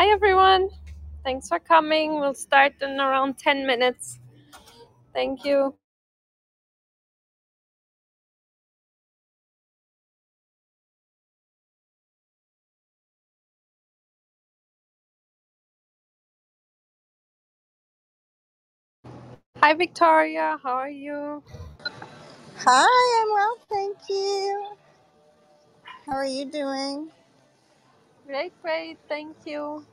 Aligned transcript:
Hi, 0.00 0.08
everyone. 0.12 0.70
Thanks 1.24 1.48
for 1.50 1.58
coming. 1.58 2.20
We'll 2.20 2.32
start 2.32 2.72
in 2.80 2.98
around 2.98 3.36
10 3.36 3.66
minutes. 3.66 4.18
Thank 5.12 5.44
you. 5.44 5.74
Hi, 19.58 19.74
Victoria. 19.74 20.58
How 20.62 20.76
are 20.76 20.90
you? 20.90 21.42
Hi, 22.56 23.22
I'm 23.22 23.32
well, 23.34 23.56
thank 23.70 23.98
you. 24.08 24.66
How 26.06 26.12
are 26.14 26.26
you 26.26 26.46
doing? 26.46 27.10
Great, 28.30 28.52
great. 28.62 28.96
Thank 29.08 29.36
you. 29.44 29.84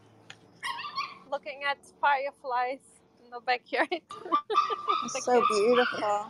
Looking 1.31 1.61
at 1.69 1.79
fireflies 1.99 2.85
in 3.23 3.31
the 3.31 3.39
backyard. 3.41 3.89
It's 5.05 5.25
so 5.25 5.43
beautiful. 5.49 6.27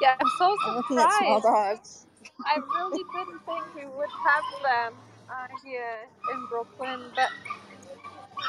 Yeah, 0.00 0.14
I'm 0.20 0.28
so 0.38 0.56
I'm 0.64 0.76
looking 0.76 0.98
at 0.98 1.12
small 1.12 1.40
surprised. 1.40 1.44
dogs. 1.44 2.06
I 2.46 2.58
really 2.58 3.04
didn't 3.12 3.40
think 3.46 3.64
we 3.74 3.86
would 3.86 4.10
have 4.24 4.44
them 4.62 4.94
uh, 5.28 5.48
here 5.64 6.08
in 6.32 6.46
Brooklyn, 6.46 7.00
but 7.16 7.30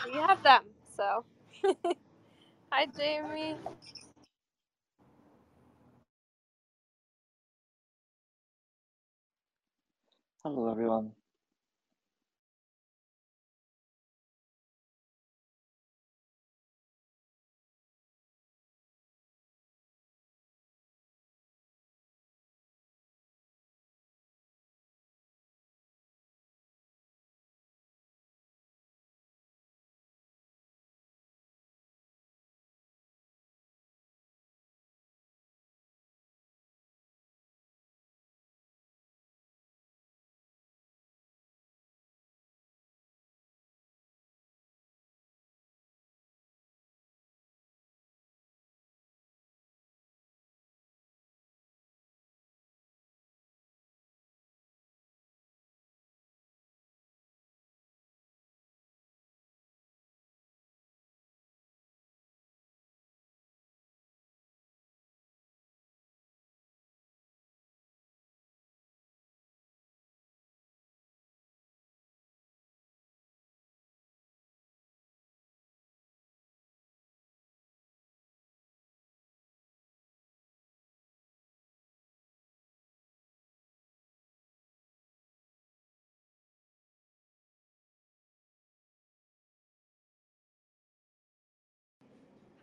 we 0.06 0.14
have 0.20 0.44
them. 0.44 0.64
So, 0.96 1.25
hi, 2.72 2.88
Jamie. 2.98 3.58
Hello, 10.44 10.70
everyone. 10.72 11.11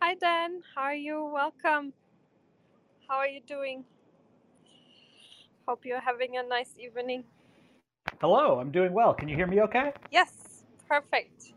Hi, 0.01 0.15
Dan. 0.15 0.61
How 0.75 0.83
are 0.83 0.95
you? 0.95 1.25
Welcome. 1.25 1.93
How 3.07 3.15
are 3.17 3.27
you 3.27 3.41
doing? 3.45 3.83
Hope 5.67 5.85
you're 5.85 5.99
having 5.99 6.37
a 6.37 6.43
nice 6.43 6.71
evening. 6.79 7.25
Hello, 8.21 8.59
I'm 8.59 8.71
doing 8.71 8.93
well. 8.93 9.13
Can 9.13 9.27
you 9.27 9.35
hear 9.35 9.45
me 9.45 9.61
okay? 9.61 9.91
Yes, 10.11 10.63
perfect. 10.87 11.53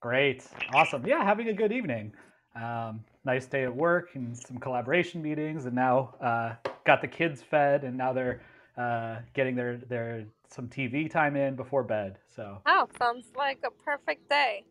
Great. 0.00 0.46
Awesome. 0.74 1.06
Yeah, 1.06 1.22
having 1.22 1.48
a 1.48 1.52
good 1.52 1.72
evening. 1.72 2.12
Um, 2.56 3.04
nice 3.24 3.46
day 3.46 3.64
at 3.64 3.74
work 3.74 4.08
and 4.14 4.36
some 4.36 4.56
collaboration 4.56 5.20
meetings, 5.22 5.66
and 5.66 5.74
now 5.74 6.14
uh, 6.22 6.54
got 6.86 7.02
the 7.02 7.08
kids 7.08 7.42
fed, 7.42 7.84
and 7.84 7.96
now 7.96 8.12
they're 8.14 8.40
uh, 8.78 9.16
getting 9.34 9.54
their, 9.54 9.76
their 9.76 10.24
some 10.48 10.68
TV 10.68 11.10
time 11.10 11.36
in 11.36 11.54
before 11.54 11.84
bed. 11.84 12.18
So, 12.34 12.62
Oh, 12.66 12.88
sounds 12.98 13.26
like 13.36 13.58
a 13.64 13.70
perfect 13.70 14.28
day. 14.30 14.64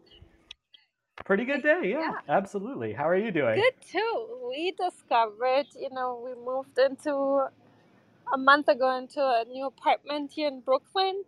Pretty 1.26 1.46
good 1.46 1.64
day. 1.64 1.80
Yeah, 1.84 2.00
Yeah. 2.00 2.12
absolutely. 2.30 2.94
How 2.94 3.08
are 3.08 3.16
you 3.16 3.32
doing? 3.32 3.56
Good 3.56 3.74
too. 3.92 4.50
We 4.50 4.72
discovered, 4.72 5.68
you 5.76 5.90
know, 5.92 6.22
we 6.24 6.34
moved 6.44 6.78
into 6.78 7.46
a 8.34 8.38
month 8.38 8.68
ago 8.68 8.96
into 8.98 9.22
a 9.22 9.44
new 9.46 9.68
apartment 9.68 10.32
here 10.34 10.48
in 10.48 10.62
Brooklyn, 10.62 11.24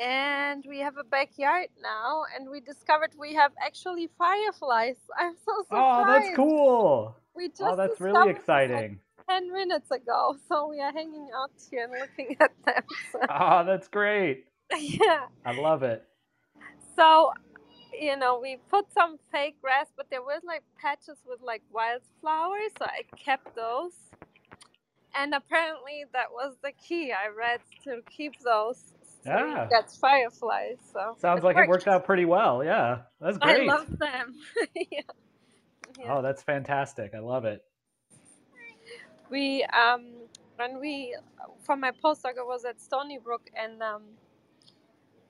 and 0.00 0.64
we 0.68 0.78
have 0.80 0.96
a 0.96 1.04
backyard 1.04 1.68
now, 1.82 2.22
and 2.36 2.48
we 2.50 2.60
discovered 2.60 3.10
we 3.18 3.34
have 3.34 3.52
actually 3.64 4.08
fireflies. 4.18 4.96
I'm 5.18 5.34
so 5.44 5.64
sorry. 5.68 5.84
Oh, 5.86 6.04
that's 6.20 6.36
cool. 6.36 7.16
We 7.34 7.48
just 7.48 7.62
Oh, 7.62 7.76
that's 7.76 8.00
really 8.00 8.30
exciting. 8.30 9.00
10 9.28 9.52
minutes 9.52 9.90
ago, 9.90 10.36
so 10.48 10.68
we 10.68 10.80
are 10.80 10.92
hanging 10.92 11.28
out 11.36 11.50
here 11.70 11.84
and 11.84 11.92
looking 11.92 12.36
at 12.40 12.52
them. 12.64 12.82
So, 13.12 13.20
Oh, 13.28 13.64
that's 13.64 13.88
great. 13.88 14.46
yeah. 14.78 15.26
I 15.44 15.52
love 15.52 15.82
it. 15.82 16.02
So, 16.96 17.32
you 18.00 18.16
know, 18.16 18.38
we 18.40 18.58
put 18.70 18.92
some 18.92 19.18
fake 19.32 19.60
grass, 19.60 19.86
but 19.96 20.06
there 20.10 20.22
was 20.22 20.42
like 20.46 20.62
patches 20.80 21.18
with 21.26 21.40
like 21.42 21.62
wildflowers, 21.72 22.72
so 22.78 22.84
I 22.84 23.02
kept 23.16 23.54
those. 23.54 23.92
And 25.16 25.34
apparently 25.34 26.04
that 26.12 26.30
was 26.30 26.56
the 26.62 26.72
key 26.72 27.12
I 27.12 27.28
read 27.28 27.60
to 27.84 28.02
keep 28.10 28.38
those. 28.40 28.94
So 29.24 29.30
Yeah. 29.32 29.66
get 29.68 29.90
fireflies. 29.90 30.78
So 30.92 31.16
Sounds 31.18 31.42
like 31.42 31.56
it 31.56 31.68
worked 31.68 31.88
out 31.88 32.04
pretty 32.04 32.24
well. 32.24 32.62
Yeah, 32.62 33.02
that's 33.20 33.38
great. 33.38 33.68
I 33.68 33.74
love 33.74 33.98
them. 33.98 34.34
yeah. 34.90 35.00
Yeah. 35.98 36.14
Oh, 36.14 36.22
that's 36.22 36.42
fantastic. 36.42 37.14
I 37.14 37.18
love 37.18 37.44
it. 37.44 37.62
We 39.30 39.64
um 39.64 40.12
when 40.56 40.80
we 40.80 41.16
for 41.64 41.76
my 41.76 41.90
postdoc 41.90 42.38
I 42.38 42.42
was 42.44 42.64
at 42.64 42.80
Stony 42.80 43.18
Brook 43.18 43.50
and 43.54 43.82
um 43.82 44.02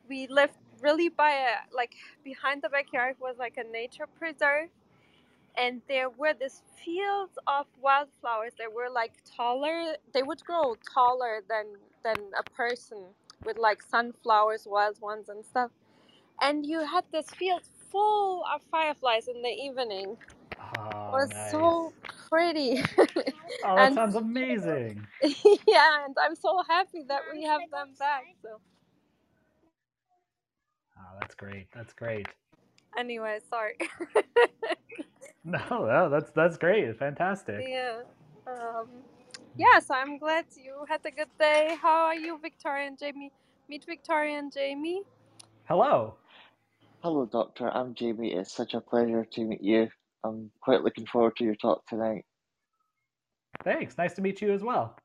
we 0.09 0.27
lived 0.29 0.55
really 0.83 1.09
by 1.09 1.31
a 1.33 1.75
like 1.75 1.95
behind 2.25 2.63
the 2.63 2.69
backyard 2.69 3.17
was 3.21 3.37
like 3.39 3.57
a 3.59 3.65
nature 3.73 4.07
preserve 4.19 4.69
and 5.59 5.83
there 5.89 6.11
were 6.11 6.35
these 6.39 6.63
fields 6.85 7.39
of 7.47 7.67
wildflowers 7.81 8.53
that 8.59 8.73
were 8.73 8.91
like 8.93 9.13
taller 9.37 9.95
they 10.15 10.23
would 10.23 10.43
grow 10.45 10.77
taller 10.95 11.43
than 11.49 11.67
than 12.05 12.17
a 12.39 12.43
person 12.51 12.99
with 13.45 13.59
like 13.59 13.83
sunflowers 13.83 14.67
wild 14.71 15.01
ones 15.01 15.29
and 15.29 15.45
stuff 15.45 15.71
and 16.43 16.67
you 16.67 16.85
had 16.87 17.05
this 17.13 17.29
field 17.31 17.63
full 17.91 18.45
of 18.55 18.63
fireflies 18.71 19.29
in 19.29 19.43
the 19.43 19.49
evening 19.51 20.17
Oh, 20.61 21.13
it 21.13 21.13
was 21.13 21.31
nice. 21.31 21.51
so 21.51 21.93
pretty 22.29 22.83
Oh, 23.63 23.77
that 23.77 23.93
and 23.93 23.95
sounds 23.95 24.15
amazing. 24.17 25.07
yeah 25.67 26.05
and 26.05 26.17
i'm 26.23 26.37
so 26.37 26.63
happy 26.69 27.03
that 27.09 27.23
we 27.33 27.43
have 27.45 27.61
them 27.73 27.89
back 27.99 28.25
so 28.43 28.61
that's 31.21 31.35
great. 31.35 31.67
That's 31.75 31.93
great. 31.93 32.27
anyway 32.99 33.39
sorry 33.51 33.77
No, 35.45 35.59
no, 35.71 36.09
that's 36.11 36.31
that's 36.33 36.59
great. 36.59 36.99
Fantastic. 36.99 37.65
yeah 37.69 38.01
um 38.47 38.89
yeah 39.57 39.79
so 39.79 39.95
i'm 39.95 40.19
glad 40.19 40.45
you 40.57 40.85
had 40.89 41.01
a 41.07 41.11
good 41.11 41.33
day 41.39 41.77
how 41.81 42.07
are 42.07 42.15
you 42.15 42.39
victoria 42.41 42.87
and 42.87 42.99
jamie 42.99 43.33
meet 43.69 43.85
victoria 43.85 44.39
and 44.39 44.53
jamie 44.53 45.03
Hello. 45.65 46.15
Hello, 47.03 47.27
Doctor. 47.27 47.69
I'm 47.69 47.93
Jamie. 47.95 48.33
It's 48.33 48.53
such 48.55 48.73
a 48.73 48.81
pleasure 48.81 49.25
to 49.33 49.45
meet 49.45 49.63
you. 49.63 49.89
I'm 50.25 50.51
quite 50.63 50.83
looking 50.83 51.05
forward 51.07 51.37
to 51.37 51.45
your 51.45 51.57
talk 51.57 51.87
tonight. 51.87 52.25
Thanks. 53.65 53.99
Nice 53.99 54.15
to 54.15 54.23
meet 54.23 54.41
you 54.41 54.51
as 54.53 54.63
well. 54.63 54.97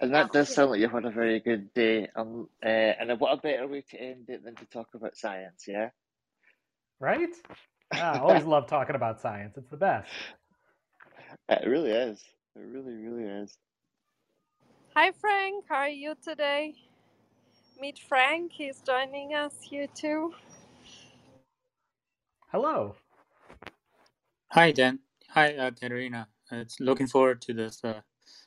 And 0.00 0.14
that 0.14 0.32
does 0.32 0.54
sound 0.54 0.70
like 0.70 0.80
you've 0.80 0.92
had 0.92 1.06
a 1.06 1.10
very 1.10 1.40
good 1.40 1.72
day. 1.72 2.08
Um, 2.14 2.48
uh, 2.64 2.68
and 2.68 3.18
what 3.18 3.32
a 3.32 3.40
better 3.40 3.66
way 3.66 3.82
to 3.90 4.00
end 4.00 4.26
it 4.28 4.44
than 4.44 4.54
to 4.56 4.66
talk 4.66 4.88
about 4.94 5.16
science, 5.16 5.64
yeah? 5.66 5.90
Right? 7.00 7.30
Yeah, 7.94 8.12
I 8.12 8.18
always 8.18 8.44
love 8.44 8.66
talking 8.68 8.96
about 8.96 9.20
science. 9.20 9.56
It's 9.56 9.70
the 9.70 9.76
best. 9.76 10.10
It 11.48 11.66
really 11.66 11.90
is. 11.92 12.22
It 12.56 12.60
really, 12.60 12.94
really 12.94 13.24
is. 13.42 13.56
Hi, 14.94 15.12
Frank. 15.12 15.64
How 15.68 15.76
are 15.76 15.88
you 15.88 16.14
today? 16.22 16.74
Meet 17.80 17.98
Frank. 18.08 18.52
He's 18.52 18.80
joining 18.80 19.34
us 19.34 19.54
here 19.62 19.86
too. 19.94 20.34
Hello. 22.50 22.96
Hi, 24.52 24.72
Dan. 24.72 25.00
Hi, 25.30 25.54
uh, 25.56 25.70
Katerina. 25.70 26.28
Uh, 26.50 26.56
it's 26.56 26.80
looking 26.80 27.06
forward 27.06 27.42
to 27.42 27.52
this 27.52 27.84
uh, 27.84 28.00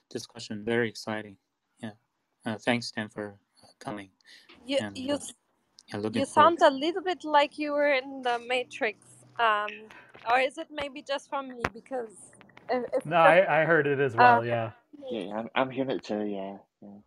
discussion. 0.10 0.64
Very 0.66 0.90
exciting. 0.90 1.38
Yeah. 1.82 1.92
Uh, 2.46 2.58
thanks, 2.58 2.92
Dan, 2.92 3.10
for 3.10 3.36
uh, 3.64 3.68
coming. 3.80 4.10
You 4.66 4.80
And 4.80 4.96
you 4.96 5.16
uh, 5.16 5.20
yeah, 5.88 6.00
you 6.14 6.26
sound 6.26 6.60
a 6.62 6.70
little 6.72 7.02
bit 7.02 7.24
like 7.24 7.58
you 7.60 7.74
were 7.74 7.94
in 7.94 8.22
the 8.24 8.40
Matrix. 8.48 9.06
Um, 9.40 9.68
or 10.30 10.40
is 10.40 10.58
it 10.58 10.68
maybe 10.72 11.02
just 11.02 11.30
from 11.30 11.50
me? 11.50 11.62
Because 11.74 12.12
if, 12.70 12.84
if 12.94 13.06
No, 13.06 13.18
I, 13.18 13.62
I 13.62 13.66
heard 13.66 13.88
it 13.88 14.00
as 14.00 14.16
uh, 14.18 14.20
well. 14.20 14.46
Yeah. 14.46 14.72
Yeah, 15.12 15.34
I'm, 15.38 15.50
I'm 15.56 15.70
hearing 15.72 15.92
it 15.92 16.04
too, 16.04 16.26
yeah, 16.26 16.58
yeah. 16.82 16.98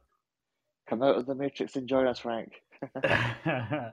Come 0.89 1.03
out 1.03 1.17
of 1.17 1.27
the 1.27 1.35
Matrix 1.35 1.77
and 1.77 1.87
join 1.89 2.07
us, 2.07 2.21
Frank. 2.21 2.53
How 3.05 3.93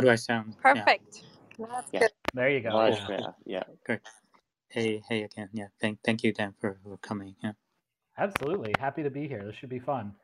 do 0.00 0.10
I 0.10 0.16
sound? 0.16 0.56
Yeah. 0.74 0.94
Perfect. 1.58 1.72
That's 1.72 1.92
Yeah, 1.92 2.00
good. 2.00 2.10
there 2.34 2.50
you 2.50 2.60
go. 2.62 2.70
much 2.72 2.94
Yeah. 2.94 3.06
better, 3.06 3.34
yeah. 3.46 3.64
Great. 3.86 4.00
Hey, 4.70 5.02
hey 5.08 5.24
again. 5.24 5.50
Yeah. 5.52 5.68
Thank, 5.80 6.00
thank 6.04 6.24
you, 6.24 6.32
Dan, 6.32 6.54
for, 6.60 6.78
for 6.84 6.98
coming. 6.98 7.36
Yeah. 7.42 7.52
Absolutely. 8.18 8.74
Happy 8.78 9.02
to 9.04 9.10
be 9.10 9.28
here. 9.28 9.44
This 9.44 9.56
should 9.56 9.70
be 9.70 9.80
fun. 9.80 10.14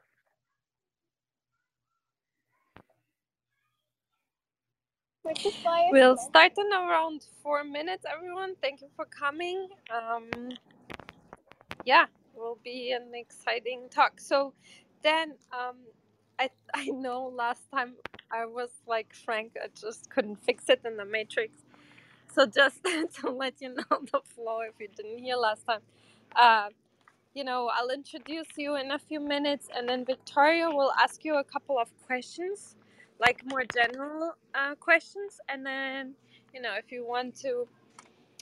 We'll 5.91 6.17
start 6.19 6.53
in 6.59 6.73
around 6.73 7.27
four 7.43 7.65
minutes, 7.65 8.05
everyone. 8.13 8.55
Thank 8.63 8.83
you 8.83 8.89
for 8.97 9.07
coming. 9.07 9.69
Um, 9.95 10.31
yeah, 11.85 12.07
will 12.35 12.59
be 12.65 12.93
an 12.93 13.13
exciting 13.15 13.89
talk. 13.91 14.21
So, 14.21 14.55
then, 15.03 15.35
um, 15.53 15.77
I 16.41 16.51
I 16.75 16.87
know 16.87 17.33
last 17.37 17.63
time 17.73 17.95
I 18.33 18.47
was 18.47 18.71
like 18.89 19.15
Frank, 19.15 19.55
I 19.63 19.69
just 19.81 20.11
couldn't 20.11 20.39
fix 20.39 20.71
it 20.71 20.83
in 20.87 20.99
the 20.99 21.07
Matrix. 21.07 21.55
So 22.35 22.47
just 22.47 22.81
to 23.21 23.31
let 23.31 23.55
you 23.61 23.71
know 23.75 23.99
the 24.13 24.21
flow, 24.35 24.61
if 24.63 24.75
you 24.81 24.89
didn't 24.97 25.19
hear 25.19 25.37
last 25.37 25.67
time, 25.67 25.81
uh, 26.37 26.69
you 27.35 27.45
know, 27.45 27.71
I'll 27.75 27.91
introduce 27.91 28.49
you 28.57 28.77
in 28.77 28.93
a 28.93 28.99
few 28.99 29.21
minutes, 29.21 29.69
and 29.77 29.89
then 29.89 30.05
Victoria 30.05 30.71
will 30.71 30.93
ask 31.01 31.25
you 31.25 31.37
a 31.39 31.45
couple 31.45 31.79
of 31.79 31.89
questions, 32.07 32.77
like 33.21 33.43
more 33.47 33.65
general 33.75 34.35
uh, 34.55 34.75
questions, 34.77 35.41
and 35.49 35.65
then, 35.67 36.15
you 36.55 36.63
know, 36.63 36.75
if 36.79 36.93
you 36.93 37.07
want 37.07 37.37
to 37.43 37.69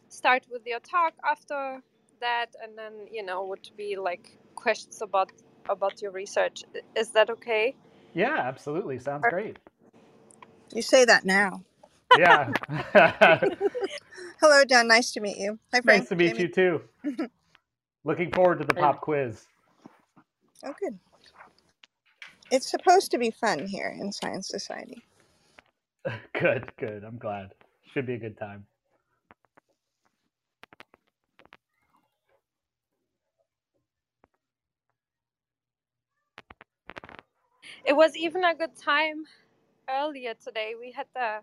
start 0.08 0.44
with 0.50 0.62
your 0.66 0.80
talk 0.80 1.14
after 1.24 1.82
that, 2.20 2.54
and 2.62 2.78
then, 2.78 2.94
you 3.12 3.24
know, 3.24 3.44
would 3.46 3.70
be 3.76 3.96
like 3.96 4.38
questions 4.54 5.02
about 5.02 5.32
about 5.68 6.02
your 6.02 6.12
research. 6.12 6.64
Is 6.96 7.10
that 7.10 7.30
okay? 7.30 7.76
Yeah, 8.14 8.36
absolutely. 8.36 8.98
Sounds 8.98 9.24
great. 9.28 9.58
You 10.74 10.82
say 10.82 11.04
that 11.04 11.24
now. 11.24 11.62
Yeah. 12.18 12.52
Hello, 14.40 14.64
Dan. 14.64 14.88
Nice 14.88 15.12
to 15.12 15.20
meet 15.20 15.36
you. 15.36 15.58
Hi, 15.72 15.80
Frank. 15.80 16.02
nice 16.02 16.08
to 16.08 16.16
meet 16.16 16.36
Jamie. 16.36 16.42
you 16.42 16.48
too. 16.48 16.80
Looking 18.04 18.32
forward 18.32 18.60
to 18.60 18.64
the 18.64 18.74
pop 18.74 19.00
quiz. 19.00 19.46
Oh, 20.64 20.72
good. 20.80 20.98
It's 22.50 22.70
supposed 22.70 23.10
to 23.10 23.18
be 23.18 23.30
fun 23.30 23.66
here 23.66 23.94
in 23.98 24.12
Science 24.12 24.48
Society. 24.48 25.02
Good, 26.40 26.72
good. 26.78 27.04
I'm 27.04 27.18
glad. 27.18 27.52
Should 27.92 28.06
be 28.06 28.14
a 28.14 28.18
good 28.18 28.38
time. 28.38 28.64
It 37.84 37.94
was 37.94 38.16
even 38.16 38.44
a 38.44 38.54
good 38.54 38.76
time 38.76 39.24
earlier 39.90 40.34
today. 40.34 40.74
We 40.78 40.92
had 40.92 41.06
the 41.14 41.40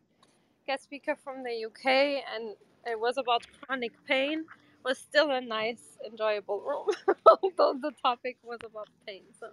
guest 0.68 0.84
speaker 0.84 1.16
from 1.16 1.44
the 1.44 1.66
UK, 1.66 2.24
and 2.34 2.56
it 2.86 3.00
was 3.00 3.18
about 3.18 3.46
chronic 3.62 3.94
pain. 4.08 4.40
It 4.42 4.84
Was 4.86 5.00
still 5.00 5.32
a 5.32 5.42
nice, 5.42 5.98
enjoyable 6.06 6.62
room, 6.62 6.88
although 7.26 7.80
the 7.82 7.92
topic 8.04 8.38
was 8.44 8.60
about 8.64 8.90
pain. 9.08 9.24
So, 9.40 9.48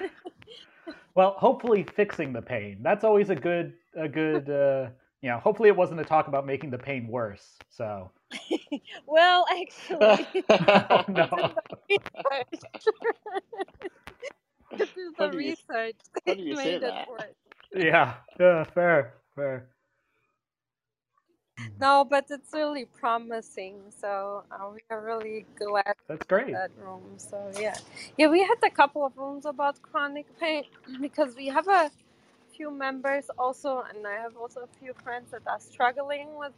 Well, 1.14 1.34
hopefully 1.38 1.84
fixing 1.84 2.32
the 2.32 2.42
pain. 2.42 2.78
That's 2.82 3.04
always 3.04 3.30
a 3.30 3.36
good 3.36 3.74
a 3.96 4.08
good 4.08 4.48
uh 4.48 4.90
you 5.22 5.30
know, 5.30 5.38
hopefully 5.38 5.68
it 5.68 5.76
wasn't 5.76 6.00
a 6.00 6.04
talk 6.04 6.28
about 6.28 6.46
making 6.46 6.70
the 6.70 6.78
pain 6.78 7.06
worse. 7.08 7.58
So 7.68 8.10
well, 9.06 9.44
actually, 9.50 10.44
oh 10.90 11.04
no. 11.08 11.54
Research. 14.72 14.88
to 14.88 14.94
do 14.94 15.14
How 15.18 15.26
the 15.26 15.32
do 15.32 15.40
you- 15.40 15.50
research, 15.50 15.96
how 16.26 16.34
do 16.34 16.42
you 16.42 16.56
say 16.56 16.64
made 16.64 16.74
it 16.76 16.80
that? 16.82 17.08
worse. 17.08 17.34
Yeah, 17.74 18.14
yeah, 18.38 18.64
fair, 18.64 19.14
fair. 19.34 19.68
No, 21.80 22.04
but 22.04 22.26
it's 22.30 22.52
really 22.52 22.84
promising. 22.84 23.76
So 24.00 24.44
uh, 24.50 24.70
we 24.72 24.80
are 24.90 25.00
really 25.02 25.46
glad 25.58 25.94
That's 26.08 26.26
great. 26.26 26.52
that 26.52 26.70
room. 26.78 27.02
So 27.16 27.50
yeah, 27.58 27.74
yeah, 28.18 28.28
we 28.28 28.40
had 28.40 28.56
a 28.64 28.70
couple 28.70 29.04
of 29.04 29.16
rooms 29.16 29.46
about 29.46 29.80
chronic 29.82 30.26
pain 30.38 30.64
because 31.00 31.34
we 31.36 31.46
have 31.48 31.68
a 31.68 31.90
few 32.56 32.70
members 32.70 33.30
also, 33.38 33.82
and 33.88 34.06
I 34.06 34.14
have 34.14 34.36
also 34.36 34.60
a 34.60 34.78
few 34.78 34.92
friends 35.04 35.30
that 35.30 35.42
are 35.46 35.60
struggling 35.60 36.36
with 36.38 36.52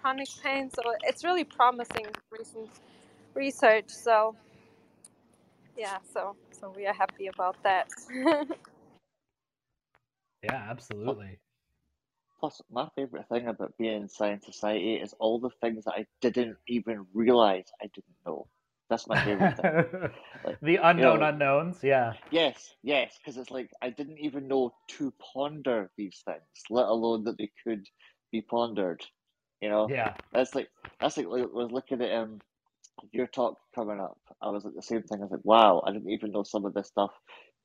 chronic 0.00 0.28
pain. 0.42 0.70
So 0.70 0.82
it's 1.02 1.24
really 1.24 1.44
promising 1.44 2.06
recent 2.30 2.70
research. 3.34 3.88
So 3.90 4.34
yeah, 5.76 5.98
so 6.12 6.36
so 6.60 6.72
we 6.76 6.86
are 6.86 6.94
happy 6.94 7.26
about 7.26 7.56
that. 7.62 7.88
Yeah, 10.42 10.66
absolutely. 10.70 11.38
Plus, 12.40 12.60
my 12.70 12.88
favourite 12.94 13.28
thing 13.28 13.48
about 13.48 13.76
being 13.78 14.02
in 14.02 14.08
Science 14.08 14.46
Society 14.46 14.94
is 14.94 15.14
all 15.18 15.38
the 15.40 15.50
things 15.60 15.84
that 15.84 15.94
I 15.94 16.06
didn't 16.20 16.56
even 16.68 17.06
realise 17.12 17.70
I 17.82 17.86
didn't 17.86 18.16
know. 18.26 18.46
That's 18.88 19.06
my 19.08 19.16
favourite 19.18 19.56
thing. 19.56 19.72
Like, 20.44 20.58
the 20.62 20.76
unknown 20.76 21.20
know- 21.20 21.26
unknowns, 21.26 21.82
yeah. 21.82 22.14
Yes, 22.30 22.74
yes, 22.82 23.18
because 23.18 23.36
it's 23.36 23.50
like 23.50 23.70
I 23.82 23.90
didn't 23.90 24.18
even 24.18 24.48
know 24.48 24.74
to 24.98 25.12
ponder 25.34 25.90
these 25.96 26.22
things, 26.24 26.42
let 26.70 26.86
alone 26.86 27.24
that 27.24 27.38
they 27.38 27.50
could 27.64 27.84
be 28.30 28.40
pondered. 28.42 29.04
You 29.60 29.68
know, 29.70 29.88
Yeah. 29.90 30.14
that's 30.32 30.54
like 30.54 30.68
that's 31.00 31.16
like 31.16 31.26
I 31.26 31.46
was 31.46 31.70
looking 31.72 32.00
at 32.02 32.12
um 32.12 32.40
your 33.12 33.26
talk 33.26 33.58
coming 33.74 34.00
up. 34.00 34.18
I 34.42 34.50
was 34.50 34.64
like 34.64 34.74
the 34.74 34.82
same 34.82 35.02
thing. 35.02 35.18
I 35.20 35.24
was 35.24 35.32
like, 35.32 35.44
wow, 35.44 35.82
I 35.86 35.92
didn't 35.92 36.10
even 36.10 36.32
know 36.32 36.42
some 36.42 36.64
of 36.64 36.74
this 36.74 36.88
stuff 36.88 37.10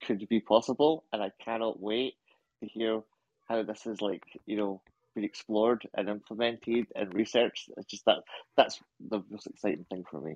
could 0.03 0.27
be 0.29 0.39
possible, 0.39 1.03
and 1.13 1.21
I 1.21 1.31
cannot 1.43 1.81
wait 1.81 2.13
to 2.61 2.69
hear 2.69 3.01
how 3.47 3.63
this 3.63 3.85
is 3.85 4.01
like 4.01 4.23
you 4.45 4.57
know 4.57 4.81
been 5.15 5.23
explored 5.23 5.87
and 5.95 6.09
implemented 6.09 6.87
and 6.95 7.13
researched. 7.13 7.69
It's 7.77 7.87
just 7.87 8.05
that 8.05 8.17
that's 8.57 8.79
the 9.09 9.23
most 9.29 9.47
exciting 9.47 9.85
thing 9.89 10.03
for 10.09 10.19
me. 10.19 10.35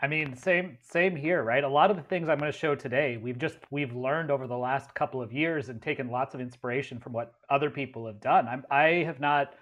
I 0.00 0.06
mean, 0.06 0.36
same 0.36 0.78
same 0.80 1.16
here, 1.16 1.42
right? 1.42 1.64
A 1.64 1.68
lot 1.68 1.90
of 1.90 1.96
the 1.96 2.02
things 2.04 2.28
I'm 2.28 2.38
going 2.38 2.52
to 2.52 2.56
show 2.56 2.74
today, 2.74 3.16
we've 3.16 3.38
just 3.38 3.56
we've 3.70 3.94
learned 3.94 4.30
over 4.30 4.46
the 4.46 4.56
last 4.56 4.94
couple 4.94 5.20
of 5.20 5.32
years 5.32 5.68
and 5.68 5.82
taken 5.82 6.08
lots 6.10 6.34
of 6.34 6.40
inspiration 6.40 7.00
from 7.00 7.12
what 7.12 7.34
other 7.50 7.70
people 7.70 8.06
have 8.06 8.20
done. 8.20 8.46
I'm 8.46 8.64
I 8.70 9.04
have 9.04 9.20
not 9.20 9.54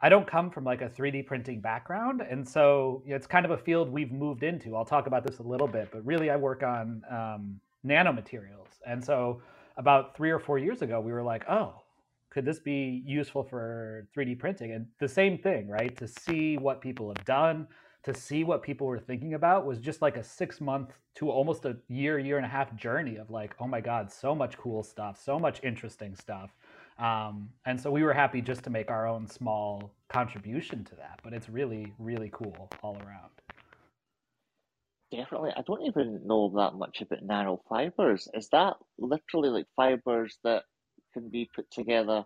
I 0.00 0.08
don't 0.08 0.26
come 0.26 0.50
from 0.50 0.64
like 0.64 0.80
a 0.80 0.88
3D 0.88 1.26
printing 1.26 1.60
background, 1.60 2.20
and 2.20 2.48
so 2.48 3.02
it's 3.06 3.26
kind 3.26 3.44
of 3.44 3.50
a 3.50 3.58
field 3.58 3.90
we've 3.90 4.12
moved 4.12 4.42
into. 4.42 4.76
I'll 4.76 4.84
talk 4.84 5.06
about 5.06 5.26
this 5.26 5.38
a 5.38 5.42
little 5.42 5.66
bit, 5.66 5.88
but 5.90 6.04
really 6.06 6.30
I 6.30 6.36
work 6.36 6.62
on 6.62 7.02
um, 7.10 7.60
nanomaterials, 7.84 8.80
and 8.86 9.04
so 9.04 9.42
about 9.76 10.16
three 10.16 10.30
or 10.30 10.38
four 10.38 10.58
years 10.58 10.82
ago, 10.82 11.00
we 11.00 11.12
were 11.12 11.22
like, 11.22 11.44
oh, 11.48 11.82
could 12.30 12.44
this 12.44 12.58
be 12.58 13.02
useful 13.06 13.42
for 13.42 14.06
3D 14.16 14.38
printing? 14.38 14.72
And 14.72 14.86
the 15.00 15.08
same 15.08 15.38
thing, 15.38 15.68
right? 15.68 15.96
To 15.96 16.06
see 16.06 16.58
what 16.58 16.80
people 16.80 17.08
have 17.08 17.24
done, 17.24 17.66
to 18.04 18.14
see 18.14 18.44
what 18.44 18.62
people 18.62 18.86
were 18.86 18.98
thinking 18.98 19.34
about 19.34 19.66
was 19.66 19.78
just 19.78 20.02
like 20.02 20.16
a 20.16 20.22
six 20.22 20.60
month 20.60 20.90
to 21.16 21.30
almost 21.30 21.64
a 21.64 21.76
year, 21.88 22.18
year 22.18 22.36
and 22.36 22.46
a 22.46 22.48
half 22.48 22.74
journey 22.76 23.16
of 23.16 23.30
like, 23.30 23.54
oh 23.60 23.66
my 23.66 23.80
God, 23.80 24.12
so 24.12 24.34
much 24.34 24.56
cool 24.56 24.82
stuff, 24.82 25.20
so 25.22 25.38
much 25.38 25.60
interesting 25.64 26.14
stuff. 26.14 26.50
Um, 26.98 27.50
and 27.64 27.80
so 27.80 27.90
we 27.90 28.02
were 28.02 28.12
happy 28.12 28.40
just 28.40 28.64
to 28.64 28.70
make 28.70 28.90
our 28.90 29.06
own 29.06 29.26
small 29.28 29.92
contribution 30.08 30.84
to 30.84 30.96
that. 30.96 31.20
But 31.22 31.32
it's 31.32 31.48
really, 31.48 31.92
really 31.98 32.30
cool 32.32 32.68
all 32.82 32.96
around. 32.96 33.30
Definitely. 35.10 35.52
I 35.56 35.62
don't 35.62 35.86
even 35.86 36.26
know 36.26 36.52
that 36.56 36.74
much 36.74 37.00
about 37.00 37.26
nanofibers. 37.26 38.28
Is 38.34 38.48
that 38.50 38.76
literally 38.98 39.48
like 39.48 39.66
fibers 39.74 40.38
that 40.44 40.64
can 41.14 41.30
be 41.30 41.48
put 41.54 41.70
together 41.70 42.24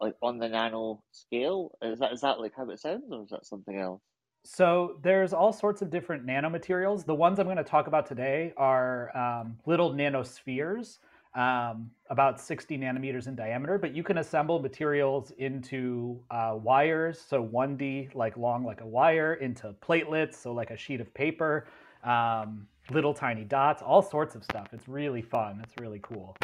like 0.00 0.14
on 0.22 0.38
the 0.38 0.48
nano 0.48 1.02
scale? 1.12 1.72
Is 1.82 1.98
that 1.98 2.12
is 2.12 2.22
that 2.22 2.40
like 2.40 2.52
how 2.56 2.68
it 2.70 2.80
sounds 2.80 3.04
or 3.10 3.24
is 3.24 3.30
that 3.30 3.46
something 3.46 3.78
else? 3.78 4.00
So 4.44 4.98
there's 5.02 5.34
all 5.34 5.52
sorts 5.52 5.82
of 5.82 5.90
different 5.90 6.26
nanomaterials. 6.26 7.04
The 7.04 7.14
ones 7.14 7.38
I'm 7.38 7.46
going 7.46 7.58
to 7.58 7.64
talk 7.64 7.88
about 7.88 8.06
today 8.06 8.54
are 8.56 9.14
um, 9.14 9.58
little 9.66 9.92
nanospheres. 9.92 10.98
Um, 11.34 11.90
about 12.10 12.40
60 12.40 12.78
nanometers 12.78 13.28
in 13.28 13.36
diameter, 13.36 13.78
but 13.78 13.94
you 13.94 14.02
can 14.02 14.18
assemble 14.18 14.60
materials 14.60 15.32
into 15.38 16.20
uh, 16.30 16.56
wires, 16.60 17.20
so 17.20 17.44
1D, 17.44 18.14
like 18.14 18.36
long 18.36 18.64
like 18.64 18.80
a 18.80 18.86
wire, 18.86 19.34
into 19.34 19.74
platelets, 19.82 20.34
so 20.36 20.52
like 20.52 20.70
a 20.70 20.76
sheet 20.76 21.00
of 21.00 21.12
paper, 21.14 21.66
um, 22.04 22.66
little 22.90 23.14
tiny 23.14 23.44
dots, 23.44 23.82
all 23.82 24.02
sorts 24.02 24.34
of 24.34 24.44
stuff. 24.44 24.68
It's 24.72 24.88
really 24.88 25.22
fun. 25.22 25.60
It's 25.64 25.74
really 25.80 26.00
cool. 26.02 26.36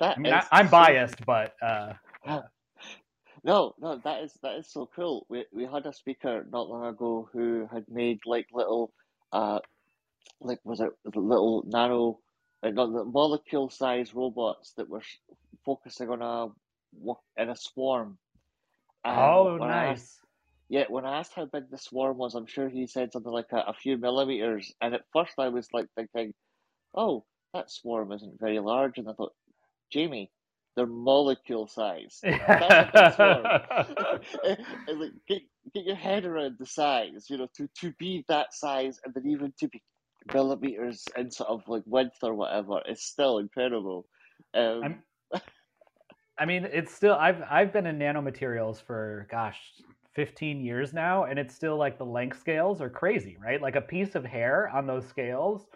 That 0.00 0.18
I 0.18 0.20
mean, 0.20 0.34
I, 0.34 0.44
I'm 0.52 0.68
so 0.68 0.70
biased, 0.70 1.24
but 1.26 1.54
uh, 1.62 1.94
No, 3.44 3.74
no, 3.78 3.98
that 4.04 4.22
is 4.22 4.34
that 4.42 4.56
is 4.58 4.68
so 4.70 4.88
cool. 4.94 5.26
We 5.28 5.46
we 5.52 5.64
had 5.64 5.86
a 5.86 5.92
speaker 5.92 6.46
not 6.50 6.68
long 6.68 6.86
ago 6.86 7.28
who 7.32 7.66
had 7.72 7.84
made 7.88 8.20
like 8.26 8.46
little 8.52 8.92
uh 9.32 9.60
like 10.40 10.60
was 10.64 10.80
it 10.80 10.90
was 11.04 11.16
it 11.16 11.20
little 11.20 11.64
nano 11.66 12.20
not 12.62 12.92
the 12.92 13.04
molecule 13.04 13.70
size 13.70 14.14
robots 14.14 14.72
that 14.76 14.88
were 14.88 15.02
focusing 15.64 16.10
on 16.10 16.22
a 16.22 16.48
in 17.40 17.48
a 17.48 17.56
swarm. 17.56 18.18
And 19.04 19.18
oh, 19.18 19.58
I 19.60 19.86
asked 19.86 20.00
nice. 20.00 20.18
yeah, 20.68 20.84
when 20.88 21.04
I 21.04 21.18
asked 21.18 21.32
how 21.34 21.46
big 21.46 21.70
the 21.70 21.78
swarm 21.78 22.18
was, 22.18 22.34
I'm 22.34 22.46
sure 22.46 22.68
he 22.68 22.86
said 22.86 23.12
something 23.12 23.32
like 23.32 23.52
a, 23.52 23.58
a 23.68 23.74
few 23.74 23.96
millimeters. 23.96 24.72
And 24.80 24.94
at 24.94 25.02
first 25.12 25.34
I 25.38 25.48
was 25.48 25.66
like 25.72 25.86
thinking, 25.96 26.34
oh, 26.94 27.24
that 27.52 27.70
swarm 27.70 28.12
isn't 28.12 28.40
very 28.40 28.60
large. 28.60 28.98
And 28.98 29.08
I 29.08 29.12
thought, 29.12 29.32
Jamie, 29.90 30.30
they're 30.76 30.86
molecule 30.86 31.66
size. 31.66 32.20
That's 32.22 32.88
a 32.88 32.90
big 32.94 33.14
swarm. 33.14 33.46
Like 35.00 35.12
get 35.28 35.42
get 35.74 35.84
your 35.84 35.96
head 35.96 36.24
around 36.24 36.56
the 36.58 36.66
size, 36.66 37.26
you 37.28 37.38
know, 37.38 37.48
to 37.56 37.68
to 37.80 37.92
be 37.98 38.24
that 38.28 38.54
size 38.54 39.00
and 39.04 39.12
then 39.14 39.26
even 39.26 39.52
to 39.58 39.68
be 39.68 39.82
millimeters 40.32 41.04
in 41.16 41.30
sort 41.30 41.50
of 41.50 41.62
like 41.68 41.82
width 41.86 42.18
or 42.22 42.34
whatever 42.34 42.80
is 42.88 43.02
still 43.02 43.38
incredible. 43.38 44.06
Um, 44.54 45.02
I 46.38 46.44
mean, 46.44 46.64
it's 46.64 46.94
still 46.94 47.14
I've 47.14 47.42
I've 47.48 47.72
been 47.72 47.86
in 47.86 47.98
nanomaterials 47.98 48.82
for 48.82 49.26
gosh, 49.30 49.58
15 50.14 50.60
years 50.60 50.92
now, 50.92 51.24
and 51.24 51.38
it's 51.38 51.54
still 51.54 51.76
like 51.76 51.98
the 51.98 52.06
length 52.06 52.38
scales 52.38 52.80
are 52.80 52.90
crazy, 52.90 53.36
right? 53.42 53.60
Like 53.60 53.76
a 53.76 53.80
piece 53.80 54.14
of 54.14 54.24
hair 54.24 54.70
on 54.74 54.86
those 54.86 55.06
scales 55.06 55.66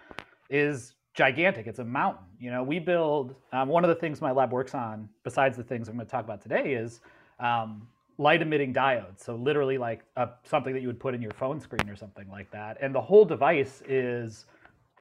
is 0.51 0.95
gigantic. 1.15 1.67
It's 1.67 1.79
a 1.79 1.85
mountain. 1.85 2.27
You 2.39 2.51
know, 2.51 2.63
we 2.63 2.79
build 2.79 3.35
um, 3.53 3.69
one 3.69 3.85
of 3.85 3.89
the 3.89 3.95
things 3.95 4.21
my 4.21 4.33
lab 4.33 4.53
works 4.53 4.75
on, 4.75 5.09
besides 5.25 5.57
the 5.57 5.63
things 5.63 5.89
I'm 5.89 5.97
going 5.97 6.07
to 6.07 6.11
talk 6.11 6.25
about 6.25 6.43
today, 6.43 6.75
is 6.75 7.01
um, 7.41 7.89
light 8.19 8.43
emitting 8.43 8.75
diodes. 8.75 9.25
So 9.25 9.37
literally 9.37 9.79
like 9.79 10.05
a, 10.17 10.31
something 10.45 10.75
that 10.75 10.81
you 10.81 10.89
would 10.89 11.01
put 11.01 11.15
in 11.15 11.23
your 11.23 11.33
phone 11.33 11.61
screen 11.61 11.89
or 11.91 11.97
something 11.97 12.29
like 12.31 12.51
that. 12.53 12.79
And 12.81 12.95
the 12.95 13.01
whole 13.03 13.25
device 13.25 13.83
is 13.89 14.47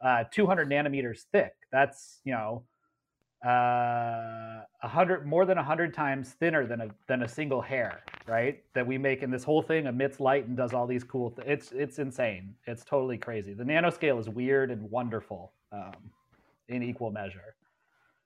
uh, 0.04 0.26
200 0.32 0.70
nanometers 0.70 1.24
thick. 1.32 1.54
That's 1.72 2.22
you 2.26 2.34
know 2.34 2.64
uh, 3.46 4.64
a 4.84 4.90
hundred 4.90 5.26
more 5.28 5.46
than 5.46 5.58
a 5.58 5.64
hundred 5.64 5.94
times 5.94 6.32
thinner 6.32 6.66
than 6.68 6.82
a 6.82 6.90
than 7.08 7.24
a 7.24 7.28
single 7.28 7.62
hair, 7.62 8.04
right? 8.28 8.64
That 8.76 8.88
we 8.88 8.98
make, 8.98 9.24
and 9.24 9.34
this 9.34 9.44
whole 9.46 9.62
thing 9.62 9.88
emits 9.88 10.20
light 10.20 10.48
and 10.48 10.58
does 10.58 10.74
all 10.74 10.88
these 10.88 11.04
cool. 11.04 11.32
Th- 11.32 11.48
it's 11.48 11.72
it's 11.72 12.00
insane. 12.00 12.56
It's 12.68 12.86
totally 12.86 13.18
crazy. 13.18 13.54
The 13.54 13.64
nanoscale 13.64 14.20
is 14.20 14.30
weird 14.30 14.72
and 14.72 14.90
wonderful 14.92 15.54
um, 15.72 15.94
in 16.70 16.84
equal 16.84 17.12
measure. 17.12 17.56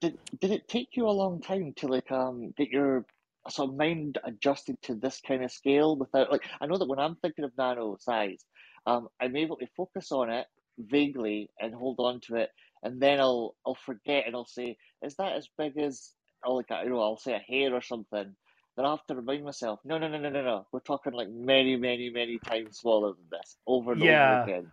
did 0.00 0.18
did 0.40 0.52
it 0.52 0.68
take 0.68 0.96
you 0.96 1.08
a 1.08 1.10
long 1.10 1.40
time 1.40 1.74
to 1.78 1.88
like 1.88 2.10
um 2.12 2.54
get 2.58 2.70
your 2.70 3.06
sort 3.48 3.70
of 3.70 3.76
mind 3.76 4.18
adjusted 4.24 4.80
to 4.82 4.94
this 4.94 5.20
kind 5.26 5.42
of 5.42 5.50
scale 5.50 5.96
without 5.96 6.30
like 6.30 6.42
I 6.60 6.66
know 6.66 6.78
that 6.78 6.88
when 6.88 6.98
I'm 6.98 7.16
thinking 7.16 7.44
of 7.44 7.56
nano 7.56 7.96
size, 7.98 8.44
um, 8.86 9.08
I'm 9.20 9.36
able 9.36 9.56
to 9.56 9.66
focus 9.76 10.12
on 10.12 10.30
it 10.30 10.46
vaguely 10.78 11.50
and 11.60 11.74
hold 11.74 11.96
on 11.98 12.20
to 12.20 12.36
it, 12.36 12.50
and 12.82 13.00
then 13.00 13.20
I'll 13.20 13.54
I'll 13.66 13.74
forget 13.74 14.26
and 14.26 14.34
I'll 14.34 14.46
say, 14.46 14.76
is 15.02 15.16
that 15.16 15.36
as 15.36 15.48
big 15.58 15.78
as 15.78 16.12
oh 16.44 16.56
like 16.56 16.66
you 16.84 16.90
know 16.90 17.00
I'll 17.00 17.16
say 17.16 17.34
a 17.34 17.38
hair 17.38 17.74
or 17.74 17.82
something. 17.82 18.34
Then 18.76 18.86
I 18.86 18.90
have 18.90 19.04
to 19.08 19.16
remind 19.16 19.44
myself, 19.44 19.80
no, 19.84 19.98
no, 19.98 20.06
no, 20.06 20.18
no, 20.18 20.30
no, 20.30 20.42
no. 20.42 20.66
We're 20.70 20.80
talking 20.80 21.12
like 21.12 21.28
many, 21.28 21.76
many, 21.76 22.08
many 22.08 22.38
times 22.38 22.78
smaller 22.78 23.14
than 23.14 23.26
this, 23.30 23.56
over 23.66 23.92
and 23.92 24.02
over 24.02 24.32
again. 24.32 24.70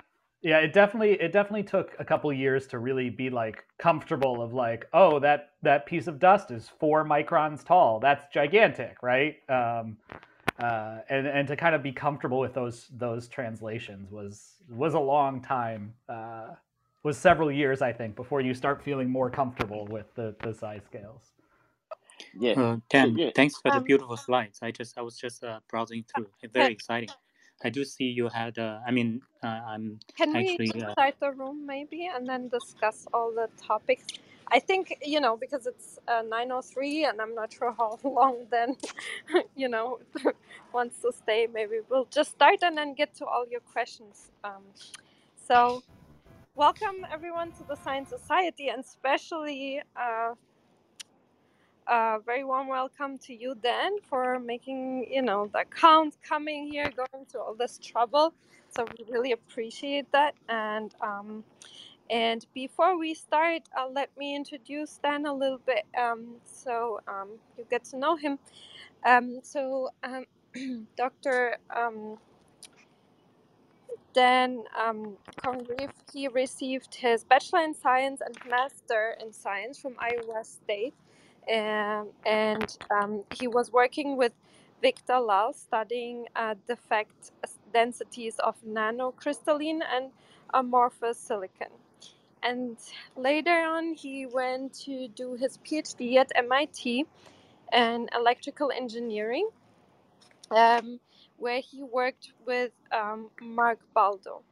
Yeah. 0.48 0.60
It 0.60 0.74
definitely 0.74 1.13
it 1.13 1.34
definitely 1.34 1.63
took 1.63 1.96
a 2.00 2.06
couple 2.06 2.34
years 2.34 2.68
to 2.70 2.80
really 2.80 3.10
be 3.12 3.30
like 3.30 3.66
comfortable 3.80 4.42
of 4.42 4.54
like, 4.54 4.88
oh, 4.94 5.20
that 5.22 5.51
that 5.63 5.86
piece 5.88 6.08
of 6.08 6.20
dust 6.20 6.51
is 6.51 6.70
four 6.80 7.06
microns 7.06 7.66
tall. 7.66 8.00
That's 8.01 8.25
gigantic, 8.34 8.98
right? 9.04 9.38
Um, 9.50 9.98
uh, 10.60 11.00
and 11.10 11.27
and 11.27 11.48
to 11.50 11.58
kind 11.58 11.75
of 11.75 11.84
be 11.84 11.94
comfortable 11.94 12.39
with 12.39 12.56
those 12.56 12.89
those 12.98 13.30
translations 13.30 14.12
was 14.12 14.56
was 14.70 14.96
a 14.96 15.00
long 15.00 15.42
time. 15.42 15.94
Uh, 16.10 16.56
was 17.04 17.18
several 17.18 17.51
years, 17.51 17.82
I 17.82 17.94
think, 17.94 18.16
before 18.18 18.42
you 18.42 18.54
start 18.54 18.84
feeling 18.84 19.10
more 19.10 19.30
comfortable 19.30 19.88
with 19.88 20.08
the 20.16 20.36
the 20.44 20.54
size 20.54 20.84
scales. 20.86 21.34
Yeah. 22.34 22.56
Uh, 22.58 22.77
So 22.92 22.92
Dan, 22.92 23.18
yeah, 23.18 23.32
thanks 23.36 23.58
for 23.62 23.72
the 23.72 23.77
Um, 23.77 23.84
beautiful 23.84 24.18
slides. 24.18 24.60
I 24.63 24.72
just 24.72 24.98
I 24.98 25.04
was 25.04 25.18
just 25.18 25.44
uh, 25.44 25.62
browsing 25.70 26.06
through. 26.06 26.30
It's 26.42 26.54
very 26.54 26.74
exciting. 26.74 27.10
I 27.64 27.70
do 27.70 27.84
see 27.84 28.06
you 28.06 28.30
had. 28.30 28.58
Uh, 28.58 28.80
I 28.86 28.92
mean, 28.92 29.22
uh, 29.44 29.48
I'm 29.48 30.00
Can 30.16 30.34
we 30.34 30.52
actually. 30.52 30.84
Uh, 30.84 30.92
start 30.92 31.16
the 31.20 31.32
room 31.32 31.66
maybe 31.66 32.10
and 32.14 32.28
then 32.28 32.50
discuss 32.50 33.08
all 33.14 33.32
the 33.34 33.50
topics? 33.62 34.06
I 34.50 34.60
think, 34.60 34.98
you 35.02 35.20
know, 35.20 35.36
because 35.36 35.68
it's 35.68 36.00
uh, 36.08 36.24
9.03 36.24 37.10
and 37.10 37.22
I'm 37.22 37.36
not 37.36 37.52
sure 37.52 37.74
how 37.78 38.00
long 38.04 38.48
then, 38.50 38.78
you 39.56 39.68
know, 39.68 40.00
wants 40.74 41.02
to 41.02 41.12
stay, 41.12 41.48
maybe 41.54 41.80
we'll 41.90 42.08
just 42.12 42.32
start 42.32 42.60
and 42.62 42.78
then 42.78 42.94
get 42.94 43.14
to 43.16 43.26
all 43.26 43.46
your 43.50 43.60
questions. 43.60 44.32
Um, 44.44 44.64
so, 45.36 45.84
welcome 46.56 47.06
everyone 47.12 47.52
to 47.54 47.64
the 47.68 47.76
Science 47.76 48.10
Society 48.10 48.70
and 48.70 48.84
especially 48.84 49.82
uh, 49.96 50.34
a 51.88 52.20
very 52.25 52.44
warm 52.44 52.67
welcome 52.67 53.17
to 53.20 53.34
you, 53.34 53.56
Dan, 53.56 53.94
for 54.10 54.39
making, 54.39 55.08
you 55.12 55.22
know, 55.22 55.50
the 55.53 55.60
account, 55.60 56.17
coming 56.24 56.72
here, 56.72 56.91
going 56.96 57.25
through 57.25 57.41
all 57.41 57.56
this 57.56 57.79
trouble. 57.79 58.34
So 58.75 58.86
we 58.98 59.06
really 59.12 59.32
appreciate 59.32 60.12
that. 60.12 60.36
And 60.50 60.94
um, 61.01 61.44
and 62.10 62.46
before 62.53 62.98
we 62.98 63.13
start, 63.13 63.63
uh, 63.77 63.88
let 63.91 64.15
me 64.17 64.36
introduce 64.36 64.98
Dan 65.03 65.25
a 65.25 65.34
little 65.34 65.60
bit, 65.65 65.86
um, 65.98 66.36
so 66.46 67.00
um, 67.08 67.29
you 67.58 67.65
get 67.70 67.84
to 67.86 67.98
know 67.98 68.15
him. 68.15 68.39
Um, 69.06 69.39
so 69.44 69.89
um, 70.03 70.25
Dr. 70.98 71.58
Um, 71.75 72.17
Dan 74.13 74.63
um, 74.77 75.17
Congreve, 75.44 75.91
he 76.13 76.27
received 76.27 76.96
his 76.96 77.24
bachelor 77.24 77.62
in 77.62 77.74
science 77.75 78.22
and 78.22 78.36
master 78.50 79.15
in 79.22 79.34
science 79.34 79.79
from 79.79 79.96
Iowa 80.00 80.44
State, 80.44 80.94
and 81.50 82.77
um, 82.92 83.24
he 83.34 83.48
was 83.48 83.72
working 83.72 84.18
with 84.18 84.34
Vikram 84.84 85.06
Dalal 85.08 85.54
studying 85.54 86.27
uh, 86.36 86.56
defect 86.68 87.32
densities 87.74 88.36
of 88.39 88.56
nanocrystalline 88.63 89.82
and 89.92 90.12
amorphous 90.54 91.18
silicon. 91.18 91.70
And 92.44 92.77
later 93.16 93.58
on, 93.66 93.94
he 93.94 94.25
went 94.25 94.74
to 94.86 95.08
do 95.08 95.36
his 95.36 95.58
PhD 95.58 96.18
at 96.18 96.32
MIT 96.36 97.06
in 97.74 98.10
electrical 98.16 98.72
engineering, 98.72 99.50
um, 100.51 101.00
where 101.38 101.60
he 101.60 101.84
worked 101.84 102.34
with 102.46 102.72
um, 102.92 103.30
Marc 103.42 103.80
Baldo. 103.94 104.44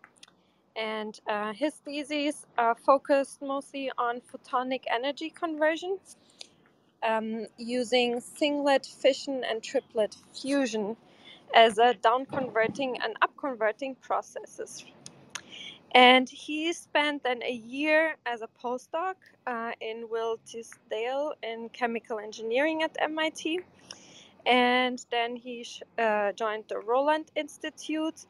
And 0.76 1.18
uh, 1.28 1.54
his 1.54 1.76
thesis 1.76 2.46
uh, 2.58 2.74
focused 2.74 3.42
mostly 3.42 3.92
on 3.98 4.22
photonic 4.22 4.84
energy 4.92 5.30
conversion 5.30 6.00
um, 7.06 7.48
using 7.58 8.20
singlet 8.20 8.86
fission 8.86 9.44
and 9.50 9.62
triplet 9.62 10.16
fusion 10.34 10.98
as 11.54 11.78
a 11.78 11.94
down 11.94 12.26
converting 12.26 12.98
and 13.02 13.16
up 13.22 13.32
converting 13.38 13.96
processes. 13.96 14.86
And 15.94 16.28
he 16.28 16.74
spent 16.74 17.24
then 17.24 17.42
a 17.42 17.54
year 17.54 18.16
as 18.26 18.42
a 18.42 18.50
postdoc 18.62 19.16
uh, 19.48 19.72
in 19.80 20.10
Will 20.10 20.38
Tisdale 20.46 21.34
in 21.42 21.70
chemical 21.70 22.20
engineering 22.20 22.84
at 22.84 22.98
MIT. 23.00 23.62
And 24.46 25.04
then 25.10 25.38
he 25.38 25.66
uh, 25.98 26.34
joined 26.34 26.66
the 26.68 26.80
Rowland 26.80 27.32
Institute 27.36 28.26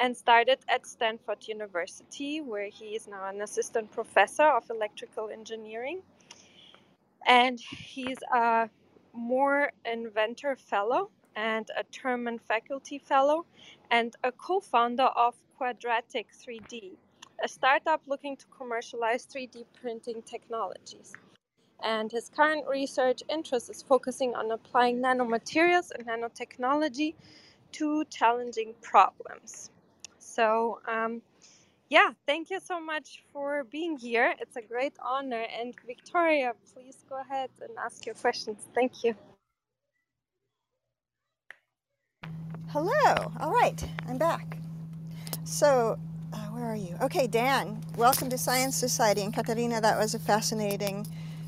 and 0.00 0.16
started 0.16 0.58
at 0.66 0.86
Stanford 0.86 1.46
University, 1.46 2.40
where 2.40 2.70
he 2.70 2.96
is 2.96 3.06
now 3.06 3.28
an 3.28 3.42
assistant 3.42 3.92
professor 3.92 4.44
of 4.44 4.64
electrical 4.70 5.28
engineering. 5.28 6.00
And 7.26 7.60
he's 7.60 8.18
a 8.34 8.68
Moore 9.12 9.72
Inventor 9.84 10.56
Fellow 10.56 11.10
and 11.36 11.70
a 11.76 11.84
Terman 11.84 12.40
Faculty 12.40 12.98
Fellow 12.98 13.46
and 13.90 14.14
a 14.24 14.32
co 14.32 14.60
founder 14.60 15.10
of 15.16 15.34
Quadratic 15.56 16.28
3D, 16.32 16.92
a 17.44 17.48
startup 17.48 18.02
looking 18.06 18.36
to 18.36 18.46
commercialize 18.46 19.26
3D 19.26 19.64
printing 19.80 20.22
technologies. 20.22 21.12
And 21.82 22.10
his 22.10 22.28
current 22.28 22.66
research 22.68 23.22
interest 23.28 23.70
is 23.70 23.82
focusing 23.82 24.34
on 24.34 24.50
applying 24.50 25.00
nanomaterials 25.00 25.90
and 25.92 26.06
nanotechnology 26.06 27.14
to 27.72 28.04
challenging 28.06 28.74
problems. 28.82 29.70
So, 30.18 30.80
um, 30.86 31.22
yeah, 31.90 32.12
thank 32.26 32.50
you 32.50 32.60
so 32.60 32.80
much 32.80 33.24
for 33.32 33.64
being 33.64 33.98
here. 33.98 34.34
It's 34.40 34.56
a 34.56 34.62
great 34.62 34.94
honor. 35.04 35.46
And 35.60 35.74
Victoria, 35.86 36.54
please 36.74 37.04
go 37.08 37.20
ahead 37.20 37.50
and 37.62 37.70
ask 37.84 38.06
your 38.06 38.16
questions. 38.16 38.68
Thank 38.74 39.04
you. 39.04 39.14
Hello. 42.70 43.32
All 43.40 43.52
right, 43.52 43.82
I'm 44.08 44.18
back. 44.18 44.58
So, 45.44 45.98
uh, 46.32 46.36
where 46.48 46.66
are 46.66 46.76
you? 46.76 46.96
Okay, 47.02 47.26
Dan, 47.26 47.82
welcome 47.96 48.30
to 48.30 48.38
Science 48.38 48.76
Society. 48.76 49.22
And 49.22 49.34
Katarina, 49.34 49.80
that 49.80 49.98
was 49.98 50.14
a 50.14 50.20
fascinating 50.20 51.06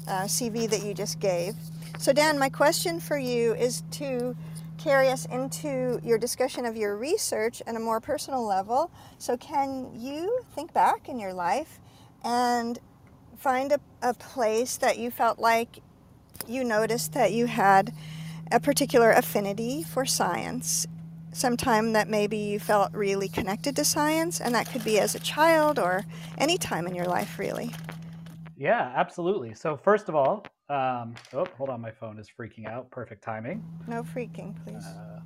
uh, 0.08 0.22
CV 0.24 0.70
that 0.70 0.84
you 0.84 0.94
just 0.94 1.20
gave. 1.20 1.54
So, 1.98 2.12
Dan, 2.12 2.38
my 2.38 2.48
question 2.50 3.00
for 3.00 3.18
you 3.18 3.54
is 3.54 3.82
to 3.92 4.36
carry 4.82 5.08
us 5.08 5.26
into 5.26 6.00
your 6.02 6.18
discussion 6.18 6.64
of 6.66 6.76
your 6.76 6.96
research 6.96 7.62
at 7.66 7.76
a 7.76 7.78
more 7.78 8.00
personal 8.00 8.44
level. 8.44 8.90
So, 9.18 9.36
can 9.36 9.90
you 9.94 10.40
think 10.54 10.72
back 10.72 11.08
in 11.08 11.18
your 11.18 11.32
life 11.32 11.78
and 12.24 12.78
find 13.38 13.72
a, 13.72 13.80
a 14.02 14.14
place 14.14 14.76
that 14.78 14.98
you 14.98 15.10
felt 15.10 15.38
like 15.38 15.78
you 16.48 16.64
noticed 16.64 17.12
that 17.12 17.32
you 17.32 17.46
had 17.46 17.94
a 18.50 18.58
particular 18.58 19.12
affinity 19.12 19.84
for 19.84 20.04
science? 20.04 20.86
Sometime 21.32 21.92
that 21.92 22.08
maybe 22.08 22.36
you 22.36 22.58
felt 22.58 22.92
really 22.92 23.28
connected 23.28 23.76
to 23.76 23.84
science, 23.84 24.40
and 24.40 24.54
that 24.54 24.70
could 24.70 24.84
be 24.84 24.98
as 24.98 25.14
a 25.14 25.20
child 25.20 25.78
or 25.78 26.04
any 26.38 26.58
time 26.58 26.86
in 26.86 26.94
your 26.94 27.06
life, 27.06 27.38
really. 27.38 27.72
Yeah, 28.56 28.92
absolutely. 28.94 29.54
So, 29.54 29.76
first 29.76 30.08
of 30.08 30.14
all, 30.14 30.44
um, 30.72 31.14
oh, 31.34 31.46
hold 31.58 31.68
on, 31.68 31.80
my 31.80 31.90
phone 31.90 32.18
is 32.18 32.28
freaking 32.28 32.66
out. 32.66 32.90
Perfect 32.90 33.22
timing. 33.22 33.62
No 33.86 34.02
freaking, 34.02 34.54
please. 34.64 34.84
Uh, 34.84 35.20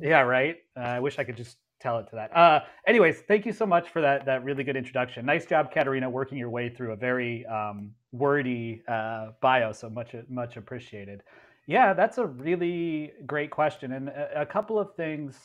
yeah, 0.00 0.20
right. 0.20 0.56
Uh, 0.76 0.80
I 0.80 1.00
wish 1.00 1.18
I 1.18 1.24
could 1.24 1.36
just 1.36 1.58
tell 1.80 1.98
it 1.98 2.08
to 2.08 2.16
that. 2.16 2.34
Uh, 2.34 2.60
anyways, 2.86 3.20
thank 3.28 3.44
you 3.44 3.52
so 3.52 3.66
much 3.66 3.90
for 3.90 4.00
that 4.00 4.24
that 4.24 4.42
really 4.42 4.64
good 4.64 4.76
introduction. 4.76 5.26
Nice 5.26 5.44
job, 5.44 5.70
Katerina, 5.70 6.08
working 6.08 6.38
your 6.38 6.48
way 6.48 6.70
through 6.70 6.92
a 6.92 6.96
very 6.96 7.44
um, 7.46 7.90
wordy 8.12 8.82
uh, 8.88 9.32
bio. 9.42 9.72
So 9.72 9.90
much 9.90 10.14
much 10.28 10.56
appreciated. 10.56 11.22
Yeah, 11.66 11.92
that's 11.92 12.16
a 12.18 12.26
really 12.26 13.12
great 13.26 13.50
question, 13.50 13.92
and 13.92 14.08
a, 14.08 14.42
a 14.42 14.46
couple 14.46 14.78
of 14.78 14.94
things 14.94 15.38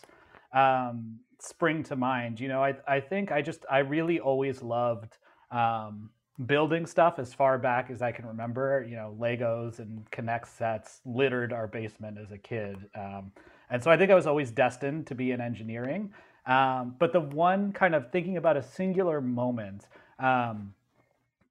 um, 0.53 1.19
spring 1.39 1.83
to 1.83 1.97
mind. 1.97 2.39
You 2.39 2.47
know, 2.47 2.63
I 2.63 2.75
I 2.87 3.01
think 3.01 3.33
I 3.33 3.41
just 3.41 3.65
I 3.69 3.79
really 3.79 4.19
always 4.19 4.61
loved. 4.61 5.17
Um, 5.51 6.09
building 6.45 6.85
stuff 6.85 7.19
as 7.19 7.33
far 7.33 7.57
back 7.57 7.89
as 7.89 8.01
I 8.01 8.11
can 8.11 8.25
remember. 8.25 8.85
You 8.87 8.95
know, 8.95 9.15
Legos 9.19 9.79
and 9.79 10.09
K'NEX 10.11 10.47
sets 10.47 11.01
littered 11.05 11.51
our 11.53 11.67
basement 11.67 12.17
as 12.17 12.31
a 12.31 12.37
kid. 12.37 12.77
Um, 12.95 13.31
and 13.69 13.83
so 13.83 13.91
I 13.91 13.97
think 13.97 14.11
I 14.11 14.15
was 14.15 14.27
always 14.27 14.51
destined 14.51 15.07
to 15.07 15.15
be 15.15 15.31
in 15.31 15.41
engineering. 15.41 16.13
Um, 16.45 16.95
but 16.97 17.13
the 17.13 17.19
one 17.19 17.71
kind 17.71 17.93
of 17.93 18.11
thinking 18.11 18.37
about 18.37 18.57
a 18.57 18.63
singular 18.63 19.21
moment 19.21 19.87
um, 20.17 20.73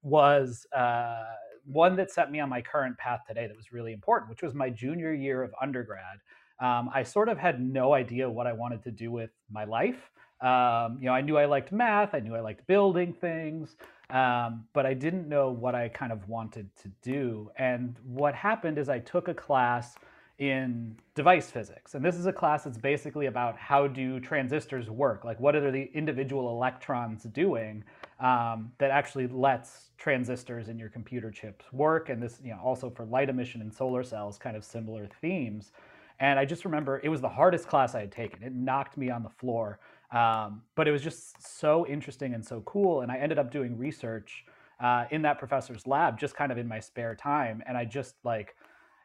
was 0.01 0.65
uh, 0.75 1.23
one 1.65 1.95
that 1.95 2.11
set 2.11 2.31
me 2.31 2.39
on 2.39 2.49
my 2.49 2.61
current 2.61 2.97
path 2.97 3.21
today 3.27 3.47
that 3.47 3.55
was 3.55 3.71
really 3.71 3.93
important, 3.93 4.29
which 4.29 4.41
was 4.41 4.53
my 4.53 4.69
junior 4.69 5.13
year 5.13 5.43
of 5.43 5.53
undergrad. 5.61 6.17
Um, 6.59 6.89
I 6.93 7.03
sort 7.03 7.29
of 7.29 7.37
had 7.37 7.61
no 7.61 7.93
idea 7.93 8.29
what 8.29 8.47
I 8.47 8.53
wanted 8.53 8.83
to 8.83 8.91
do 8.91 9.11
with 9.11 9.29
my 9.49 9.63
life. 9.63 10.11
Um, 10.41 10.97
you 10.99 11.05
know, 11.05 11.13
I 11.13 11.21
knew 11.21 11.37
I 11.37 11.45
liked 11.45 11.71
math, 11.71 12.13
I 12.13 12.19
knew 12.19 12.35
I 12.35 12.39
liked 12.39 12.65
building 12.67 13.13
things, 13.13 13.75
um, 14.09 14.65
but 14.73 14.85
I 14.85 14.93
didn't 14.93 15.27
know 15.27 15.51
what 15.51 15.75
I 15.75 15.89
kind 15.89 16.11
of 16.11 16.27
wanted 16.27 16.69
to 16.77 16.91
do. 17.01 17.51
And 17.57 17.95
what 18.03 18.33
happened 18.33 18.77
is 18.77 18.89
I 18.89 18.99
took 18.99 19.27
a 19.27 19.33
class 19.33 19.95
in 20.39 20.95
device 21.15 21.51
physics. 21.51 21.95
And 21.95 22.03
this 22.03 22.15
is 22.15 22.25
a 22.25 22.31
class 22.31 22.63
that's 22.63 22.77
basically 22.77 23.25
about 23.25 23.57
how 23.57 23.87
do 23.87 24.21
transistors 24.21 24.89
work? 24.89 25.25
Like 25.25 25.37
what 25.39 25.53
are 25.53 25.69
the 25.69 25.91
individual 25.93 26.49
electrons 26.49 27.23
doing 27.23 27.83
um, 28.21 28.71
that 28.77 28.89
actually 28.89 29.27
lets 29.27 29.89
transistors 29.97 30.69
in 30.69 30.79
your 30.79 30.87
computer 30.87 31.29
chips 31.29 31.65
work? 31.73 32.07
And 32.07 32.23
this, 32.23 32.39
you 32.41 32.51
know, 32.51 32.59
also 32.63 32.89
for 32.89 33.05
light 33.05 33.29
emission 33.29 33.61
and 33.61 33.73
solar 33.73 34.01
cells, 34.01 34.37
kind 34.37 34.55
of 34.55 34.63
similar 34.63 35.09
themes. 35.19 35.73
And 36.21 36.39
I 36.39 36.45
just 36.45 36.63
remember 36.63 37.01
it 37.03 37.09
was 37.09 37.21
the 37.21 37.29
hardest 37.29 37.67
class 37.67 37.93
I 37.93 38.01
had 38.01 38.11
taken. 38.11 38.41
It 38.41 38.53
knocked 38.53 38.97
me 38.97 39.09
on 39.09 39.23
the 39.23 39.29
floor. 39.29 39.79
Um, 40.11 40.63
but 40.75 40.87
it 40.87 40.91
was 40.91 41.01
just 41.01 41.59
so 41.59 41.85
interesting 41.87 42.33
and 42.33 42.43
so 42.43 42.61
cool. 42.61 43.01
And 43.01 43.11
I 43.11 43.17
ended 43.17 43.37
up 43.37 43.51
doing 43.51 43.77
research 43.77 44.45
uh, 44.79 45.05
in 45.11 45.21
that 45.23 45.37
professor's 45.37 45.85
lab 45.85 46.19
just 46.19 46.35
kind 46.35 46.51
of 46.51 46.57
in 46.57 46.67
my 46.67 46.79
spare 46.79 47.15
time. 47.15 47.61
And 47.67 47.77
I 47.77 47.85
just 47.85 48.15
like, 48.23 48.55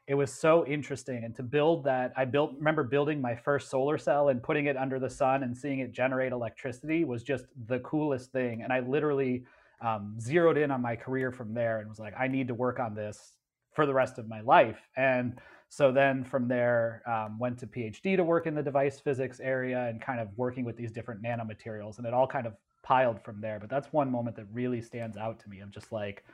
it 0.07 0.15
was 0.15 0.33
so 0.33 0.67
interesting. 0.67 1.25
And 1.25 1.35
to 1.37 1.43
build 1.43 1.85
that, 1.85 2.13
I 2.17 2.25
built, 2.27 2.53
remember 2.59 2.85
building 2.85 3.21
my 3.21 3.35
first 3.35 3.71
solar 3.71 3.97
cell 3.97 4.29
and 4.29 4.43
putting 4.43 4.67
it 4.67 4.77
under 4.77 4.99
the 4.99 5.09
sun 5.09 5.43
and 5.43 5.57
seeing 5.57 5.79
it 5.79 5.93
generate 5.93 6.33
electricity 6.33 7.05
was 7.05 7.23
just 7.23 7.47
the 7.67 7.79
coolest 7.81 8.31
thing. 8.31 8.63
And 8.63 8.73
I 8.73 8.81
literally 8.81 9.45
um, 9.81 10.17
zeroed 10.21 10.59
in 10.59 10.71
on 10.71 10.83
my 10.83 10.97
career 10.97 11.33
from 11.33 11.55
there 11.55 11.81
and 11.81 11.89
was 11.89 11.99
like, 11.99 12.15
I 12.19 12.29
need 12.29 12.49
to 12.49 12.55
work 12.55 12.79
on 12.79 12.95
this 12.95 13.33
for 13.75 13.87
the 13.87 13.95
rest 13.95 14.19
of 14.19 14.29
my 14.29 14.41
life. 14.41 14.79
And 14.97 15.41
so 15.75 15.91
then 15.91 16.23
from 16.23 16.47
there, 16.47 17.03
um, 17.05 17.37
went 17.37 17.59
to 17.59 17.67
PhD 17.67 18.17
to 18.17 18.23
work 18.23 18.47
in 18.47 18.55
the 18.55 18.63
device 18.63 19.01
physics 19.01 19.41
area 19.41 19.89
and 19.89 20.01
kind 20.01 20.21
of 20.21 20.29
working 20.37 20.65
with 20.65 20.77
these 20.77 20.93
different 20.93 21.21
nanomaterials. 21.21 21.99
And 21.99 22.07
it 22.07 22.15
all 22.15 22.29
kind 22.29 22.47
of 22.47 22.55
piled 22.85 23.21
from 23.25 23.41
there. 23.41 23.59
But 23.59 23.71
that's 23.71 23.93
one 23.93 24.09
moment 24.09 24.37
that 24.37 24.47
really 24.53 24.81
stands 24.81 25.17
out 25.17 25.41
to 25.41 25.51
me 25.51 25.59
of 25.59 25.73
just 25.73 25.91
like, 25.91 26.25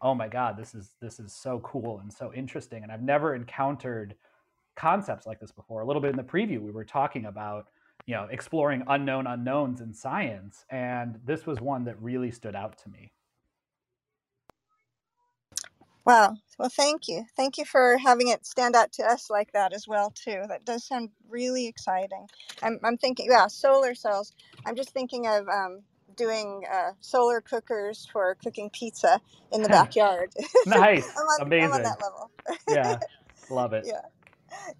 oh 0.00 0.14
my 0.14 0.28
God, 0.28 0.56
this 0.56 0.74
is 0.74 0.92
this 0.98 1.20
is 1.20 1.34
so 1.34 1.58
cool 1.58 1.98
and 1.98 2.10
so 2.10 2.32
interesting. 2.32 2.84
And 2.84 2.90
I've 2.90 3.02
never 3.02 3.34
encountered 3.34 4.14
concepts 4.76 5.26
like 5.26 5.40
this 5.40 5.52
before. 5.52 5.82
A 5.82 5.84
little 5.84 6.00
bit 6.00 6.12
in 6.12 6.16
the 6.16 6.22
preview, 6.22 6.62
we 6.62 6.70
were 6.70 6.84
talking 6.84 7.26
about 7.26 7.66
you 8.06 8.14
know 8.14 8.26
exploring 8.30 8.82
unknown 8.88 9.26
unknowns 9.26 9.82
in 9.82 9.92
science, 9.92 10.64
and 10.70 11.20
this 11.22 11.44
was 11.44 11.60
one 11.60 11.84
that 11.84 12.00
really 12.00 12.30
stood 12.30 12.56
out 12.56 12.78
to 12.78 12.88
me. 12.88 13.12
Wow. 16.06 16.36
Well, 16.58 16.70
thank 16.70 17.08
you. 17.08 17.26
Thank 17.36 17.58
you 17.58 17.66
for 17.66 17.98
having 17.98 18.28
it 18.28 18.46
stand 18.46 18.76
out 18.76 18.92
to 18.94 19.04
us 19.04 19.30
like 19.30 19.52
that 19.54 19.74
as 19.74 19.88
well 19.88 20.12
too. 20.12 20.44
That 20.48 20.66
does 20.66 20.84
sound 20.86 21.10
really 21.30 21.68
exciting. 21.68 22.28
I'm, 22.62 22.80
I'm 22.84 22.98
thinking, 22.98 23.28
yeah, 23.30 23.48
solar 23.48 23.94
cells. 23.96 24.34
I'm 24.66 24.76
just 24.76 24.90
thinking 24.90 25.28
of 25.28 25.48
um, 25.48 25.82
doing 26.16 26.64
uh, 26.72 26.92
solar 27.00 27.42
cookers 27.42 28.08
for 28.12 28.36
cooking 28.44 28.70
pizza 28.70 29.20
in 29.52 29.62
the 29.62 29.70
backyard. 29.70 30.30
nice. 30.66 31.10
I'm 31.16 31.24
on, 31.24 31.40
Amazing. 31.42 31.64
I'm 31.66 31.72
on 31.74 31.82
that 31.84 32.02
level. 32.02 32.32
yeah. 32.68 32.98
Love 33.50 33.74
it. 33.74 33.86
Yeah. 33.86 34.02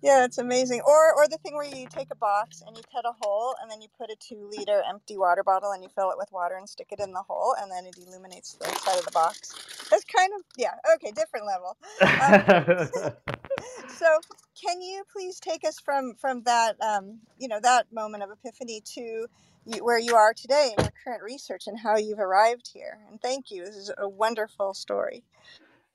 Yeah, 0.02 0.24
it's 0.24 0.38
amazing. 0.38 0.82
Or 0.86 1.14
or 1.14 1.28
the 1.28 1.38
thing 1.38 1.54
where 1.54 1.64
you 1.64 1.86
take 1.88 2.08
a 2.10 2.16
box 2.16 2.62
and 2.66 2.76
you 2.76 2.82
cut 2.92 3.04
a 3.04 3.12
hole 3.20 3.54
and 3.60 3.70
then 3.70 3.80
you 3.80 3.88
put 3.98 4.10
a 4.10 4.16
two 4.16 4.48
liter 4.50 4.82
empty 4.88 5.16
water 5.16 5.42
bottle 5.42 5.72
and 5.72 5.82
you 5.82 5.88
fill 5.88 6.10
it 6.10 6.18
with 6.18 6.30
water 6.32 6.56
and 6.56 6.68
stick 6.68 6.88
it 6.90 7.00
in 7.00 7.12
the 7.12 7.22
hole 7.22 7.54
and 7.60 7.70
then 7.70 7.86
it 7.86 7.96
illuminates 7.98 8.54
the 8.54 8.66
side 8.66 8.98
of 8.98 9.04
the 9.04 9.10
box. 9.12 9.52
That's 9.90 10.04
kind 10.04 10.32
of 10.36 10.42
yeah, 10.56 10.74
okay, 10.94 11.12
different 11.12 11.46
level. 11.46 11.76
Um, 12.02 13.12
so 13.88 14.20
can 14.60 14.80
you 14.80 15.04
please 15.12 15.40
take 15.40 15.64
us 15.64 15.78
from 15.78 16.14
from 16.14 16.42
that 16.42 16.76
um, 16.80 17.20
you 17.38 17.48
know 17.48 17.60
that 17.62 17.92
moment 17.92 18.22
of 18.22 18.30
epiphany 18.30 18.82
to 18.94 19.26
you, 19.64 19.84
where 19.84 19.98
you 19.98 20.14
are 20.14 20.32
today 20.32 20.72
in 20.76 20.84
your 20.84 20.92
current 21.04 21.22
research 21.22 21.66
and 21.66 21.78
how 21.78 21.96
you've 21.96 22.18
arrived 22.18 22.70
here? 22.72 22.98
And 23.08 23.20
thank 23.20 23.50
you. 23.50 23.64
This 23.64 23.76
is 23.76 23.90
a 23.98 24.08
wonderful 24.08 24.74
story. 24.74 25.24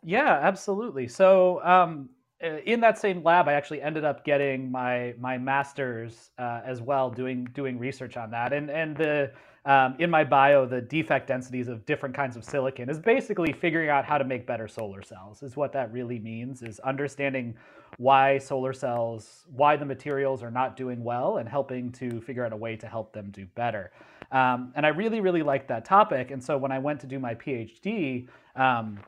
yeah, 0.04 0.40
absolutely. 0.42 1.08
So 1.08 1.62
um, 1.64 2.10
in 2.42 2.80
that 2.82 2.98
same 2.98 3.24
lab, 3.24 3.48
I 3.48 3.54
actually 3.54 3.82
ended 3.82 4.04
up 4.04 4.26
getting 4.26 4.72
my 4.72 5.14
my 5.20 5.38
master's 5.38 6.32
uh, 6.40 6.62
as 6.66 6.82
well, 6.82 7.10
doing 7.10 7.48
doing 7.54 7.78
research 7.78 8.18
on 8.18 8.32
that. 8.32 8.54
And 8.54 8.70
and 8.70 8.96
the 8.98 9.32
um, 9.64 9.96
in 10.00 10.10
my 10.10 10.24
bio, 10.24 10.66
the 10.66 10.82
defect 10.82 11.28
densities 11.28 11.68
of 11.68 11.86
different 11.86 12.16
kinds 12.16 12.36
of 12.36 12.44
silicon 12.44 12.90
is 12.90 12.98
basically 12.98 13.54
figuring 13.54 13.90
out 13.90 14.06
how 14.06 14.18
to 14.18 14.24
make 14.24 14.48
better 14.48 14.68
solar 14.68 15.04
cells. 15.04 15.44
Is 15.44 15.56
what 15.56 15.72
that 15.74 15.92
really 15.94 16.20
means. 16.20 16.64
Is 16.64 16.80
understanding 16.80 17.56
why 17.98 18.40
solar 18.40 18.74
cells, 18.74 19.46
why 19.52 19.76
the 19.76 19.86
materials 19.86 20.42
are 20.42 20.52
not 20.52 20.76
doing 20.76 21.04
well, 21.04 21.38
and 21.38 21.48
helping 21.48 21.92
to 21.92 22.22
figure 22.22 22.46
out 22.46 22.54
a 22.54 22.58
way 22.58 22.76
to 22.76 22.88
help 22.88 23.14
them 23.14 23.30
do 23.30 23.46
better. 23.56 23.92
Um, 24.32 24.72
and 24.76 24.86
I 24.86 24.90
really 24.90 25.20
really 25.20 25.44
liked 25.44 25.68
that 25.68 25.86
topic. 25.86 26.32
And 26.32 26.44
so 26.44 26.58
when 26.58 26.72
I 26.72 26.80
went 26.80 27.00
to 27.02 27.08
do 27.08 27.20
my 27.20 27.36
PhD. 27.36 28.28
Um, 28.56 29.00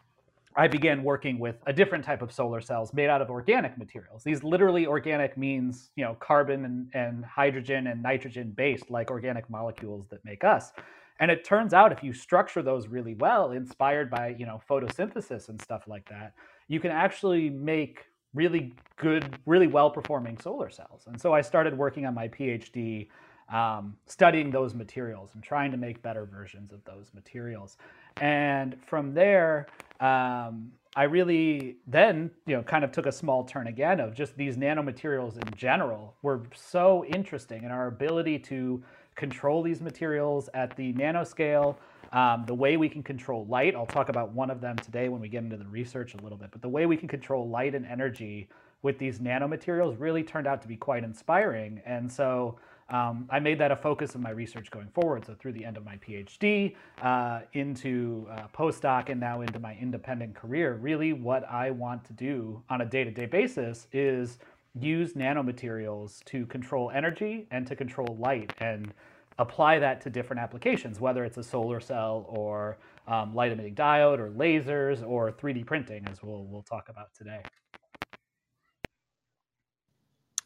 I 0.55 0.67
began 0.67 1.03
working 1.03 1.39
with 1.39 1.55
a 1.65 1.73
different 1.73 2.05
type 2.05 2.21
of 2.21 2.31
solar 2.31 2.61
cells 2.61 2.93
made 2.93 3.09
out 3.09 3.21
of 3.21 3.29
organic 3.29 3.77
materials. 3.77 4.23
These 4.23 4.43
literally 4.43 4.85
organic 4.85 5.37
means, 5.37 5.89
you 5.95 6.03
know, 6.03 6.15
carbon 6.19 6.65
and, 6.65 6.87
and 6.93 7.25
hydrogen 7.25 7.87
and 7.87 8.03
nitrogen 8.03 8.51
based, 8.55 8.91
like 8.91 9.09
organic 9.09 9.49
molecules 9.49 10.07
that 10.09 10.23
make 10.23 10.43
us. 10.43 10.71
And 11.19 11.31
it 11.31 11.43
turns 11.43 11.73
out 11.73 11.91
if 11.91 12.03
you 12.03 12.13
structure 12.13 12.61
those 12.61 12.87
really 12.87 13.15
well, 13.15 13.51
inspired 13.51 14.09
by, 14.09 14.35
you 14.37 14.45
know, 14.45 14.61
photosynthesis 14.69 15.49
and 15.49 15.61
stuff 15.61 15.83
like 15.87 16.07
that, 16.09 16.33
you 16.67 16.79
can 16.79 16.91
actually 16.91 17.49
make 17.49 18.05
really 18.33 18.73
good, 18.97 19.37
really 19.45 19.67
well 19.67 19.89
performing 19.89 20.37
solar 20.39 20.69
cells. 20.69 21.03
And 21.07 21.19
so 21.19 21.33
I 21.33 21.41
started 21.41 21.77
working 21.77 22.05
on 22.05 22.13
my 22.13 22.27
PhD 22.27 23.07
um, 23.51 23.95
studying 24.07 24.49
those 24.49 24.73
materials 24.73 25.31
and 25.33 25.43
trying 25.43 25.71
to 25.71 25.77
make 25.77 26.01
better 26.01 26.25
versions 26.25 26.71
of 26.71 26.83
those 26.85 27.11
materials. 27.13 27.77
And 28.23 28.77
from 28.87 29.13
there, 29.13 29.67
um, 29.99 30.71
I 30.95 31.03
really 31.03 31.75
then, 31.87 32.31
you 32.45 32.55
know, 32.55 32.63
kind 32.63 32.85
of 32.85 32.91
took 32.93 33.05
a 33.05 33.11
small 33.11 33.43
turn 33.43 33.67
again 33.67 33.99
of 33.99 34.13
just 34.13 34.37
these 34.37 34.55
nanomaterials 34.55 35.35
in 35.35 35.53
general 35.57 36.15
were 36.21 36.43
so 36.55 37.03
interesting 37.03 37.65
and 37.65 37.73
our 37.73 37.87
ability 37.87 38.39
to 38.39 38.81
control 39.15 39.61
these 39.61 39.81
materials 39.81 40.49
at 40.53 40.73
the 40.77 40.93
nanoscale, 40.93 41.75
um, 42.13 42.45
the 42.47 42.53
way 42.53 42.77
we 42.77 42.87
can 42.87 43.03
control 43.03 43.45
light. 43.47 43.75
I'll 43.75 43.85
talk 43.85 44.07
about 44.07 44.31
one 44.31 44.49
of 44.49 44.61
them 44.61 44.77
today 44.77 45.09
when 45.09 45.19
we 45.19 45.27
get 45.27 45.43
into 45.43 45.57
the 45.57 45.67
research 45.67 46.13
a 46.13 46.17
little 46.23 46.37
bit, 46.37 46.49
but 46.49 46.61
the 46.61 46.69
way 46.69 46.85
we 46.85 46.95
can 46.95 47.09
control 47.09 47.49
light 47.49 47.75
and 47.75 47.85
energy 47.85 48.47
with 48.83 48.97
these 48.97 49.19
nanomaterials 49.19 49.99
really 49.99 50.23
turned 50.23 50.47
out 50.47 50.61
to 50.61 50.69
be 50.69 50.77
quite 50.77 51.03
inspiring. 51.03 51.81
And 51.85 52.09
so 52.09 52.57
um, 52.93 53.27
I 53.31 53.39
made 53.39 53.59
that 53.59 53.71
a 53.71 53.75
focus 53.75 54.13
of 54.13 54.21
my 54.21 54.29
research 54.29 54.69
going 54.69 54.87
forward. 54.89 55.25
So 55.25 55.33
through 55.33 55.53
the 55.53 55.65
end 55.65 55.77
of 55.77 55.83
my 55.83 55.97
PhD, 55.97 56.75
uh, 57.01 57.41
into 57.53 58.27
uh, 58.31 58.43
postdoc, 58.55 59.09
and 59.09 59.19
now 59.19 59.41
into 59.41 59.59
my 59.59 59.75
independent 59.81 60.35
career, 60.35 60.75
really 60.75 61.11
what 61.11 61.43
I 61.49 61.71
want 61.71 62.05
to 62.05 62.13
do 62.13 62.61
on 62.69 62.81
a 62.81 62.85
day-to-day 62.85 63.25
basis 63.25 63.87
is 63.91 64.37
use 64.79 65.13
nanomaterials 65.13 66.23
to 66.25 66.45
control 66.45 66.91
energy 66.93 67.47
and 67.49 67.65
to 67.65 67.75
control 67.75 68.15
light 68.19 68.53
and 68.59 68.93
apply 69.39 69.79
that 69.79 69.99
to 70.01 70.11
different 70.11 70.39
applications, 70.39 70.99
whether 70.99 71.25
it's 71.25 71.37
a 71.37 71.43
solar 71.43 71.79
cell 71.79 72.25
or 72.29 72.77
um, 73.07 73.33
light 73.33 73.51
emitting 73.51 73.73
diode 73.73 74.19
or 74.19 74.29
lasers 74.29 75.05
or 75.05 75.31
3D 75.31 75.65
printing, 75.65 76.05
as 76.07 76.21
we'll, 76.21 76.43
we'll 76.43 76.61
talk 76.61 76.89
about 76.89 77.11
today. 77.15 77.41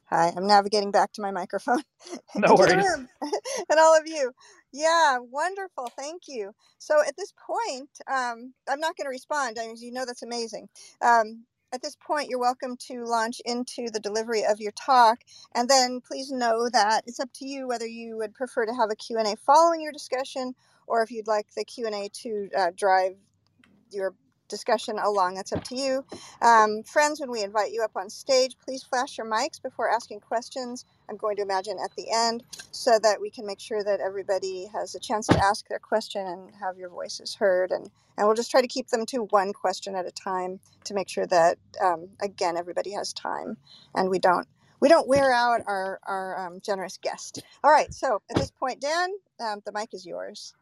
Hi, 0.09 0.33
I'm 0.37 0.47
navigating 0.47 0.91
back 0.91 1.13
to 1.13 1.21
my 1.21 1.31
microphone. 1.31 1.81
No 2.35 2.55
worries. 2.55 2.85
and 3.21 3.79
all 3.79 3.97
of 3.97 4.07
you. 4.07 4.31
Yeah, 4.71 5.17
wonderful. 5.19 5.91
Thank 5.97 6.23
you. 6.27 6.51
So 6.77 7.01
at 7.05 7.15
this 7.17 7.33
point, 7.45 7.89
um, 8.07 8.53
I'm 8.69 8.79
not 8.79 8.95
going 8.95 9.05
to 9.05 9.09
respond. 9.09 9.57
I 9.59 9.67
mean, 9.67 9.77
you 9.79 9.91
know 9.91 10.05
that's 10.05 10.23
amazing. 10.23 10.69
Um, 11.01 11.45
at 11.73 11.81
this 11.81 11.97
point, 11.97 12.29
you're 12.29 12.39
welcome 12.39 12.77
to 12.87 13.03
launch 13.05 13.41
into 13.45 13.89
the 13.91 13.99
delivery 13.99 14.43
of 14.45 14.61
your 14.61 14.71
talk. 14.73 15.19
And 15.55 15.69
then 15.69 16.01
please 16.01 16.31
know 16.31 16.69
that 16.71 17.03
it's 17.07 17.19
up 17.19 17.29
to 17.35 17.47
you 17.47 17.67
whether 17.67 17.87
you 17.87 18.17
would 18.17 18.33
prefer 18.33 18.65
to 18.65 18.73
have 18.73 18.91
a 18.91 18.95
Q&A 18.95 19.35
following 19.37 19.81
your 19.81 19.91
discussion 19.91 20.53
or 20.87 21.03
if 21.03 21.11
you'd 21.11 21.27
like 21.27 21.47
the 21.55 21.65
Q&A 21.65 22.09
to 22.21 22.49
uh, 22.57 22.71
drive 22.75 23.15
your 23.91 24.13
discussion 24.49 24.99
along. 24.99 25.35
That's 25.35 25.53
up 25.53 25.63
to 25.65 25.75
you. 25.75 26.05
Um, 26.41 26.83
friends, 26.83 27.19
when 27.19 27.31
we 27.31 27.43
invite 27.43 27.71
you 27.73 27.83
up 27.83 27.91
on 27.95 28.09
stage, 28.09 28.55
please 28.63 28.83
flash 28.83 29.17
your 29.17 29.27
mics 29.29 29.61
before 29.61 29.91
asking 29.91 30.21
questions. 30.21 30.85
I'm 31.09 31.17
going 31.17 31.37
to 31.37 31.43
imagine 31.43 31.77
at 31.83 31.95
the 31.97 32.07
end 32.13 32.43
so 32.71 32.99
that 33.03 33.21
we 33.21 33.29
can 33.31 33.45
make 33.45 33.59
sure 33.59 33.83
that 33.83 34.01
everybody 34.01 34.67
has 34.73 34.95
a 34.95 34.99
chance 34.99 35.27
to 35.27 35.39
ask 35.43 35.67
their 35.67 35.79
question 35.79 36.25
and 36.27 36.51
have 36.61 36.77
your 36.77 36.89
voices 36.89 37.35
heard. 37.35 37.71
And, 37.71 37.89
and 38.17 38.27
we'll 38.27 38.35
just 38.35 38.51
try 38.51 38.61
to 38.61 38.67
keep 38.67 38.89
them 38.89 39.05
to 39.07 39.23
one 39.31 39.53
question 39.53 39.95
at 39.95 40.07
a 40.07 40.11
time 40.11 40.59
to 40.85 40.93
make 40.93 41.09
sure 41.09 41.27
that, 41.27 41.57
um, 41.83 42.09
again, 42.21 42.57
everybody 42.57 42.91
has 42.93 43.13
time 43.13 43.57
and 43.95 44.09
we 44.09 44.19
don't 44.19 44.47
we 44.81 44.89
don't 44.89 45.07
wear 45.09 45.33
out 45.33 45.61
our, 45.67 45.99
our 46.07 46.47
um, 46.47 46.61
generous 46.63 46.99
guest. 47.01 47.43
All 47.63 47.71
right, 47.71 47.93
so 47.93 48.21
at 48.29 48.37
this 48.37 48.51
point, 48.51 48.81
Dan, 48.81 49.09
um, 49.41 49.61
the 49.65 49.73
mic 49.73 49.93
is 49.93 50.05
yours. 50.05 50.53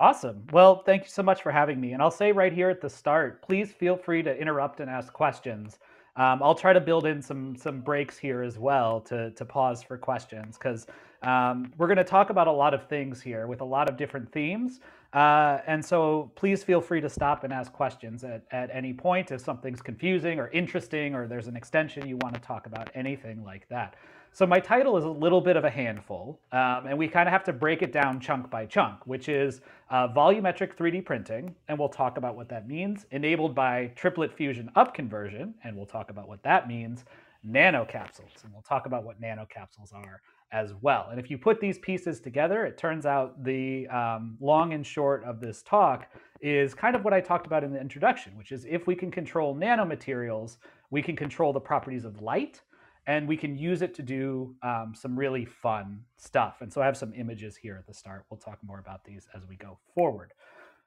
Awesome. 0.00 0.44
Well, 0.52 0.82
thank 0.82 1.04
you 1.04 1.10
so 1.10 1.22
much 1.22 1.42
for 1.42 1.52
having 1.52 1.80
me. 1.80 1.92
And 1.92 2.02
I'll 2.02 2.10
say 2.10 2.32
right 2.32 2.52
here 2.52 2.68
at 2.68 2.80
the 2.80 2.90
start, 2.90 3.40
please 3.42 3.70
feel 3.72 3.96
free 3.96 4.22
to 4.22 4.36
interrupt 4.36 4.80
and 4.80 4.90
ask 4.90 5.12
questions. 5.12 5.78
Um, 6.16 6.42
I'll 6.42 6.54
try 6.54 6.72
to 6.72 6.80
build 6.80 7.06
in 7.06 7.22
some 7.22 7.56
some 7.56 7.80
breaks 7.80 8.18
here 8.18 8.42
as 8.42 8.58
well 8.58 9.00
to 9.02 9.30
to 9.30 9.44
pause 9.44 9.82
for 9.82 9.96
questions 9.96 10.58
because 10.58 10.86
um, 11.22 11.72
we're 11.78 11.86
going 11.86 11.98
to 11.98 12.04
talk 12.04 12.30
about 12.30 12.48
a 12.48 12.52
lot 12.52 12.74
of 12.74 12.86
things 12.88 13.22
here 13.22 13.46
with 13.46 13.60
a 13.60 13.64
lot 13.64 13.88
of 13.88 13.96
different 13.96 14.30
themes. 14.32 14.80
Uh, 15.14 15.58
and 15.66 15.84
so 15.84 16.30
please 16.34 16.64
feel 16.64 16.80
free 16.80 17.00
to 17.00 17.08
stop 17.08 17.44
and 17.44 17.52
ask 17.52 17.72
questions 17.72 18.24
at, 18.24 18.44
at 18.50 18.70
any 18.72 18.92
point 18.92 19.30
if 19.30 19.40
something's 19.40 19.80
confusing 19.82 20.40
or 20.40 20.48
interesting 20.48 21.14
or 21.14 21.26
there's 21.28 21.46
an 21.48 21.56
extension 21.56 22.06
you 22.08 22.16
want 22.22 22.34
to 22.34 22.40
talk 22.40 22.66
about, 22.66 22.90
anything 22.94 23.44
like 23.44 23.68
that. 23.68 23.94
So 24.34 24.46
my 24.46 24.60
title 24.60 24.96
is 24.96 25.04
a 25.04 25.10
little 25.10 25.42
bit 25.42 25.58
of 25.58 25.64
a 25.64 25.70
handful, 25.70 26.40
um, 26.52 26.86
and 26.86 26.96
we 26.96 27.06
kind 27.06 27.28
of 27.28 27.32
have 27.34 27.44
to 27.44 27.52
break 27.52 27.82
it 27.82 27.92
down 27.92 28.18
chunk 28.18 28.48
by 28.48 28.64
chunk, 28.64 29.06
which 29.06 29.28
is 29.28 29.60
uh, 29.90 30.08
volumetric 30.08 30.74
3D 30.74 31.04
printing, 31.04 31.54
and 31.68 31.78
we'll 31.78 31.90
talk 31.90 32.16
about 32.16 32.34
what 32.34 32.48
that 32.48 32.66
means, 32.66 33.04
enabled 33.10 33.54
by 33.54 33.88
triplet 33.94 34.32
fusion 34.32 34.70
up 34.74 34.94
conversion, 34.94 35.52
and 35.64 35.76
we'll 35.76 35.84
talk 35.84 36.08
about 36.08 36.28
what 36.28 36.42
that 36.44 36.66
means, 36.66 37.04
nanocapsules, 37.46 38.42
and 38.42 38.52
we'll 38.54 38.62
talk 38.62 38.86
about 38.86 39.04
what 39.04 39.20
nanocapsules 39.20 39.92
are 39.92 40.22
as 40.50 40.72
well. 40.80 41.08
And 41.10 41.20
if 41.20 41.30
you 41.30 41.36
put 41.36 41.60
these 41.60 41.78
pieces 41.78 42.18
together, 42.18 42.64
it 42.64 42.78
turns 42.78 43.04
out 43.04 43.44
the 43.44 43.86
um, 43.88 44.38
long 44.40 44.72
and 44.72 44.86
short 44.86 45.24
of 45.24 45.40
this 45.40 45.60
talk 45.62 46.06
is 46.40 46.72
kind 46.72 46.96
of 46.96 47.04
what 47.04 47.12
I 47.12 47.20
talked 47.20 47.46
about 47.46 47.64
in 47.64 47.72
the 47.72 47.80
introduction, 47.80 48.34
which 48.38 48.50
is 48.50 48.64
if 48.64 48.86
we 48.86 48.94
can 48.94 49.10
control 49.10 49.54
nanomaterials, 49.54 50.56
we 50.90 51.02
can 51.02 51.16
control 51.16 51.52
the 51.52 51.60
properties 51.60 52.06
of 52.06 52.22
light, 52.22 52.62
and 53.06 53.26
we 53.26 53.36
can 53.36 53.56
use 53.56 53.82
it 53.82 53.94
to 53.94 54.02
do 54.02 54.54
um, 54.62 54.92
some 54.94 55.18
really 55.18 55.44
fun 55.44 56.04
stuff. 56.16 56.58
And 56.60 56.72
so 56.72 56.80
I 56.80 56.86
have 56.86 56.96
some 56.96 57.12
images 57.14 57.56
here 57.56 57.76
at 57.76 57.86
the 57.86 57.94
start. 57.94 58.24
We'll 58.30 58.38
talk 58.38 58.58
more 58.62 58.78
about 58.78 59.04
these 59.04 59.28
as 59.34 59.46
we 59.46 59.56
go 59.56 59.78
forward. 59.94 60.32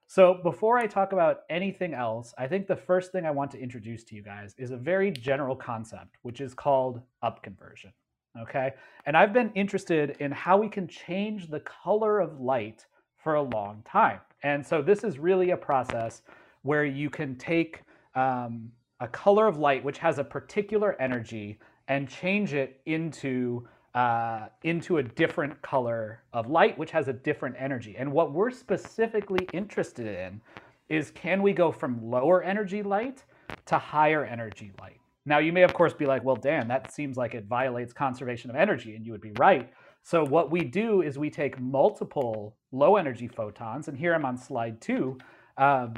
So 0.07 0.39
before 0.43 0.77
I 0.77 0.85
talk 0.85 1.13
about 1.13 1.41
anything 1.49 1.93
else, 1.93 2.33
I 2.37 2.47
think 2.47 2.67
the 2.67 2.75
first 2.75 3.11
thing 3.11 3.25
I 3.25 3.31
want 3.31 3.51
to 3.51 3.59
introduce 3.59 4.03
to 4.05 4.15
you 4.15 4.21
guys 4.21 4.53
is 4.57 4.71
a 4.71 4.77
very 4.77 5.11
general 5.11 5.55
concept, 5.55 6.17
which 6.21 6.41
is 6.41 6.53
called 6.53 7.01
upconversion. 7.23 7.91
Okay. 8.39 8.73
And 9.05 9.17
I've 9.17 9.33
been 9.33 9.51
interested 9.55 10.17
in 10.19 10.31
how 10.31 10.57
we 10.57 10.69
can 10.69 10.87
change 10.87 11.47
the 11.47 11.61
color 11.61 12.19
of 12.19 12.39
light 12.39 12.85
for 13.17 13.35
a 13.35 13.41
long 13.41 13.81
time. 13.85 14.19
And 14.43 14.65
so 14.65 14.81
this 14.81 15.03
is 15.03 15.17
really 15.17 15.51
a 15.51 15.57
process 15.57 16.21
where 16.61 16.85
you 16.85 17.09
can 17.09 17.35
take 17.37 17.81
um, 18.13 18.71
a 18.99 19.07
color 19.07 19.47
of 19.47 19.57
light 19.57 19.83
which 19.83 19.97
has 19.97 20.19
a 20.19 20.23
particular 20.23 20.99
energy 21.01 21.59
and 21.87 22.09
change 22.09 22.53
it 22.53 22.81
into 22.85 23.67
uh, 23.93 24.47
into 24.63 24.97
a 24.97 25.03
different 25.03 25.61
color 25.61 26.21
of 26.33 26.49
light, 26.49 26.77
which 26.77 26.91
has 26.91 27.07
a 27.07 27.13
different 27.13 27.55
energy. 27.57 27.95
And 27.97 28.11
what 28.11 28.33
we're 28.33 28.51
specifically 28.51 29.47
interested 29.53 30.05
in 30.05 30.41
is 30.89 31.11
can 31.11 31.41
we 31.41 31.53
go 31.53 31.71
from 31.71 32.03
lower 32.03 32.43
energy 32.43 32.83
light 32.83 33.23
to 33.67 33.77
higher 33.77 34.25
energy 34.25 34.73
light? 34.81 34.99
Now, 35.25 35.39
you 35.39 35.53
may, 35.53 35.63
of 35.63 35.73
course, 35.73 35.93
be 35.93 36.05
like, 36.05 36.23
well, 36.23 36.35
Dan, 36.35 36.67
that 36.67 36.93
seems 36.93 37.17
like 37.17 37.33
it 37.33 37.45
violates 37.45 37.93
conservation 37.93 38.49
of 38.49 38.55
energy, 38.55 38.95
and 38.95 39.05
you 39.05 39.11
would 39.13 39.21
be 39.21 39.31
right. 39.39 39.71
So, 40.03 40.23
what 40.23 40.51
we 40.51 40.59
do 40.59 41.01
is 41.01 41.17
we 41.17 41.31
take 41.31 41.59
multiple 41.59 42.57
low 42.71 42.97
energy 42.97 43.27
photons, 43.27 43.87
and 43.87 43.97
here 43.97 44.13
I'm 44.13 44.25
on 44.25 44.37
slide 44.37 44.81
two. 44.81 45.17
Um, 45.57 45.93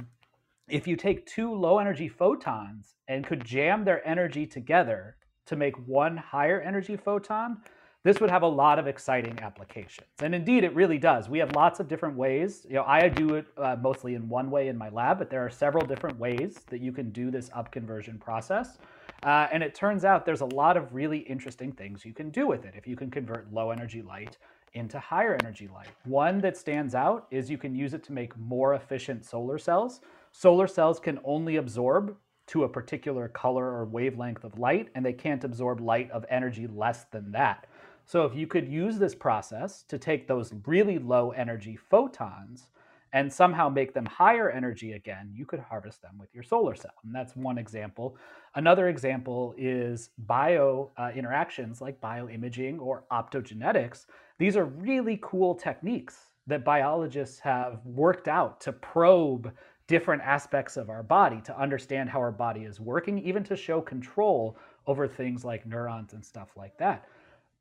if 0.69 0.88
you 0.88 0.95
take 0.95 1.26
two 1.26 1.54
low 1.54 1.80
energy 1.80 2.08
photons 2.08 2.95
and 3.08 3.26
could 3.26 3.43
jam 3.43 3.84
their 3.84 4.06
energy 4.08 4.45
together 4.45 5.17
to 5.48 5.56
make 5.56 5.76
one 5.88 6.18
higher 6.18 6.62
energy 6.62 6.96
photon, 6.96 7.58
this 8.04 8.22
would 8.22 8.30
have 8.30 8.44
a 8.44 8.48
lot 8.48 8.80
of 8.80 8.88
exciting 8.88 9.38
applications. 9.42 10.08
And 10.22 10.34
indeed, 10.34 10.64
it 10.64 10.74
really 10.74 10.98
does. 10.98 11.28
We 11.28 11.40
have 11.40 11.56
lots 11.56 11.80
of 11.80 11.88
different 11.88 12.16
ways. 12.16 12.66
You 12.70 12.76
know, 12.76 12.84
I 12.86 13.10
do 13.10 13.36
it 13.36 13.48
uh, 13.58 13.76
mostly 13.82 14.16
in 14.16 14.30
one 14.30 14.50
way 14.50 14.70
in 14.70 14.78
my 14.78 14.90
lab, 14.90 15.20
but 15.20 15.30
there 15.30 15.44
are 15.46 15.50
several 15.50 15.86
different 15.86 16.18
ways 16.18 16.62
that 16.70 16.80
you 16.80 16.92
can 16.92 17.10
do 17.10 17.32
this 17.32 17.50
upconversion 17.50 18.20
process. 18.20 18.78
Uh, 19.24 19.48
and 19.52 19.64
it 19.64 19.74
turns 19.76 20.06
out 20.06 20.26
there's 20.26 20.42
a 20.42 20.46
lot 20.46 20.78
of 20.78 20.94
really 20.94 21.20
interesting 21.20 21.72
things 21.72 22.06
you 22.06 22.14
can 22.14 22.30
do 22.30 22.48
with 22.48 22.66
it 22.66 22.76
if 22.78 22.88
you 22.88 22.96
can 22.96 23.10
convert 23.10 23.52
low 23.52 23.72
energy 23.72 24.02
light 24.02 24.38
into 24.74 25.00
higher 25.00 25.36
energy 25.42 25.68
light. 25.74 25.90
One 26.06 26.40
that 26.42 26.56
stands 26.56 26.94
out 26.94 27.28
is 27.32 27.50
you 27.50 27.58
can 27.58 27.76
use 27.76 27.94
it 27.94 28.04
to 28.06 28.14
make 28.14 28.38
more 28.38 28.76
efficient 28.76 29.26
solar 29.26 29.58
cells. 29.58 30.02
Solar 30.32 30.68
cells 30.68 31.00
can 31.00 31.20
only 31.24 31.56
absorb 31.56 32.16
to 32.48 32.64
a 32.64 32.70
particular 32.70 33.28
color 33.28 33.66
or 33.66 33.86
wavelength 33.86 34.44
of 34.44 34.58
light, 34.58 34.90
and 34.96 35.06
they 35.06 35.14
can't 35.14 35.44
absorb 35.44 35.80
light 35.80 36.10
of 36.12 36.26
energy 36.30 36.68
less 36.68 37.06
than 37.12 37.32
that. 37.32 37.68
So 38.06 38.24
if 38.26 38.34
you 38.36 38.48
could 38.48 38.68
use 38.70 38.98
this 38.98 39.14
process 39.14 39.84
to 39.90 39.98
take 39.98 40.28
those 40.28 40.54
really 40.66 40.98
low 40.98 41.32
energy 41.32 41.76
photons 41.76 42.68
and 43.14 43.32
somehow 43.32 43.68
make 43.68 43.94
them 43.94 44.06
higher 44.06 44.50
energy 44.50 44.94
again, 44.94 45.30
you 45.34 45.46
could 45.46 45.60
harvest 45.60 46.02
them 46.02 46.18
with 46.18 46.34
your 46.34 46.44
solar 46.44 46.76
cell. 46.76 46.94
And 47.04 47.14
that's 47.14 47.36
one 47.36 47.58
example. 47.58 48.18
Another 48.56 48.88
example 48.88 49.54
is 49.58 50.10
bio 50.20 50.92
uh, 50.98 51.12
interactions 51.16 51.82
like 51.82 52.00
bioimaging 52.00 52.80
or 52.80 53.04
optogenetics. 53.12 54.06
These 54.40 54.56
are 54.56 54.66
really 54.66 55.20
cool 55.22 55.56
techniques 55.56 56.28
that 56.48 56.64
biologists 56.64 57.40
have 57.40 57.82
worked 57.86 58.28
out 58.30 58.62
to 58.62 58.72
probe 58.72 59.52
different 59.88 60.21
aspects 60.21 60.78
of 60.78 60.89
our 60.89 61.04
body 61.04 61.41
to 61.41 61.58
understand 61.60 62.10
how 62.10 62.19
our 62.19 62.32
body 62.32 62.63
is 62.63 62.80
working, 62.80 63.17
even 63.19 63.43
to 63.45 63.56
show 63.56 63.82
control 63.82 64.58
over 64.86 65.08
things 65.08 65.45
like 65.45 65.65
neurons 65.65 66.13
and 66.13 66.23
stuff 66.23 66.50
like 66.56 66.78
that. 66.78 67.06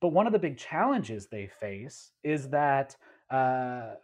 But 0.00 0.08
one 0.08 0.26
of 0.26 0.32
the 0.32 0.38
big 0.38 0.58
challenges 0.58 1.26
they 1.26 1.46
face 1.46 2.12
is 2.22 2.48
that 2.50 2.96
uh, 3.30 3.94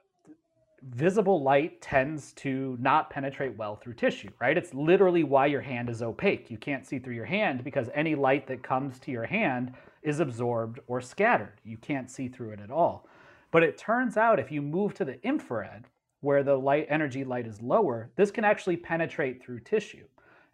visible 0.83 1.43
light 1.43 1.81
tends 1.81 2.33
to 2.33 2.77
not 2.81 3.11
penetrate 3.11 3.57
well 3.57 3.77
through 3.77 3.95
tissue, 3.95 4.31
right? 4.41 4.57
It's 4.57 4.75
literally 4.75 5.25
why 5.25 5.47
your 5.47 5.61
hand 5.61 5.91
is 5.91 6.03
opaque. 6.03 6.51
You 6.51 6.59
can't 6.59 6.87
see 6.87 6.99
through 6.99 7.15
your 7.15 7.25
hand 7.25 7.63
because 7.63 7.89
any 7.95 8.15
light 8.15 8.47
that 8.49 8.63
comes 8.63 8.99
to 9.01 9.11
your 9.11 9.27
hand 9.27 9.75
is 10.03 10.21
absorbed 10.21 10.81
or 10.87 11.01
scattered. 11.01 11.61
You 11.65 11.77
can't 11.77 12.11
see 12.11 12.29
through 12.29 12.51
it 12.51 12.61
at 12.61 12.71
all. 12.71 13.07
But 13.51 13.63
it 13.63 13.79
turns 13.79 14.17
out 14.17 14.41
if 14.41 14.51
you 14.51 14.63
move 14.63 14.95
to 14.95 15.05
the 15.05 15.23
infrared, 15.25 15.87
where 16.23 16.43
the 16.43 16.57
light 16.57 16.87
energy 16.89 17.25
light 17.25 17.47
is 17.47 17.61
lower, 17.61 18.11
this 18.17 18.31
can 18.31 18.45
actually 18.45 18.77
penetrate 18.77 19.43
through 19.43 19.61
tissue. 19.61 20.07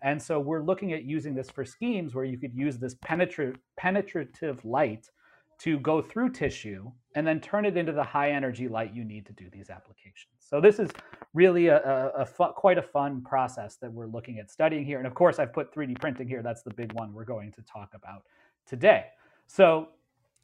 And 0.02 0.20
so 0.20 0.38
we're 0.40 0.62
looking 0.62 0.92
at 0.92 1.04
using 1.04 1.35
this 1.35 1.50
for 1.50 1.64
schemes 1.64 2.14
where 2.14 2.24
you 2.24 2.38
could 2.38 2.54
use 2.54 2.78
this 2.78 2.94
penetra- 2.96 3.57
penetrative 3.76 4.64
light 4.64 5.11
to 5.61 5.78
go 5.81 6.00
through 6.00 6.31
tissue 6.31 6.90
and 7.16 7.26
then 7.26 7.40
turn 7.40 7.64
it 7.64 7.76
into 7.76 7.92
the 7.92 8.02
high 8.02 8.31
energy 8.31 8.68
light 8.68 8.94
you 8.94 9.04
need 9.04 9.26
to 9.26 9.33
do 9.33 9.50
these 9.50 9.70
applications. 9.70 10.35
So 10.38 10.61
this 10.61 10.78
is 10.78 10.90
really 11.35 11.66
a, 11.66 11.78
a, 11.78 12.22
a 12.22 12.26
fu- 12.26 12.52
quite 12.54 12.78
a 12.78 12.83
fun 12.83 13.22
process 13.22 13.76
that 13.76 13.92
we're 13.92 14.07
looking 14.07 14.38
at 14.38 14.50
studying 14.50 14.85
here. 14.85 14.98
And 14.98 15.07
of 15.07 15.14
course, 15.14 15.38
I've 15.38 15.52
put 15.52 15.74
3D 15.74 16.00
printing 16.00 16.28
here. 16.28 16.42
That's 16.42 16.62
the 16.62 16.72
big 16.72 16.92
one 16.92 17.12
we're 17.12 17.24
going 17.24 17.52
to 17.52 17.62
talk 17.62 17.90
about 17.94 18.22
today. 18.66 19.07
So 19.48 19.88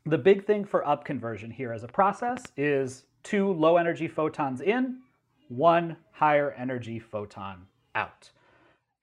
the 0.05 0.19
big 0.19 0.45
thing 0.45 0.65
for 0.65 0.87
up 0.87 1.05
conversion 1.05 1.51
here 1.51 1.73
as 1.73 1.85
a 1.85 1.89
process 1.89 2.43
is 2.57 3.05
two 3.23 3.53
low 3.53 3.77
energy 3.77 4.09
photons 4.09 4.61
in, 4.61 4.99
one 5.49 5.97
higher 6.13 6.53
energy 6.53 6.99
photon 6.99 7.67
out. 7.95 8.31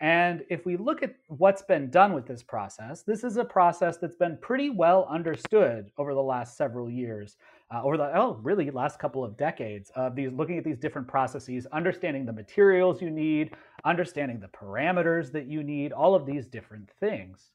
And 0.01 0.43
if 0.49 0.65
we 0.65 0.77
look 0.77 1.03
at 1.03 1.15
what's 1.27 1.61
been 1.61 1.91
done 1.91 2.13
with 2.13 2.25
this 2.25 2.41
process, 2.41 3.03
this 3.03 3.23
is 3.23 3.37
a 3.37 3.45
process 3.45 3.97
that's 3.97 4.15
been 4.15 4.35
pretty 4.41 4.71
well 4.71 5.07
understood 5.07 5.91
over 5.99 6.15
the 6.15 6.23
last 6.23 6.57
several 6.57 6.89
years, 6.89 7.37
uh, 7.71 7.83
over 7.83 7.97
the 7.97 8.11
oh 8.17 8.39
really 8.41 8.71
last 8.71 8.97
couple 8.97 9.23
of 9.23 9.37
decades 9.37 9.91
of 9.95 10.15
these 10.15 10.31
looking 10.31 10.57
at 10.57 10.63
these 10.63 10.79
different 10.79 11.07
processes, 11.07 11.67
understanding 11.71 12.25
the 12.25 12.33
materials 12.33 12.99
you 12.99 13.11
need, 13.11 13.51
understanding 13.85 14.39
the 14.39 14.47
parameters 14.47 15.31
that 15.31 15.45
you 15.45 15.61
need, 15.61 15.91
all 15.91 16.15
of 16.15 16.25
these 16.25 16.47
different 16.47 16.89
things. 16.99 17.51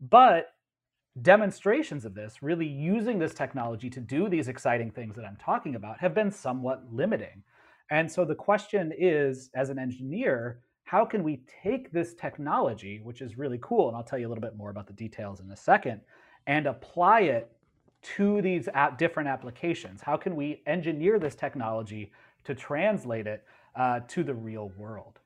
But 0.00 0.54
demonstrations 1.22 2.04
of 2.04 2.14
this, 2.14 2.40
really 2.40 2.66
using 2.66 3.18
this 3.18 3.34
technology 3.34 3.90
to 3.90 4.00
do 4.00 4.28
these 4.28 4.46
exciting 4.46 4.92
things 4.92 5.16
that 5.16 5.24
I'm 5.24 5.36
talking 5.36 5.74
about, 5.74 5.98
have 5.98 6.14
been 6.14 6.30
somewhat 6.30 6.84
limiting. 6.92 7.42
And 7.90 8.10
so 8.10 8.24
the 8.24 8.34
question 8.34 8.92
is, 8.96 9.50
as 9.54 9.70
an 9.70 9.78
engineer, 9.78 10.60
how 10.84 11.04
can 11.04 11.22
we 11.22 11.40
take 11.62 11.92
this 11.92 12.14
technology, 12.14 13.00
which 13.02 13.20
is 13.20 13.38
really 13.38 13.58
cool, 13.62 13.88
and 13.88 13.96
I'll 13.96 14.04
tell 14.04 14.18
you 14.18 14.26
a 14.26 14.30
little 14.30 14.42
bit 14.42 14.56
more 14.56 14.70
about 14.70 14.86
the 14.86 14.92
details 14.92 15.40
in 15.40 15.50
a 15.50 15.56
second, 15.56 16.00
and 16.46 16.66
apply 16.66 17.20
it 17.20 17.50
to 18.16 18.42
these 18.42 18.68
different 18.98 19.28
applications? 19.28 20.02
How 20.02 20.16
can 20.16 20.36
we 20.36 20.62
engineer 20.66 21.18
this 21.18 21.34
technology 21.34 22.12
to 22.44 22.54
translate 22.54 23.26
it 23.26 23.44
uh, 23.76 24.00
to 24.08 24.22
the 24.22 24.34
real 24.34 24.70
world? 24.76 25.20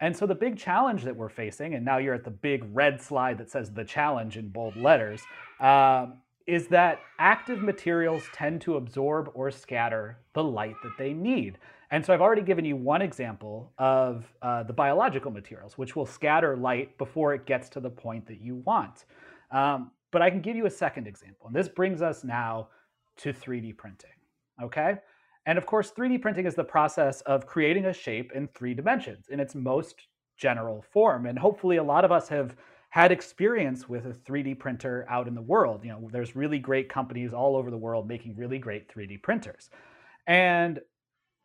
And 0.00 0.16
so 0.16 0.26
the 0.26 0.34
big 0.34 0.58
challenge 0.58 1.04
that 1.04 1.14
we're 1.14 1.28
facing, 1.28 1.74
and 1.74 1.84
now 1.84 1.98
you're 1.98 2.14
at 2.14 2.24
the 2.24 2.30
big 2.30 2.64
red 2.72 3.00
slide 3.00 3.38
that 3.38 3.50
says 3.50 3.70
the 3.70 3.84
challenge 3.84 4.36
in 4.36 4.48
bold 4.48 4.76
letters, 4.76 5.22
um, 5.60 6.14
is 6.46 6.66
that 6.68 6.98
active 7.20 7.62
materials 7.62 8.24
tend 8.32 8.60
to 8.62 8.76
absorb 8.76 9.30
or 9.34 9.50
scatter 9.50 10.18
the 10.32 10.42
light 10.42 10.74
that 10.82 10.92
they 10.98 11.12
need. 11.12 11.58
And 11.92 12.04
so 12.04 12.14
I've 12.14 12.22
already 12.22 12.42
given 12.42 12.64
you 12.64 12.74
one 12.74 13.02
example 13.02 13.70
of 13.76 14.24
uh, 14.40 14.62
the 14.62 14.72
biological 14.72 15.30
materials, 15.30 15.76
which 15.76 15.94
will 15.94 16.06
scatter 16.06 16.56
light 16.56 16.96
before 16.96 17.34
it 17.34 17.44
gets 17.44 17.68
to 17.68 17.80
the 17.80 17.90
point 17.90 18.26
that 18.26 18.40
you 18.40 18.56
want. 18.64 19.04
Um, 19.50 19.90
but 20.10 20.22
I 20.22 20.30
can 20.30 20.40
give 20.40 20.56
you 20.56 20.64
a 20.64 20.70
second 20.70 21.06
example. 21.06 21.46
And 21.46 21.54
this 21.54 21.68
brings 21.68 22.00
us 22.00 22.24
now 22.24 22.68
to 23.18 23.34
3D 23.34 23.76
printing, 23.76 24.10
okay? 24.62 24.96
And 25.44 25.58
of 25.58 25.66
course, 25.66 25.92
3D 25.92 26.22
printing 26.22 26.46
is 26.46 26.54
the 26.54 26.64
process 26.64 27.20
of 27.22 27.46
creating 27.46 27.84
a 27.84 27.92
shape 27.92 28.32
in 28.34 28.48
three 28.48 28.72
dimensions 28.72 29.26
in 29.28 29.38
its 29.38 29.54
most 29.54 30.06
general 30.38 30.82
form. 30.92 31.26
And 31.26 31.38
hopefully 31.38 31.76
a 31.76 31.82
lot 31.82 32.06
of 32.06 32.12
us 32.12 32.26
have 32.30 32.56
had 32.88 33.12
experience 33.12 33.86
with 33.86 34.06
a 34.06 34.14
3D 34.14 34.58
printer 34.58 35.04
out 35.10 35.28
in 35.28 35.34
the 35.34 35.42
world. 35.42 35.84
You 35.84 35.90
know, 35.90 36.08
there's 36.10 36.34
really 36.34 36.58
great 36.58 36.88
companies 36.88 37.34
all 37.34 37.54
over 37.54 37.70
the 37.70 37.76
world 37.76 38.08
making 38.08 38.36
really 38.36 38.58
great 38.58 38.90
3D 38.90 39.22
printers. 39.22 39.68
And 40.26 40.80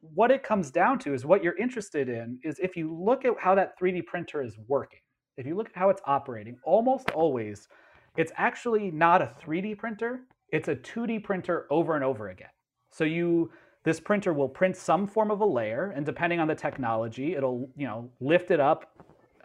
what 0.02 0.32
it 0.32 0.44
comes 0.44 0.72
down 0.72 1.00
to 1.00 1.14
is 1.14 1.26
what 1.26 1.44
you're 1.44 1.58
interested 1.58 2.10
in 2.10 2.40
is 2.44 2.60
if 2.60 2.76
you 2.76 2.94
look 2.94 3.26
at 3.26 3.34
how 3.40 3.56
that 3.56 3.80
3D 3.80 4.06
printer 4.06 4.42
is 4.42 4.58
working, 4.68 5.00
if 5.38 5.46
you 5.46 5.56
look 5.56 5.68
at 5.68 5.76
how 5.76 5.90
it's 5.90 6.02
operating, 6.06 6.58
almost 6.64 7.10
always 7.12 7.68
it's 8.16 8.32
actually 8.36 8.92
not 8.92 9.22
a 9.22 9.34
3D 9.42 9.78
printer, 9.78 10.22
it's 10.52 10.68
a 10.68 10.76
2D 10.76 11.24
printer 11.24 11.68
over 11.70 11.96
and 11.96 12.04
over 12.04 12.30
again. 12.30 12.50
So 12.90 13.04
you 13.04 13.52
this 13.84 14.00
printer 14.02 14.34
will 14.34 14.50
print 14.50 14.76
some 14.76 15.08
form 15.08 15.32
of 15.32 15.40
a 15.40 15.46
layer 15.46 15.94
and 15.96 16.06
depending 16.06 16.42
on 16.42 16.48
the 16.48 16.56
technology, 16.56 17.36
it'll, 17.36 17.70
you 17.78 17.88
know, 17.88 18.10
lift 18.20 18.52
it 18.52 18.60
up, 18.60 18.92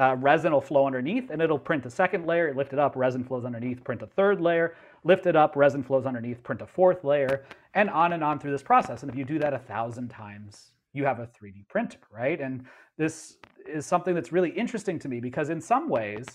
uh, 0.00 0.16
resin 0.16 0.52
will 0.52 0.60
flow 0.60 0.84
underneath 0.84 1.30
and 1.30 1.40
it'll 1.40 1.58
print 1.58 1.86
a 1.86 1.90
second 1.90 2.26
layer, 2.26 2.52
lift 2.54 2.72
it 2.72 2.78
up, 2.78 2.96
resin 2.96 3.22
flows 3.22 3.44
underneath, 3.44 3.84
print 3.84 4.02
a 4.02 4.06
third 4.06 4.40
layer, 4.40 4.74
lift 5.04 5.26
it 5.26 5.36
up, 5.36 5.56
resin 5.56 5.82
flows 5.82 6.06
underneath, 6.06 6.42
print 6.42 6.62
a 6.62 6.66
fourth 6.66 7.04
layer, 7.04 7.44
and 7.74 7.90
on 7.90 8.12
and 8.12 8.22
on 8.22 8.38
through 8.38 8.52
this 8.52 8.62
process. 8.62 9.02
And 9.02 9.10
if 9.10 9.16
you 9.16 9.24
do 9.24 9.38
that 9.38 9.52
a 9.54 9.58
thousand 9.58 10.08
times, 10.08 10.72
you 10.92 11.04
have 11.04 11.18
a 11.18 11.26
3D 11.26 11.68
printer, 11.68 11.98
right? 12.10 12.40
And 12.40 12.64
this 12.98 13.36
is 13.66 13.86
something 13.86 14.14
that's 14.14 14.32
really 14.32 14.50
interesting 14.50 14.98
to 15.00 15.08
me 15.08 15.20
because 15.20 15.48
in 15.48 15.60
some 15.60 15.88
ways, 15.88 16.26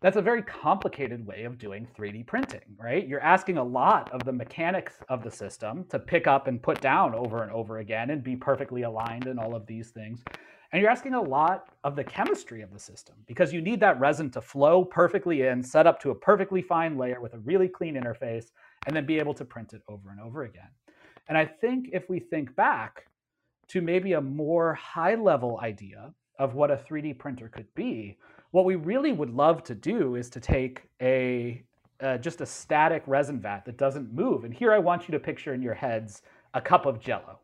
that's 0.00 0.16
a 0.16 0.22
very 0.22 0.42
complicated 0.42 1.26
way 1.26 1.44
of 1.44 1.58
doing 1.58 1.88
3D 1.96 2.26
printing, 2.26 2.60
right? 2.78 3.08
You're 3.08 3.22
asking 3.22 3.56
a 3.56 3.64
lot 3.64 4.12
of 4.12 4.24
the 4.24 4.32
mechanics 4.32 4.94
of 5.08 5.22
the 5.22 5.30
system 5.30 5.86
to 5.88 5.98
pick 5.98 6.26
up 6.26 6.48
and 6.48 6.62
put 6.62 6.80
down 6.80 7.14
over 7.14 7.42
and 7.42 7.50
over 7.50 7.78
again 7.78 8.10
and 8.10 8.22
be 8.22 8.36
perfectly 8.36 8.82
aligned 8.82 9.26
and 9.26 9.40
all 9.40 9.54
of 9.54 9.66
these 9.66 9.90
things. 9.90 10.22
And 10.72 10.82
you're 10.82 10.90
asking 10.90 11.14
a 11.14 11.22
lot 11.22 11.68
of 11.84 11.96
the 11.96 12.04
chemistry 12.04 12.60
of 12.60 12.72
the 12.72 12.78
system 12.78 13.14
because 13.26 13.52
you 13.52 13.62
need 13.62 13.80
that 13.80 13.98
resin 13.98 14.30
to 14.32 14.42
flow 14.42 14.84
perfectly 14.84 15.42
in, 15.42 15.62
set 15.62 15.86
up 15.86 15.98
to 16.00 16.10
a 16.10 16.14
perfectly 16.14 16.60
fine 16.60 16.98
layer 16.98 17.20
with 17.20 17.32
a 17.32 17.38
really 17.38 17.68
clean 17.68 17.94
interface, 17.94 18.50
and 18.86 18.94
then 18.94 19.06
be 19.06 19.18
able 19.18 19.34
to 19.34 19.44
print 19.44 19.72
it 19.72 19.82
over 19.88 20.10
and 20.10 20.20
over 20.20 20.42
again. 20.42 20.68
And 21.28 21.38
I 21.38 21.46
think 21.46 21.88
if 21.92 22.10
we 22.10 22.20
think 22.20 22.54
back 22.54 23.06
to 23.68 23.80
maybe 23.80 24.12
a 24.12 24.20
more 24.20 24.74
high 24.74 25.14
level 25.14 25.58
idea 25.62 26.12
of 26.38 26.54
what 26.54 26.70
a 26.70 26.76
3D 26.76 27.18
printer 27.18 27.48
could 27.48 27.72
be, 27.74 28.18
what 28.56 28.64
we 28.64 28.74
really 28.74 29.12
would 29.12 29.28
love 29.28 29.62
to 29.62 29.74
do 29.74 30.14
is 30.14 30.30
to 30.30 30.40
take 30.40 30.88
a 31.02 31.62
uh, 32.00 32.16
just 32.16 32.40
a 32.40 32.46
static 32.46 33.02
resin 33.06 33.38
vat 33.38 33.66
that 33.66 33.76
doesn't 33.76 34.14
move. 34.14 34.44
And 34.44 34.54
here 34.54 34.72
I 34.72 34.78
want 34.78 35.06
you 35.06 35.12
to 35.12 35.18
picture 35.18 35.52
in 35.52 35.60
your 35.60 35.74
heads 35.74 36.22
a 36.54 36.60
cup 36.62 36.86
of 36.86 36.98
jello. 36.98 37.40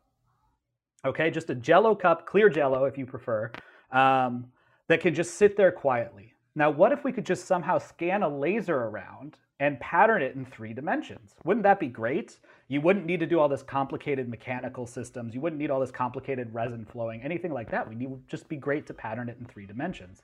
Okay, 1.05 1.29
just 1.29 1.51
a 1.51 1.55
jello 1.55 1.93
cup, 1.93 2.25
clear 2.25 2.49
jello 2.49 2.85
if 2.85 2.97
you 2.97 3.05
prefer, 3.05 3.51
um, 3.91 4.47
that 4.87 5.01
can 5.01 5.13
just 5.13 5.35
sit 5.35 5.55
there 5.55 5.71
quietly. 5.71 6.33
Now, 6.55 6.71
what 6.71 6.91
if 6.91 7.03
we 7.03 7.11
could 7.11 7.27
just 7.27 7.45
somehow 7.45 7.77
scan 7.77 8.23
a 8.23 8.29
laser 8.29 8.75
around 8.75 9.37
and 9.59 9.79
pattern 9.79 10.23
it 10.23 10.35
in 10.35 10.45
three 10.45 10.73
dimensions? 10.73 11.35
Wouldn't 11.43 11.63
that 11.63 11.79
be 11.79 11.89
great? 11.89 12.39
You 12.69 12.81
wouldn't 12.81 13.05
need 13.05 13.19
to 13.19 13.27
do 13.27 13.39
all 13.39 13.49
this 13.49 13.61
complicated 13.61 14.27
mechanical 14.27 14.87
systems. 14.87 15.35
You 15.35 15.41
wouldn't 15.41 15.61
need 15.61 15.69
all 15.69 15.79
this 15.79 15.91
complicated 15.91 16.51
resin 16.55 16.85
flowing, 16.85 17.21
anything 17.21 17.53
like 17.53 17.69
that. 17.69 17.87
We 17.87 18.07
would 18.07 18.27
just 18.27 18.49
be 18.49 18.55
great 18.55 18.87
to 18.87 18.95
pattern 18.95 19.29
it 19.29 19.37
in 19.39 19.45
three 19.45 19.67
dimensions. 19.67 20.23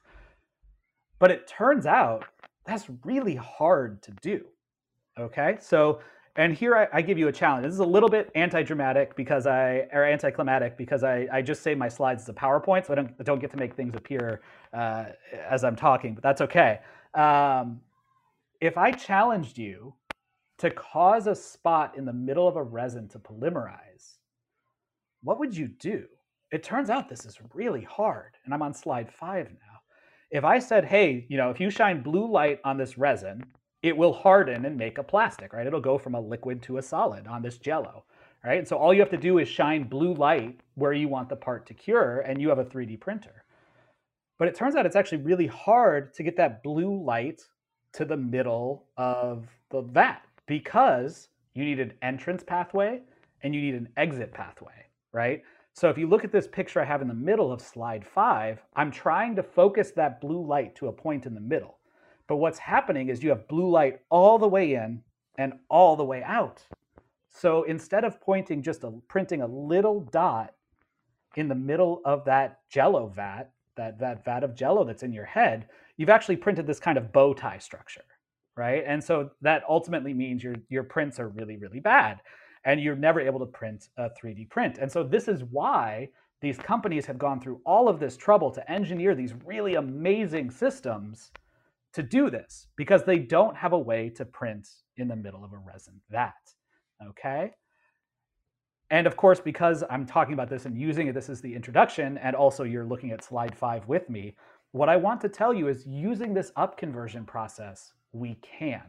But 1.20 1.32
it 1.32 1.48
turns 1.48 1.86
out 1.86 2.26
that's 2.66 2.86
really 3.04 3.36
hard 3.36 4.02
to 4.04 4.12
do. 4.22 4.46
Okay, 5.20 5.58
so 5.62 6.00
and 6.36 6.54
here 6.54 6.78
I, 6.78 6.88
I, 6.94 7.02
give 7.02 7.18
you 7.18 7.28
a 7.28 7.32
challenge. 7.32 7.66
This 7.66 7.74
is 7.74 7.80
a 7.80 7.86
little 7.86 8.08
bit 8.08 8.32
anti-dramatic 8.34 9.16
because 9.18 9.46
I 9.46 9.88
or 9.92 10.06
anticlimactic 10.06 10.78
because 10.78 11.04
I, 11.04 11.28
I 11.34 11.42
just 11.42 11.62
say 11.62 11.76
my 11.76 11.90
slides 11.90 12.24
as 12.24 12.30
a 12.30 12.34
PowerPoint, 12.34 12.86
so 12.86 12.94
I 12.94 12.96
don't 12.96 13.12
I 13.20 13.24
don't 13.24 13.40
get 13.40 13.52
to 13.52 13.58
make 13.58 13.76
things 13.76 13.96
appear 13.96 14.42
uh, 14.74 15.06
as 15.50 15.64
I'm 15.64 15.76
talking, 15.76 16.14
but 16.14 16.24
that's 16.24 16.42
okay. 16.42 16.80
Um, 17.14 17.82
if 18.62 18.78
I 18.78 18.92
challenged 18.92 19.58
you 19.58 19.94
to 20.60 20.70
cause 20.70 21.28
a 21.28 21.36
spot 21.36 21.98
in 21.98 22.06
the 22.06 22.14
middle 22.14 22.48
of 22.48 22.56
a 22.56 22.64
resin 22.64 23.08
to 23.10 23.20
polymerize, 23.20 24.18
what 25.24 25.40
would 25.40 25.56
you 25.56 25.68
do? 25.68 26.06
It 26.52 26.64
turns 26.64 26.90
out 26.90 27.10
this 27.10 27.26
is 27.26 27.38
really 27.54 27.84
hard, 27.84 28.36
and 28.46 28.54
I'm 28.54 28.62
on 28.62 28.74
slide 28.74 29.12
five 29.12 29.50
now. 29.50 29.69
If 30.32 30.44
I 30.44 30.60
said, 30.60 30.86
hey, 30.86 31.26
you 31.28 31.38
know, 31.38 31.50
if 31.50 31.60
you 31.60 31.70
shine 31.70 32.02
blue 32.02 32.30
light 32.30 32.60
on 32.64 32.78
this 32.78 32.98
resin, 32.98 33.44
it 33.82 33.96
will 33.96 34.14
harden 34.14 34.66
and 34.66 34.78
make 34.78 34.98
a 34.98 35.04
plastic, 35.04 35.54
right? 35.54 35.66
It'll 35.66 35.82
go 35.82 35.98
from 35.98 36.16
a 36.16 36.20
liquid 36.20 36.62
to 36.64 36.78
a 36.78 36.82
solid 36.82 37.28
on 37.28 37.42
this 37.42 37.58
jello, 37.58 38.04
right? 38.44 38.60
And 38.60 38.68
So 38.68 38.78
all 38.78 38.94
you 38.94 39.00
have 39.00 39.10
to 39.12 39.18
do 39.18 39.40
is 39.40 39.48
shine 39.48 39.84
blue 39.84 40.14
light 40.14 40.60
where 40.76 40.94
you 40.94 41.08
want 41.08 41.30
the 41.30 41.36
part 41.36 41.66
to 41.68 41.74
cure 41.74 42.20
and 42.22 42.42
you 42.42 42.50
have 42.50 42.60
a 42.60 42.66
3D 42.66 43.00
printer. 43.00 43.44
But 44.38 44.48
it 44.48 44.56
turns 44.56 44.76
out 44.76 44.86
it's 44.86 44.96
actually 44.96 45.24
really 45.24 45.48
hard 45.48 46.14
to 46.14 46.24
get 46.24 46.38
that 46.38 46.64
blue 46.64 47.04
light 47.04 47.42
to 47.94 48.06
the 48.06 48.18
middle 48.18 48.86
of 48.98 49.48
the 49.72 49.82
vat 49.82 50.22
because 50.46 51.30
you 51.54 51.66
need 51.66 51.80
an 51.80 51.94
entrance 52.02 52.44
pathway 52.44 53.02
and 53.42 53.56
you 53.56 53.62
need 53.62 53.76
an 53.76 53.90
exit 53.98 54.34
pathway, 54.34 54.86
right? 55.12 55.44
So 55.74 55.90
if 55.90 55.98
you 55.98 56.08
look 56.08 56.24
at 56.24 56.32
this 56.32 56.48
picture 56.48 56.82
I 56.82 56.86
have 56.86 57.02
in 57.02 57.08
the 57.08 57.14
middle 57.14 57.52
of 57.52 57.62
slide 57.62 58.06
five, 58.06 58.62
I'm 58.76 58.92
trying 58.92 59.36
to 59.36 59.44
focus 59.44 59.92
that 59.92 60.20
blue 60.20 60.46
light 60.46 60.76
to 60.76 60.88
a 60.88 60.94
point 60.94 61.26
in 61.26 61.34
the 61.34 61.42
middle. 61.42 61.78
But 62.28 62.38
what's 62.38 62.60
happening 62.60 63.10
is 63.10 63.24
you 63.24 63.30
have 63.30 63.48
blue 63.48 63.70
light 63.70 64.02
all 64.10 64.38
the 64.38 64.48
way 64.48 64.74
in 64.74 65.02
and 65.38 65.54
all 65.70 65.96
the 65.96 66.06
way 66.06 66.22
out. 66.24 66.62
So 67.30 67.64
instead 67.64 68.04
of 68.04 68.20
pointing 68.20 68.62
just 68.62 68.84
a 68.84 68.92
printing 69.08 69.42
a 69.42 69.48
little 69.48 70.02
dot 70.02 70.54
in 71.36 71.48
the 71.48 71.56
middle 71.56 72.02
of 72.06 72.26
that 72.26 72.60
jello 72.70 73.08
vat, 73.08 73.52
that, 73.78 74.00
that 74.00 74.26
vat 74.26 74.44
of 74.44 74.56
jello 74.56 74.84
that's 74.84 75.04
in 75.04 75.14
your 75.14 75.26
head, 75.26 75.68
you've 75.96 76.10
actually 76.10 76.36
printed 76.36 76.68
this 76.68 76.80
kind 76.80 76.98
of 76.98 77.14
bow 77.14 77.34
tie 77.34 77.60
structure, 77.60 78.04
right? 78.58 78.84
And 78.86 79.04
so 79.04 79.32
that 79.42 79.64
ultimately 79.70 80.14
means 80.14 80.44
your, 80.44 80.56
your 80.70 80.84
prints 80.84 81.20
are 81.20 81.30
really, 81.30 81.58
really 81.58 81.80
bad 81.80 82.20
and 82.66 82.82
you're 82.82 82.96
never 82.96 83.20
able 83.20 83.40
to 83.40 83.46
print 83.46 83.90
a 83.98 84.10
3D 84.10 84.50
print. 84.50 84.78
And 84.80 84.92
so 84.92 85.04
this 85.04 85.28
is 85.28 85.44
why 85.44 86.10
these 86.42 86.58
companies 86.58 87.06
have 87.06 87.18
gone 87.18 87.40
through 87.40 87.62
all 87.66 87.90
of 87.90 88.00
this 88.00 88.16
trouble 88.16 88.52
to 88.52 88.72
engineer 88.72 89.16
these 89.16 89.34
really 89.46 89.76
amazing 89.76 90.52
systems 90.52 91.32
to 91.94 92.04
do 92.04 92.30
this 92.30 92.68
because 92.76 93.04
they 93.04 93.20
don't 93.20 93.56
have 93.58 93.74
a 93.74 93.80
way 93.80 94.10
to 94.10 94.26
print 94.26 94.68
in 94.98 95.08
the 95.08 95.16
middle 95.16 95.44
of 95.44 95.54
a 95.54 95.58
resin 95.58 96.00
vat. 96.10 96.34
Okay. 97.10 97.52
And 98.92 99.06
of 99.06 99.16
course, 99.16 99.40
because 99.40 99.84
I'm 99.90 100.06
talking 100.06 100.34
about 100.34 100.50
this 100.50 100.66
and 100.66 100.78
using 100.78 101.08
it, 101.08 101.14
this 101.14 101.30
is 101.30 101.42
the 101.42 101.54
introduction, 101.54 102.18
and 102.18 102.36
also 102.36 102.64
you're 102.64 102.86
looking 102.86 103.12
at 103.12 103.24
slide 103.24 103.56
five 103.56 103.88
with 103.88 104.10
me. 104.10 104.36
What 104.72 104.90
I 104.90 104.98
want 104.98 105.22
to 105.22 105.30
tell 105.30 105.54
you 105.54 105.68
is 105.68 105.86
using 105.86 106.34
this 106.34 106.52
up 106.56 106.78
conversion 106.78 107.26
process, 107.26 107.94
we 108.14 108.36
can. 108.42 108.82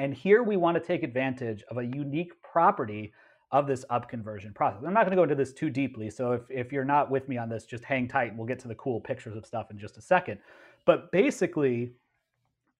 And 0.00 0.14
here 0.14 0.42
we 0.42 0.56
want 0.56 0.76
to 0.76 0.80
take 0.80 1.02
advantage 1.02 1.62
of 1.70 1.76
a 1.76 1.84
unique 1.84 2.32
property 2.42 3.12
of 3.52 3.66
this 3.66 3.84
up 3.90 4.08
conversion 4.08 4.54
process. 4.54 4.82
I'm 4.86 4.94
not 4.94 5.00
going 5.04 5.10
to 5.10 5.16
go 5.16 5.24
into 5.24 5.34
this 5.34 5.52
too 5.52 5.68
deeply. 5.68 6.08
So 6.08 6.32
if, 6.32 6.40
if 6.48 6.72
you're 6.72 6.86
not 6.86 7.10
with 7.10 7.28
me 7.28 7.36
on 7.36 7.50
this, 7.50 7.66
just 7.66 7.84
hang 7.84 8.08
tight 8.08 8.30
and 8.30 8.38
we'll 8.38 8.46
get 8.46 8.58
to 8.60 8.68
the 8.68 8.74
cool 8.76 8.98
pictures 8.98 9.36
of 9.36 9.44
stuff 9.44 9.70
in 9.70 9.78
just 9.78 9.98
a 9.98 10.00
second. 10.00 10.38
But 10.86 11.12
basically, 11.12 11.90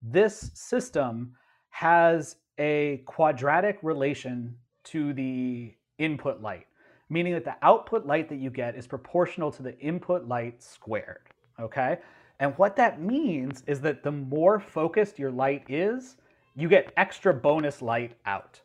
this 0.01 0.49
system 0.55 1.35
has 1.69 2.37
a 2.57 3.03
quadratic 3.05 3.77
relation 3.83 4.55
to 4.85 5.13
the 5.13 5.75
input 5.99 6.41
light, 6.41 6.65
meaning 7.11 7.33
that 7.33 7.45
the 7.45 7.55
output 7.61 8.07
light 8.07 8.29
that 8.29 8.37
you 8.37 8.49
get 8.49 8.75
is 8.75 8.87
proportional 8.87 9.51
to 9.51 9.61
the 9.61 9.77
input 9.77 10.27
light 10.27 10.63
squared, 10.63 11.29
okay? 11.59 11.99
And 12.39 12.57
what 12.57 12.75
that 12.77 12.99
means 12.99 13.61
is 13.67 13.79
that 13.81 14.01
the 14.01 14.11
more 14.11 14.59
focused 14.59 15.19
your 15.19 15.29
light 15.29 15.63
is, 15.69 16.17
you 16.55 16.67
get 16.67 16.93
extra 16.97 17.33
bonus 17.33 17.81
light 17.81 18.15
out. 18.25 18.61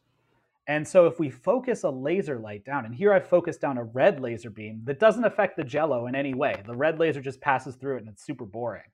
And 0.69 0.87
so 0.87 1.07
if 1.07 1.21
we 1.21 1.31
focus 1.31 1.85
a 1.85 1.91
laser 1.91 2.39
light 2.39 2.65
down, 2.65 2.85
and 2.85 2.95
here 2.95 3.13
I've 3.13 3.29
focused 3.29 3.61
down 3.61 3.79
a 3.79 3.85
red 3.85 4.21
laser 4.21 4.51
beam 4.51 4.81
that 4.85 4.99
doesn't 4.99 5.25
affect 5.25 5.57
the 5.57 5.63
jello 5.65 6.07
in 6.09 6.17
any 6.17 6.35
way. 6.35 6.61
The 6.67 6.75
red 6.75 6.99
laser 6.99 7.21
just 7.21 7.41
passes 7.41 7.77
through 7.77 7.97
it 7.97 8.01
and 8.01 8.09
it's 8.09 8.25
super 8.25 8.45
boring. 8.45 8.91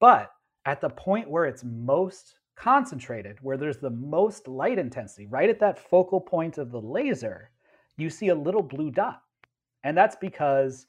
But 0.00 0.30
at 0.66 0.80
the 0.82 0.90
point 0.90 1.30
where 1.30 1.46
it's 1.46 1.64
most 1.64 2.34
concentrated, 2.56 3.38
where 3.40 3.56
there's 3.56 3.78
the 3.78 3.90
most 3.90 4.48
light 4.48 4.78
intensity, 4.78 5.26
right 5.26 5.48
at 5.48 5.60
that 5.60 5.78
focal 5.78 6.20
point 6.20 6.58
of 6.58 6.70
the 6.70 6.80
laser, 6.80 7.50
you 7.96 8.10
see 8.10 8.28
a 8.28 8.34
little 8.34 8.62
blue 8.62 8.90
dot. 8.90 9.22
And 9.84 9.96
that's 9.96 10.16
because 10.16 10.86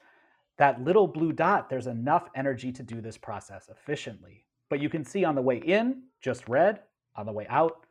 that 0.58 0.84
little 0.84 1.08
blue 1.08 1.32
dot, 1.32 1.70
there's 1.70 1.88
enough 1.88 2.28
energy 2.36 2.74
to 2.74 2.84
do 2.84 3.00
this 3.00 3.18
process 3.18 3.70
efficiently. 3.70 4.44
But 4.68 4.82
you 4.82 4.90
can 4.90 5.06
see 5.06 5.24
on 5.24 5.36
the 5.36 5.42
way 5.42 5.58
in, 5.58 6.04
just 6.22 6.50
red, 6.50 6.82
on 7.16 7.26
the 7.26 7.32
way 7.32 7.46
out, 7.50 7.86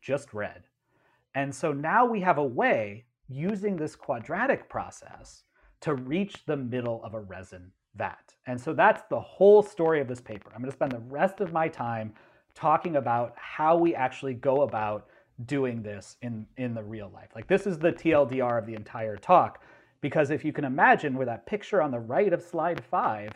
just 0.00 0.32
red. 0.32 0.64
And 1.34 1.54
so 1.54 1.72
now 1.72 2.04
we 2.04 2.20
have 2.20 2.38
a 2.38 2.44
way 2.44 3.04
using 3.28 3.76
this 3.76 3.94
quadratic 3.94 4.68
process 4.68 5.44
to 5.80 5.94
reach 5.94 6.44
the 6.46 6.56
middle 6.56 7.02
of 7.04 7.14
a 7.14 7.20
resin 7.20 7.70
vat. 7.94 8.34
And 8.46 8.60
so 8.60 8.72
that's 8.72 9.02
the 9.08 9.20
whole 9.20 9.62
story 9.62 10.00
of 10.00 10.08
this 10.08 10.20
paper. 10.20 10.50
I'm 10.54 10.60
going 10.60 10.70
to 10.70 10.76
spend 10.76 10.92
the 10.92 11.00
rest 11.00 11.40
of 11.40 11.52
my 11.52 11.68
time 11.68 12.12
talking 12.54 12.96
about 12.96 13.34
how 13.36 13.76
we 13.76 13.94
actually 13.94 14.34
go 14.34 14.62
about 14.62 15.08
doing 15.46 15.82
this 15.82 16.16
in, 16.22 16.46
in 16.56 16.74
the 16.74 16.82
real 16.82 17.10
life. 17.14 17.30
Like 17.34 17.46
this 17.46 17.66
is 17.66 17.78
the 17.78 17.92
TLDR 17.92 18.58
of 18.58 18.66
the 18.66 18.74
entire 18.74 19.16
talk, 19.16 19.62
because 20.00 20.30
if 20.30 20.44
you 20.44 20.52
can 20.52 20.64
imagine 20.64 21.16
with 21.16 21.28
that 21.28 21.46
picture 21.46 21.80
on 21.80 21.90
the 21.90 22.00
right 22.00 22.32
of 22.32 22.42
slide 22.42 22.82
five, 22.90 23.32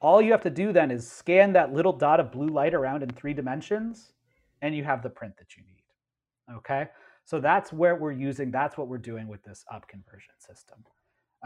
all 0.00 0.22
you 0.22 0.30
have 0.32 0.42
to 0.42 0.50
do 0.50 0.72
then 0.72 0.90
is 0.90 1.10
scan 1.10 1.52
that 1.54 1.72
little 1.72 1.92
dot 1.92 2.20
of 2.20 2.30
blue 2.30 2.48
light 2.48 2.74
around 2.74 3.02
in 3.02 3.10
three 3.10 3.34
dimensions, 3.34 4.12
and 4.62 4.74
you 4.74 4.84
have 4.84 5.02
the 5.02 5.10
print 5.10 5.34
that 5.38 5.56
you 5.56 5.62
need. 5.62 6.56
Okay, 6.56 6.88
so 7.24 7.40
that's 7.40 7.72
where 7.72 7.96
we're 7.96 8.12
using, 8.12 8.50
that's 8.50 8.78
what 8.78 8.88
we're 8.88 8.98
doing 8.98 9.28
with 9.28 9.42
this 9.42 9.64
up 9.72 9.86
conversion 9.86 10.34
system. 10.38 10.78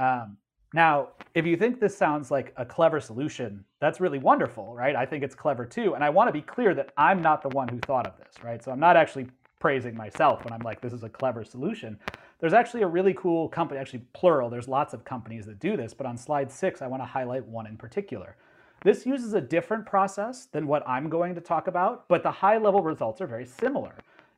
Um, 0.01 0.37
now, 0.75 1.09
if 1.35 1.45
you 1.45 1.57
think 1.57 1.81
this 1.81 1.97
sounds 1.97 2.31
like 2.31 2.55
a 2.57 2.65
clever 2.65 3.01
solution, 3.01 3.65
that's 3.81 4.01
really 4.01 4.19
wonderful, 4.19 4.75
right? 4.75 4.97
I 4.97 5.05
think 5.05 5.23
it's 5.23 5.35
clever 5.35 5.67
too. 5.67 5.95
And 5.95 6.03
I 6.03 6.09
want 6.09 6.29
to 6.29 6.33
be 6.33 6.41
clear 6.41 6.75
that 6.75 6.93
I'm 6.97 7.21
not 7.21 7.43
the 7.43 7.51
one 7.51 7.69
who 7.69 7.79
thought 7.81 8.07
of 8.07 8.17
this, 8.17 8.43
right? 8.43 8.63
So 8.63 8.73
I'm 8.73 8.81
not 8.81 8.97
actually 8.97 9.27
praising 9.61 9.95
myself 9.97 10.45
when 10.45 10.53
I'm 10.53 10.63
like, 10.63 10.81
this 10.81 10.93
is 10.93 11.03
a 11.03 11.09
clever 11.09 11.45
solution. 11.45 11.99
There's 12.41 12.55
actually 12.55 12.83
a 12.83 12.89
really 12.89 13.15
cool 13.15 13.49
company, 13.49 13.79
actually 13.79 14.03
plural, 14.15 14.51
there's 14.51 14.67
lots 14.67 14.95
of 14.95 15.05
companies 15.05 15.47
that 15.47 15.61
do 15.61 15.77
this, 15.77 15.95
but 15.95 16.07
on 16.07 16.17
slide 16.17 16.51
six, 16.51 16.83
I 16.83 16.87
want 16.87 17.03
to 17.03 17.07
highlight 17.07 17.47
one 17.47 17.67
in 17.67 17.77
particular. 17.77 18.37
This 18.85 19.07
uses 19.07 19.35
a 19.35 19.41
different 19.41 19.87
process 19.87 20.47
than 20.47 20.67
what 20.67 20.87
I'm 20.89 21.09
going 21.09 21.37
to 21.37 21.41
talk 21.41 21.69
about, 21.69 22.09
but 22.09 22.25
the 22.25 22.31
high 22.33 22.59
level 22.59 22.83
results 22.83 23.21
are 23.21 23.29
very 23.29 23.47
similar. 23.47 23.95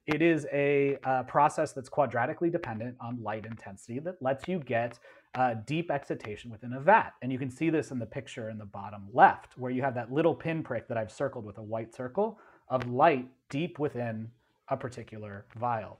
It 0.06 0.20
is 0.20 0.46
a 0.52 0.98
uh, 1.04 1.22
process 1.22 1.72
that's 1.72 1.88
quadratically 1.88 2.52
dependent 2.52 2.94
on 3.00 3.22
light 3.22 3.46
intensity 3.46 4.00
that 4.00 4.20
lets 4.20 4.46
you 4.46 4.58
get 4.58 4.98
uh, 5.34 5.54
deep 5.66 5.90
excitation 5.90 6.50
within 6.50 6.74
a 6.74 6.80
vat. 6.80 7.14
And 7.22 7.32
you 7.32 7.38
can 7.38 7.50
see 7.50 7.70
this 7.70 7.90
in 7.90 7.98
the 7.98 8.04
picture 8.04 8.50
in 8.50 8.58
the 8.58 8.66
bottom 8.66 9.08
left, 9.14 9.56
where 9.56 9.70
you 9.70 9.80
have 9.80 9.94
that 9.94 10.12
little 10.12 10.34
pinprick 10.34 10.88
that 10.88 10.98
I've 10.98 11.10
circled 11.10 11.46
with 11.46 11.56
a 11.56 11.62
white 11.62 11.94
circle 11.94 12.38
of 12.68 12.86
light 12.86 13.26
deep 13.48 13.78
within 13.78 14.28
a 14.68 14.76
particular 14.76 15.46
vial. 15.56 15.98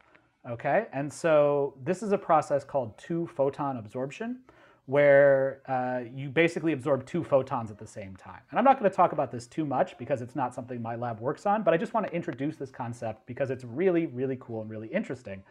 Okay, 0.51 0.87
and 0.93 1.11
so 1.11 1.75
this 1.83 2.03
is 2.03 2.13
a 2.13 2.19
process 2.19 2.63
called 2.63 2.99
two 2.99 3.27
photon 3.29 3.79
absorption, 3.79 4.41
where 4.87 5.63
uh, 5.67 6.09
you 6.15 6.29
basically 6.29 6.73
absorb 6.73 7.07
two 7.07 7.25
photons 7.25 7.71
at 7.71 7.79
the 7.79 7.87
same 7.87 8.15
time. 8.17 8.41
And 8.51 8.59
I'm 8.59 8.65
not 8.65 8.79
going 8.79 8.91
to 8.91 8.95
talk 8.95 9.13
about 9.13 9.33
this 9.33 9.47
too 9.47 9.65
much 9.65 9.97
because 9.97 10.21
it's 10.21 10.37
not 10.37 10.55
something 10.55 10.83
my 10.83 10.95
lab 10.95 11.21
works 11.21 11.47
on, 11.47 11.63
but 11.63 11.73
I 11.73 11.79
just 11.79 11.95
want 11.95 12.07
to 12.07 12.13
introduce 12.13 12.57
this 12.57 12.71
concept 12.71 13.27
because 13.27 13.51
it's 13.51 13.65
really, 13.65 14.07
really 14.07 14.37
cool 14.41 14.61
and 14.61 14.71
really 14.71 14.89
interesting. 14.89 15.43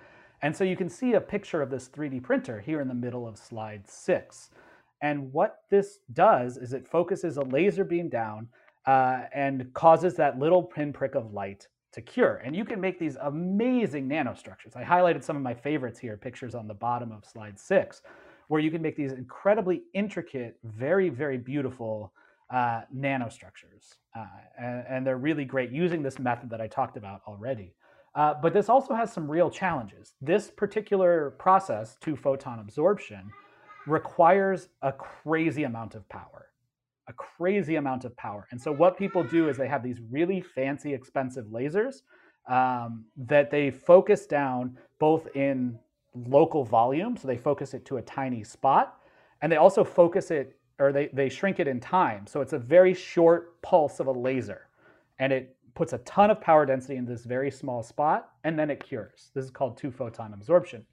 And 0.43 0.56
so 0.56 0.63
you 0.63 0.76
can 0.76 0.89
see 0.89 1.13
a 1.13 1.22
picture 1.22 1.62
of 1.62 1.72
this 1.72 1.88
3D 1.89 2.22
printer 2.22 2.60
here 2.60 2.80
in 2.82 2.88
the 2.88 2.93
middle 2.93 3.28
of 3.28 3.38
slide 3.38 3.88
six. 3.88 4.52
And 5.02 5.34
what 5.34 5.62
this 5.69 6.00
does 6.13 6.58
is 6.58 6.74
it 6.74 6.88
focuses 6.88 7.38
a 7.38 7.43
laser 7.43 7.84
beam 7.84 8.10
down 8.10 8.50
uh, 8.86 9.24
and 9.34 9.74
causes 9.74 10.15
that 10.15 10.38
little 10.38 10.62
pinprick 10.62 11.15
of 11.15 11.34
light 11.34 11.67
to 11.93 12.02
cure. 12.02 12.41
And 12.43 12.56
you 12.56 12.65
can 12.65 12.82
make 12.82 13.00
these 13.00 13.17
amazing 13.22 14.08
nanostructures. 14.10 14.76
I 14.76 14.84
highlighted 14.84 15.24
some 15.24 15.36
of 15.36 15.41
my 15.41 15.54
favorites 15.54 16.00
here, 16.00 16.17
pictures 16.17 16.56
on 16.56 16.67
the 16.67 16.74
bottom 16.74 17.12
of 17.12 17.26
slide 17.26 17.60
six, 17.60 18.02
where 18.47 18.62
you 18.62 18.71
can 18.71 18.82
make 18.82 18.95
these 18.95 19.13
incredibly 19.13 19.84
intricate, 19.93 20.58
very, 20.63 21.10
very 21.10 21.38
beautiful 21.38 22.13
uh, 22.49 22.82
nanostructures. 22.95 23.95
Uh, 24.15 24.25
and, 24.60 24.86
and, 24.88 25.08
they're 25.08 25.17
really 25.17 25.43
great 25.43 25.71
using 25.71 26.03
this 26.03 26.19
method 26.19 26.49
that 26.51 26.62
I 26.62 26.67
talked 26.67 26.97
about 26.97 27.21
already. 27.25 27.73
Uh, 28.13 28.36
but 28.39 28.53
this 28.53 28.69
also 28.69 28.93
has 28.93 29.12
some 29.12 29.32
real 29.32 29.49
challenges. 29.49 30.13
This 30.21 30.51
particular 30.51 31.32
process, 31.39 31.97
two 31.99 32.15
photon 32.15 32.60
absorption, 32.60 33.32
requires 33.88 34.67
a 34.84 34.91
crazy 34.91 35.63
amount 35.63 35.95
of 35.95 36.08
power 36.10 36.43
a 37.08 37.13
crazy 37.13 37.75
amount 37.75 38.06
of 38.06 38.15
power. 38.15 38.47
And 38.51 38.62
so 38.62 38.71
what 38.71 38.97
people 38.97 39.23
do 39.23 39.49
is 39.49 39.58
they 39.58 39.68
have 39.68 39.84
these 39.84 39.99
really 40.09 40.41
fancy, 40.41 40.93
expensive 40.93 41.45
lasers 41.47 42.01
um, 42.47 43.05
that 43.18 43.51
they 43.51 43.72
focus 43.72 44.26
down 44.26 44.78
both 44.99 45.28
in 45.36 45.78
local 46.16 46.64
volume, 46.64 47.18
so 47.18 47.28
they 47.28 47.38
focus 47.38 47.74
it 47.74 47.86
to 47.86 47.97
a 47.97 48.01
tiny 48.01 48.43
spot, 48.43 48.99
and 49.41 49.51
they 49.51 49.57
also 49.57 49.84
focus 49.84 50.32
it 50.32 50.57
or 50.80 50.91
they, 50.91 51.07
they 51.14 51.30
shrink 51.30 51.59
it 51.59 51.68
in 51.68 51.80
time. 51.80 52.26
So 52.26 52.41
it's 52.41 52.53
a 52.53 52.57
very 52.57 52.95
short 52.95 53.61
pulse 53.61 53.99
of 53.99 54.07
a 54.07 54.11
laser, 54.11 54.68
and 55.20 55.32
it 55.32 55.55
puts 55.76 55.93
a 55.93 55.99
ton 55.99 56.32
of 56.32 56.41
power 56.41 56.66
density 56.66 56.95
in 56.95 57.05
this 57.05 57.26
very 57.26 57.51
small 57.51 57.84
spot, 57.84 58.30
and 58.43 58.57
then 58.57 58.70
it 58.70 58.84
cures. 58.84 59.30
This 59.36 59.45
is 59.45 59.51
called 59.51 59.78
two 59.78 59.91
photon 59.91 60.34
absorption. 60.34 60.86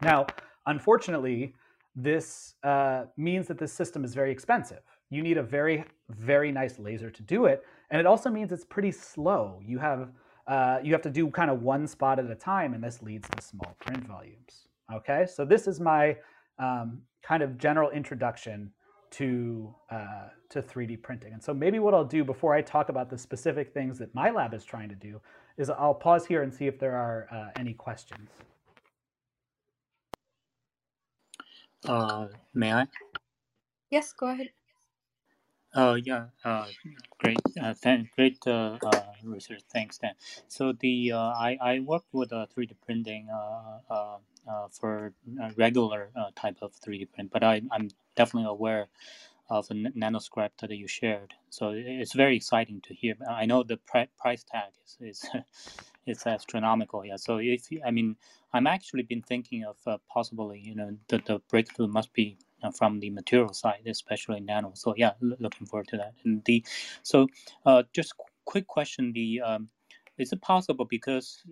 Now, 0.00 0.26
unfortunately, 0.66 1.54
this 1.94 2.54
uh, 2.64 3.04
means 3.16 3.46
that 3.46 3.58
this 3.58 3.72
system 3.72 4.04
is 4.04 4.14
very 4.14 4.32
expensive 4.32 4.82
you 5.12 5.22
need 5.22 5.36
a 5.36 5.42
very, 5.42 5.84
very 6.08 6.50
nice 6.50 6.78
laser 6.78 7.10
to 7.10 7.22
do 7.22 7.44
it. 7.44 7.62
And 7.90 8.00
it 8.00 8.06
also 8.06 8.30
means 8.30 8.50
it's 8.50 8.64
pretty 8.64 8.90
slow. 8.90 9.60
You 9.62 9.78
have, 9.78 10.10
uh, 10.52 10.78
you 10.82 10.92
have 10.92 11.00
to 11.00 11.08
do 11.08 11.30
kind 11.30 11.50
of 11.50 11.62
one 11.62 11.86
spot 11.86 12.18
at 12.18 12.30
a 12.30 12.34
time, 12.34 12.74
and 12.74 12.84
this 12.84 13.00
leads 13.00 13.26
to 13.30 13.40
small 13.40 13.74
print 13.80 14.06
volumes. 14.06 14.68
Okay, 14.92 15.24
so 15.24 15.46
this 15.46 15.66
is 15.66 15.80
my 15.80 16.14
um, 16.58 17.00
kind 17.22 17.42
of 17.42 17.56
general 17.56 17.88
introduction 17.88 18.70
to, 19.12 19.74
uh, 19.90 20.28
to 20.50 20.60
3D 20.60 21.02
printing. 21.02 21.32
And 21.32 21.42
so 21.42 21.54
maybe 21.54 21.78
what 21.78 21.94
I'll 21.94 22.04
do 22.04 22.22
before 22.22 22.54
I 22.54 22.60
talk 22.60 22.90
about 22.90 23.08
the 23.08 23.16
specific 23.16 23.72
things 23.72 23.98
that 23.98 24.14
my 24.14 24.28
lab 24.28 24.52
is 24.52 24.62
trying 24.62 24.90
to 24.90 24.94
do 24.94 25.22
is 25.56 25.70
I'll 25.70 25.94
pause 25.94 26.26
here 26.26 26.42
and 26.42 26.52
see 26.52 26.66
if 26.66 26.78
there 26.78 26.96
are 26.96 27.28
uh, 27.32 27.58
any 27.58 27.72
questions. 27.72 28.28
Uh, 31.88 32.26
may 32.52 32.74
I? 32.74 32.86
Yes, 33.90 34.12
go 34.12 34.28
ahead. 34.28 34.50
Oh 35.74 35.94
yeah, 35.94 36.26
uh, 36.44 36.66
great, 37.18 37.38
uh, 37.62 37.74
th- 37.82 38.06
great 38.16 38.38
uh, 38.46 38.78
uh, 38.86 39.04
research. 39.24 39.62
Thanks, 39.72 39.98
Dan. 39.98 40.14
So 40.48 40.74
the 40.74 41.12
uh, 41.14 41.18
I 41.18 41.58
I 41.62 41.80
work 41.80 42.04
with 42.12 42.34
uh, 42.34 42.46
3D 42.54 42.76
printing 42.86 43.30
uh, 43.32 43.80
uh, 43.90 44.18
uh, 44.50 44.68
for 44.70 45.14
a 45.42 45.52
regular 45.56 46.10
uh, 46.16 46.32
type 46.36 46.58
of 46.62 46.74
3D 46.74 47.06
print, 47.06 47.30
but 47.32 47.44
I 47.44 47.62
I'm 47.72 47.88
definitely 48.16 48.50
aware 48.50 48.88
of 49.50 49.68
the 49.68 49.74
Nanoscribe 49.74 50.50
that 50.60 50.70
you 50.72 50.88
shared. 50.88 51.34
So 51.50 51.70
it's 51.76 52.14
very 52.14 52.36
exciting 52.36 52.82
to 52.82 52.94
hear. 52.94 53.16
I 53.30 53.46
know 53.46 53.62
the 53.64 53.78
pri- 53.78 54.08
price 54.20 54.44
tag 54.44 54.72
is 54.84 54.98
is 55.00 55.30
it's 56.06 56.26
astronomical. 56.26 57.04
Yeah. 57.06 57.16
So 57.16 57.38
if 57.38 57.70
you, 57.72 57.82
I 57.86 57.92
mean, 57.92 58.16
I'm 58.54 58.66
actually 58.68 59.04
been 59.04 59.22
thinking 59.22 59.64
of 59.64 59.76
uh, 59.86 59.98
possibly 60.12 60.60
you 60.60 60.74
know 60.76 60.96
the 61.08 61.18
the 61.26 61.40
breakthrough 61.50 61.88
must 61.88 62.12
be 62.14 62.38
from 62.70 63.00
the 63.00 63.10
material 63.10 63.52
side, 63.52 63.82
especially 63.86 64.40
nano. 64.40 64.72
So 64.74 64.94
yeah, 64.96 65.12
looking 65.20 65.66
forward 65.66 65.88
to 65.88 65.96
that. 65.98 66.14
And 66.24 66.44
the 66.44 66.64
so 67.02 67.28
uh, 67.66 67.82
just 67.92 68.14
quick 68.44 68.66
question: 68.66 69.12
The 69.12 69.40
um, 69.40 69.68
is 70.18 70.32
it 70.32 70.40
possible 70.42 70.84
because, 70.84 71.42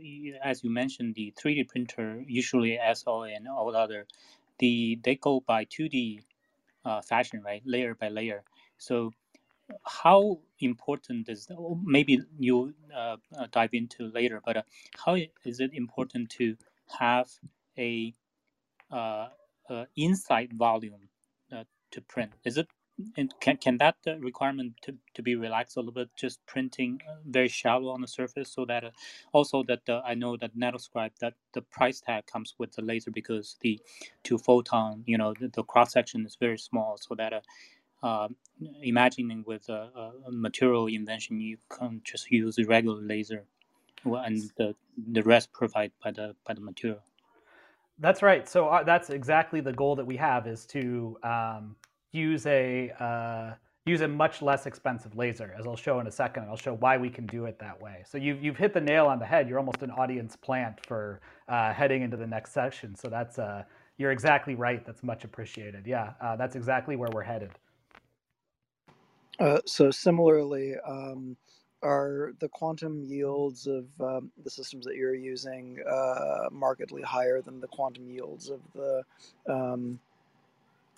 as 0.43 0.63
you 0.63 0.71
mentioned, 0.71 1.15
the 1.15 1.35
3D 1.41 1.69
printer 1.69 2.23
usually 2.27 2.79
SL 2.95 3.23
and 3.25 3.49
all 3.49 3.75
other, 3.75 4.07
the 4.59 4.99
they 5.03 5.17
go 5.17 5.41
by 5.41 5.65
2D 5.65 6.21
uh, 6.85 7.01
fashion, 7.03 7.43
right, 7.45 7.63
layer 7.65 7.95
by 7.95 8.09
layer. 8.09 8.43
So, 8.79 9.13
how 9.85 10.41
important 10.61 11.29
is 11.29 11.49
maybe 11.85 12.21
you 12.39 12.75
uh, 12.95 13.17
uh, 13.39 13.47
dive 13.53 13.71
into 13.73 14.11
later, 14.13 14.41
but 14.45 14.59
uh, 14.59 14.63
how 15.05 15.17
is 15.45 15.61
it 15.61 15.73
important 15.75 16.31
to 16.31 16.57
have 16.99 17.29
a 17.79 18.15
uh, 18.91 19.29
uh, 19.71 19.85
inside 19.97 20.53
volume 20.53 21.09
to 21.93 22.01
print? 22.03 22.31
Is 22.45 22.57
it 22.57 22.69
and 23.17 23.33
can, 23.41 23.57
can 23.57 23.77
that 23.79 23.97
uh, 24.07 24.19
requirement 24.19 24.75
to, 24.83 24.95
to 25.15 25.23
be 25.23 25.35
relaxed 25.35 25.77
a 25.77 25.81
little 25.81 25.93
bit 25.93 26.09
just 26.17 26.45
printing 26.47 27.01
uh, 27.09 27.17
very 27.27 27.49
shallow 27.49 27.91
on 27.91 28.01
the 28.01 28.07
surface 28.07 28.53
so 28.53 28.65
that 28.65 28.85
uh, 28.85 28.91
also 29.33 29.63
that 29.63 29.81
uh, 29.89 30.03
i 30.05 30.15
know 30.15 30.37
that 30.37 30.57
nanoscribe 30.57 31.11
that 31.21 31.35
the 31.55 31.63
price 31.63 32.01
tag 32.01 32.27
comes 32.27 32.55
with 32.59 32.73
the 32.73 32.83
laser 32.83 33.11
because 33.11 33.57
the 33.61 33.81
two 34.23 34.39
photon 34.39 35.03
you 35.07 35.17
know 35.17 35.35
the, 35.41 35.49
the 35.49 35.63
cross 35.65 35.93
section 35.93 36.27
is 36.27 36.37
very 36.39 36.59
small 36.59 36.99
so 37.01 37.15
that 37.15 37.33
uh, 37.33 37.41
uh, 38.03 38.29
imagining 38.83 39.45
with 39.47 39.69
a, 39.69 40.13
a, 40.27 40.33
material 40.33 40.87
invention 40.87 41.41
you 41.41 41.59
can 41.69 42.01
just 42.05 42.31
use 42.31 42.59
a 42.59 42.65
regular 42.65 43.01
laser 43.01 43.45
and 44.05 44.51
the, 44.57 44.75
the 45.13 45.23
rest 45.23 45.53
provided 45.53 45.93
by 46.03 46.11
the 46.11 46.35
by 46.47 46.55
the 46.55 46.61
material 46.61 47.01
that's 48.01 48.23
right 48.23 48.49
so 48.49 48.83
that's 48.85 49.11
exactly 49.11 49.61
the 49.61 49.73
goal 49.73 49.95
that 49.95 50.07
we 50.07 50.17
have 50.17 50.47
is 50.47 50.67
to 50.67 51.17
um, 51.23 51.77
use 52.13 52.47
a 52.47 52.91
uh, 52.99 53.55
use 53.87 54.03
a 54.03 54.09
much 54.09 54.43
less 54.43 54.67
expensive 54.67 55.17
laser, 55.17 55.55
as 55.59 55.67
I'll 55.67 55.77
show 55.77 56.01
in 56.01 56.07
a 56.07 56.11
second. 56.11 56.45
I'll 56.45 56.57
show 56.57 56.75
why 56.75 56.99
we 56.99 57.09
can 57.09 57.27
do 57.27 57.47
it 57.47 57.59
that 57.59 57.81
way. 57.81 58.03
So 58.07 58.19
you've, 58.19 58.43
you've 58.43 58.57
hit 58.57 58.75
the 58.75 58.81
nail 58.81 59.07
on 59.07 59.19
the 59.19 59.25
head. 59.25 59.49
You're 59.49 59.59
almost 59.59 59.83
an 59.83 59.91
audience 59.91 60.37
plant 60.37 60.85
for 60.87 61.21
uh, 61.49 61.73
heading 61.73 62.03
into 62.03 62.17
the 62.17 62.27
next 62.27 62.53
section. 62.53 62.95
So 62.95 63.09
that's 63.09 63.39
uh, 63.39 63.65
you're 63.97 64.13
exactly 64.13 64.55
right. 64.55 64.85
That's 64.85 65.03
much 65.03 65.25
appreciated. 65.25 65.87
Yeah, 65.87 66.13
uh, 66.21 66.37
that's 66.37 66.57
exactly 66.57 66.97
where 66.97 67.11
we're 67.13 67.23
headed. 67.23 67.51
Uh, 69.39 69.61
so 69.65 69.91
similarly, 69.91 70.75
um, 70.87 71.37
are 71.83 72.33
the 72.41 72.49
quantum 72.49 73.05
yields 73.05 73.67
of 73.67 73.87
um, 74.01 74.31
the 74.45 74.51
systems 74.51 74.85
that 74.87 74.97
you're 74.97 75.15
using 75.15 75.79
uh, 75.89 76.49
markedly 76.53 77.03
higher 77.03 77.41
than 77.43 77.61
the 77.61 77.69
quantum 77.69 78.09
yields 78.11 78.51
of 78.51 78.61
the 78.75 79.03
um, 79.49 79.99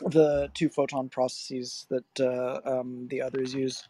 the 0.07 0.51
two 0.55 0.69
photon 0.69 1.09
processes 1.09 1.87
that 1.91 2.21
uh, 2.21 2.61
um, 2.81 3.07
the 3.09 3.23
others 3.23 3.55
use? 3.55 3.89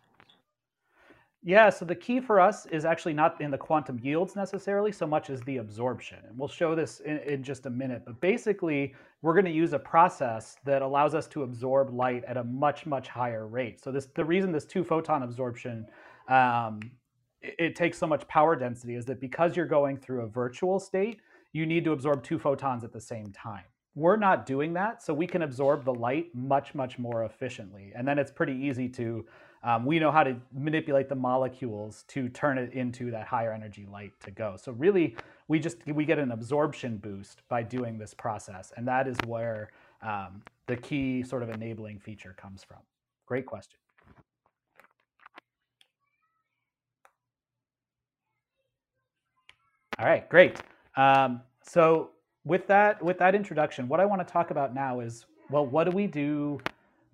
Yeah, 1.45 1.71
so 1.71 1.85
the 1.85 1.95
key 1.97 2.21
for 2.21 2.39
us 2.41 2.67
is 2.67 2.85
actually 2.85 3.15
not 3.15 3.41
in 3.41 3.51
the 3.51 3.59
quantum 3.59 3.99
yields 4.01 4.37
necessarily 4.37 4.93
so 4.93 5.09
much 5.09 5.31
as 5.31 5.41
the 5.43 5.57
absorption. 5.59 6.19
And 6.29 6.39
we'll 6.39 6.49
show 6.49 6.75
this 6.77 7.01
in, 7.01 7.19
in 7.19 7.43
just 7.43 7.67
a 7.67 7.71
minute. 7.71 8.03
But 8.07 8.21
basically, 8.21 8.95
we're 9.23 9.35
going 9.35 9.47
to 9.47 9.51
use 9.53 9.73
a 9.73 9.79
process 9.79 10.57
that 10.65 10.83
allows 10.83 11.15
us 11.15 11.27
to 11.29 11.43
absorb 11.45 11.95
light 11.95 12.25
at 12.27 12.37
a 12.37 12.45
much, 12.45 12.87
much 12.87 13.09
higher 13.09 13.49
rate. 13.49 13.83
So 13.83 13.91
this 13.91 14.07
the 14.15 14.25
reason 14.25 14.53
this 14.53 14.67
two 14.67 14.85
photon 14.85 15.25
absorption 15.25 15.87
um, 16.29 16.81
it, 17.41 17.55
it 17.59 17.77
takes 17.77 17.99
so 17.99 18.07
much 18.07 18.27
power 18.29 18.57
density 18.57 18.95
is 18.95 19.05
that 19.07 19.21
because 19.21 19.57
you're 19.57 19.67
going 19.67 19.97
through 19.97 20.23
a 20.23 20.27
virtual 20.27 20.79
state, 20.79 21.21
you 21.53 21.67
need 21.67 21.85
to 21.85 21.93
absorb 21.93 22.23
two 22.23 22.39
photons 22.39 22.85
at 22.85 22.93
the 22.93 23.01
same 23.01 23.33
time. 23.33 23.65
We're 23.95 24.17
not 24.17 24.47
doing 24.47 24.73
that, 24.73 25.03
so 25.03 25.13
we 25.13 25.27
can 25.27 25.43
absorb 25.43 25.85
the 25.85 25.93
light 25.93 26.35
much, 26.35 26.75
much 26.75 26.99
more 26.99 27.25
efficiently. 27.25 27.93
And 27.95 28.09
then 28.09 28.19
it's 28.19 28.33
pretty 28.33 28.55
easy 28.55 28.89
to, 28.89 29.27
um, 29.63 29.85
we 29.85 29.99
know 29.99 30.11
how 30.11 30.25
to 30.25 30.35
manipulate 30.55 31.11
the 31.11 31.15
molecules 31.15 32.05
to 32.09 32.31
turn 32.31 32.57
it 32.57 32.73
into 32.73 33.11
that 33.11 33.27
higher 33.27 33.53
energy 33.53 33.87
light 33.91 34.13
to 34.21 34.31
go. 34.31 34.57
So 34.57 34.73
really, 34.73 35.15
we 35.47 35.59
just, 35.59 35.87
we 35.87 36.07
get 36.07 36.19
an 36.19 36.33
absorption 36.33 36.97
boost 36.97 37.43
by 37.51 37.63
doing 37.63 37.99
this 37.99 38.15
process. 38.15 38.73
And 38.79 38.89
that 38.89 39.07
is 39.07 39.19
where 39.27 39.73
um, 40.01 40.43
the 40.69 40.77
key 40.79 41.23
sort 41.23 41.43
of 41.43 41.51
enabling 41.51 41.99
feature 41.99 42.35
comes 42.39 42.65
from. 42.65 42.79
Great 43.27 43.45
question. 43.45 43.82
All 50.03 50.09
right, 50.09 50.29
great. 50.29 50.61
Um, 50.97 51.43
so 51.65 52.11
with 52.45 52.67
that 52.67 53.01
with 53.01 53.19
that 53.19 53.37
introduction, 53.37 53.87
what 53.87 54.01
I 54.01 54.05
want 54.05 54.27
to 54.27 54.31
talk 54.31 54.51
about 54.51 54.75
now 54.75 54.99
is 54.99 55.27
well, 55.49 55.65
what 55.65 55.85
do 55.85 55.93
we 55.93 56.09
do 56.09 56.61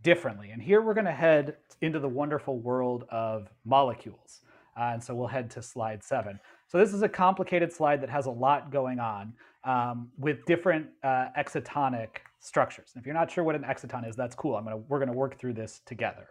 differently? 0.03 0.53
And 0.53 0.63
here 0.63 0.81
we're 0.81 0.95
going 0.95 1.05
to 1.05 1.13
head 1.13 1.57
into 1.83 1.99
the 1.99 2.09
wonderful 2.09 2.61
world 2.61 3.05
of 3.11 3.51
molecules. 3.67 4.41
Uh, 4.75 4.93
and 4.95 5.05
so 5.05 5.15
we'll 5.15 5.27
head 5.27 5.51
to 5.51 5.63
slide 5.63 6.03
seven. 6.03 6.41
So 6.67 6.79
this 6.79 6.95
is 6.95 7.03
a 7.03 7.09
complicated 7.11 7.71
slide 7.71 8.01
that 8.01 8.09
has 8.09 8.25
a 8.25 8.31
lot 8.31 8.71
going 8.73 9.01
on 9.01 9.35
um, 9.65 10.11
with 10.19 10.47
different 10.47 10.87
uh, 11.03 11.27
excitonic 11.37 12.23
structures. 12.41 12.93
And 12.95 13.03
if 13.03 13.07
you're 13.07 13.15
not 13.15 13.31
sure 13.31 13.45
what 13.45 13.55
an 13.55 13.65
exciton 13.65 14.09
is, 14.09 14.17
that's 14.17 14.35
cool. 14.35 14.57
I'm 14.57 14.65
gonna 14.65 14.79
we're 14.89 14.99
gonna 14.99 15.13
work 15.13 15.39
through 15.39 15.53
this 15.53 15.83
together. 15.85 16.29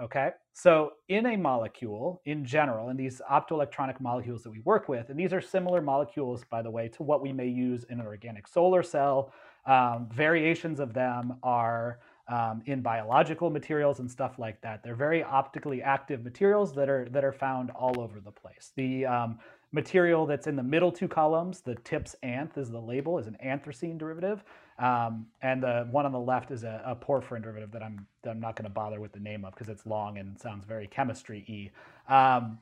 Okay, 0.00 0.30
so 0.54 0.92
in 1.08 1.26
a 1.26 1.36
molecule, 1.36 2.22
in 2.24 2.42
general, 2.46 2.88
in 2.88 2.96
these 2.96 3.20
optoelectronic 3.30 4.00
molecules 4.00 4.42
that 4.44 4.50
we 4.50 4.60
work 4.60 4.88
with, 4.88 5.10
and 5.10 5.20
these 5.20 5.34
are 5.34 5.42
similar 5.42 5.82
molecules, 5.82 6.42
by 6.50 6.62
the 6.62 6.70
way, 6.70 6.88
to 6.88 7.02
what 7.02 7.20
we 7.20 7.34
may 7.34 7.46
use 7.46 7.84
in 7.90 8.00
an 8.00 8.06
organic 8.06 8.48
solar 8.48 8.82
cell. 8.82 9.30
Um, 9.66 10.08
variations 10.10 10.80
of 10.80 10.94
them 10.94 11.34
are 11.42 11.98
um, 12.28 12.62
in 12.64 12.80
biological 12.80 13.50
materials 13.50 13.98
and 13.98 14.10
stuff 14.10 14.38
like 14.38 14.58
that. 14.62 14.82
They're 14.82 14.94
very 14.94 15.22
optically 15.22 15.82
active 15.82 16.24
materials 16.24 16.72
that 16.76 16.88
are 16.88 17.06
that 17.10 17.24
are 17.24 17.32
found 17.32 17.70
all 17.70 18.00
over 18.00 18.20
the 18.20 18.30
place. 18.30 18.72
The 18.76 19.04
um, 19.04 19.38
material 19.72 20.24
that's 20.24 20.46
in 20.46 20.56
the 20.56 20.62
middle 20.62 20.90
two 20.92 21.08
columns, 21.08 21.60
the 21.60 21.74
TIPS 21.74 22.16
anth 22.22 22.56
is 22.56 22.70
the 22.70 22.80
label, 22.80 23.18
is 23.18 23.26
an 23.26 23.36
anthracene 23.44 23.98
derivative. 23.98 24.44
Um, 24.80 25.26
and 25.42 25.62
the 25.62 25.86
one 25.90 26.06
on 26.06 26.12
the 26.12 26.18
left 26.18 26.50
is 26.50 26.64
a, 26.64 26.82
a 26.86 26.96
porphyrin 26.96 27.42
derivative 27.42 27.70
that 27.72 27.82
I'm, 27.82 28.06
that 28.22 28.30
I'm 28.30 28.40
not 28.40 28.56
going 28.56 28.64
to 28.64 28.70
bother 28.70 28.98
with 28.98 29.12
the 29.12 29.20
name 29.20 29.44
of 29.44 29.52
because 29.52 29.68
it's 29.68 29.84
long 29.86 30.18
and 30.18 30.40
sounds 30.40 30.64
very 30.64 30.86
chemistry-y. 30.86 31.70
Um, 32.08 32.58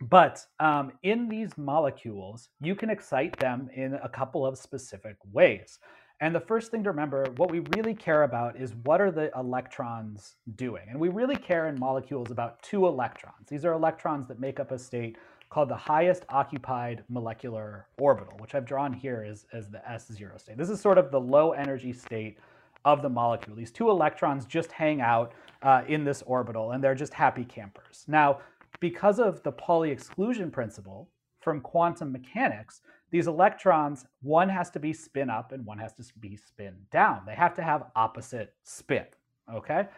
but 0.00 0.44
um, 0.60 0.92
in 1.02 1.28
these 1.28 1.56
molecules, 1.56 2.50
you 2.60 2.74
can 2.74 2.90
excite 2.90 3.36
them 3.38 3.70
in 3.74 3.94
a 3.94 4.08
couple 4.08 4.46
of 4.46 4.58
specific 4.58 5.16
ways. 5.32 5.78
And 6.20 6.34
the 6.34 6.40
first 6.40 6.70
thing 6.70 6.82
to 6.84 6.90
remember, 6.90 7.26
what 7.36 7.50
we 7.50 7.60
really 7.76 7.94
care 7.94 8.24
about 8.24 8.56
is 8.60 8.74
what 8.84 9.00
are 9.00 9.10
the 9.10 9.30
electrons 9.36 10.36
doing? 10.56 10.82
And 10.90 10.98
we 10.98 11.08
really 11.08 11.36
care 11.36 11.68
in 11.68 11.78
molecules 11.78 12.30
about 12.30 12.60
two 12.62 12.86
electrons. 12.86 13.48
These 13.48 13.64
are 13.64 13.72
electrons 13.72 14.26
that 14.28 14.40
make 14.40 14.60
up 14.60 14.72
a 14.72 14.78
state 14.78 15.16
called 15.50 15.68
the 15.68 15.76
highest 15.76 16.24
occupied 16.28 17.02
molecular 17.08 17.86
orbital, 17.98 18.34
which 18.38 18.54
I've 18.54 18.66
drawn 18.66 18.92
here 18.92 19.26
as, 19.28 19.46
as 19.52 19.68
the 19.68 19.80
S0 19.88 20.38
state. 20.40 20.58
This 20.58 20.68
is 20.68 20.80
sort 20.80 20.98
of 20.98 21.10
the 21.10 21.20
low 21.20 21.52
energy 21.52 21.92
state 21.92 22.38
of 22.84 23.02
the 23.02 23.08
molecule. 23.08 23.56
These 23.56 23.72
two 23.72 23.90
electrons 23.90 24.46
just 24.46 24.70
hang 24.72 25.00
out 25.00 25.32
uh, 25.62 25.82
in 25.88 26.04
this 26.04 26.22
orbital 26.26 26.72
and 26.72 26.84
they're 26.84 26.94
just 26.94 27.14
happy 27.14 27.44
campers. 27.44 28.04
Now, 28.06 28.40
because 28.80 29.18
of 29.18 29.42
the 29.42 29.52
Pauli 29.52 29.90
exclusion 29.90 30.50
principle 30.50 31.08
from 31.40 31.60
quantum 31.60 32.12
mechanics, 32.12 32.80
these 33.10 33.26
electrons, 33.26 34.04
one 34.22 34.48
has 34.48 34.70
to 34.70 34.78
be 34.78 34.92
spin 34.92 35.30
up 35.30 35.52
and 35.52 35.64
one 35.64 35.78
has 35.78 35.94
to 35.94 36.04
be 36.20 36.36
spin 36.36 36.74
down. 36.90 37.22
They 37.26 37.34
have 37.34 37.54
to 37.54 37.62
have 37.62 37.86
opposite 37.96 38.54
spin, 38.64 39.06
okay? 39.52 39.88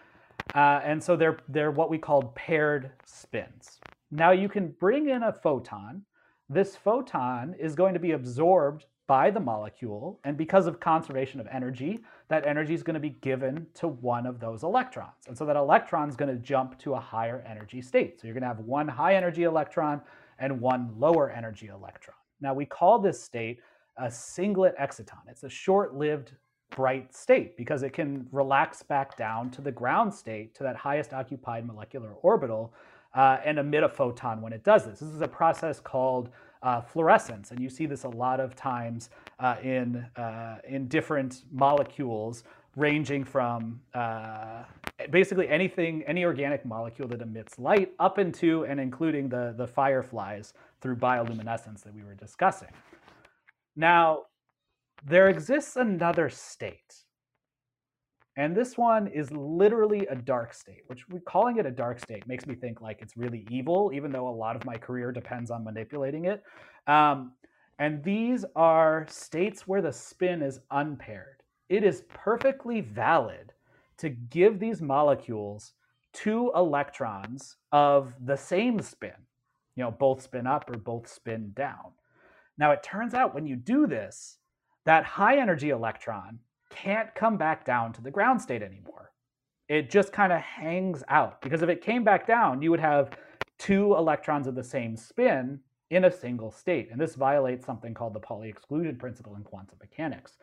Uh, 0.54 0.80
and 0.84 1.02
so 1.02 1.16
they're, 1.16 1.38
they're 1.48 1.72
what 1.72 1.90
we 1.90 1.98
call 1.98 2.22
paired 2.34 2.92
spins. 3.04 3.80
Now 4.10 4.32
you 4.32 4.48
can 4.48 4.74
bring 4.80 5.08
in 5.08 5.22
a 5.22 5.32
photon. 5.32 6.02
This 6.48 6.74
photon 6.74 7.54
is 7.58 7.74
going 7.74 7.94
to 7.94 8.00
be 8.00 8.12
absorbed 8.12 8.86
by 9.06 9.30
the 9.30 9.40
molecule, 9.40 10.20
and 10.22 10.36
because 10.36 10.68
of 10.68 10.78
conservation 10.78 11.40
of 11.40 11.48
energy, 11.50 11.98
that 12.28 12.46
energy 12.46 12.74
is 12.74 12.82
going 12.84 12.94
to 12.94 13.00
be 13.00 13.10
given 13.10 13.66
to 13.74 13.88
one 13.88 14.24
of 14.24 14.38
those 14.38 14.62
electrons. 14.62 15.26
And 15.26 15.36
so 15.36 15.44
that 15.46 15.56
electron 15.56 16.08
is 16.08 16.14
going 16.14 16.30
to 16.32 16.40
jump 16.40 16.78
to 16.80 16.94
a 16.94 17.00
higher 17.00 17.44
energy 17.48 17.82
state. 17.82 18.20
So 18.20 18.28
you're 18.28 18.34
going 18.34 18.42
to 18.42 18.48
have 18.48 18.60
one 18.60 18.86
high 18.86 19.16
energy 19.16 19.42
electron 19.42 20.00
and 20.38 20.60
one 20.60 20.94
lower 20.96 21.30
energy 21.30 21.68
electron. 21.68 22.16
Now 22.40 22.54
we 22.54 22.66
call 22.66 23.00
this 23.00 23.20
state 23.20 23.58
a 23.96 24.10
singlet 24.10 24.76
exciton. 24.78 25.18
It's 25.28 25.42
a 25.42 25.48
short-lived 25.48 26.32
bright 26.70 27.14
state 27.14 27.56
because 27.56 27.82
it 27.82 27.92
can 27.92 28.26
relax 28.30 28.82
back 28.82 29.16
down 29.16 29.50
to 29.50 29.60
the 29.60 29.72
ground 29.72 30.14
state, 30.14 30.54
to 30.54 30.62
that 30.62 30.76
highest 30.76 31.12
occupied 31.12 31.66
molecular 31.66 32.12
orbital, 32.22 32.72
uh, 33.14 33.38
and 33.44 33.58
emit 33.58 33.82
a 33.82 33.88
photon 33.88 34.40
when 34.40 34.52
it 34.52 34.64
does 34.64 34.84
this. 34.84 35.00
This 35.00 35.10
is 35.10 35.20
a 35.20 35.28
process 35.28 35.80
called 35.80 36.30
uh, 36.62 36.80
fluorescence, 36.80 37.50
and 37.50 37.60
you 37.60 37.68
see 37.68 37.86
this 37.86 38.04
a 38.04 38.08
lot 38.08 38.38
of 38.38 38.54
times 38.54 39.10
uh, 39.38 39.56
in, 39.62 39.96
uh, 40.16 40.58
in 40.68 40.88
different 40.88 41.44
molecules 41.50 42.44
ranging 42.76 43.24
from 43.24 43.80
uh, 43.94 44.62
basically 45.10 45.48
anything, 45.48 46.02
any 46.06 46.24
organic 46.24 46.64
molecule 46.64 47.08
that 47.08 47.20
emits 47.20 47.58
light 47.58 47.92
up 47.98 48.18
into 48.18 48.64
and 48.64 48.78
including 48.78 49.28
the, 49.28 49.54
the 49.56 49.66
fireflies 49.66 50.54
through 50.80 50.96
bioluminescence 50.96 51.82
that 51.82 51.94
we 51.94 52.02
were 52.02 52.14
discussing. 52.14 52.68
Now, 53.74 54.24
there 55.04 55.28
exists 55.28 55.76
another 55.76 56.28
state 56.28 57.04
And 58.36 58.56
this 58.56 58.78
one 58.78 59.08
is 59.08 59.30
literally 59.32 60.06
a 60.06 60.14
dark 60.14 60.54
state, 60.54 60.82
which 60.86 61.08
we 61.08 61.20
calling 61.20 61.58
it 61.58 61.66
a 61.66 61.70
dark 61.70 61.98
state 61.98 62.26
makes 62.26 62.46
me 62.46 62.54
think 62.54 62.80
like 62.80 63.02
it's 63.02 63.16
really 63.16 63.46
evil, 63.50 63.90
even 63.92 64.12
though 64.12 64.28
a 64.28 64.30
lot 64.30 64.56
of 64.56 64.64
my 64.64 64.76
career 64.76 65.10
depends 65.10 65.50
on 65.50 65.64
manipulating 65.64 66.26
it. 66.26 66.42
Um, 66.86 67.32
and 67.78 68.04
these 68.04 68.44
are 68.54 69.06
states 69.08 69.66
where 69.66 69.82
the 69.82 69.92
spin 69.92 70.42
is 70.42 70.60
unpaired. 70.70 71.42
It 71.68 71.82
is 71.82 72.02
perfectly 72.08 72.82
valid 72.82 73.52
to 73.98 74.10
give 74.10 74.58
these 74.58 74.80
molecules 74.80 75.72
two 76.12 76.52
electrons 76.54 77.56
of 77.72 78.14
the 78.24 78.36
same 78.36 78.80
spin, 78.80 79.12
you 79.76 79.84
know, 79.84 79.90
both 79.90 80.22
spin 80.22 80.46
up 80.46 80.68
or 80.70 80.76
both 80.76 81.08
spin 81.08 81.52
down. 81.54 81.92
Now, 82.58 82.72
it 82.72 82.82
turns 82.82 83.14
out 83.14 83.34
when 83.34 83.46
you 83.46 83.56
do 83.56 83.86
this, 83.86 84.38
that 84.84 85.04
high 85.04 85.38
energy 85.38 85.70
electron 85.70 86.38
can't 86.70 87.14
come 87.14 87.36
back 87.36 87.64
down 87.64 87.92
to 87.92 88.02
the 88.02 88.10
ground 88.10 88.40
state 88.40 88.62
anymore. 88.62 89.12
It 89.68 89.90
just 89.90 90.12
kind 90.12 90.32
of 90.32 90.40
hangs 90.40 91.04
out 91.08 91.40
because 91.42 91.62
if 91.62 91.68
it 91.68 91.82
came 91.82 92.02
back 92.02 92.26
down, 92.26 92.62
you 92.62 92.70
would 92.70 92.80
have 92.80 93.10
two 93.58 93.94
electrons 93.96 94.46
of 94.46 94.54
the 94.54 94.64
same 94.64 94.96
spin 94.96 95.60
in 95.90 96.04
a 96.04 96.10
single 96.10 96.50
state. 96.50 96.88
And 96.90 97.00
this 97.00 97.14
violates 97.14 97.66
something 97.66 97.94
called 97.94 98.14
the 98.14 98.20
Pauli 98.20 98.48
exclusion 98.48 98.96
principle 98.96 99.36
in 99.36 99.42
quantum 99.42 99.76
mechanics. 99.80 100.38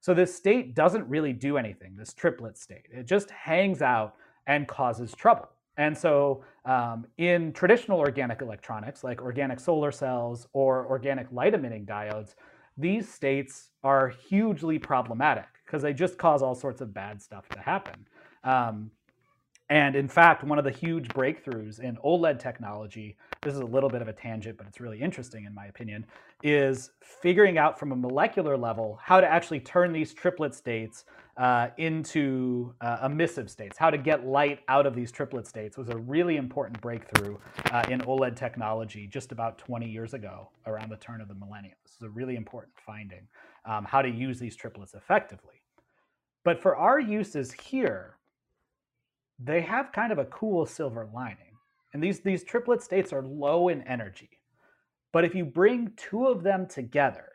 So 0.00 0.14
this 0.14 0.34
state 0.34 0.74
doesn't 0.74 1.08
really 1.08 1.32
do 1.32 1.58
anything, 1.58 1.94
this 1.96 2.12
triplet 2.12 2.58
state. 2.58 2.86
It 2.90 3.06
just 3.06 3.30
hangs 3.30 3.82
out 3.82 4.14
and 4.46 4.66
causes 4.66 5.14
trouble. 5.14 5.48
And 5.76 5.96
so 5.96 6.44
um, 6.64 7.06
in 7.18 7.52
traditional 7.52 7.98
organic 7.98 8.42
electronics, 8.42 9.04
like 9.04 9.22
organic 9.22 9.60
solar 9.60 9.92
cells 9.92 10.48
or 10.52 10.86
organic 10.86 11.30
light 11.30 11.54
emitting 11.54 11.86
diodes, 11.86 12.34
these 12.76 13.08
states 13.08 13.70
are 13.84 14.08
hugely 14.08 14.78
problematic 14.78 15.46
because 15.72 15.82
they 15.82 15.94
just 15.94 16.18
cause 16.18 16.42
all 16.42 16.54
sorts 16.54 16.82
of 16.82 16.92
bad 16.92 17.22
stuff 17.22 17.48
to 17.48 17.58
happen. 17.58 18.06
Um, 18.44 18.90
and 19.70 19.96
in 19.96 20.06
fact, 20.06 20.44
one 20.44 20.58
of 20.58 20.64
the 20.64 20.70
huge 20.70 21.08
breakthroughs 21.08 21.80
in 21.80 21.96
OLED 22.04 22.38
technology, 22.38 23.16
this 23.40 23.54
is 23.54 23.60
a 23.60 23.64
little 23.64 23.88
bit 23.88 24.02
of 24.02 24.08
a 24.08 24.12
tangent, 24.12 24.58
but 24.58 24.66
it's 24.66 24.80
really 24.80 25.00
interesting 25.00 25.46
in 25.46 25.54
my 25.54 25.64
opinion, 25.64 26.04
is 26.42 26.90
figuring 27.00 27.56
out 27.56 27.78
from 27.78 27.92
a 27.92 27.96
molecular 27.96 28.54
level 28.54 28.98
how 29.02 29.18
to 29.18 29.26
actually 29.26 29.60
turn 29.60 29.94
these 29.94 30.12
triplet 30.12 30.54
states 30.54 31.06
uh, 31.38 31.68
into 31.78 32.74
uh, 32.82 32.98
emissive 33.04 33.50
states. 33.50 33.78
How 33.78 33.88
to 33.88 33.96
get 33.96 34.26
light 34.26 34.58
out 34.68 34.84
of 34.84 34.94
these 34.94 35.10
triplet 35.10 35.46
states 35.46 35.78
was 35.78 35.88
a 35.88 35.96
really 35.96 36.36
important 36.36 36.78
breakthrough 36.82 37.38
uh, 37.70 37.82
in 37.88 38.02
OLED 38.02 38.36
technology 38.36 39.06
just 39.06 39.32
about 39.32 39.56
20 39.56 39.88
years 39.88 40.12
ago, 40.12 40.50
around 40.66 40.90
the 40.90 40.98
turn 40.98 41.22
of 41.22 41.28
the 41.28 41.34
millennium. 41.34 41.76
This 41.82 41.94
is 41.94 42.02
a 42.02 42.10
really 42.10 42.36
important 42.36 42.74
finding, 42.76 43.26
um, 43.64 43.86
how 43.86 44.02
to 44.02 44.10
use 44.10 44.38
these 44.38 44.54
triplets 44.54 44.92
effectively. 44.92 45.61
But 46.44 46.60
for 46.60 46.76
our 46.76 46.98
uses 46.98 47.52
here, 47.52 48.16
they 49.38 49.60
have 49.60 49.92
kind 49.92 50.12
of 50.12 50.18
a 50.18 50.26
cool 50.26 50.66
silver 50.66 51.08
lining. 51.12 51.56
And 51.92 52.02
these, 52.02 52.20
these 52.20 52.44
triplet 52.44 52.82
states 52.82 53.12
are 53.12 53.22
low 53.22 53.68
in 53.68 53.82
energy. 53.82 54.30
But 55.12 55.24
if 55.24 55.34
you 55.34 55.44
bring 55.44 55.92
two 55.96 56.26
of 56.26 56.42
them 56.42 56.66
together, 56.66 57.28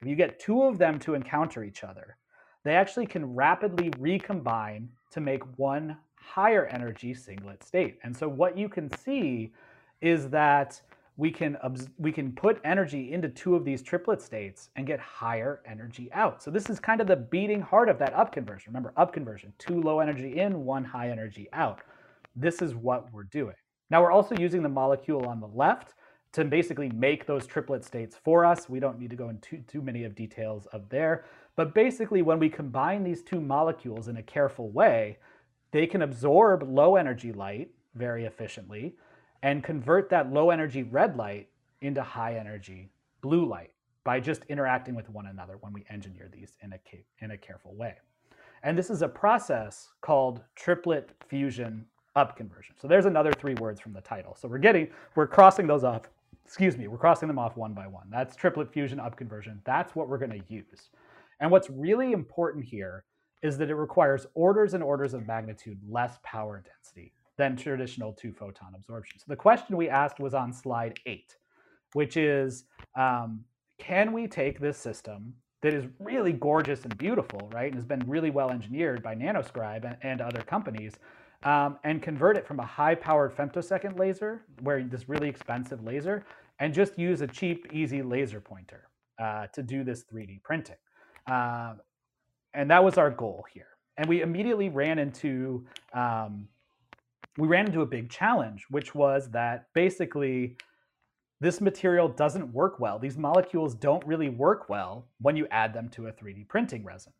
if 0.00 0.08
you 0.08 0.16
get 0.16 0.40
two 0.40 0.62
of 0.62 0.78
them 0.78 0.98
to 1.00 1.14
encounter 1.14 1.62
each 1.62 1.84
other, 1.84 2.16
they 2.64 2.74
actually 2.74 3.06
can 3.06 3.34
rapidly 3.34 3.90
recombine 3.98 4.88
to 5.10 5.20
make 5.20 5.42
one 5.58 5.96
higher 6.16 6.66
energy 6.66 7.14
singlet 7.14 7.62
state. 7.62 7.98
And 8.02 8.16
so 8.16 8.28
what 8.28 8.56
you 8.56 8.68
can 8.68 8.90
see 8.98 9.52
is 10.00 10.28
that 10.30 10.80
we 11.16 11.30
can 11.30 11.56
we 11.98 12.10
can 12.10 12.32
put 12.32 12.60
energy 12.64 13.12
into 13.12 13.28
two 13.28 13.54
of 13.54 13.64
these 13.64 13.82
triplet 13.82 14.22
states 14.22 14.70
and 14.76 14.86
get 14.86 14.98
higher 14.98 15.60
energy 15.66 16.10
out. 16.12 16.42
So 16.42 16.50
this 16.50 16.70
is 16.70 16.80
kind 16.80 17.00
of 17.00 17.06
the 17.06 17.16
beating 17.16 17.60
heart 17.60 17.88
of 17.88 17.98
that 17.98 18.14
up 18.14 18.32
conversion. 18.32 18.72
Remember, 18.72 18.94
up 18.96 19.12
conversion, 19.12 19.52
two 19.58 19.80
low 19.82 20.00
energy 20.00 20.38
in, 20.38 20.64
one 20.64 20.84
high 20.84 21.10
energy 21.10 21.48
out. 21.52 21.80
This 22.34 22.62
is 22.62 22.74
what 22.74 23.12
we're 23.12 23.24
doing. 23.24 23.54
Now 23.90 24.00
we're 24.00 24.12
also 24.12 24.34
using 24.36 24.62
the 24.62 24.68
molecule 24.70 25.26
on 25.26 25.38
the 25.38 25.48
left 25.48 25.94
to 26.32 26.44
basically 26.46 26.88
make 26.88 27.26
those 27.26 27.46
triplet 27.46 27.84
states 27.84 28.16
for 28.16 28.46
us. 28.46 28.70
We 28.70 28.80
don't 28.80 28.98
need 28.98 29.10
to 29.10 29.16
go 29.16 29.28
into 29.28 29.58
too, 29.68 29.82
many 29.82 30.04
of 30.04 30.14
details 30.14 30.66
of 30.72 30.88
there. 30.88 31.26
But 31.56 31.74
basically, 31.74 32.22
when 32.22 32.38
we 32.38 32.48
combine 32.48 33.04
these 33.04 33.22
two 33.22 33.40
molecules 33.40 34.08
in 34.08 34.16
a 34.16 34.22
careful 34.22 34.70
way, 34.70 35.18
they 35.72 35.86
can 35.86 36.00
absorb 36.00 36.62
low 36.62 36.96
energy 36.96 37.32
light 37.32 37.70
very 37.94 38.24
efficiently 38.24 38.94
and 39.42 39.64
convert 39.64 40.08
that 40.10 40.32
low 40.32 40.50
energy 40.50 40.82
red 40.84 41.16
light 41.16 41.48
into 41.80 42.02
high 42.02 42.36
energy 42.36 42.90
blue 43.20 43.44
light 43.44 43.72
by 44.04 44.20
just 44.20 44.44
interacting 44.48 44.94
with 44.94 45.08
one 45.10 45.26
another 45.26 45.56
when 45.60 45.72
we 45.72 45.84
engineer 45.90 46.28
these 46.32 46.56
in 46.62 46.72
a, 46.72 46.78
in 47.24 47.32
a 47.32 47.36
careful 47.36 47.74
way. 47.74 47.94
And 48.62 48.78
this 48.78 48.90
is 48.90 49.02
a 49.02 49.08
process 49.08 49.88
called 50.00 50.42
triplet 50.54 51.10
fusion 51.28 51.84
up 52.14 52.36
conversion. 52.36 52.74
So 52.80 52.86
there's 52.86 53.06
another 53.06 53.32
three 53.32 53.54
words 53.54 53.80
from 53.80 53.92
the 53.92 54.00
title. 54.00 54.36
So 54.38 54.48
we're 54.48 54.58
getting, 54.58 54.88
we're 55.14 55.26
crossing 55.26 55.66
those 55.66 55.82
off, 55.82 56.02
excuse 56.44 56.76
me, 56.76 56.86
we're 56.86 56.98
crossing 56.98 57.28
them 57.28 57.38
off 57.38 57.56
one 57.56 57.72
by 57.72 57.86
one. 57.86 58.06
That's 58.10 58.36
triplet 58.36 58.72
fusion 58.72 59.00
up 59.00 59.16
conversion. 59.16 59.60
That's 59.64 59.94
what 59.94 60.08
we're 60.08 60.18
gonna 60.18 60.42
use. 60.48 60.90
And 61.40 61.50
what's 61.50 61.70
really 61.70 62.12
important 62.12 62.64
here 62.64 63.04
is 63.42 63.58
that 63.58 63.70
it 63.70 63.74
requires 63.74 64.26
orders 64.34 64.74
and 64.74 64.82
orders 64.82 65.14
of 65.14 65.26
magnitude 65.26 65.78
less 65.88 66.18
power 66.22 66.62
density 66.64 67.12
than 67.42 67.56
traditional 67.56 68.12
two 68.12 68.32
photon 68.32 68.72
absorption. 68.76 69.18
So 69.18 69.24
the 69.26 69.34
question 69.34 69.76
we 69.76 69.88
asked 69.88 70.20
was 70.20 70.32
on 70.32 70.52
slide 70.52 71.00
eight, 71.06 71.36
which 71.92 72.16
is, 72.16 72.64
um, 72.96 73.44
can 73.78 74.12
we 74.12 74.28
take 74.28 74.60
this 74.60 74.78
system 74.78 75.34
that 75.62 75.74
is 75.74 75.86
really 75.98 76.32
gorgeous 76.32 76.84
and 76.84 76.96
beautiful, 76.98 77.50
right, 77.52 77.66
and 77.66 77.74
has 77.74 77.84
been 77.84 78.04
really 78.06 78.30
well 78.30 78.50
engineered 78.50 79.02
by 79.02 79.16
Nanoscribe 79.16 79.84
and, 79.84 79.96
and 80.02 80.20
other 80.20 80.42
companies, 80.42 80.92
um, 81.42 81.78
and 81.82 82.00
convert 82.00 82.36
it 82.36 82.46
from 82.46 82.60
a 82.60 82.64
high-powered 82.64 83.34
femtosecond 83.34 83.98
laser, 83.98 84.44
where 84.60 84.80
this 84.84 85.08
really 85.08 85.28
expensive 85.28 85.82
laser, 85.82 86.24
and 86.60 86.72
just 86.72 86.96
use 86.96 87.22
a 87.22 87.26
cheap, 87.26 87.66
easy 87.72 88.02
laser 88.02 88.40
pointer 88.40 88.88
uh, 89.20 89.48
to 89.48 89.64
do 89.64 89.82
this 89.82 90.04
3D 90.04 90.44
printing. 90.44 90.76
Uh, 91.28 91.74
and 92.54 92.70
that 92.70 92.84
was 92.84 92.98
our 92.98 93.10
goal 93.10 93.44
here. 93.52 93.66
And 93.96 94.08
we 94.08 94.22
immediately 94.22 94.68
ran 94.68 95.00
into 95.00 95.66
um, 95.92 96.46
we 97.38 97.48
ran 97.48 97.66
into 97.66 97.80
a 97.80 97.86
big 97.86 98.10
challenge, 98.10 98.66
which 98.70 98.94
was 98.94 99.30
that 99.30 99.66
basically 99.74 100.56
this 101.40 101.60
material 101.60 102.08
doesn't 102.08 102.52
work 102.52 102.78
well. 102.78 102.98
These 102.98 103.18
molecules 103.18 103.74
don't 103.74 104.06
really 104.06 104.28
work 104.28 104.68
well 104.68 105.08
when 105.20 105.36
you 105.36 105.46
add 105.50 105.74
them 105.74 105.88
to 105.90 106.06
a 106.06 106.12
3D 106.12 106.46
printing 106.48 106.84
resin. 106.84 107.12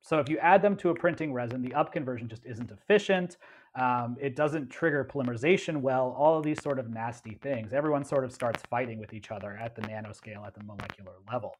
So 0.00 0.18
if 0.18 0.28
you 0.28 0.38
add 0.38 0.62
them 0.62 0.76
to 0.76 0.90
a 0.90 0.94
printing 0.94 1.32
resin, 1.32 1.62
the 1.62 1.74
up 1.74 1.92
conversion 1.92 2.28
just 2.28 2.46
isn't 2.46 2.70
efficient. 2.70 3.36
Um, 3.78 4.16
it 4.20 4.34
doesn't 4.34 4.70
trigger 4.70 5.04
polymerization 5.04 5.80
well, 5.80 6.14
all 6.18 6.38
of 6.38 6.44
these 6.44 6.62
sort 6.62 6.78
of 6.78 6.88
nasty 6.88 7.38
things. 7.42 7.72
Everyone 7.72 8.04
sort 8.04 8.24
of 8.24 8.32
starts 8.32 8.62
fighting 8.70 8.98
with 8.98 9.12
each 9.12 9.30
other 9.30 9.56
at 9.60 9.76
the 9.76 9.82
nanoscale, 9.82 10.46
at 10.46 10.54
the 10.54 10.64
molecular 10.64 11.12
level. 11.30 11.54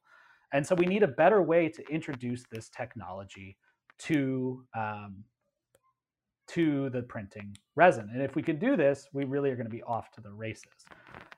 And 0.51 0.65
so 0.65 0.73
we 0.75 0.85
need 0.85 1.03
a 1.03 1.07
better 1.07 1.41
way 1.41 1.69
to 1.69 1.83
introduce 1.89 2.43
this 2.51 2.69
technology 2.69 3.55
to 3.99 4.65
um, 4.75 5.23
to 6.49 6.89
the 6.89 7.01
printing 7.01 7.55
resin. 7.75 8.09
And 8.13 8.21
if 8.21 8.35
we 8.35 8.41
can 8.41 8.57
do 8.57 8.75
this, 8.75 9.07
we 9.13 9.23
really 9.23 9.51
are 9.51 9.55
going 9.55 9.67
to 9.67 9.71
be 9.71 9.83
off 9.83 10.11
to 10.11 10.21
the 10.21 10.31
races. 10.31 10.85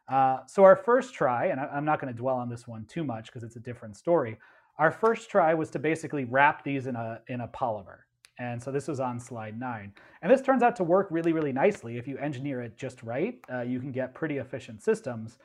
Uh, 0.08 0.40
so 0.46 0.64
our 0.64 0.76
first 0.76 1.14
try, 1.14 1.48
and 1.48 1.60
I, 1.60 1.78
am 1.78 1.86
not 1.86 2.00
going 2.02 2.14
to 2.14 2.18
dwell 2.18 2.36
on 2.36 2.50
this 2.50 2.68
one 2.68 2.86
too 2.86 3.04
much 3.04 3.28
because 3.28 3.44
it's 3.44 3.56
a 3.56 3.60
different 3.60 3.98
story. 3.98 4.38
Our 4.78 4.92
first 4.92 5.30
try 5.30 5.54
was 5.54 5.70
to 5.72 5.80
basically 5.80 6.26
wrap 6.26 6.64
these 6.64 6.88
in 6.88 6.96
a, 6.96 7.22
in 7.28 7.42
a 7.42 7.48
polymer. 7.48 8.00
And 8.40 8.62
so 8.62 8.72
this 8.72 8.88
was 8.88 9.00
on 9.00 9.20
slide 9.20 9.60
nine. 9.60 9.94
And 10.22 10.32
this 10.32 10.42
turns 10.42 10.64
out 10.64 10.76
to 10.78 10.84
work 10.84 11.08
really, 11.12 11.34
really 11.34 11.52
nicely. 11.52 11.98
If 11.98 12.08
you 12.08 12.18
engineer 12.18 12.62
it 12.62 12.78
just 12.78 13.04
right, 13.04 13.40
uh, 13.54 13.62
you 13.62 13.80
can 13.80 13.92
get 13.92 14.16
pretty 14.16 14.38
efficient 14.38 14.82
systems. 14.82 15.38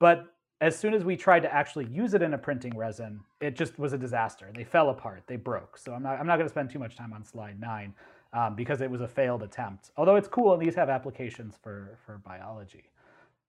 But 0.00 0.34
as 0.60 0.76
soon 0.76 0.94
as 0.94 1.04
we 1.04 1.16
tried 1.16 1.40
to 1.40 1.54
actually 1.54 1.86
use 1.86 2.14
it 2.14 2.22
in 2.22 2.34
a 2.34 2.38
printing 2.38 2.76
resin, 2.76 3.20
it 3.40 3.54
just 3.54 3.78
was 3.78 3.92
a 3.92 3.98
disaster. 3.98 4.50
They 4.54 4.64
fell 4.64 4.90
apart, 4.90 5.22
they 5.26 5.36
broke. 5.36 5.78
So 5.78 5.92
I'm 5.92 6.02
not, 6.02 6.18
I'm 6.18 6.26
not 6.26 6.36
going 6.36 6.48
to 6.48 6.52
spend 6.52 6.70
too 6.70 6.78
much 6.78 6.96
time 6.96 7.12
on 7.12 7.24
slide 7.24 7.60
nine 7.60 7.94
um, 8.34 8.54
because 8.54 8.80
it 8.80 8.90
was 8.90 9.00
a 9.00 9.08
failed 9.08 9.42
attempt. 9.42 9.90
Although 9.96 10.16
it's 10.16 10.28
cool 10.28 10.52
and 10.52 10.60
these 10.60 10.74
have 10.74 10.90
applications 10.90 11.54
for, 11.62 11.98
for 12.04 12.18
biology. 12.18 12.90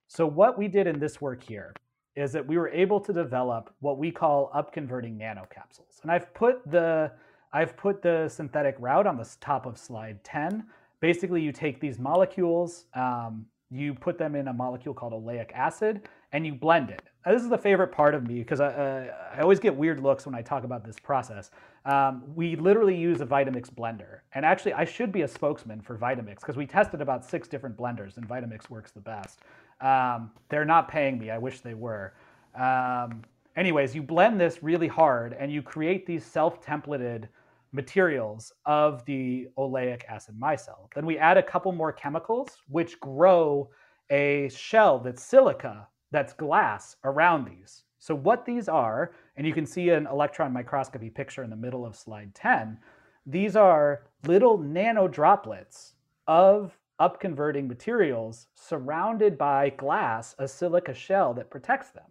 So 0.08 0.26
what 0.26 0.58
we 0.58 0.68
did 0.68 0.88
in 0.88 1.00
this 1.00 1.20
work 1.20 1.44
here 1.44 1.74
is 2.16 2.32
that 2.32 2.46
we 2.48 2.58
were 2.58 2.70
able 2.70 3.00
to 3.02 3.12
develop 3.12 3.74
what 3.80 3.98
we 3.98 4.12
call 4.12 4.52
upconverting 4.56 5.20
nanocapsules. 5.20 6.02
And 6.04 6.12
I've 6.12 6.34
put 6.34 6.70
the 6.70 7.12
I've 7.52 7.78
put 7.78 8.02
the 8.02 8.28
synthetic 8.28 8.76
route 8.80 9.08
on 9.08 9.16
the 9.16 9.30
top 9.40 9.66
of 9.66 9.78
slide 9.78 10.22
10. 10.26 10.66
Basically, 11.00 11.42
you 11.42 11.54
take 11.54 11.80
these 11.80 11.98
molecules, 11.98 12.86
um, 12.94 13.46
you 13.72 13.94
put 13.94 14.18
them 14.18 14.36
in 14.36 14.50
a 14.50 14.54
molecule 14.54 14.94
called 14.94 15.14
oleic 15.14 15.54
acid, 15.54 16.02
and 16.34 16.46
you 16.46 16.54
blend 16.54 16.90
it. 16.90 17.02
Now, 17.26 17.32
this 17.32 17.44
is 17.44 17.50
the 17.50 17.58
favorite 17.58 17.94
part 17.94 18.14
of 18.14 18.28
me 18.28 18.40
because 18.40 18.60
I, 18.60 18.68
uh, 18.68 19.14
I 19.38 19.40
always 19.40 19.60
get 19.60 19.74
weird 19.74 20.02
looks 20.02 20.26
when 20.26 20.36
I 20.36 20.42
talk 20.42 20.66
about 20.66 20.84
this 20.84 21.00
process. 21.00 21.50
Um, 21.86 22.24
we 22.34 22.56
literally 22.56 22.98
use 22.98 23.22
a 23.22 23.26
Vitamix 23.26 23.70
blender. 23.72 24.20
And 24.34 24.44
actually, 24.44 24.74
I 24.74 24.86
should 24.86 25.12
be 25.12 25.22
a 25.22 25.28
spokesman 25.28 25.82
for 25.82 25.98
Vitamix 25.98 26.38
because 26.38 26.58
we 26.58 26.66
tested 26.66 27.00
about 27.02 27.24
six 27.24 27.48
different 27.48 27.78
blenders 27.78 28.18
and 28.18 28.28
Vitamix 28.28 28.70
works 28.70 28.92
the 28.92 29.02
best. 29.02 29.40
Um, 29.82 30.32
they're 30.50 30.66
not 30.66 30.88
paying 30.88 31.20
me. 31.20 31.30
I 31.30 31.38
wish 31.38 31.62
they 31.62 31.76
were. 31.76 32.14
Um, 32.56 33.22
anyways, 33.56 33.94
you 33.94 34.02
blend 34.02 34.40
this 34.40 34.64
really 34.64 34.88
hard 34.88 35.34
and 35.34 35.52
you 35.52 35.62
create 35.62 36.08
these 36.08 36.26
self-templated 36.26 37.28
materials 37.72 38.52
of 38.66 39.06
the 39.06 39.48
oleic 39.58 40.06
acid 40.06 40.36
micelle. 40.40 40.90
Then 40.96 41.06
we 41.06 41.18
add 41.18 41.38
a 41.38 41.44
couple 41.44 41.72
more 41.72 41.92
chemicals, 41.92 42.58
which 42.70 43.00
grow 43.00 43.70
a 44.10 44.50
shell 44.50 44.98
that's 45.00 45.22
silica, 45.22 45.88
that's 46.12 46.34
glass 46.34 46.96
around 47.04 47.46
these. 47.46 47.84
So 48.00 48.16
what 48.16 48.46
these 48.46 48.70
are, 48.70 49.14
and 49.38 49.46
you 49.46 49.54
can 49.54 49.66
see 49.66 49.90
an 49.90 50.08
electron 50.08 50.54
microscopy 50.54 51.10
picture 51.10 51.44
in 51.44 51.50
the 51.50 51.56
middle 51.56 51.86
of 51.86 51.96
slide 51.96 52.34
10, 52.36 52.78
these 53.26 53.56
are 53.56 54.04
little 54.26 54.58
nano 54.58 55.08
droplets 55.08 55.94
of 56.28 56.78
upconverting 57.00 57.68
materials 57.68 58.48
surrounded 58.56 59.38
by 59.38 59.70
glass, 59.72 60.36
a 60.40 60.48
silica 60.48 60.94
shell 60.94 61.34
that 61.34 61.50
protects 61.50 61.90
them. 61.90 62.06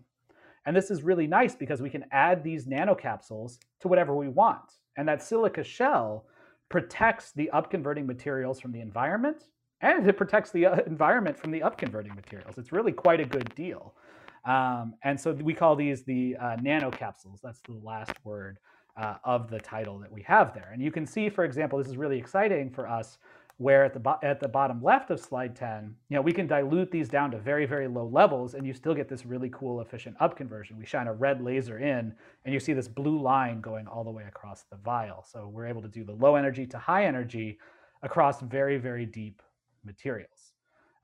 And 0.67 0.77
this 0.77 0.91
is 0.91 1.03
really 1.03 1.27
nice 1.27 1.55
because 1.55 1.83
we 1.83 1.91
can 1.91 2.05
add 2.11 2.43
these 2.43 2.67
nanocapsules 2.67 3.59
to 3.81 3.89
whatever 3.89 4.15
we 4.15 4.29
want. 4.29 4.73
And 4.97 5.09
that 5.09 5.23
silica 5.23 5.65
shell 5.65 6.27
protects 6.69 7.33
the 7.33 7.51
upconverting 7.53 8.07
materials 8.07 8.61
from 8.61 8.73
the 8.73 8.81
environment 8.81 9.45
and 9.81 10.09
it 10.09 10.17
protects 10.17 10.51
the 10.51 10.67
uh, 10.67 10.77
environment 10.87 11.39
from 11.39 11.51
the 11.51 11.61
upconverting 11.61 12.15
materials. 12.15 12.57
It's 12.57 12.73
really 12.73 12.93
quite 12.93 13.21
a 13.21 13.25
good 13.25 13.55
deal. 13.55 13.95
Um, 14.45 14.95
and 15.03 15.19
so 15.19 15.33
we 15.33 15.55
call 15.55 15.77
these 15.77 16.03
the 16.05 16.37
uh, 16.41 16.57
nanocapsules. 16.57 17.41
That's 17.43 17.61
the 17.61 17.79
last 17.83 18.13
word 18.25 18.59
uh, 18.97 19.17
of 19.25 19.51
the 19.51 19.59
title 19.59 19.99
that 19.99 20.13
we 20.13 20.23
have 20.23 20.55
there. 20.55 20.71
And 20.73 20.83
you 20.83 20.91
can 20.91 21.07
see, 21.07 21.29
for 21.29 21.45
example, 21.45 21.79
this 21.79 21.89
is 21.89 21.97
really 21.97 22.19
exciting 22.19 22.71
for 22.71 22.89
us 22.89 23.19
where 23.59 23.85
at 23.85 23.95
the, 23.95 24.19
at 24.23 24.41
the 24.41 24.49
bottom 24.49 24.83
left 24.83 25.11
of 25.11 25.21
slide 25.21 25.55
10, 25.55 25.95
you 26.09 26.17
know, 26.17 26.21
we 26.21 26.33
can 26.33 26.47
dilute 26.47 26.91
these 26.91 27.09
down 27.09 27.31
to 27.31 27.39
very, 27.39 27.67
very 27.67 27.87
low 27.87 28.07
levels 28.07 28.55
and 28.55 28.67
you 28.67 28.73
still 28.73 28.95
get 28.95 29.09
this 29.09 29.25
really 29.25 29.49
cool 29.51 29.81
efficient 29.81 30.19
upconversion. 30.19 30.77
We 30.77 30.85
shine 30.85 31.07
a 31.07 31.13
red 31.13 31.41
laser 31.41 31.79
in 31.79 32.13
and 32.45 32.53
you 32.53 32.59
see 32.59 32.73
this 32.73 32.89
blue 32.89 33.21
line 33.21 33.61
going 33.61 33.87
all 33.87 34.03
the 34.03 34.11
way 34.11 34.25
across 34.27 34.65
the 34.65 34.77
vial. 34.77 35.25
So 35.27 35.49
we're 35.49 35.67
able 35.67 35.83
to 35.83 35.89
do 35.89 36.05
the 36.05 36.13
low 36.13 36.35
energy 36.35 36.67
to 36.67 36.79
high 36.79 37.07
energy 37.07 37.59
across 38.03 38.41
very, 38.41 38.77
very 38.77 39.07
deep 39.07 39.41
materials. 39.85 40.53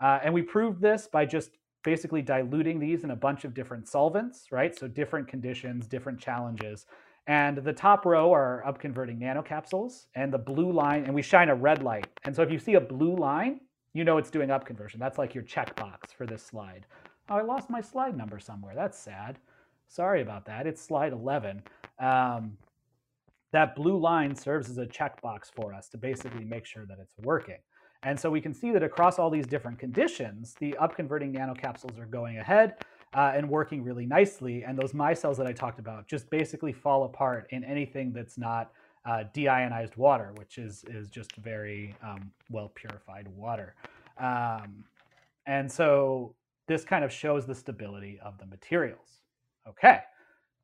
Uh, 0.01 0.19
and 0.25 0.35
we 0.35 0.43
proved 0.43 0.81
this 0.81 1.07
by 1.07 1.27
just 1.27 1.51
basically 1.83 2.23
diluting 2.23 2.79
these 2.79 3.05
in 3.05 3.11
a 3.11 3.17
bunch 3.17 3.45
of 3.45 3.55
different 3.55 3.89
solvents, 3.89 4.53
right? 4.53 4.77
So 4.77 4.87
different 4.89 5.29
conditions, 5.29 5.87
different 5.87 6.19
challenges. 6.19 6.87
And 7.27 7.59
the 7.59 7.73
top 7.73 8.07
row 8.07 8.33
are 8.33 8.65
upconverting 8.67 9.21
nanocapsules, 9.21 10.07
and 10.15 10.33
the 10.33 10.39
blue 10.39 10.73
line, 10.73 11.05
and 11.05 11.15
we 11.15 11.23
shine 11.23 11.49
a 11.49 11.55
red 11.55 11.83
light. 11.83 12.07
And 12.25 12.35
so 12.35 12.43
if 12.43 12.51
you 12.51 12.59
see 12.59 12.75
a 12.75 12.81
blue 12.81 13.15
line, 13.15 13.61
you 13.93 14.05
know 14.05 14.19
it's 14.19 14.31
doing 14.31 14.49
upconversion. 14.49 14.99
That's 14.99 15.19
like 15.19 15.35
your 15.35 15.45
checkbox 15.45 16.15
for 16.17 16.27
this 16.27 16.43
slide. 16.43 16.87
Oh, 17.29 17.37
I 17.37 17.43
lost 17.43 17.71
my 17.71 17.81
slide 17.81 18.17
number 18.17 18.39
somewhere. 18.39 18.75
That's 18.75 18.99
sad. 18.99 19.39
Sorry 19.89 20.23
about 20.23 20.47
that. 20.47 20.67
It's 20.67 20.81
slide 20.81 21.13
11. 21.13 21.63
Um, 21.99 22.57
that 23.53 23.75
blue 23.75 23.99
line 23.99 24.35
serves 24.35 24.71
as 24.71 24.79
a 24.79 24.87
checkbox 24.87 25.53
for 25.55 25.75
us 25.75 25.89
to 25.89 25.99
basically 25.99 26.45
make 26.45 26.67
sure 26.67 26.87
that 26.87 26.99
it's 27.01 27.15
working. 27.19 27.59
And 28.03 28.19
so 28.19 28.31
we 28.31 28.41
can 28.41 28.55
see 28.55 28.71
that 28.73 28.83
across 28.83 29.19
all 29.19 29.29
these 29.31 29.47
different 29.47 29.79
conditions, 29.79 30.55
the 30.59 30.75
upconverting 30.81 31.37
nanocapsules 31.37 31.99
are 31.99 32.07
going 32.07 32.39
ahead 32.39 32.77
uh, 33.15 33.33
and 33.35 33.49
working 33.49 33.83
really 33.85 34.07
nicely. 34.07 34.65
And 34.65 34.79
those 34.79 34.93
micelles 34.93 35.37
that 35.37 35.47
I 35.47 35.53
talked 35.53 35.79
about 35.79 36.07
just 36.07 36.31
basically 36.31 36.73
fall 36.73 37.05
apart 37.05 37.47
in 37.51 37.63
anything 37.65 38.13
that's 38.13 38.39
not 38.39 38.73
uh, 39.05 39.25
deionized 39.35 39.97
water, 39.97 40.33
which 40.37 40.59
is, 40.59 40.85
is 40.89 41.11
just 41.11 41.37
very 41.37 41.95
um, 42.03 42.31
well 42.51 42.71
purified 42.75 43.29
water. 43.29 43.75
Um, 44.19 44.85
and 45.47 45.71
so 45.71 46.35
this 46.69 46.85
kind 46.85 47.05
of 47.05 47.13
shows 47.13 47.47
the 47.47 47.55
stability 47.55 48.19
of 48.23 48.39
the 48.39 48.47
materials. 48.47 49.23
Okay. 49.69 50.01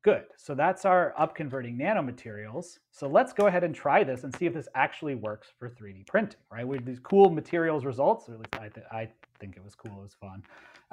Good. 0.07 0.23
So 0.37 0.55
that's 0.55 0.85
our 0.85 1.13
upconverting 1.19 1.77
nanomaterials. 1.77 2.79
So 2.91 3.09
let's 3.09 3.33
go 3.33 3.47
ahead 3.47 3.65
and 3.65 3.75
try 3.75 4.05
this 4.05 4.23
and 4.23 4.33
see 4.33 4.45
if 4.45 4.53
this 4.53 4.69
actually 4.73 5.15
works 5.15 5.49
for 5.59 5.69
3D 5.69 6.07
printing, 6.07 6.39
right? 6.49 6.65
We 6.65 6.77
have 6.77 6.85
these 6.85 7.01
cool 7.01 7.29
materials 7.29 7.83
results, 7.83 8.29
or 8.29 8.35
at 8.35 8.39
least 8.39 8.55
I, 8.55 8.69
th 8.69 8.85
I 8.89 9.09
think 9.41 9.57
it 9.57 9.63
was 9.65 9.75
cool, 9.75 9.91
it 9.99 10.03
was 10.03 10.13
fun. 10.13 10.43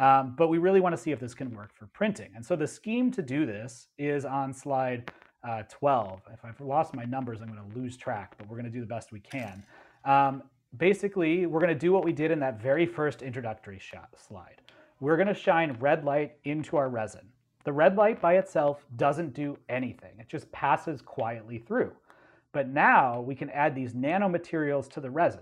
Um, 0.00 0.34
but 0.36 0.48
we 0.48 0.58
really 0.58 0.80
want 0.80 0.96
to 0.96 1.00
see 1.00 1.12
if 1.12 1.20
this 1.20 1.32
can 1.32 1.54
work 1.54 1.72
for 1.72 1.86
printing. 1.92 2.32
And 2.34 2.44
so 2.44 2.56
the 2.56 2.66
scheme 2.66 3.12
to 3.12 3.22
do 3.22 3.46
this 3.46 3.86
is 3.98 4.24
on 4.24 4.52
slide 4.52 5.12
uh, 5.48 5.62
12. 5.68 6.22
If 6.32 6.44
I've 6.44 6.60
lost 6.60 6.92
my 6.92 7.04
numbers, 7.04 7.40
I'm 7.40 7.46
going 7.46 7.70
to 7.70 7.78
lose 7.78 7.96
track, 7.96 8.34
but 8.36 8.48
we're 8.48 8.56
going 8.56 8.72
to 8.72 8.76
do 8.78 8.80
the 8.80 8.94
best 8.96 9.12
we 9.12 9.20
can. 9.20 9.62
Um, 10.04 10.42
basically, 10.76 11.46
we're 11.46 11.60
going 11.60 11.72
to 11.72 11.86
do 11.86 11.92
what 11.92 12.04
we 12.04 12.12
did 12.12 12.32
in 12.32 12.40
that 12.40 12.60
very 12.60 12.84
first 12.84 13.22
introductory 13.22 13.80
slide. 14.16 14.60
We're 14.98 15.16
going 15.16 15.28
to 15.28 15.34
shine 15.34 15.76
red 15.78 16.04
light 16.04 16.32
into 16.42 16.76
our 16.76 16.88
resin. 16.88 17.28
The 17.64 17.72
red 17.72 17.96
light 17.96 18.20
by 18.20 18.36
itself 18.36 18.84
doesn't 18.96 19.34
do 19.34 19.58
anything. 19.68 20.12
It 20.18 20.28
just 20.28 20.50
passes 20.52 21.00
quietly 21.00 21.58
through. 21.58 21.92
But 22.52 22.68
now 22.68 23.20
we 23.20 23.34
can 23.34 23.50
add 23.50 23.74
these 23.74 23.94
nanomaterials 23.94 24.88
to 24.90 25.00
the 25.00 25.10
resin. 25.10 25.40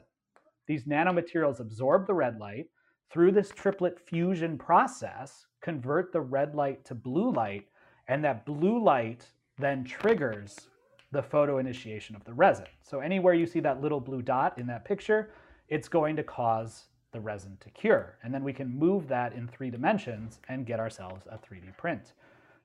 These 0.67 0.85
nanomaterials 0.85 1.61
absorb 1.61 2.07
the 2.07 2.15
red 2.15 2.39
light 2.39 2.69
through 3.11 3.33
this 3.33 3.51
triplet 3.51 4.01
fusion 4.01 4.57
process, 4.57 5.47
convert 5.61 6.13
the 6.13 6.21
red 6.21 6.55
light 6.55 6.85
to 6.87 6.95
blue 6.95 7.31
light, 7.33 7.67
and 8.09 8.25
that 8.25 8.47
blue 8.47 8.83
light 8.83 9.27
then 9.59 9.85
triggers 9.85 10.69
the 11.11 11.23
photo 11.23 11.59
initiation 11.59 12.17
of 12.17 12.25
the 12.25 12.33
resin. 12.33 12.67
So 12.83 13.01
anywhere 13.01 13.35
you 13.35 13.47
see 13.47 13.61
that 13.61 13.83
little 13.83 14.01
blue 14.01 14.23
dot 14.23 14.59
in 14.59 14.67
that 14.69 14.85
picture, 14.85 15.31
it's 15.69 15.89
going 15.89 16.17
to 16.17 16.23
cause 16.23 16.85
the 17.13 17.21
resin 17.21 17.57
to 17.61 17.71
cure. 17.71 18.19
And 18.23 18.33
then 18.33 18.43
we 18.43 18.53
can 18.53 18.69
move 18.69 19.09
that 19.09 19.35
in 19.35 19.47
three 19.49 19.71
dimensions 19.71 20.41
and 20.49 20.67
get 20.67 20.81
ourselves 20.81 21.27
a 21.31 21.39
3D 21.39 21.77
print. 21.77 22.13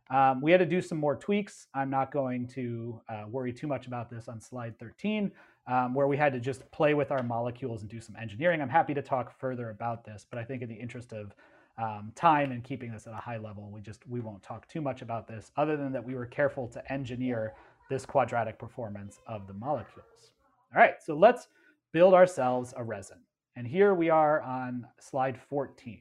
Um, 0.10 0.42
we 0.42 0.52
had 0.52 0.60
to 0.60 0.66
do 0.66 0.82
some 0.82 0.98
more 0.98 1.16
tweaks. 1.16 1.68
I'm 1.74 1.90
not 1.90 2.12
going 2.12 2.48
to 2.50 3.02
uh, 3.10 3.26
worry 3.30 3.52
too 3.52 3.68
much 3.68 3.88
about 3.88 4.10
this 4.10 4.28
on 4.28 4.40
slide 4.40 4.80
13, 4.80 5.32
um, 5.68 5.94
where 5.94 6.08
we 6.08 6.16
had 6.16 6.32
to 6.34 6.40
just 6.40 6.70
play 6.72 6.94
with 6.94 7.12
our 7.12 7.24
molecules 7.24 7.82
and 7.82 7.90
do 7.90 8.00
some 8.00 8.16
engineering. 8.16 8.62
I'm 8.62 8.70
happy 8.70 8.94
to 8.94 9.02
talk 9.02 9.38
further 9.38 9.70
about 9.70 10.06
this, 10.06 10.26
but 10.30 10.40
I 10.40 10.44
think 10.44 10.62
in 10.62 10.70
the 10.70 10.76
interest 10.76 11.12
of 11.12 11.36
um, 11.78 12.12
time 12.16 12.52
and 12.52 12.64
keeping 12.64 12.92
this 12.92 13.06
at 13.06 13.14
a 13.14 13.18
high 13.18 13.38
level, 13.38 13.70
we 13.70 13.82
just 13.82 14.08
we 14.08 14.20
won't 14.22 14.42
talk 14.42 14.68
too 14.68 14.82
much 14.82 15.02
about 15.02 15.28
this, 15.28 15.52
other 15.58 15.76
than 15.76 15.92
that 15.92 16.04
we 16.04 16.16
were 16.16 16.26
careful 16.26 16.68
to 16.70 16.92
engineer 16.92 17.54
this 17.90 18.06
quadratic 18.06 18.58
performance 18.58 19.20
of 19.28 19.46
the 19.46 19.54
molecules. 19.54 20.32
All 20.74 20.82
right, 20.82 20.96
so 21.04 21.16
let's 21.16 21.50
build 21.92 22.14
ourselves 22.14 22.74
a 22.76 22.84
resin. 22.84 23.18
And 23.58 23.66
here 23.66 23.96
we 23.96 24.12
are 24.12 24.40
on 24.44 24.86
slide 25.00 25.36
14. 25.50 26.00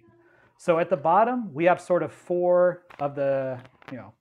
So 0.58 0.78
at 0.78 0.90
the 0.90 0.96
bottom, 0.96 1.54
we 1.54 1.64
have 1.64 1.80
sort 1.80 2.02
of 2.02 2.12
four 2.12 2.82
of 3.00 3.14
the, 3.14 3.58
you 3.90 3.96
know, 3.96 4.12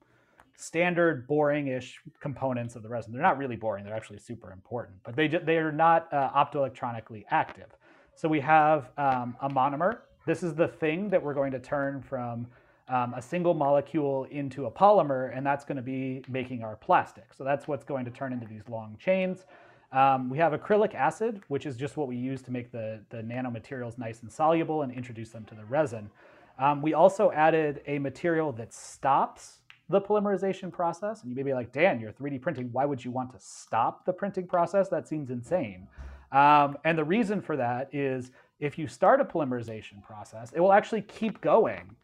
standard 0.56 1.28
boring-ish 1.28 2.00
components 2.18 2.76
of 2.76 2.82
the 2.82 2.88
resin. 2.88 3.12
They're 3.12 3.20
not 3.20 3.36
really 3.36 3.56
boring, 3.56 3.84
they're 3.84 3.94
actually 3.94 4.20
super 4.20 4.52
important, 4.52 4.96
but 5.04 5.16
they, 5.16 5.28
they 5.28 5.58
are 5.58 5.70
not 5.70 6.10
uh, 6.14 6.30
optoelectronically 6.30 7.24
active. 7.30 7.66
So 8.14 8.26
we 8.26 8.40
have 8.40 8.88
um, 8.96 9.36
a 9.42 9.50
monomer. 9.50 9.98
This 10.26 10.42
is 10.42 10.54
the 10.54 10.68
thing 10.68 11.10
that 11.10 11.22
we're 11.22 11.34
going 11.34 11.52
to 11.52 11.60
turn 11.60 12.00
from 12.00 12.46
um, 12.88 13.12
a 13.12 13.20
single 13.20 13.52
molecule 13.52 14.24
into 14.30 14.64
a 14.64 14.70
polymer, 14.70 15.36
and 15.36 15.44
that's 15.44 15.66
going 15.66 15.76
to 15.76 15.82
be 15.82 16.22
making 16.26 16.62
our 16.62 16.76
plastic. 16.76 17.34
So 17.34 17.44
that's 17.44 17.68
what's 17.68 17.84
going 17.84 18.06
to 18.06 18.10
turn 18.10 18.32
into 18.32 18.46
these 18.46 18.66
long 18.66 18.96
chains. 18.98 19.44
Um, 19.92 20.28
we 20.28 20.38
have 20.38 20.52
acrylic 20.52 20.94
acid, 20.94 21.40
which 21.48 21.64
is 21.66 21.76
just 21.76 21.96
what 21.96 22.08
we 22.08 22.16
use 22.16 22.42
to 22.42 22.50
make 22.50 22.72
the, 22.72 23.00
the 23.10 23.18
nanomaterials 23.18 23.98
nice 23.98 24.22
and 24.22 24.30
soluble 24.30 24.82
and 24.82 24.92
introduce 24.92 25.30
them 25.30 25.44
to 25.44 25.54
the 25.54 25.64
resin. 25.64 26.10
Um, 26.58 26.82
we 26.82 26.94
also 26.94 27.30
added 27.32 27.82
a 27.86 27.98
material 27.98 28.52
that 28.52 28.72
stops 28.72 29.60
the 29.88 30.00
polymerization 30.00 30.72
process. 30.72 31.22
And 31.22 31.30
you 31.30 31.36
may 31.36 31.42
be 31.42 31.54
like, 31.54 31.72
Dan, 31.72 32.00
you're 32.00 32.12
3D 32.12 32.40
printing. 32.40 32.70
Why 32.72 32.84
would 32.84 33.04
you 33.04 33.10
want 33.10 33.32
to 33.32 33.40
stop 33.40 34.04
the 34.04 34.12
printing 34.12 34.46
process? 34.46 34.88
That 34.88 35.06
seems 35.06 35.30
insane. 35.30 35.86
Um, 36.32 36.76
and 36.84 36.98
the 36.98 37.04
reason 37.04 37.40
for 37.40 37.56
that 37.56 37.94
is 37.94 38.32
if 38.58 38.78
you 38.78 38.88
start 38.88 39.20
a 39.20 39.24
polymerization 39.24 40.02
process, 40.02 40.52
it 40.52 40.60
will 40.60 40.72
actually 40.72 41.02
keep 41.02 41.40
going 41.40 41.94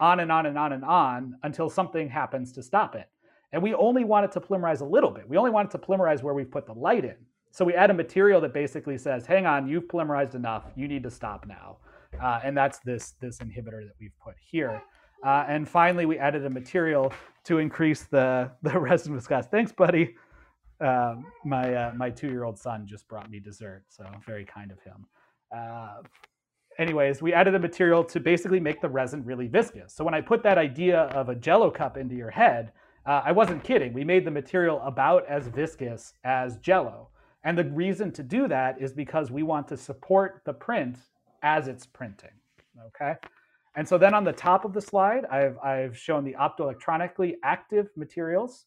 on 0.00 0.20
and 0.20 0.30
on 0.30 0.46
and 0.46 0.56
on 0.56 0.72
and 0.72 0.84
on 0.84 1.36
until 1.42 1.68
something 1.68 2.08
happens 2.08 2.52
to 2.52 2.62
stop 2.62 2.94
it. 2.94 3.08
And 3.52 3.62
we 3.62 3.74
only 3.74 4.04
want 4.04 4.24
it 4.24 4.32
to 4.32 4.40
polymerize 4.40 4.80
a 4.80 4.84
little 4.84 5.10
bit. 5.10 5.28
We 5.28 5.36
only 5.36 5.50
want 5.50 5.68
it 5.68 5.78
to 5.78 5.78
polymerize 5.78 6.22
where 6.22 6.34
we've 6.34 6.50
put 6.50 6.66
the 6.66 6.74
light 6.74 7.04
in. 7.04 7.16
So 7.50 7.64
we 7.64 7.74
add 7.74 7.90
a 7.90 7.94
material 7.94 8.40
that 8.42 8.52
basically 8.52 8.98
says, 8.98 9.26
hang 9.26 9.46
on, 9.46 9.66
you've 9.66 9.88
polymerized 9.88 10.34
enough. 10.34 10.64
You 10.76 10.86
need 10.86 11.02
to 11.04 11.10
stop 11.10 11.46
now. 11.46 11.78
Uh, 12.22 12.40
and 12.44 12.56
that's 12.56 12.78
this, 12.80 13.14
this 13.20 13.38
inhibitor 13.38 13.84
that 13.86 13.94
we've 14.00 14.16
put 14.22 14.34
here. 14.38 14.82
Uh, 15.24 15.44
and 15.48 15.68
finally, 15.68 16.06
we 16.06 16.18
added 16.18 16.44
a 16.44 16.50
material 16.50 17.12
to 17.44 17.58
increase 17.58 18.04
the, 18.04 18.50
the 18.62 18.78
resin 18.78 19.14
viscosity. 19.14 19.50
Thanks, 19.50 19.72
buddy. 19.72 20.14
Uh, 20.80 21.16
my 21.44 21.90
my 21.96 22.08
two-year-old 22.08 22.56
son 22.56 22.86
just 22.86 23.08
brought 23.08 23.28
me 23.28 23.40
dessert, 23.40 23.82
so 23.88 24.04
very 24.24 24.44
kind 24.44 24.70
of 24.70 24.78
him. 24.80 25.06
Uh, 25.52 26.02
anyways, 26.78 27.20
we 27.20 27.32
added 27.32 27.54
a 27.54 27.58
material 27.58 28.04
to 28.04 28.20
basically 28.20 28.60
make 28.60 28.80
the 28.80 28.88
resin 28.88 29.24
really 29.24 29.48
viscous. 29.48 29.92
So 29.92 30.04
when 30.04 30.14
I 30.14 30.20
put 30.20 30.42
that 30.44 30.56
idea 30.56 31.00
of 31.00 31.28
a 31.28 31.34
jello 31.34 31.70
cup 31.70 31.96
into 31.96 32.14
your 32.14 32.30
head, 32.30 32.72
uh, 33.08 33.22
I 33.24 33.32
wasn't 33.32 33.64
kidding. 33.64 33.94
We 33.94 34.04
made 34.04 34.26
the 34.26 34.30
material 34.30 34.82
about 34.84 35.26
as 35.26 35.48
viscous 35.48 36.12
as 36.24 36.58
Jello. 36.58 37.08
And 37.42 37.56
the 37.56 37.64
reason 37.64 38.12
to 38.12 38.22
do 38.22 38.46
that 38.48 38.80
is 38.82 38.92
because 38.92 39.30
we 39.30 39.42
want 39.42 39.66
to 39.68 39.78
support 39.78 40.42
the 40.44 40.52
print 40.52 40.98
as 41.42 41.68
it's 41.68 41.86
printing, 41.86 42.36
okay? 42.88 43.14
And 43.76 43.88
so 43.88 43.96
then 43.96 44.12
on 44.12 44.24
the 44.24 44.32
top 44.32 44.66
of 44.66 44.74
the 44.74 44.82
slide, 44.82 45.24
I've, 45.26 45.56
I've 45.58 45.96
shown 45.96 46.22
the 46.22 46.34
optoelectronically 46.34 47.36
active 47.42 47.88
materials. 47.96 48.66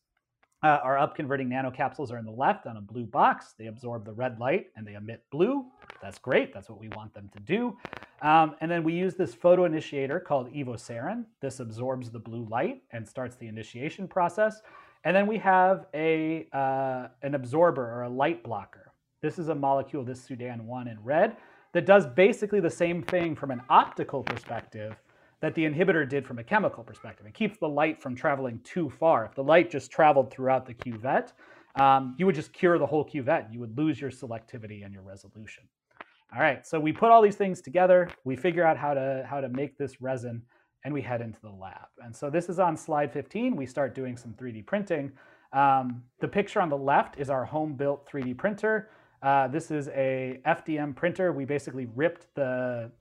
Uh, 0.64 0.80
our 0.84 0.96
upconverting 0.96 1.48
nanocapsules 1.48 2.12
are 2.12 2.18
in 2.18 2.26
the 2.26 2.32
left 2.32 2.66
on 2.66 2.78
a 2.78 2.82
blue 2.82 3.06
box. 3.06 3.54
They 3.60 3.68
absorb 3.68 4.06
the 4.06 4.14
red 4.14 4.40
light 4.40 4.68
and 4.76 4.88
they 4.88 4.96
emit 4.96 5.24
blue. 5.32 5.66
That's 6.02 6.18
great. 6.18 6.52
That's 6.52 6.68
what 6.68 6.80
we 6.80 6.90
want 6.90 7.14
them 7.14 7.30
to 7.34 7.40
do. 7.42 7.78
Um, 8.22 8.56
and 8.62 8.70
then 8.70 8.84
we 8.84 8.94
use 8.94 9.16
this 9.16 9.34
photo 9.34 9.66
initiator 9.66 10.20
called 10.20 10.54
evosarin. 10.54 11.26
This 11.40 11.60
absorbs 11.60 12.12
the 12.12 12.20
blue 12.20 12.46
light 12.50 12.84
and 12.92 13.08
starts 13.08 13.36
the 13.36 13.48
initiation 13.48 14.08
process. 14.08 14.62
And 15.04 15.16
then 15.16 15.26
we 15.26 15.40
have 15.40 15.88
a, 15.96 16.48
uh, 16.54 17.08
an 17.24 17.34
absorber 17.34 17.84
or 17.84 18.04
a 18.04 18.10
light 18.10 18.44
blocker. 18.44 18.94
This 19.22 19.40
is 19.40 19.50
a 19.50 19.56
molecule, 19.56 20.04
this 20.04 20.28
Sudan1 20.28 20.92
in 20.92 21.04
red, 21.04 21.38
that 21.74 21.86
does 21.86 22.06
basically 22.06 22.60
the 22.60 22.70
same 22.70 23.02
thing 23.02 23.36
from 23.36 23.50
an 23.50 23.62
optical 23.70 24.22
perspective 24.24 24.96
that 25.40 25.56
the 25.56 25.64
inhibitor 25.64 26.08
did 26.08 26.28
from 26.28 26.38
a 26.38 26.44
chemical 26.44 26.84
perspective. 26.84 27.26
It 27.26 27.34
keeps 27.34 27.58
the 27.58 27.68
light 27.68 28.00
from 28.00 28.16
traveling 28.16 28.60
too 28.64 28.90
far. 28.90 29.26
If 29.26 29.34
the 29.34 29.44
light 29.44 29.72
just 29.72 29.90
traveled 29.90 30.30
throughout 30.30 30.68
the 30.68 30.76
cuvette, 30.76 31.34
um, 31.80 32.16
you 32.20 32.28
would 32.28 32.36
just 32.36 32.54
cure 32.54 32.78
the 32.78 32.86
whole 32.86 33.04
cuvette. 33.04 33.52
You 33.52 33.60
would 33.60 33.76
lose 33.76 34.00
your 34.00 34.12
selectivity 34.12 34.86
and 34.86 34.94
your 34.94 35.04
resolution. 35.04 35.64
All 36.34 36.42
right, 36.42 36.66
so 36.66 36.80
we 36.80 36.94
put 36.94 37.12
all 37.12 37.22
these 37.22 37.36
things 37.36 37.62
together. 37.62 38.10
We 38.24 38.38
figure 38.38 38.64
out 38.64 38.78
how 38.78 38.94
to, 38.94 39.28
how 39.30 39.42
to 39.42 39.50
make 39.50 39.78
this 39.78 40.00
resin, 40.00 40.42
and 40.86 40.94
we 40.94 41.02
head 41.02 41.20
into 41.20 41.42
the 41.42 41.50
lab. 41.50 41.88
And 42.00 42.16
so 42.16 42.30
this 42.30 42.48
is 42.48 42.58
on 42.58 42.78
slide 42.78 43.12
15. 43.12 43.54
We 43.54 43.66
start 43.66 43.94
doing 43.94 44.16
some 44.16 44.34
3D 44.36 44.66
printing. 44.66 45.12
Um, 45.52 46.04
the 46.22 46.30
picture 46.30 46.62
on 46.62 46.70
the 46.70 46.78
left 46.78 47.20
is 47.20 47.30
our 47.30 47.44
home-built 47.44 48.10
3D 48.10 48.38
printer. 48.38 48.92
Uh, 49.22 49.50
this 49.50 49.72
is 49.72 49.90
a 49.90 50.40
FDM 50.46 50.96
printer. 50.96 51.34
We 51.34 51.44
basically 51.44 51.88
ripped 51.96 52.28
the 52.36 52.92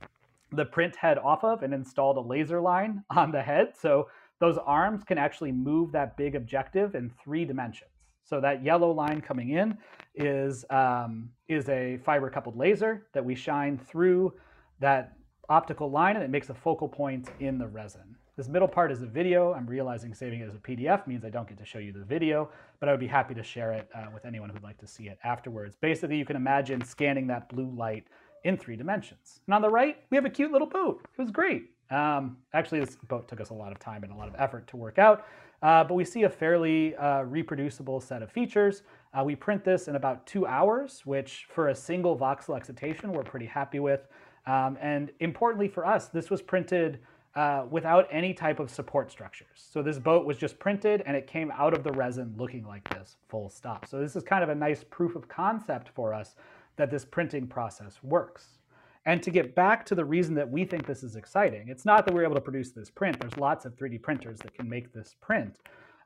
the 0.53 0.65
print 0.65 0.97
head 0.97 1.17
off 1.17 1.45
of 1.45 1.63
and 1.63 1.73
installed 1.73 2.17
a 2.17 2.21
laser 2.21 2.61
line 2.61 3.05
on 3.11 3.31
the 3.31 3.41
head. 3.41 3.69
So 3.81 4.09
those 4.41 4.59
arms 4.67 5.05
can 5.05 5.19
actually 5.19 5.53
move 5.53 5.93
that 5.93 6.17
big 6.17 6.35
objective 6.35 6.97
in 6.97 7.13
three 7.23 7.45
dimensions. 7.45 7.91
So 8.25 8.41
that 8.41 8.65
yellow 8.65 8.91
line 8.91 9.21
coming 9.21 9.51
in 9.51 9.79
is, 10.15 10.65
um, 10.71 11.31
is 11.49 11.69
a 11.69 11.99
fiber 12.05 12.31
coupled 12.31 12.57
laser 12.57 13.07
that 13.13 13.25
we 13.25 13.35
shine 13.35 13.79
through 13.79 14.33
that 14.81 15.17
optical 15.49 15.91
line 15.91 16.17
and 16.17 16.25
it 16.25 16.31
makes 16.31 16.49
a 16.51 16.55
focal 16.55 16.89
point 16.89 17.29
in 17.41 17.59
the 17.59 17.67
resin. 17.67 18.17
This 18.37 18.49
middle 18.49 18.69
part 18.69 18.91
is 18.91 19.03
a 19.03 19.07
video. 19.07 19.53
I'm 19.53 19.67
realizing 19.67 20.15
saving 20.15 20.41
it 20.41 20.49
as 20.49 20.55
a 20.55 20.59
PDF 20.59 21.07
means 21.07 21.25
I 21.25 21.31
don't 21.31 21.47
get 21.47 21.59
to 21.59 21.65
show 21.67 21.79
you 21.79 21.93
the 21.93 22.05
video, 22.05 22.49
but 22.79 22.89
I 22.89 22.93
would 22.93 23.01
be 23.01 23.07
happy 23.07 23.35
to 23.35 23.43
share 23.43 23.73
it 23.73 23.89
uh, 23.95 24.07
with 24.15 24.25
anyone 24.25 24.49
who'd 24.49 24.63
like 24.63 24.79
to 24.79 24.87
see 24.87 25.09
it 25.09 25.19
afterwards. 25.25 25.77
Basically, 25.77 26.17
you 26.17 26.25
can 26.25 26.37
imagine 26.37 26.83
scanning 26.83 27.27
that 27.27 27.51
blue 27.51 27.71
light 27.77 28.07
in 28.45 28.57
three 28.57 28.77
dimensions. 28.77 29.41
And 29.47 29.55
on 29.55 29.61
the 29.61 29.69
right, 29.69 29.99
we 30.09 30.17
have 30.17 30.25
a 30.25 30.31
cute 30.31 30.53
little 30.53 30.69
boat. 30.69 31.07
It 31.19 31.21
was 31.21 31.31
great. 31.31 31.65
Um, 31.91 32.39
actually, 32.55 32.81
this 32.81 32.97
boat 33.09 33.29
took 33.29 33.41
us 33.41 33.51
a 33.51 33.55
lot 33.55 33.73
of 33.73 33.79
time 33.79 34.05
and 34.05 34.13
a 34.13 34.17
lot 34.17 34.29
of 34.29 34.35
effort 34.39 34.67
to 34.69 34.77
work 34.77 34.99
out, 34.99 35.27
uh, 35.63 35.85
but 35.85 35.95
we 35.95 36.05
see 36.05 36.23
a 36.23 36.31
fairly 36.31 36.95
uh, 36.97 37.23
reproducible 37.23 38.01
set 38.01 38.23
of 38.23 38.31
features. 38.31 38.85
Uh, 39.13 39.25
we 39.25 39.35
print 39.35 39.65
this 39.65 39.89
in 39.89 39.97
about 39.97 40.27
two 40.27 40.47
hours, 40.47 41.03
which 41.05 41.47
for 41.51 41.69
a 41.69 41.75
single 41.75 42.17
voxel 42.17 42.57
excitation, 42.57 43.13
we're 43.13 43.25
pretty 43.25 43.47
happy 43.47 43.81
with. 43.81 44.07
Um, 44.47 44.79
and 44.81 45.11
importantly 45.21 45.69
for 45.69 45.85
us, 45.85 46.09
this 46.09 46.31
was 46.31 46.41
printed 46.41 47.01
uh, 47.35 47.65
without 47.71 48.09
any 48.11 48.35
type 48.35 48.59
of 48.59 48.71
support 48.71 49.11
structures. 49.11 49.47
So 49.55 49.83
this 49.83 49.99
boat 49.99 50.27
was 50.27 50.37
just 50.37 50.59
printed 50.59 51.03
and 51.07 51.17
it 51.17 51.27
came 51.27 51.51
out 51.53 51.75
of 51.75 51.85
the 51.85 51.93
resin 51.93 52.35
looking 52.37 52.65
like 52.65 52.89
this, 52.91 53.17
full 53.29 53.49
stop. 53.49 53.87
So 53.87 54.01
this 54.01 54.17
is 54.17 54.23
kind 54.23 54.43
of 54.43 54.49
a 54.49 54.55
nice 54.55 54.85
proof 54.91 55.15
of 55.17 55.29
concept 55.29 55.91
for 55.95 56.13
us 56.15 56.35
that 56.77 56.91
this 56.91 57.05
printing 57.05 57.47
process 57.47 57.99
works. 58.03 58.59
And 59.07 59.23
to 59.23 59.31
get 59.31 59.55
back 59.55 59.87
to 59.87 59.95
the 59.95 60.05
reason 60.05 60.35
that 60.35 60.49
we 60.49 60.65
think 60.65 60.87
this 60.87 61.03
is 61.03 61.17
exciting, 61.17 61.69
it's 61.69 61.85
not 61.85 62.05
that 62.05 62.15
we're 62.15 62.25
able 62.25 62.35
to 62.35 62.41
produce 62.41 62.73
this 62.73 62.91
print. 62.91 63.19
There's 63.21 63.37
lots 63.37 63.65
of 63.65 63.77
3D 63.77 64.03
printers 64.03 64.39
that 64.41 64.55
can 64.55 64.69
make 64.69 64.93
this 64.93 65.17
print, 65.21 65.59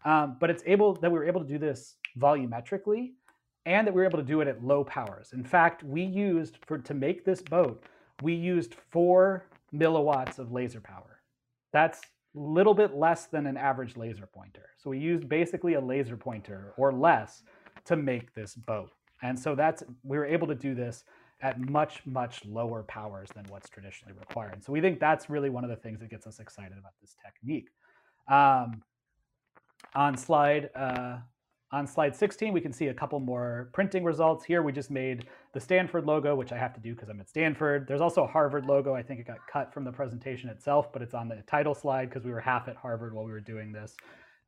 um, 0.04 0.36
but 0.38 0.48
it's 0.50 0.62
able 0.66 0.94
that 0.94 1.10
we 1.10 1.18
were 1.18 1.26
able 1.26 1.40
to 1.40 1.46
do 1.46 1.58
this 1.58 1.96
volumetrically, 2.18 3.12
and 3.66 3.86
that 3.86 3.94
we 3.94 4.00
were 4.00 4.06
able 4.06 4.18
to 4.18 4.24
do 4.24 4.40
it 4.40 4.48
at 4.48 4.64
low 4.64 4.84
powers. 4.84 5.30
In 5.32 5.44
fact, 5.44 5.82
we 5.82 6.02
used 6.02 6.58
for 6.66 6.78
to 6.78 6.94
make 6.94 7.24
this 7.24 7.42
boat, 7.42 7.84
we 8.22 8.34
used 8.34 8.74
four 8.90 9.46
milliwatts 9.74 10.38
of 10.38 10.52
laser 10.52 10.80
power. 10.80 11.20
That's 11.72 12.00
a 12.36 12.38
little 12.38 12.74
bit 12.74 12.94
less 12.94 13.26
than 13.26 13.46
an 13.46 13.56
average 13.56 13.96
laser 13.96 14.26
pointer. 14.26 14.70
So 14.76 14.90
we 14.90 14.98
used 14.98 15.28
basically 15.28 15.74
a 15.74 15.80
laser 15.80 16.16
pointer 16.16 16.74
or 16.76 16.92
less 16.92 17.42
to 17.86 17.96
make 17.96 18.34
this 18.34 18.54
boat. 18.54 18.90
And 19.22 19.38
so 19.38 19.54
that's 19.54 19.82
we 20.02 20.18
were 20.18 20.26
able 20.26 20.46
to 20.48 20.54
do 20.54 20.74
this 20.74 21.04
at 21.42 21.58
much, 21.60 22.02
much 22.06 22.44
lower 22.44 22.82
powers 22.84 23.28
than 23.34 23.44
what's 23.48 23.68
traditionally 23.68 24.14
required. 24.18 24.64
So 24.64 24.72
we 24.72 24.80
think 24.80 25.00
that's 25.00 25.28
really 25.28 25.50
one 25.50 25.64
of 25.64 25.70
the 25.70 25.76
things 25.76 26.00
that 26.00 26.10
gets 26.10 26.26
us 26.26 26.38
excited 26.38 26.78
about 26.78 26.92
this 27.00 27.16
technique. 27.24 27.68
Um, 28.28 28.82
on 29.94 30.16
slide 30.16 30.70
uh, 30.74 31.18
on 31.74 31.88
slide 31.88 32.14
16, 32.14 32.52
we 32.52 32.60
can 32.60 32.72
see 32.72 32.86
a 32.86 32.94
couple 32.94 33.18
more 33.18 33.68
printing 33.72 34.04
results. 34.04 34.44
Here 34.44 34.62
we 34.62 34.70
just 34.70 34.92
made 34.92 35.26
the 35.52 35.58
Stanford 35.58 36.06
logo, 36.06 36.36
which 36.36 36.52
I 36.52 36.56
have 36.56 36.72
to 36.74 36.80
do 36.80 36.94
because 36.94 37.08
I'm 37.08 37.18
at 37.18 37.28
Stanford. 37.28 37.88
There's 37.88 38.00
also 38.00 38.22
a 38.22 38.26
Harvard 38.28 38.64
logo. 38.64 38.94
I 38.94 39.02
think 39.02 39.18
it 39.18 39.26
got 39.26 39.38
cut 39.52 39.74
from 39.74 39.82
the 39.82 39.90
presentation 39.90 40.48
itself, 40.50 40.92
but 40.92 41.02
it's 41.02 41.14
on 41.14 41.26
the 41.26 41.42
title 41.48 41.74
slide 41.74 42.10
because 42.10 42.24
we 42.24 42.30
were 42.30 42.40
half 42.40 42.68
at 42.68 42.76
Harvard 42.76 43.12
while 43.12 43.24
we 43.24 43.32
were 43.32 43.40
doing 43.40 43.72
this. 43.72 43.96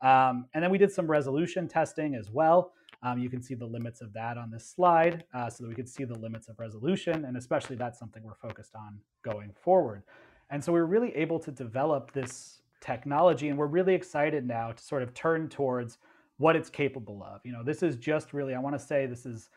Um, 0.03 0.47
and 0.55 0.63
then 0.63 0.71
we 0.71 0.79
did 0.79 0.93
some 0.93 1.11
resolution 1.11 1.67
testing 1.67 2.15
as 2.15 2.31
well. 2.31 2.75
Um, 3.03 3.19
you 3.19 3.29
can 3.29 3.43
see 3.43 3.55
the 3.55 3.67
limits 3.67 4.03
of 4.03 4.13
that 4.13 4.39
on 4.39 4.49
this 4.49 4.65
slide 4.65 5.25
uh, 5.35 5.51
so 5.51 5.65
that 5.65 5.69
we 5.69 5.75
could 5.75 5.89
see 5.89 6.05
the 6.05 6.19
limits 6.19 6.49
of 6.49 6.61
resolution. 6.61 7.25
And 7.25 7.37
especially 7.37 7.75
that's 7.75 7.99
something 7.99 8.23
we're 8.23 8.37
focused 8.37 8.77
on 8.77 9.01
going 9.25 9.53
forward. 9.61 10.05
And 10.51 10.63
so 10.63 10.73
we 10.73 10.79
we're 10.79 10.87
really 10.87 11.15
able 11.17 11.41
to 11.41 11.51
develop 11.51 12.13
this 12.13 12.63
technology 12.81 13.49
and 13.49 13.59
we're 13.59 13.67
really 13.67 13.95
excited 13.95 14.47
now 14.47 14.71
to 14.71 14.81
sort 14.81 15.03
of 15.03 15.13
turn 15.13 15.49
towards 15.49 15.99
what 16.39 16.57
it's 16.57 16.71
capable 16.71 17.23
of. 17.23 17.41
You 17.45 17.53
know, 17.53 17.63
this 17.63 17.83
is 17.83 17.97
just 17.97 18.33
really, 18.33 18.55
I 18.55 18.59
want 18.59 18.79
to 18.79 18.85
say 18.85 19.07
this 19.07 19.27
is 19.27 19.49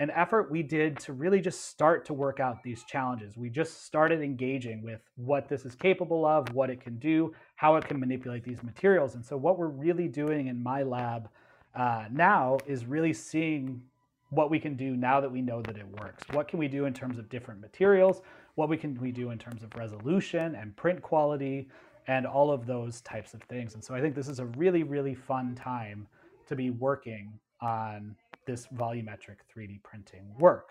an 0.00 0.10
effort 0.10 0.50
we 0.50 0.62
did 0.62 0.98
to 1.00 1.12
really 1.12 1.40
just 1.40 1.64
start 1.64 2.04
to 2.04 2.14
work 2.14 2.38
out 2.38 2.62
these 2.62 2.84
challenges. 2.84 3.36
We 3.36 3.50
just 3.50 3.84
started 3.84 4.22
engaging 4.22 4.82
with 4.82 5.00
what 5.16 5.48
this 5.48 5.64
is 5.64 5.74
capable 5.74 6.24
of, 6.24 6.52
what 6.54 6.70
it 6.70 6.80
can 6.80 6.98
do, 6.98 7.34
how 7.56 7.76
it 7.76 7.84
can 7.84 7.98
manipulate 7.98 8.44
these 8.44 8.62
materials. 8.62 9.16
And 9.16 9.24
so 9.24 9.36
what 9.36 9.58
we're 9.58 9.66
really 9.66 10.06
doing 10.06 10.46
in 10.46 10.62
my 10.62 10.82
lab 10.82 11.28
uh, 11.74 12.04
now 12.12 12.58
is 12.66 12.86
really 12.86 13.12
seeing 13.12 13.82
what 14.30 14.50
we 14.50 14.60
can 14.60 14.76
do 14.76 14.94
now 14.94 15.20
that 15.20 15.30
we 15.30 15.40
know 15.40 15.62
that 15.62 15.76
it 15.76 15.86
works. 16.00 16.22
What 16.32 16.46
can 16.48 16.58
we 16.58 16.68
do 16.68 16.84
in 16.84 16.92
terms 16.92 17.18
of 17.18 17.28
different 17.28 17.60
materials? 17.60 18.20
What 18.54 18.68
we 18.68 18.76
can 18.76 19.00
we 19.00 19.10
do 19.10 19.30
in 19.30 19.38
terms 19.38 19.62
of 19.62 19.74
resolution 19.74 20.54
and 20.54 20.76
print 20.76 21.00
quality 21.02 21.68
and 22.06 22.26
all 22.26 22.50
of 22.50 22.66
those 22.66 23.00
types 23.00 23.34
of 23.34 23.42
things. 23.44 23.74
And 23.74 23.82
so 23.82 23.94
I 23.94 24.00
think 24.00 24.14
this 24.14 24.28
is 24.28 24.38
a 24.38 24.46
really, 24.46 24.82
really 24.82 25.14
fun 25.14 25.54
time 25.54 26.06
to 26.48 26.56
be 26.56 26.70
working 26.70 27.32
on 27.60 28.14
this 28.46 28.66
volumetric 28.74 29.36
3D 29.54 29.82
printing 29.82 30.24
work. 30.38 30.70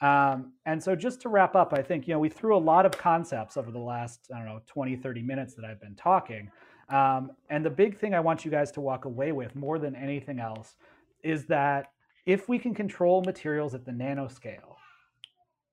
Um, 0.00 0.52
and 0.66 0.82
so 0.82 0.94
just 0.94 1.20
to 1.22 1.28
wrap 1.28 1.56
up, 1.56 1.72
I 1.72 1.82
think, 1.82 2.06
you 2.06 2.14
know, 2.14 2.20
we 2.20 2.28
threw 2.28 2.56
a 2.56 2.58
lot 2.58 2.84
of 2.84 2.92
concepts 2.92 3.56
over 3.56 3.70
the 3.70 3.78
last, 3.78 4.28
I 4.34 4.38
don't 4.38 4.46
know, 4.46 4.60
20, 4.66 4.96
30 4.96 5.22
minutes 5.22 5.54
that 5.54 5.64
I've 5.64 5.80
been 5.80 5.94
talking. 5.94 6.50
Um, 6.90 7.32
and 7.50 7.64
the 7.64 7.70
big 7.70 7.98
thing 7.98 8.14
I 8.14 8.20
want 8.20 8.44
you 8.44 8.50
guys 8.50 8.70
to 8.72 8.80
walk 8.80 9.06
away 9.06 9.32
with 9.32 9.56
more 9.56 9.78
than 9.78 9.96
anything 9.96 10.38
else 10.38 10.76
is 11.22 11.46
that 11.46 11.92
if 12.26 12.48
we 12.48 12.58
can 12.58 12.74
control 12.74 13.22
materials 13.22 13.74
at 13.74 13.84
the 13.84 13.92
nanoscale, 13.92 14.76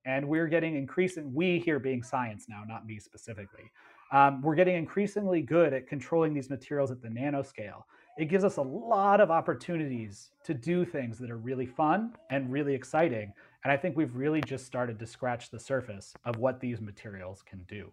and 0.06 0.28
we're 0.28 0.48
getting 0.48 0.76
increasing, 0.76 1.34
we 1.34 1.60
here 1.60 1.80
being 1.80 2.04
science 2.04 2.46
now, 2.50 2.64
not 2.68 2.86
me 2.86 3.00
specifically, 3.00 3.72
um, 4.12 4.42
we're 4.42 4.56
getting 4.56 4.76
increasingly 4.76 5.42
good 5.42 5.74
at 5.74 5.88
controlling 5.88 6.34
these 6.34 6.50
materials 6.50 6.92
at 6.92 7.02
the 7.02 7.08
nanoscale. 7.08 7.84
It 8.18 8.26
gives 8.26 8.44
us 8.44 8.58
a 8.58 8.62
lot 8.62 9.22
of 9.22 9.32
opportunities 9.32 10.32
to 10.44 10.54
do 10.54 10.86
things 10.86 11.18
that 11.20 11.32
are 11.32 11.38
really 11.38 11.66
fun 11.66 12.14
and 12.30 12.52
really 12.52 12.76
exciting. 12.76 13.34
And 13.64 13.72
I 13.72 13.78
think 13.78 13.98
we've 13.98 14.16
really 14.16 14.42
just 14.42 14.66
started 14.66 15.00
to 15.00 15.08
scratch 15.08 15.50
the 15.50 15.60
surface 15.60 16.14
of 16.26 16.38
what 16.38 16.60
these 16.60 16.82
materials 16.82 17.44
can 17.44 17.64
do. 17.68 17.92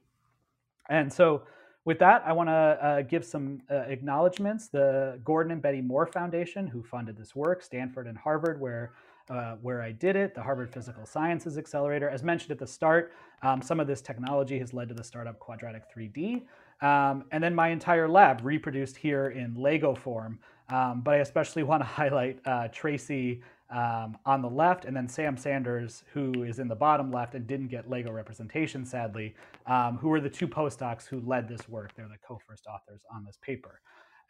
And 0.88 1.10
so 1.12 1.42
with 1.84 1.98
that, 2.00 2.22
I 2.26 2.32
want 2.32 2.48
to 2.48 2.52
uh, 2.52 3.02
give 3.02 3.24
some 3.24 3.62
uh, 3.70 3.74
acknowledgments. 3.86 4.68
The 4.68 5.18
Gordon 5.24 5.52
and 5.52 5.62
Betty 5.62 5.80
Moore 5.80 6.06
Foundation, 6.06 6.66
who 6.66 6.82
funded 6.82 7.16
this 7.16 7.34
work, 7.34 7.62
Stanford 7.62 8.06
and 8.06 8.18
Harvard, 8.18 8.60
where 8.60 8.92
uh, 9.30 9.54
where 9.62 9.80
I 9.80 9.92
did 9.92 10.16
it, 10.16 10.34
the 10.34 10.42
Harvard 10.42 10.72
Physical 10.72 11.06
Sciences 11.06 11.56
Accelerator. 11.56 12.08
As 12.08 12.24
mentioned 12.24 12.50
at 12.50 12.58
the 12.58 12.66
start, 12.66 13.12
um, 13.42 13.62
some 13.62 13.78
of 13.78 13.86
this 13.86 14.02
technology 14.02 14.58
has 14.58 14.74
led 14.74 14.88
to 14.88 14.94
the 14.94 15.04
startup 15.04 15.38
Quadratic 15.38 15.84
3D. 15.94 16.42
Um, 16.82 17.24
and 17.30 17.42
then 17.42 17.54
my 17.54 17.68
entire 17.68 18.08
lab 18.08 18.40
reproduced 18.44 18.96
here 18.96 19.28
in 19.28 19.54
Lego 19.54 19.94
form. 19.94 20.38
Um, 20.68 21.02
but 21.02 21.14
I 21.14 21.18
especially 21.18 21.62
want 21.70 21.82
to 21.82 21.86
highlight 21.86 22.40
uh, 22.44 22.68
Tracy 22.68 23.42
um, 23.70 24.18
on 24.26 24.42
the 24.42 24.50
left, 24.50 24.84
and 24.84 24.96
then 24.96 25.08
Sam 25.08 25.36
Sanders, 25.36 26.02
who 26.12 26.42
is 26.42 26.58
in 26.58 26.66
the 26.66 26.74
bottom 26.74 27.12
left 27.12 27.34
and 27.34 27.46
didn't 27.46 27.68
get 27.68 27.88
LEGO 27.88 28.10
representation, 28.10 28.84
sadly, 28.84 29.34
um, 29.66 29.96
who 29.98 30.08
were 30.08 30.20
the 30.20 30.30
two 30.30 30.48
postdocs 30.48 31.06
who 31.06 31.20
led 31.20 31.48
this 31.48 31.68
work. 31.68 31.94
They're 31.94 32.08
the 32.08 32.18
co-first 32.26 32.66
authors 32.66 33.02
on 33.14 33.24
this 33.24 33.38
paper. 33.40 33.80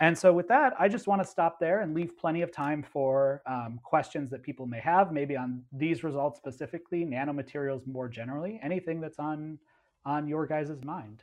And 0.00 0.16
so 0.16 0.32
with 0.32 0.48
that, 0.48 0.74
I 0.78 0.88
just 0.88 1.06
want 1.06 1.22
to 1.22 1.28
stop 1.28 1.60
there 1.60 1.80
and 1.80 1.94
leave 1.94 2.16
plenty 2.16 2.40
of 2.40 2.50
time 2.50 2.82
for 2.82 3.42
um, 3.46 3.78
questions 3.82 4.30
that 4.30 4.42
people 4.42 4.66
may 4.66 4.80
have, 4.80 5.12
maybe 5.12 5.36
on 5.36 5.62
these 5.72 6.02
results 6.02 6.38
specifically, 6.38 7.04
nanomaterials 7.04 7.86
more 7.86 8.08
generally, 8.08 8.58
anything 8.62 9.00
that's 9.00 9.18
on, 9.18 9.58
on 10.06 10.26
your 10.26 10.46
guys' 10.46 10.82
mind. 10.84 11.22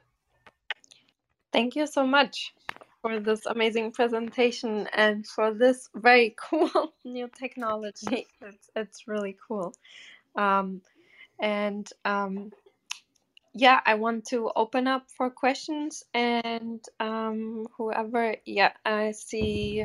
Thank 1.58 1.76
you 1.76 1.88
so 1.88 2.06
much 2.06 2.54
for 3.02 3.20
this 3.20 3.48
amazing 3.48 3.92
presentation 3.92 4.88
and 4.94 5.26
for 5.26 5.56
this 5.56 5.90
very 5.96 6.36
cool 6.50 6.94
new 7.04 7.28
technology. 7.36 8.28
It's 8.44 8.70
it's 8.76 9.08
really 9.08 9.36
cool. 9.48 9.74
Um, 10.36 10.82
and 11.42 11.90
um, 12.06 12.52
yeah, 13.56 13.80
I 13.88 13.96
want 13.96 14.26
to 14.26 14.52
open 14.56 14.88
up 14.88 15.10
for 15.10 15.32
questions 15.32 16.04
and 16.14 16.86
um, 17.00 17.66
whoever. 17.76 18.36
Yeah, 18.46 18.74
I 18.86 19.14
see 19.14 19.84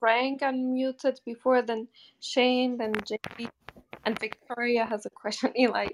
Frank 0.00 0.40
unmuted 0.40 1.20
before, 1.24 1.62
then 1.62 1.86
Shane, 2.18 2.76
then 2.76 2.92
JP, 2.94 3.50
and 4.04 4.18
Victoria 4.20 4.86
has 4.86 5.06
a 5.06 5.10
question. 5.10 5.52
Eli, 5.58 5.88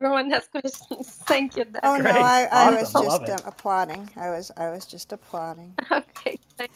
everyone 0.00 0.30
has 0.32 0.48
questions. 0.48 1.22
Thank 1.28 1.56
you. 1.56 1.66
Oh 1.82 1.96
Debbie. 1.96 1.98
no, 1.98 2.12
I, 2.18 2.48
I 2.52 2.70
was 2.72 2.92
Awesome. 2.92 3.04
Love 3.04 3.24
just 3.24 3.28
it. 3.28 3.30
um, 3.30 3.42
applauding. 3.46 4.10
I 4.16 4.30
was 4.30 4.52
I 4.56 4.70
was 4.70 4.86
just 4.86 5.12
applauding. 5.12 5.78
Okay, 5.92 6.38
thank 6.58 6.72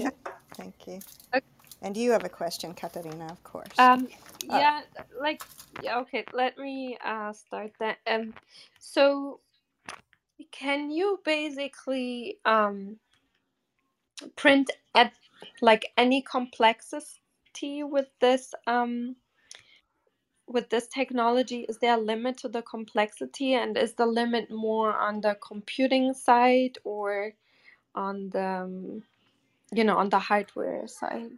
you. 0.00 0.10
Thank 0.56 0.86
you. 0.86 1.02
Okay. 1.34 1.46
And 1.82 1.96
you 1.96 2.12
have 2.12 2.24
a 2.24 2.28
question, 2.30 2.74
Katarina, 2.74 3.28
of 3.30 3.42
course. 3.44 3.78
Um, 3.78 4.08
Uh, 4.48 4.62
yeah, 4.62 4.82
like, 5.20 5.42
yeah, 5.82 6.00
okay, 6.00 6.24
let 6.32 6.58
me 6.58 6.98
uh 7.04 7.32
start 7.32 7.72
that. 7.80 7.98
Um, 8.06 8.34
so 8.78 9.40
can 10.52 10.90
you 10.90 11.20
basically 11.24 12.38
um 12.46 12.98
print 14.36 14.70
at 14.94 15.12
like 15.62 15.86
any 15.96 16.22
complexity 16.22 17.82
with 17.82 18.08
this 18.20 18.54
um 18.66 19.16
with 20.48 20.70
this 20.70 20.86
technology? 20.88 21.66
Is 21.68 21.78
there 21.78 21.94
a 21.94 22.00
limit 22.00 22.38
to 22.38 22.48
the 22.48 22.62
complexity, 22.62 23.54
and 23.54 23.76
is 23.76 23.94
the 23.94 24.06
limit 24.06 24.50
more 24.50 24.96
on 24.96 25.20
the 25.20 25.36
computing 25.46 26.14
side 26.14 26.78
or 26.84 27.32
on 27.94 28.30
the 28.30 28.44
um, 28.44 29.02
you 29.72 29.84
know 29.84 29.96
on 29.96 30.10
the 30.10 30.18
hardware 30.18 30.86
side? 30.86 31.30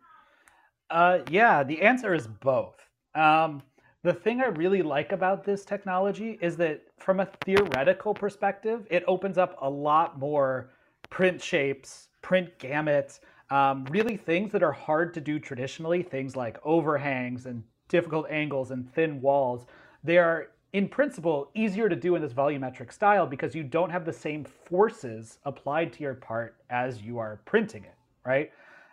Uh, 0.90 1.20
yeah, 1.30 1.62
the 1.62 1.82
answer 1.82 2.14
is 2.14 2.26
both. 2.26 2.76
Um, 3.14 3.62
the 4.02 4.12
thing 4.12 4.40
I 4.40 4.46
really 4.46 4.82
like 4.82 5.12
about 5.12 5.44
this 5.44 5.64
technology 5.64 6.38
is 6.40 6.56
that 6.58 6.82
from 6.98 7.20
a 7.20 7.26
theoretical 7.44 8.14
perspective, 8.14 8.86
it 8.90 9.04
opens 9.06 9.38
up 9.38 9.56
a 9.60 9.68
lot 9.68 10.18
more 10.18 10.70
print 11.10 11.42
shapes, 11.42 12.08
print 12.22 12.58
gamuts, 12.58 13.20
um, 13.50 13.84
really 13.90 14.16
things 14.16 14.52
that 14.52 14.62
are 14.62 14.72
hard 14.72 15.14
to 15.14 15.20
do 15.20 15.38
traditionally, 15.38 16.02
things 16.02 16.36
like 16.36 16.58
overhangs 16.64 17.46
and 17.46 17.64
difficult 17.88 18.26
angles 18.30 18.70
and 18.70 18.92
thin 18.94 19.20
walls. 19.20 19.66
They 20.04 20.18
are, 20.18 20.48
in 20.72 20.88
principle, 20.88 21.50
easier 21.54 21.88
to 21.88 21.96
do 21.96 22.14
in 22.14 22.22
this 22.22 22.32
volumetric 22.32 22.92
style 22.92 23.26
because 23.26 23.54
you 23.54 23.62
don't 23.62 23.90
have 23.90 24.04
the 24.04 24.12
same 24.12 24.44
forces 24.44 25.38
applied 25.44 25.92
to 25.94 26.02
your 26.02 26.14
part 26.14 26.56
as 26.70 27.02
you 27.02 27.18
are 27.18 27.40
printing 27.44 27.84
it, 27.84 27.94
right? 28.24 28.52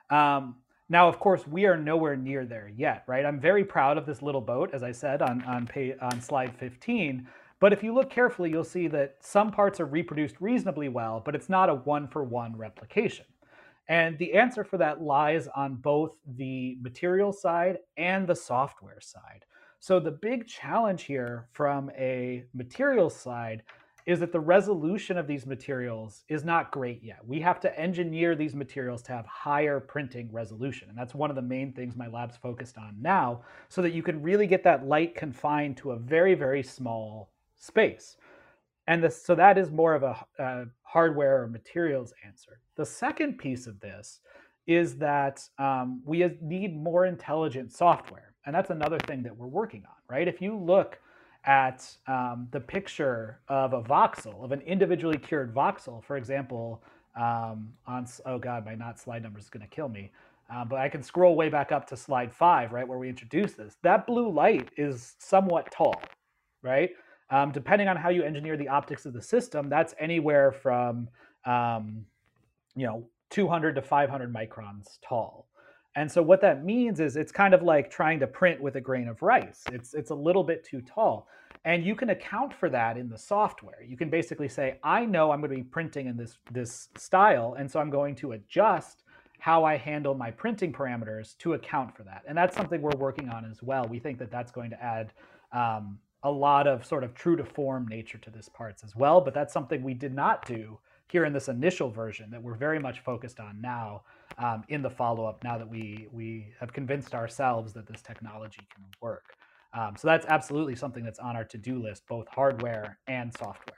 Um, 0.09 0.55
now, 0.87 1.07
of 1.07 1.19
course, 1.19 1.47
we 1.47 1.65
are 1.65 1.77
nowhere 1.77 2.15
near 2.15 2.45
there 2.45 2.71
yet, 2.75 3.03
right? 3.07 3.25
I'm 3.25 3.39
very 3.39 3.63
proud 3.63 3.97
of 3.97 4.05
this 4.05 4.21
little 4.21 4.41
boat, 4.41 4.69
as 4.73 4.83
I 4.83 4.91
said 4.91 5.21
on 5.21 5.43
on, 5.43 5.65
pay, 5.65 5.95
on 5.99 6.21
slide 6.21 6.55
15. 6.55 7.27
But 7.59 7.73
if 7.73 7.81
you 7.81 7.93
look 7.93 8.09
carefully, 8.09 8.51
you'll 8.51 8.63
see 8.63 8.87
that 8.89 9.15
some 9.19 9.51
parts 9.51 9.79
are 9.79 9.85
reproduced 9.85 10.35
reasonably 10.39 10.89
well, 10.89 11.21
but 11.23 11.35
it's 11.35 11.49
not 11.49 11.69
a 11.69 11.75
one-for-one 11.75 12.55
replication. 12.57 13.25
And 13.87 14.17
the 14.17 14.33
answer 14.33 14.63
for 14.63 14.77
that 14.77 15.01
lies 15.01 15.47
on 15.55 15.75
both 15.75 16.17
the 16.37 16.77
material 16.81 17.31
side 17.31 17.77
and 17.97 18.27
the 18.27 18.35
software 18.35 18.99
side. 18.99 19.45
So 19.79 19.99
the 19.99 20.11
big 20.11 20.47
challenge 20.47 21.03
here 21.03 21.47
from 21.51 21.91
a 21.97 22.43
material 22.53 23.09
side 23.09 23.61
is 24.07 24.19
that 24.19 24.31
the 24.31 24.39
resolution 24.39 25.17
of 25.17 25.25
these 25.27 25.47
materials 25.47 26.23
is 26.29 26.43
not 26.43 26.71
great 26.71 27.03
yet. 27.03 27.19
We 27.25 27.39
have 27.41 27.59
to 27.61 27.79
engineer 27.79 28.35
these 28.35 28.55
materials 28.55 29.01
to 29.03 29.11
have 29.11 29.25
higher 29.25 29.79
printing 29.79 30.31
resolution. 30.31 30.89
And 30.89 30.97
that's 30.97 31.15
one 31.15 31.31
of 31.31 31.35
the 31.35 31.41
main 31.41 31.73
things 31.73 31.95
my 31.95 32.07
lab's 32.07 32.37
focused 32.37 32.77
on 32.77 32.95
now, 33.01 33.41
so 33.67 33.81
that 33.81 33.93
you 33.93 34.03
can 34.03 34.21
really 34.21 34.45
get 34.45 34.63
that 34.63 34.85
light 34.85 35.15
confined 35.15 35.77
to 35.77 35.91
a 35.91 35.97
very, 35.97 36.35
very 36.35 36.61
small 36.61 37.31
space. 37.55 38.17
And 38.87 39.03
this, 39.03 39.23
so 39.23 39.33
that 39.33 39.57
is 39.57 39.71
more 39.71 39.95
of 39.95 40.03
a, 40.03 40.25
a 40.37 40.65
hardware 40.85 41.43
or 41.43 41.47
materials 41.47 42.13
answer. 42.25 42.59
The 42.77 42.85
second 42.85 43.37
piece 43.37 43.67
of 43.67 43.79
this 43.81 44.21
is 44.67 44.97
that 44.97 45.47
um, 45.59 46.01
we 46.05 46.25
need 46.41 46.75
more 46.75 47.05
intelligent 47.05 47.73
software. 47.73 48.33
And 48.45 48.55
that's 48.55 48.69
another 48.69 48.97
thing 48.99 49.23
that 49.23 49.35
we're 49.35 49.47
working 49.47 49.83
on, 49.85 49.95
right? 50.09 50.27
If 50.27 50.41
you 50.41 50.55
look 50.57 50.99
at 51.45 51.87
um, 52.07 52.47
the 52.51 52.59
picture 52.59 53.39
of 53.47 53.73
a 53.73 53.81
voxel, 53.81 54.43
of 54.43 54.51
an 54.51 54.61
individually 54.61 55.17
cured 55.17 55.53
voxel, 55.53 56.03
for 56.03 56.17
example, 56.17 56.81
um, 57.15 57.73
on, 57.87 58.07
oh 58.25 58.39
God, 58.39 58.65
my 58.65 58.75
not 58.75 58.99
slide 58.99 59.23
number 59.23 59.39
is 59.39 59.49
going 59.49 59.67
to 59.67 59.75
kill 59.75 59.89
me. 59.89 60.11
Uh, 60.53 60.63
but 60.63 60.77
I 60.79 60.89
can 60.89 61.01
scroll 61.01 61.35
way 61.35 61.49
back 61.49 61.71
up 61.71 61.87
to 61.87 61.97
slide 61.97 62.33
five, 62.33 62.71
right, 62.71 62.87
where 62.87 62.99
we 62.99 63.09
introduce 63.09 63.53
this. 63.53 63.77
That 63.81 64.05
blue 64.05 64.29
light 64.29 64.69
is 64.77 65.15
somewhat 65.17 65.71
tall, 65.71 66.01
right? 66.61 66.91
Um, 67.29 67.51
depending 67.51 67.87
on 67.87 67.97
how 67.97 68.09
you 68.09 68.23
engineer 68.23 68.55
the 68.55 68.67
optics 68.67 69.05
of 69.05 69.13
the 69.13 69.21
system, 69.21 69.67
that's 69.69 69.95
anywhere 69.99 70.51
from, 70.51 71.09
um, 71.45 72.05
you 72.75 72.85
know, 72.85 73.07
200 73.31 73.75
to 73.75 73.81
500 73.81 74.33
microns 74.33 74.99
tall. 75.01 75.47
And 75.95 76.11
so 76.11 76.21
what 76.21 76.41
that 76.41 76.65
means 76.65 76.99
is 76.99 77.15
it's 77.15 77.31
kind 77.31 77.53
of 77.53 77.63
like 77.63 77.89
trying 77.89 78.19
to 78.19 78.27
print 78.27 78.61
with 78.61 78.75
a 78.75 78.81
grain 78.81 79.07
of 79.07 79.21
rice. 79.21 79.63
It's 79.71 79.93
it's 79.93 80.11
a 80.11 80.15
little 80.15 80.43
bit 80.43 80.63
too 80.63 80.81
tall. 80.81 81.27
And 81.63 81.83
you 81.83 81.95
can 81.95 82.11
account 82.11 82.53
for 82.53 82.69
that 82.69 82.97
in 82.97 83.09
the 83.09 83.17
software. 83.17 83.81
You 83.83 83.97
can 83.97 84.09
basically 84.09 84.49
say, 84.49 84.77
I 84.83 85.03
know 85.05 85.31
I'm 85.31 85.39
going 85.39 85.49
to 85.49 85.57
be 85.57 85.63
printing 85.63 86.07
in 86.07 86.17
this 86.17 86.37
this 86.51 86.89
style, 86.97 87.55
and 87.57 87.71
so 87.71 87.79
I'm 87.79 87.89
going 87.89 88.15
to 88.15 88.33
adjust 88.33 89.03
how 89.39 89.63
I 89.63 89.77
handle 89.77 90.15
my 90.15 90.31
printing 90.31 90.73
parameters 90.73 91.37
to 91.37 91.53
account 91.53 91.95
for 91.95 92.03
that. 92.03 92.23
And 92.27 92.37
that's 92.37 92.55
something 92.55 92.81
we're 92.81 92.97
working 92.97 93.29
on 93.29 93.45
as 93.45 93.61
well. 93.61 93.87
We 93.87 93.99
think 93.99 94.17
that 94.19 94.31
that's 94.31 94.51
going 94.51 94.71
to 94.71 94.83
add 94.83 95.13
um, 95.51 95.99
a 96.25 96.31
lot 96.31 96.67
of 96.67 96.85
sort 96.85 97.03
of 97.03 97.13
true 97.13 97.35
to 97.37 97.45
form 97.45 97.87
nature 97.87 98.17
to 98.17 98.29
this 98.29 98.49
parts 98.49 98.83
as 98.83 98.95
well. 98.95 99.21
But 99.21 99.33
that's 99.33 99.53
something 99.53 99.83
we 99.83 99.93
did 99.93 100.13
not 100.13 100.45
do 100.45 100.77
here 101.07 101.23
in 101.23 101.31
this 101.31 101.47
initial 101.47 101.89
version 101.89 102.29
that 102.31 102.41
we're 102.41 102.55
very 102.55 102.79
much 102.79 102.99
focused 102.99 103.39
on 103.39 103.61
now 103.61 104.01
um, 104.37 104.63
in 104.69 104.81
the 104.81 104.89
follow-up 104.89 105.43
now 105.43 105.57
that 105.57 105.69
we 105.69 106.07
we 106.11 106.47
have 106.59 106.73
convinced 106.73 107.13
ourselves 107.13 107.73
that 107.73 107.87
this 107.87 108.01
technology 108.01 108.67
can 108.73 108.83
work. 109.01 109.37
Um, 109.73 109.95
so 109.97 110.07
that's 110.07 110.25
absolutely 110.27 110.75
something 110.75 111.03
that's 111.03 111.19
on 111.19 111.35
our 111.35 111.43
to-do 111.43 111.79
list, 111.79 112.07
both 112.07 112.27
hardware 112.29 112.97
and 113.07 113.31
software. 113.37 113.77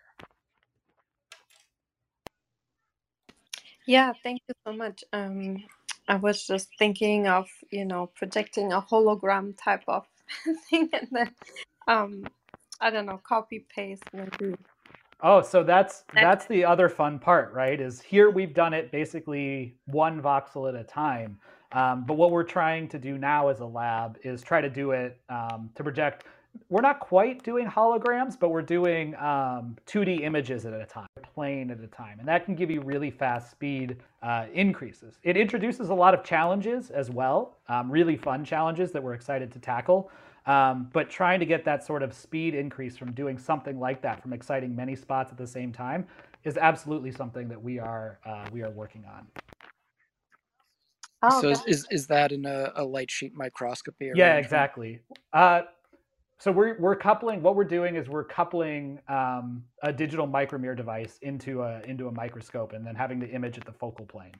Yeah, 3.88 4.14
thank 4.22 4.42
you 4.48 4.54
so 4.66 4.74
much. 4.74 5.04
Um, 5.12 5.64
I 6.08 6.16
was 6.16 6.46
just 6.46 6.70
thinking 6.78 7.28
of, 7.28 7.48
you 7.72 7.86
know, 7.86 8.12
projecting 8.16 8.74
a 8.74 8.82
hologram 8.82 9.56
type 9.62 9.84
of 9.88 10.06
thing 10.70 10.90
and 10.94 11.08
then, 11.12 11.32
um, 11.88 12.28
I 12.82 12.90
don't 12.90 13.06
know, 13.06 13.20
copy 13.24 13.66
paste 13.74 14.04
maybe. 14.14 14.56
Oh, 15.22 15.42
so 15.42 15.64
that's 15.64 16.04
that's 16.14 16.46
the 16.46 16.64
other 16.64 16.90
fun 16.90 17.18
part, 17.18 17.52
right? 17.54 17.80
Is 17.80 18.02
here 18.02 18.30
we've 18.30 18.54
done 18.54 18.74
it 18.74 18.92
basically 18.92 19.76
one 19.86 20.22
voxel 20.22 20.70
at 20.70 20.76
a 20.76 20.84
time. 20.84 21.40
Um, 21.72 22.06
but 22.06 22.14
what 22.14 22.32
we're 22.32 22.44
trying 22.44 22.88
to 22.90 23.00
do 23.00 23.18
now 23.18 23.50
as 23.50 23.60
a 23.60 23.66
lab 23.66 24.18
is 24.24 24.42
try 24.42 24.62
to 24.62 24.70
do 24.70 24.92
it 24.92 25.20
um, 25.30 25.70
to 25.76 25.84
project. 25.84 26.26
We're 26.70 26.82
not 26.82 27.00
quite 27.00 27.44
doing 27.44 27.68
holograms, 27.68 28.40
but 28.40 28.50
we're 28.50 28.62
doing 28.62 29.16
um, 29.16 29.76
2D 29.86 30.22
images 30.22 30.66
at 30.66 30.74
a 30.74 30.86
time, 30.86 31.08
plane 31.22 31.70
at 31.70 31.80
a 31.82 31.88
time, 31.88 32.20
and 32.20 32.28
that 32.28 32.46
can 32.46 32.56
give 32.56 32.72
you 32.72 32.82
really 32.82 33.12
fast 33.12 33.52
speed 33.52 33.98
uh, 34.24 34.46
increases. 34.54 35.20
It 35.24 35.38
introduces 35.38 35.90
a 35.90 35.94
lot 35.94 36.14
of 36.14 36.24
challenges 36.24 36.90
as 36.90 37.12
well, 37.12 37.58
um, 37.68 37.92
really 37.92 38.16
fun 38.16 38.44
challenges 38.44 38.92
that 38.94 39.04
we're 39.04 39.14
excited 39.14 39.52
to 39.52 39.60
tackle. 39.60 40.10
Um, 40.48 40.90
but 40.94 41.10
trying 41.10 41.40
to 41.42 41.46
get 41.46 41.66
that 41.66 41.84
sort 41.86 42.02
of 42.02 42.14
speed 42.14 42.56
increase 42.56 42.98
from 42.98 43.12
doing 43.12 43.38
something 43.38 43.80
like 43.80 44.02
that, 44.02 44.22
from 44.22 44.32
exciting 44.34 44.76
many 44.76 44.96
spots 44.96 45.32
at 45.32 45.38
the 45.38 45.46
same 45.46 45.74
time, 45.74 46.08
is 46.46 46.58
absolutely 46.58 47.12
something 47.12 47.50
that 47.50 47.62
we 47.62 47.80
are 47.80 48.20
uh, 48.26 48.48
we 48.52 48.64
are 48.64 48.72
working 48.72 49.04
on. 49.06 49.28
Oh, 51.22 51.42
so 51.42 51.50
is, 51.50 51.60
that- 51.60 51.70
is 51.70 51.88
is 51.92 52.08
that 52.08 52.32
in 52.32 52.46
a, 52.46 52.72
a 52.76 52.84
light 52.84 53.12
sheet 53.12 53.34
microscopy? 53.36 54.12
Yeah, 54.16 54.38
exactly. 54.38 55.02
Uh, 55.34 55.64
so 56.40 56.52
we're 56.52 56.78
we're 56.80 56.96
coupling. 56.96 57.42
What 57.42 57.56
we're 57.56 57.64
doing 57.66 57.96
is 57.96 58.08
we're 58.08 58.24
coupling 58.24 59.00
um, 59.10 59.64
a 59.84 59.92
digital 59.92 60.28
micromirror 60.28 60.78
device 60.78 61.18
into 61.24 61.64
a 61.64 61.82
into 61.82 62.08
a 62.08 62.12
microscope, 62.12 62.74
and 62.74 62.86
then 62.86 62.96
having 62.96 63.20
the 63.20 63.28
image 63.30 63.58
at 63.58 63.66
the 63.66 63.74
focal 63.74 64.06
plane. 64.06 64.36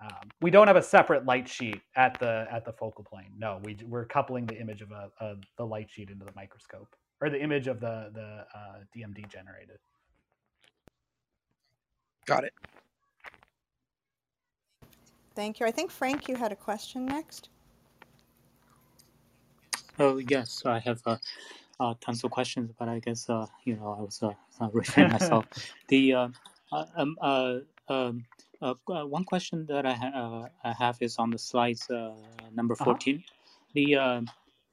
Um, 0.00 0.30
we 0.40 0.50
don't 0.50 0.66
have 0.68 0.76
a 0.76 0.82
separate 0.82 1.26
light 1.26 1.48
sheet 1.48 1.80
at 1.96 2.18
the 2.20 2.46
at 2.50 2.64
the 2.64 2.72
focal 2.72 3.04
plane. 3.04 3.32
No, 3.38 3.60
we 3.64 3.78
we're 3.86 4.06
coupling 4.06 4.46
the 4.46 4.58
image 4.60 4.82
of 4.82 4.92
a, 4.92 5.10
a 5.20 5.36
the 5.58 5.66
light 5.66 5.90
sheet 5.90 6.10
into 6.10 6.24
the 6.24 6.32
microscope, 6.36 6.96
or 7.20 7.30
the 7.30 7.42
image 7.42 7.66
of 7.68 7.80
the 7.80 8.10
the 8.14 8.46
uh, 8.58 8.80
DMD 8.96 9.28
generated. 9.30 9.78
Got 12.26 12.44
it. 12.44 12.54
Thank 15.34 15.60
you. 15.60 15.66
I 15.66 15.70
think 15.70 15.90
Frank, 15.90 16.28
you 16.28 16.36
had 16.36 16.52
a 16.52 16.56
question 16.56 17.06
next. 17.06 17.50
Oh 19.98 20.18
yes, 20.18 20.62
I 20.66 20.80
have 20.80 21.02
uh, 21.06 21.18
uh, 21.80 21.94
tons 22.00 22.24
of 22.24 22.30
questions, 22.30 22.72
but 22.78 22.88
I 22.88 23.00
guess 23.00 23.28
uh, 23.30 23.46
you 23.64 23.76
know 23.76 23.96
I 23.98 24.02
was 24.02 24.22
uh, 24.22 24.32
uh, 24.60 24.70
referring 24.72 25.10
myself. 25.10 25.46
The 25.88 26.14
uh, 26.14 26.28
Uh, 26.72 26.84
um, 26.96 27.16
uh, 27.20 27.58
um, 27.88 28.24
uh, 28.62 28.74
uh, 28.88 29.06
one 29.06 29.24
question 29.24 29.66
that 29.66 29.86
I, 29.86 29.94
ha- 29.94 30.12
uh, 30.64 30.68
I 30.68 30.72
have 30.74 30.98
is 31.02 31.18
on 31.18 31.30
the 31.30 31.38
slides 31.38 31.90
uh, 31.90 32.14
number 32.54 32.76
Uh-huh. 32.80 32.98
14. 32.98 33.24
The 33.74 33.96
uh, 33.96 34.22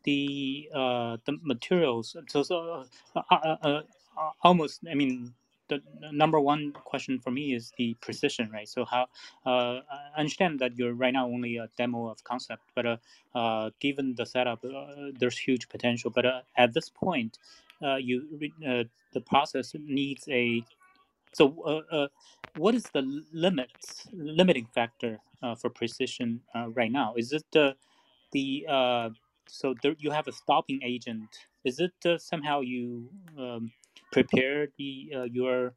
the 0.03 0.69
uh, 0.73 1.17
the 1.25 1.37
materials. 1.43 2.15
So, 2.29 2.43
so 2.43 2.85
uh, 3.15 3.21
uh, 3.31 3.35
uh, 3.63 3.81
uh, 4.17 4.31
almost. 4.43 4.81
I 4.89 4.95
mean, 4.95 5.33
the, 5.69 5.81
the 6.01 6.11
number 6.13 6.39
one 6.39 6.73
question 6.73 7.19
for 7.19 7.31
me 7.31 7.53
is 7.55 7.73
the 7.77 7.95
precision, 8.01 8.51
right? 8.51 8.69
So, 8.69 8.85
how 8.85 9.07
uh, 9.45 9.81
I 10.15 10.19
understand 10.19 10.59
that 10.61 10.77
you're 10.77 10.93
right 10.93 11.13
now 11.13 11.27
only 11.27 11.57
a 11.57 11.69
demo 11.77 12.07
of 12.09 12.23
concept, 12.23 12.63
but 12.75 12.85
uh, 12.87 12.97
uh, 13.35 13.71
given 13.81 14.15
the 14.15 14.25
setup, 14.25 14.63
uh, 14.65 15.11
there's 15.19 15.37
huge 15.37 15.69
potential. 15.69 16.11
But 16.11 16.25
uh, 16.25 16.41
at 16.57 16.73
this 16.73 16.89
point, 16.89 17.39
uh, 17.83 17.97
you 17.97 18.27
re- 18.39 18.53
uh, 18.67 18.85
the 19.13 19.21
process 19.21 19.75
needs 19.79 20.27
a 20.29 20.63
so, 21.33 21.55
uh, 21.65 21.95
uh, 21.95 22.07
what 22.55 22.75
is 22.75 22.83
the 22.93 23.03
limits, 23.33 24.07
limiting 24.13 24.67
factor 24.73 25.19
uh, 25.43 25.55
for 25.55 25.69
precision 25.69 26.41
right 26.73 26.91
now? 26.91 27.13
Is 27.17 27.33
it 27.33 27.43
the 27.51 27.75
the 28.31 28.65
so 29.47 29.75
there, 29.81 29.95
you 29.99 30.11
have 30.11 30.27
a 30.27 30.31
stopping 30.33 30.81
agent? 30.83 31.29
Is 31.63 31.79
it 31.79 31.93
somehow 32.21 32.61
you 32.61 33.09
um, 33.39 33.71
prepare 34.11 34.67
the 34.77 35.11
your 35.31 35.73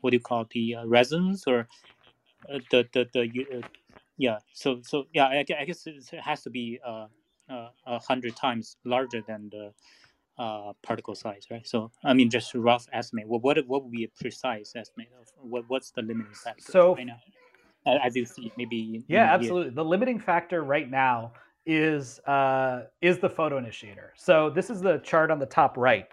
what 0.00 0.10
do 0.10 0.16
you 0.16 0.20
call 0.20 0.42
it, 0.42 0.50
the 0.50 0.76
resins 0.84 1.44
or 1.46 1.68
the 2.70 2.86
the 2.92 3.08
the 3.12 3.64
yeah? 4.18 4.38
So 4.52 4.80
so 4.82 5.06
yeah, 5.12 5.26
I, 5.26 5.44
I 5.58 5.64
guess 5.64 5.86
it 5.86 6.04
has 6.20 6.42
to 6.42 6.50
be 6.50 6.78
uh, 6.86 7.06
uh, 7.50 7.70
a 7.86 7.98
hundred 7.98 8.36
times 8.36 8.76
larger 8.84 9.22
than 9.26 9.50
the 9.50 9.72
uh, 10.38 10.72
particle 10.82 11.14
size, 11.14 11.46
right? 11.50 11.66
So 11.66 11.90
I 12.04 12.14
mean, 12.14 12.30
just 12.30 12.54
a 12.54 12.60
rough 12.60 12.86
estimate. 12.92 13.28
What 13.28 13.42
what 13.42 13.58
what 13.66 13.82
would 13.84 13.92
be 13.92 14.04
a 14.04 14.08
precise 14.20 14.72
estimate 14.76 15.08
of 15.20 15.26
what 15.40 15.64
what's 15.68 15.90
the 15.90 16.02
limiting 16.02 16.32
factor 16.32 16.72
So 16.72 16.94
right 16.94 17.06
now? 17.06 17.20
I, 17.86 17.98
I 18.04 18.08
do 18.08 18.24
see 18.24 18.52
maybe 18.56 19.04
Yeah, 19.08 19.32
absolutely. 19.32 19.70
The 19.70 19.84
limiting 19.84 20.18
factor 20.18 20.64
right 20.64 20.90
now 20.90 21.32
is 21.64 22.20
uh, 22.20 22.84
is 23.00 23.18
the 23.18 23.30
photo 23.30 23.58
initiator. 23.58 24.12
So 24.16 24.50
this 24.50 24.70
is 24.70 24.80
the 24.80 24.98
chart 24.98 25.30
on 25.30 25.38
the 25.38 25.46
top 25.46 25.76
right. 25.76 26.08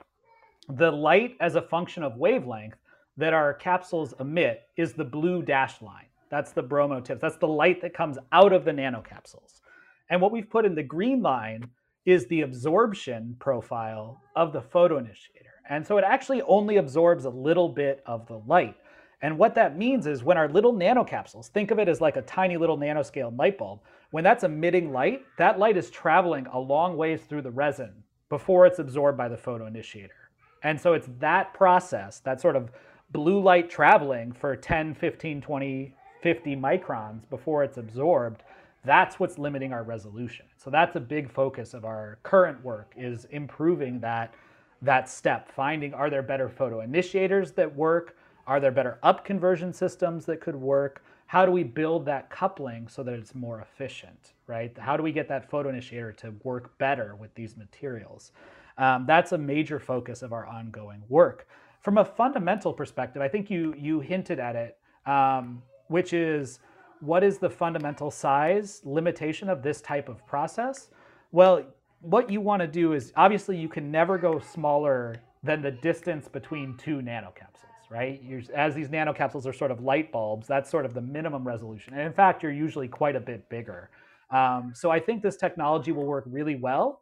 The 0.69 0.91
light 0.91 1.35
as 1.41 1.55
a 1.55 1.61
function 1.61 2.03
of 2.03 2.17
wavelength 2.17 2.75
that 3.17 3.33
our 3.33 3.53
capsules 3.53 4.13
emit 4.19 4.63
is 4.77 4.93
the 4.93 5.03
blue 5.03 5.43
dashed 5.43 5.81
line. 5.81 6.07
That's 6.29 6.51
the 6.51 6.63
bromo 6.63 6.99
tips. 6.99 7.21
That's 7.21 7.37
the 7.37 7.47
light 7.47 7.81
that 7.81 7.93
comes 7.93 8.17
out 8.31 8.53
of 8.53 8.65
the 8.65 8.71
nanocapsules. 8.71 9.61
And 10.09 10.21
what 10.21 10.31
we've 10.31 10.49
put 10.49 10.65
in 10.65 10.73
the 10.73 10.83
green 10.83 11.21
line 11.21 11.69
is 12.05 12.25
the 12.27 12.41
absorption 12.41 13.35
profile 13.39 14.21
of 14.35 14.53
the 14.53 14.61
photo 14.61 14.97
initiator. 14.97 15.49
And 15.69 15.85
so 15.85 15.97
it 15.97 16.03
actually 16.05 16.41
only 16.43 16.77
absorbs 16.77 17.25
a 17.25 17.29
little 17.29 17.69
bit 17.69 18.03
of 18.05 18.27
the 18.27 18.39
light. 18.45 18.75
And 19.21 19.37
what 19.37 19.55
that 19.55 19.77
means 19.77 20.05
is 20.05 20.23
when 20.23 20.37
our 20.37 20.49
little 20.49 20.73
nanocapsules, 20.73 21.47
think 21.47 21.71
of 21.71 21.79
it 21.79 21.87
as 21.87 22.01
like 22.01 22.17
a 22.17 22.21
tiny 22.23 22.57
little 22.57 22.77
nanoscale 22.77 23.37
light 23.37 23.57
bulb, 23.57 23.79
when 24.11 24.23
that's 24.23 24.43
emitting 24.43 24.91
light, 24.91 25.21
that 25.37 25.57
light 25.57 25.77
is 25.77 25.89
traveling 25.89 26.45
a 26.47 26.59
long 26.59 26.97
ways 26.97 27.21
through 27.21 27.41
the 27.41 27.51
resin 27.51 27.91
before 28.29 28.65
it's 28.65 28.79
absorbed 28.79 29.17
by 29.17 29.29
the 29.29 29.37
photo 29.37 29.65
initiator. 29.65 30.29
And 30.63 30.79
so 30.79 30.93
it's 30.93 31.07
that 31.19 31.53
process, 31.53 32.19
that 32.19 32.41
sort 32.41 32.57
of 32.57 32.71
blue 33.11 33.41
light 33.41 33.69
traveling 33.69 34.33
for 34.33 34.55
10, 34.55 34.93
15, 34.95 35.41
20, 35.41 35.95
50 36.21 36.55
microns 36.55 37.29
before 37.29 37.63
it's 37.63 37.77
absorbed, 37.77 38.43
that's 38.85 39.19
what's 39.19 39.37
limiting 39.37 39.71
our 39.71 39.83
resolution. 39.83 40.45
So 40.57 40.69
that's 40.69 40.95
a 40.95 40.99
big 40.99 41.31
focus 41.31 41.73
of 41.73 41.85
our 41.85 42.19
current 42.23 42.63
work 42.63 42.93
is 42.97 43.25
improving 43.25 43.99
that 44.01 44.33
that 44.81 45.09
step, 45.09 45.49
finding 45.49 45.93
are 45.93 46.09
there 46.09 46.21
better 46.21 46.49
photo 46.49 46.81
initiators 46.81 47.53
that 47.53 47.73
work? 47.73 48.17
Are 48.45 48.59
there 48.59 48.71
better 48.71 48.99
up 49.01 49.23
conversion 49.23 49.71
systems 49.73 50.25
that 50.25 50.41
could 50.41 50.55
work? 50.55 51.03
How 51.27 51.45
do 51.45 51.51
we 51.51 51.63
build 51.63 52.05
that 52.05 52.29
coupling 52.29 52.87
so 52.89 53.01
that 53.03 53.13
it's 53.13 53.33
more 53.33 53.61
efficient, 53.61 54.33
right? 54.45 54.77
How 54.77 54.97
do 54.97 55.03
we 55.03 55.13
get 55.13 55.29
that 55.29 55.49
photo 55.49 55.69
initiator 55.69 56.11
to 56.13 56.33
work 56.43 56.77
better 56.77 57.15
with 57.15 57.33
these 57.33 57.55
materials? 57.55 58.33
Um, 58.77 59.05
that's 59.07 59.31
a 59.31 59.37
major 59.37 59.79
focus 59.79 60.21
of 60.21 60.33
our 60.33 60.45
ongoing 60.45 61.01
work. 61.07 61.47
From 61.81 61.97
a 61.97 62.05
fundamental 62.05 62.73
perspective, 62.73 63.21
I 63.21 63.29
think 63.29 63.49
you 63.49 63.73
you 63.77 64.01
hinted 64.01 64.39
at 64.39 64.55
it, 64.55 64.77
um, 65.05 65.61
which 65.87 66.11
is 66.11 66.59
what 67.03 67.23
is 67.23 67.37
the 67.37 67.49
fundamental 67.49 68.09
size 68.09 68.81
limitation 68.85 69.49
of 69.49 69.61
this 69.61 69.81
type 69.81 70.07
of 70.07 70.25
process? 70.25 70.89
Well, 71.31 71.63
what 71.99 72.29
you 72.29 72.39
want 72.39 72.61
to 72.61 72.67
do 72.67 72.93
is 72.93 73.11
obviously 73.15 73.57
you 73.57 73.67
can 73.67 73.91
never 73.91 74.17
go 74.17 74.39
smaller 74.39 75.15
than 75.43 75.61
the 75.61 75.71
distance 75.71 76.27
between 76.27 76.77
two 76.77 76.97
nanocapsules, 76.97 77.89
right? 77.89 78.21
You're, 78.23 78.41
as 78.55 78.73
these 78.73 78.87
nanocapsules 78.87 79.45
are 79.45 79.53
sort 79.53 79.71
of 79.71 79.81
light 79.81 80.11
bulbs, 80.11 80.47
that's 80.47 80.69
sort 80.69 80.85
of 80.85 80.93
the 80.93 81.01
minimum 81.01 81.45
resolution. 81.45 81.93
And 81.93 82.03
in 82.03 82.13
fact, 82.13 82.41
you're 82.41 82.51
usually 82.53 82.87
quite 82.87 83.15
a 83.15 83.19
bit 83.19 83.49
bigger. 83.49 83.89
Um, 84.31 84.71
so 84.73 84.89
I 84.89 84.99
think 84.99 85.21
this 85.21 85.35
technology 85.35 85.91
will 85.91 86.05
work 86.05 86.23
really 86.27 86.55
well 86.55 87.01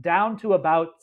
down 0.00 0.38
to 0.38 0.54
about 0.54 0.94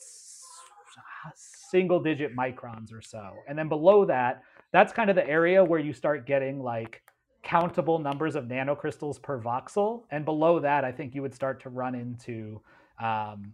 single 1.36 2.00
digit 2.02 2.36
microns 2.36 2.92
or 2.92 3.02
so. 3.02 3.34
And 3.48 3.58
then 3.58 3.70
below 3.70 4.04
that, 4.06 4.42
that's 4.72 4.92
kind 4.92 5.10
of 5.10 5.16
the 5.16 5.28
area 5.28 5.64
where 5.64 5.80
you 5.80 5.94
start 5.94 6.26
getting 6.26 6.62
like 6.62 7.02
countable 7.44 8.00
numbers 8.00 8.36
of 8.36 8.46
nanocrystals 8.46 9.22
per 9.22 9.40
voxel. 9.40 10.04
And 10.12 10.26
below 10.26 10.60
that, 10.60 10.84
I 10.84 10.92
think 10.92 11.16
you 11.16 11.22
would 11.22 11.34
start 11.34 11.62
to 11.64 11.70
run 11.70 11.96
into 11.96 12.62
um, 13.00 13.54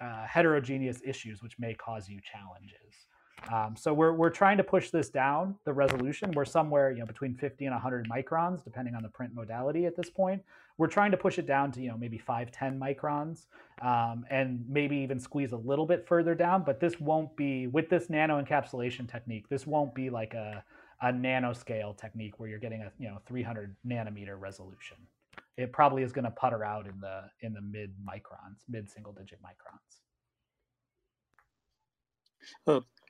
uh, 0.00 0.26
heterogeneous 0.26 1.00
issues, 1.04 1.42
which 1.42 1.58
may 1.58 1.74
cause 1.74 2.08
you 2.08 2.20
challenges. 2.20 3.08
Um, 3.52 3.76
so 3.76 3.94
we're, 3.94 4.12
we're 4.12 4.30
trying 4.30 4.56
to 4.58 4.64
push 4.64 4.90
this 4.90 5.08
down, 5.08 5.54
the 5.64 5.72
resolution. 5.72 6.32
We're 6.32 6.44
somewhere 6.44 6.90
you 6.90 6.98
know 6.98 7.06
between 7.06 7.34
50 7.34 7.66
and 7.66 7.74
100 7.74 8.08
microns, 8.08 8.62
depending 8.64 8.94
on 8.94 9.02
the 9.02 9.08
print 9.08 9.34
modality 9.34 9.86
at 9.86 9.96
this 9.96 10.10
point. 10.10 10.42
We're 10.76 10.88
trying 10.88 11.10
to 11.12 11.16
push 11.16 11.38
it 11.38 11.46
down 11.46 11.72
to 11.72 11.80
you 11.80 11.88
know 11.88 11.96
maybe 11.96 12.18
5, 12.18 12.50
10 12.50 12.78
microns, 12.78 13.46
um, 13.80 14.26
and 14.30 14.64
maybe 14.68 14.96
even 14.96 15.18
squeeze 15.18 15.52
a 15.52 15.56
little 15.56 15.86
bit 15.86 16.06
further 16.06 16.34
down. 16.34 16.62
But 16.64 16.80
this 16.80 17.00
won't 17.00 17.34
be 17.36 17.68
with 17.68 17.88
this 17.88 18.10
nano 18.10 18.42
encapsulation 18.42 19.10
technique. 19.10 19.48
This 19.48 19.66
won't 19.66 19.94
be 19.94 20.10
like 20.10 20.34
a 20.34 20.64
a 21.00 21.12
nanoscale 21.12 21.96
technique 21.96 22.38
where 22.38 22.48
you're 22.48 22.58
getting 22.58 22.82
a 22.82 22.92
you 22.98 23.08
know 23.08 23.18
300 23.26 23.76
nanometer 23.86 24.38
resolution. 24.38 24.96
It 25.56 25.72
probably 25.72 26.02
is 26.02 26.12
going 26.12 26.24
to 26.24 26.30
putter 26.30 26.64
out 26.64 26.86
in 26.86 27.00
the 27.00 27.24
in 27.40 27.52
the 27.52 27.60
mid 27.60 27.92
microns, 28.04 28.62
mid 28.68 28.90
single 28.90 29.12
digit 29.12 29.38
microns. 29.42 30.00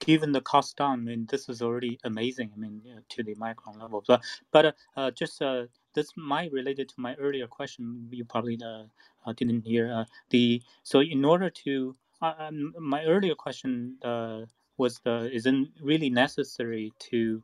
Given 0.00 0.32
the 0.32 0.40
cost 0.40 0.76
down, 0.76 1.00
I 1.00 1.02
mean, 1.02 1.26
this 1.28 1.48
is 1.48 1.60
already 1.60 1.98
amazing. 2.04 2.50
I 2.54 2.58
mean, 2.58 2.80
to 3.08 3.22
the 3.22 3.34
micron 3.34 3.80
level. 3.80 4.04
But 4.06 4.22
but 4.52 4.66
uh, 4.66 4.72
uh, 4.96 5.10
just 5.10 5.42
uh, 5.42 5.66
this 5.94 6.12
might 6.16 6.52
related 6.52 6.88
to 6.90 6.94
my 6.98 7.14
earlier 7.16 7.46
question. 7.46 8.08
You 8.10 8.24
probably 8.24 8.58
uh, 8.64 8.84
didn't 9.34 9.62
hear 9.62 10.06
the. 10.30 10.62
So 10.84 11.00
in 11.00 11.24
order 11.24 11.50
to, 11.50 11.96
um, 12.22 12.74
my 12.78 13.04
earlier 13.04 13.34
question 13.34 13.98
was 14.76 15.00
the 15.00 15.28
isn't 15.32 15.70
really 15.82 16.10
necessary 16.10 16.92
to 17.10 17.42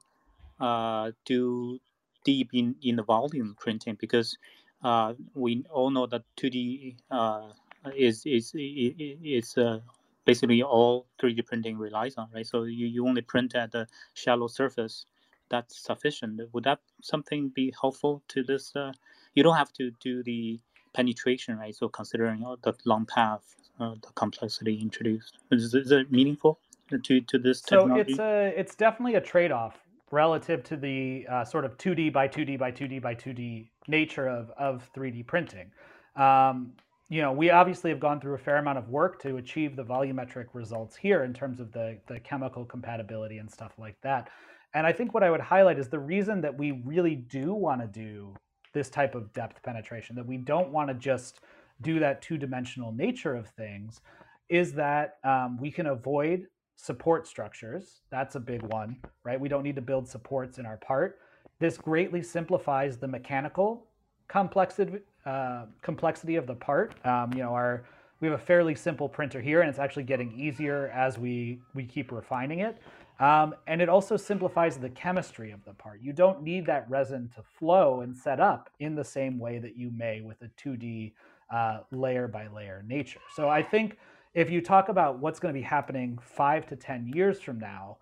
uh, 0.61 1.13
do 1.25 1.81
deep 2.25 2.51
in, 2.55 2.77
in 2.83 2.97
the 2.97 3.03
volume 3.03 3.57
printing 3.59 3.97
because 4.01 4.37
uh, 4.83 5.15
we 5.35 5.65
all 5.71 5.91
know 5.91 6.07
that 6.07 6.23
2D 6.39 6.97
uh, 7.11 7.49
is 7.97 8.25
is 8.27 8.53
is 8.55 9.59
uh, 9.59 9.81
basically 10.25 10.63
all 10.63 11.07
3D 11.21 11.47
printing 11.47 11.79
relies 11.79 12.17
on, 12.17 12.29
right? 12.35 12.47
So 12.47 12.65
you, 12.65 12.87
you 12.87 13.07
only 13.07 13.23
print 13.23 13.55
at 13.55 13.73
the 13.73 13.87
shallow 14.15 14.49
surface. 14.49 15.07
That's 15.51 15.79
sufficient. 15.79 16.41
Would 16.53 16.65
that 16.65 16.81
something 17.03 17.51
be 17.51 17.73
helpful 17.81 18.23
to 18.29 18.43
this? 18.43 18.75
Uh, 18.75 18.93
you 19.35 19.43
don't 19.43 19.57
have 19.57 19.73
to 19.75 19.91
do 20.01 20.23
the 20.23 20.61
penetration, 20.95 21.59
right? 21.59 21.75
So 21.75 21.89
considering 21.89 22.45
all 22.45 22.57
the 22.63 22.75
long 22.85 23.07
path, 23.07 23.57
uh, 23.81 23.95
the 24.03 24.09
complexity 24.15 24.81
introduced, 24.81 25.39
is, 25.51 25.75
is 25.75 25.91
it 25.93 26.11
meaningful 26.11 26.59
to 27.03 27.21
to 27.21 27.39
this 27.39 27.61
So 27.61 27.87
technology? 27.87 28.15
it's 28.15 28.19
a 28.19 28.53
it's 28.57 28.75
definitely 28.75 29.17
a 29.17 29.21
trade 29.21 29.53
off 29.53 29.84
relative 30.11 30.63
to 30.65 30.77
the 30.77 31.27
uh, 31.31 31.45
sort 31.45 31.65
of 31.65 31.77
2D 31.79 32.13
by 32.13 32.29
2D 32.29 32.59
by 32.59 32.71
2D 32.71 33.01
by 33.01 33.15
2D 33.15 33.69
nature 33.89 34.29
of 34.29 34.51
of 34.59 34.89
3D 34.95 35.27
printing. 35.27 35.71
Um, 36.17 36.73
you 37.09 37.21
know, 37.21 37.33
we 37.33 37.51
obviously 37.51 37.91
have 37.91 38.01
gone 38.01 38.21
through 38.21 38.35
a 38.35 38.39
fair 38.39 38.57
amount 38.57 38.79
of 38.79 38.89
work 38.89 39.21
to 39.23 39.37
achieve 39.37 39.77
the 39.77 39.85
volumetric 39.85 40.47
results 40.53 40.97
here 40.97 41.25
in 41.25 41.33
terms 41.35 41.61
of 41.61 41.73
the 41.73 41.99
the 42.07 42.21
chemical 42.21 42.65
compatibility 42.65 43.39
and 43.39 43.51
stuff 43.51 43.73
like 43.79 43.97
that. 44.03 44.31
And 44.75 44.87
I 44.87 44.93
think 44.93 45.15
what 45.15 45.23
I 45.23 45.31
would 45.31 45.41
highlight 45.41 45.79
is 45.79 45.89
the 45.89 46.01
reason 46.01 46.41
that 46.41 46.57
we 46.57 46.73
really 46.85 47.15
do 47.15 47.55
want 47.55 47.81
to 47.81 47.87
do 47.87 48.35
this 48.73 48.91
type 48.91 49.15
of 49.15 49.33
depth 49.33 49.63
penetration, 49.63 50.17
that 50.17 50.27
we 50.27 50.37
don't 50.37 50.71
want 50.71 50.89
to 50.89 50.95
just 50.95 51.41
do 51.81 52.01
that 52.01 52.21
two 52.21 52.37
dimensional 52.37 52.91
nature 52.91 53.37
of 53.37 53.47
things, 53.51 54.01
is 54.49 54.73
that 54.73 55.19
um, 55.23 55.57
we 55.61 55.71
can 55.71 55.87
avoid 55.87 56.47
support 56.77 57.27
structures. 57.27 58.01
That's 58.11 58.35
a 58.35 58.41
big 58.41 58.63
one, 58.63 58.97
right? 59.25 59.39
We 59.39 59.49
don't 59.49 59.63
need 59.63 59.77
to 59.77 59.83
build 59.83 60.09
supports 60.09 60.59
in 60.59 60.67
our 60.67 60.77
part. 60.77 61.19
This 61.59 61.79
greatly 61.79 62.23
simplifies 62.23 62.97
the 62.97 63.09
mechanical 63.09 63.87
complexity 64.29 64.99
uh, 65.27 65.67
complexity 65.83 66.37
of 66.37 66.47
the 66.47 66.55
part. 66.55 66.95
Um, 67.07 67.33
you 67.33 67.43
know, 67.43 67.55
our 67.55 67.85
we 68.21 68.29
have 68.29 68.39
a 68.41 68.43
fairly 68.43 68.75
simple 68.75 69.09
printer 69.09 69.41
here, 69.41 69.61
and 69.61 69.69
it's 69.69 69.79
actually 69.79 70.05
getting 70.05 70.33
easier 70.39 70.91
as 70.95 71.19
we 71.19 71.61
we 71.75 71.85
keep 71.85 72.13
refining 72.13 72.61
it. 72.61 72.79
Um, 73.21 73.55
and 73.69 73.81
it 73.81 73.89
also 73.89 74.17
simplifies 74.17 74.77
the 74.77 74.91
chemistry 74.91 75.53
of 75.53 75.65
the 75.65 75.73
part. 75.75 76.01
You 76.03 76.13
don't 76.13 76.43
need 76.43 76.67
that 76.67 76.89
resin 76.91 77.31
to 77.37 77.43
flow 77.59 78.01
and 78.01 78.17
set 78.17 78.41
up 78.41 78.71
in 78.81 78.97
the 78.97 79.05
same 79.05 79.39
way 79.39 79.59
that 79.59 79.77
you 79.77 79.91
may 79.93 80.21
with 80.21 80.43
a 80.43 80.49
2D 80.61 81.13
uh, 81.53 81.81
layer 81.93 82.27
by 82.27 82.49
layer 82.49 82.83
nature. 82.87 83.21
So 83.37 83.49
I 83.49 83.63
think 83.63 83.99
if 84.35 84.51
you 84.51 84.61
talk 84.61 84.89
about 84.89 85.19
what's 85.21 85.39
going 85.39 85.55
to 85.55 85.59
be 85.59 85.65
happening 85.65 86.19
five 86.21 86.67
to 86.67 86.77
10 86.77 87.13
years 87.15 87.41
from 87.41 87.59
now, 87.59 87.99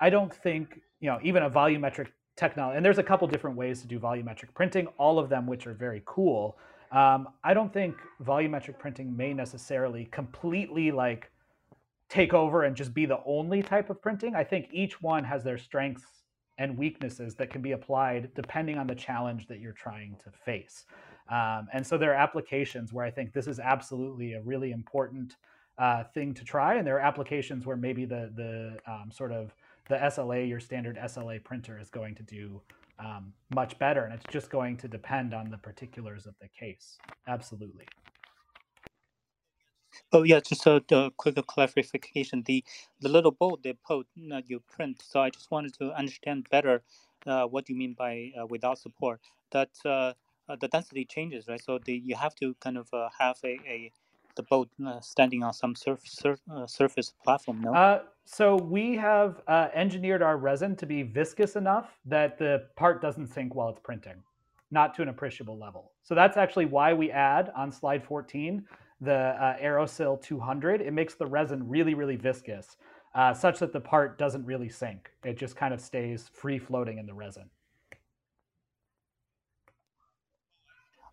I 0.00 0.10
don't 0.10 0.34
think, 0.34 0.80
you 1.00 1.08
know, 1.08 1.18
even 1.22 1.44
a 1.44 1.50
volumetric 1.50 2.08
technology, 2.36 2.76
and 2.76 2.84
there's 2.84 2.98
a 2.98 3.02
couple 3.02 3.26
different 3.28 3.56
ways 3.56 3.80
to 3.80 3.86
do 3.86 3.98
volumetric 3.98 4.52
printing, 4.54 4.88
all 4.98 5.18
of 5.18 5.28
them 5.28 5.46
which 5.46 5.66
are 5.66 5.74
very 5.74 6.02
cool. 6.04 6.58
Um, 6.92 7.28
I 7.44 7.54
don't 7.54 7.72
think 7.72 7.96
volumetric 8.22 8.78
printing 8.78 9.16
may 9.16 9.32
necessarily 9.32 10.06
completely 10.06 10.90
like 10.90 11.30
take 12.08 12.34
over 12.34 12.64
and 12.64 12.76
just 12.76 12.92
be 12.92 13.06
the 13.06 13.20
only 13.24 13.62
type 13.62 13.90
of 13.90 14.00
printing. 14.02 14.34
I 14.34 14.44
think 14.44 14.68
each 14.72 15.00
one 15.00 15.24
has 15.24 15.42
their 15.42 15.58
strengths 15.58 16.04
and 16.58 16.76
weaknesses 16.76 17.34
that 17.36 17.50
can 17.50 17.62
be 17.62 17.72
applied 17.72 18.30
depending 18.34 18.78
on 18.78 18.86
the 18.86 18.94
challenge 18.94 19.46
that 19.48 19.60
you're 19.60 19.72
trying 19.72 20.16
to 20.24 20.30
face. 20.30 20.84
Um, 21.30 21.68
and 21.72 21.84
so 21.86 21.98
there 21.98 22.12
are 22.12 22.14
applications 22.14 22.92
where 22.92 23.04
I 23.04 23.10
think 23.10 23.32
this 23.32 23.46
is 23.46 23.58
absolutely 23.58 24.34
a 24.34 24.42
really 24.42 24.70
important 24.70 25.36
uh, 25.78 26.04
thing 26.14 26.34
to 26.34 26.44
try, 26.44 26.74
and 26.76 26.86
there 26.86 26.96
are 26.96 27.00
applications 27.00 27.66
where 27.66 27.76
maybe 27.76 28.04
the 28.04 28.32
the 28.34 28.78
um, 28.90 29.10
sort 29.12 29.32
of 29.32 29.54
the 29.88 29.96
SLA, 29.96 30.48
your 30.48 30.60
standard 30.60 30.96
SLA 30.98 31.42
printer, 31.42 31.78
is 31.78 31.90
going 31.90 32.14
to 32.16 32.22
do 32.22 32.60
um, 32.98 33.32
much 33.54 33.78
better, 33.78 34.04
and 34.04 34.14
it's 34.14 34.24
just 34.32 34.50
going 34.50 34.76
to 34.78 34.88
depend 34.88 35.34
on 35.34 35.50
the 35.50 35.58
particulars 35.58 36.26
of 36.26 36.34
the 36.40 36.48
case. 36.48 36.98
Absolutely. 37.28 37.86
Oh 40.12 40.22
yeah, 40.22 40.40
just 40.40 40.66
a, 40.66 41.12
quick 41.16 41.36
clarification. 41.46 42.42
The 42.46 42.64
the 43.00 43.08
little 43.08 43.32
bolt 43.32 43.62
they 43.62 43.74
put 43.74 44.06
uh, 44.32 44.40
you 44.46 44.60
print. 44.60 45.02
So 45.02 45.20
I 45.20 45.30
just 45.30 45.50
wanted 45.50 45.74
to 45.74 45.92
understand 45.92 46.46
better 46.50 46.82
uh, 47.26 47.44
what 47.44 47.68
you 47.68 47.76
mean 47.76 47.94
by 47.98 48.32
uh, 48.40 48.46
without 48.46 48.78
support. 48.78 49.20
That 49.52 49.70
uh, 49.84 50.14
uh, 50.48 50.56
the 50.60 50.68
density 50.68 51.04
changes, 51.04 51.48
right? 51.48 51.62
So 51.62 51.78
the 51.84 51.94
you 51.94 52.14
have 52.16 52.34
to 52.36 52.54
kind 52.60 52.78
of 52.78 52.88
have 53.18 53.36
a, 53.44 53.58
a 53.68 53.92
the 54.36 54.42
boat 54.44 54.68
uh, 54.86 55.00
standing 55.00 55.42
on 55.42 55.52
some 55.52 55.74
surf, 55.74 56.00
surf, 56.04 56.40
uh, 56.54 56.66
surface 56.66 57.12
platform, 57.24 57.60
no? 57.60 57.74
Uh, 57.74 58.00
so 58.24 58.56
we 58.56 58.96
have 58.96 59.40
uh, 59.48 59.68
engineered 59.74 60.22
our 60.22 60.36
resin 60.36 60.76
to 60.76 60.86
be 60.86 61.02
viscous 61.02 61.56
enough 61.56 61.98
that 62.04 62.38
the 62.38 62.66
part 62.76 63.00
doesn't 63.00 63.26
sink 63.26 63.54
while 63.54 63.68
it's 63.68 63.80
printing, 63.80 64.22
not 64.70 64.94
to 64.94 65.02
an 65.02 65.08
appreciable 65.08 65.58
level. 65.58 65.92
So 66.02 66.14
that's 66.14 66.36
actually 66.36 66.66
why 66.66 66.92
we 66.92 67.10
add 67.10 67.50
on 67.56 67.72
slide 67.72 68.04
14 68.04 68.64
the 69.00 69.12
uh, 69.12 69.58
Aerosil 69.58 70.22
200. 70.22 70.80
It 70.80 70.92
makes 70.92 71.14
the 71.14 71.26
resin 71.26 71.68
really, 71.68 71.94
really 71.94 72.16
viscous, 72.16 72.76
uh, 73.14 73.34
such 73.34 73.58
that 73.58 73.72
the 73.72 73.80
part 73.80 74.18
doesn't 74.18 74.44
really 74.44 74.68
sink. 74.68 75.10
It 75.24 75.36
just 75.36 75.56
kind 75.56 75.74
of 75.74 75.80
stays 75.80 76.30
free 76.32 76.58
floating 76.58 76.98
in 76.98 77.06
the 77.06 77.14
resin. 77.14 77.50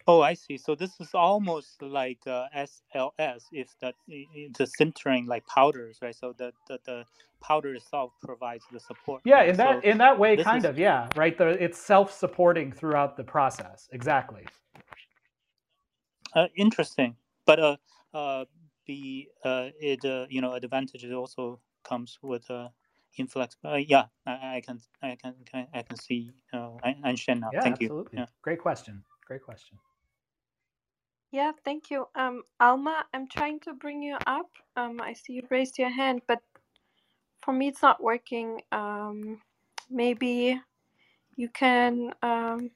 Oh, 0.06 0.22
I 0.22 0.34
see. 0.34 0.58
So 0.58 0.76
this 0.76 1.00
is 1.00 1.14
almost 1.14 1.82
like 1.82 2.20
uh, 2.28 2.48
SLS, 2.56 3.44
if 3.52 3.70
that 3.82 3.96
the 4.08 4.68
sintering 4.80 5.28
like 5.28 5.46
powders, 5.48 6.00
right? 6.02 6.16
So 6.16 6.34
the, 6.38 6.52
the, 6.68 6.80
the 6.86 7.06
powder 7.42 7.74
itself 7.74 8.12
provides 8.22 8.66
the 8.72 8.80
support. 8.80 9.22
Yeah, 9.24 9.36
right? 9.36 9.50
in 9.50 9.58
that 9.58 9.84
so 9.84 9.90
in 9.90 9.98
that 10.00 10.20
way, 10.20 10.36
kind 10.38 10.66
is... 10.66 10.70
of, 10.70 10.78
yeah, 10.78 11.08
right. 11.16 11.38
The, 11.38 11.50
it's 11.64 11.80
self-supporting 11.80 12.74
throughout 12.74 13.16
the 13.16 13.24
process. 13.24 13.88
Exactly. 13.92 14.46
Uh, 16.36 16.48
interesting, 16.56 17.16
but 17.46 17.60
uh, 17.60 17.78
uh, 18.14 18.46
the 18.88 19.28
uh, 19.46 19.70
it 19.80 20.04
uh, 20.04 20.26
you 20.30 20.42
know 20.42 20.54
advantage 20.54 21.06
also 21.12 21.60
comes 21.84 22.18
with 22.22 22.50
uh, 22.50 22.70
influx. 23.18 23.56
Uh, 23.64 23.76
yeah, 23.76 24.06
I, 24.26 24.58
I 24.58 24.62
can 24.66 24.80
I 25.02 25.16
can 25.22 25.36
I 25.74 25.82
can 25.82 25.98
see. 25.98 26.32
Uh, 26.52 26.72
I 26.84 26.96
understand 27.04 27.42
now. 27.42 27.52
Yeah, 27.54 27.62
Thank 27.62 27.82
absolutely. 27.82 28.18
you. 28.18 28.20
Yeah. 28.22 28.26
Great 28.42 28.60
question. 28.60 29.04
Great 29.28 29.44
question. 29.44 29.78
Yeah, 31.34 31.54
thank 31.66 31.92
you. 31.92 32.08
Um, 32.16 32.44
Alma, 32.62 33.06
I'm 33.16 33.28
trying 33.28 33.60
to 33.62 33.74
bring 33.74 34.04
you 34.04 34.18
up. 34.28 34.52
Um, 34.78 35.02
I 35.02 35.14
see 35.14 35.34
you 35.36 35.44
raised 35.52 35.80
your 35.80 35.90
hand, 35.90 36.22
but 36.28 36.42
for 37.42 37.54
me 37.54 37.70
it's 37.70 37.82
not 37.82 38.04
working. 38.04 38.62
Um, 38.72 39.42
maybe 39.90 40.62
you 41.36 41.50
can 41.50 42.12
um, 42.22 42.72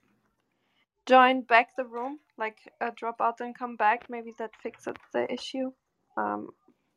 join 1.06 1.42
back 1.42 1.76
the 1.78 1.86
room, 1.86 2.20
like 2.40 2.58
uh, 2.82 2.92
drop 2.96 3.22
out 3.22 3.42
and 3.42 3.58
come 3.58 3.78
back. 3.78 4.10
Maybe 4.10 4.34
that 4.40 4.52
fixes 4.64 4.96
the 5.14 5.32
issue. 5.32 5.72
Um, 6.18 6.50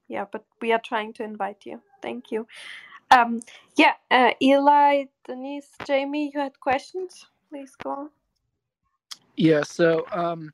yeah, 0.08 0.26
but 0.32 0.46
we 0.62 0.72
are 0.72 0.80
trying 0.82 1.12
to 1.14 1.24
invite 1.24 1.66
you. 1.66 1.82
Thank 2.02 2.32
you. 2.32 2.46
Um, 3.10 3.40
yeah, 3.76 3.94
uh, 4.10 4.32
Eli, 4.42 5.04
Denise, 5.26 5.70
Jamie, 5.86 6.32
you 6.34 6.40
had 6.40 6.58
questions? 6.60 7.26
Please 7.50 7.76
go 7.82 7.90
on. 7.90 8.10
Yeah, 9.36 9.62
so 9.64 10.06
um, 10.12 10.52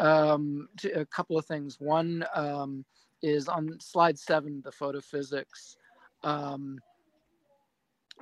um, 0.00 0.68
a 0.94 1.04
couple 1.06 1.38
of 1.38 1.46
things. 1.46 1.78
One 1.78 2.24
um, 2.34 2.84
is 3.22 3.48
on 3.48 3.78
slide 3.80 4.18
seven, 4.18 4.62
the 4.64 4.70
photophysics. 4.70 5.76
Um, 6.24 6.78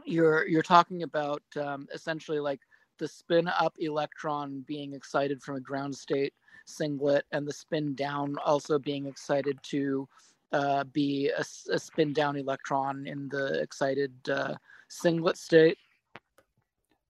you're 0.04 0.46
you're 0.46 0.62
talking 0.62 1.02
about 1.02 1.42
um, 1.60 1.88
essentially 1.92 2.40
like 2.40 2.60
the 2.98 3.08
spin 3.08 3.48
up 3.48 3.74
electron 3.78 4.64
being 4.66 4.92
excited 4.92 5.42
from 5.42 5.56
a 5.56 5.60
ground 5.60 5.94
state 5.94 6.34
singlet, 6.66 7.24
and 7.32 7.46
the 7.46 7.52
spin 7.52 7.94
down 7.94 8.36
also 8.44 8.78
being 8.78 9.06
excited 9.06 9.58
to 9.62 10.08
uh, 10.52 10.84
be 10.84 11.30
a, 11.36 11.44
a, 11.72 11.78
spin 11.78 12.12
down 12.12 12.36
electron 12.36 13.06
in 13.06 13.28
the 13.28 13.60
excited 13.60 14.12
uh, 14.30 14.54
singlet 14.88 15.36
state. 15.36 15.78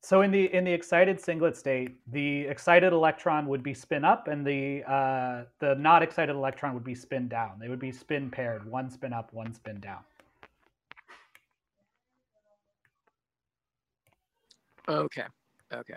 So 0.01 0.23
in 0.23 0.31
the 0.31 0.55
in 0.55 0.65
the 0.65 0.73
excited 0.73 1.21
singlet 1.21 1.57
state, 1.57 1.97
the 2.13 2.43
excited 2.43 2.93
electron 2.93 3.47
would 3.49 3.63
be 3.63 3.75
spin 3.75 4.05
up, 4.05 4.29
and 4.29 4.47
the 4.47 4.85
uh, 4.91 5.45
the 5.59 5.75
not 5.75 6.03
excited 6.03 6.35
electron 6.35 6.73
would 6.75 6.85
be 6.85 6.95
spin 6.95 7.29
down. 7.29 7.59
They 7.61 7.69
would 7.69 7.81
be 7.81 7.91
spin 7.91 8.31
paired, 8.31 8.65
one 8.65 8.91
spin 8.91 9.13
up, 9.13 9.33
one 9.33 9.53
spin 9.53 9.81
down. 9.81 9.99
Okay. 14.89 15.25
Okay. 15.75 15.97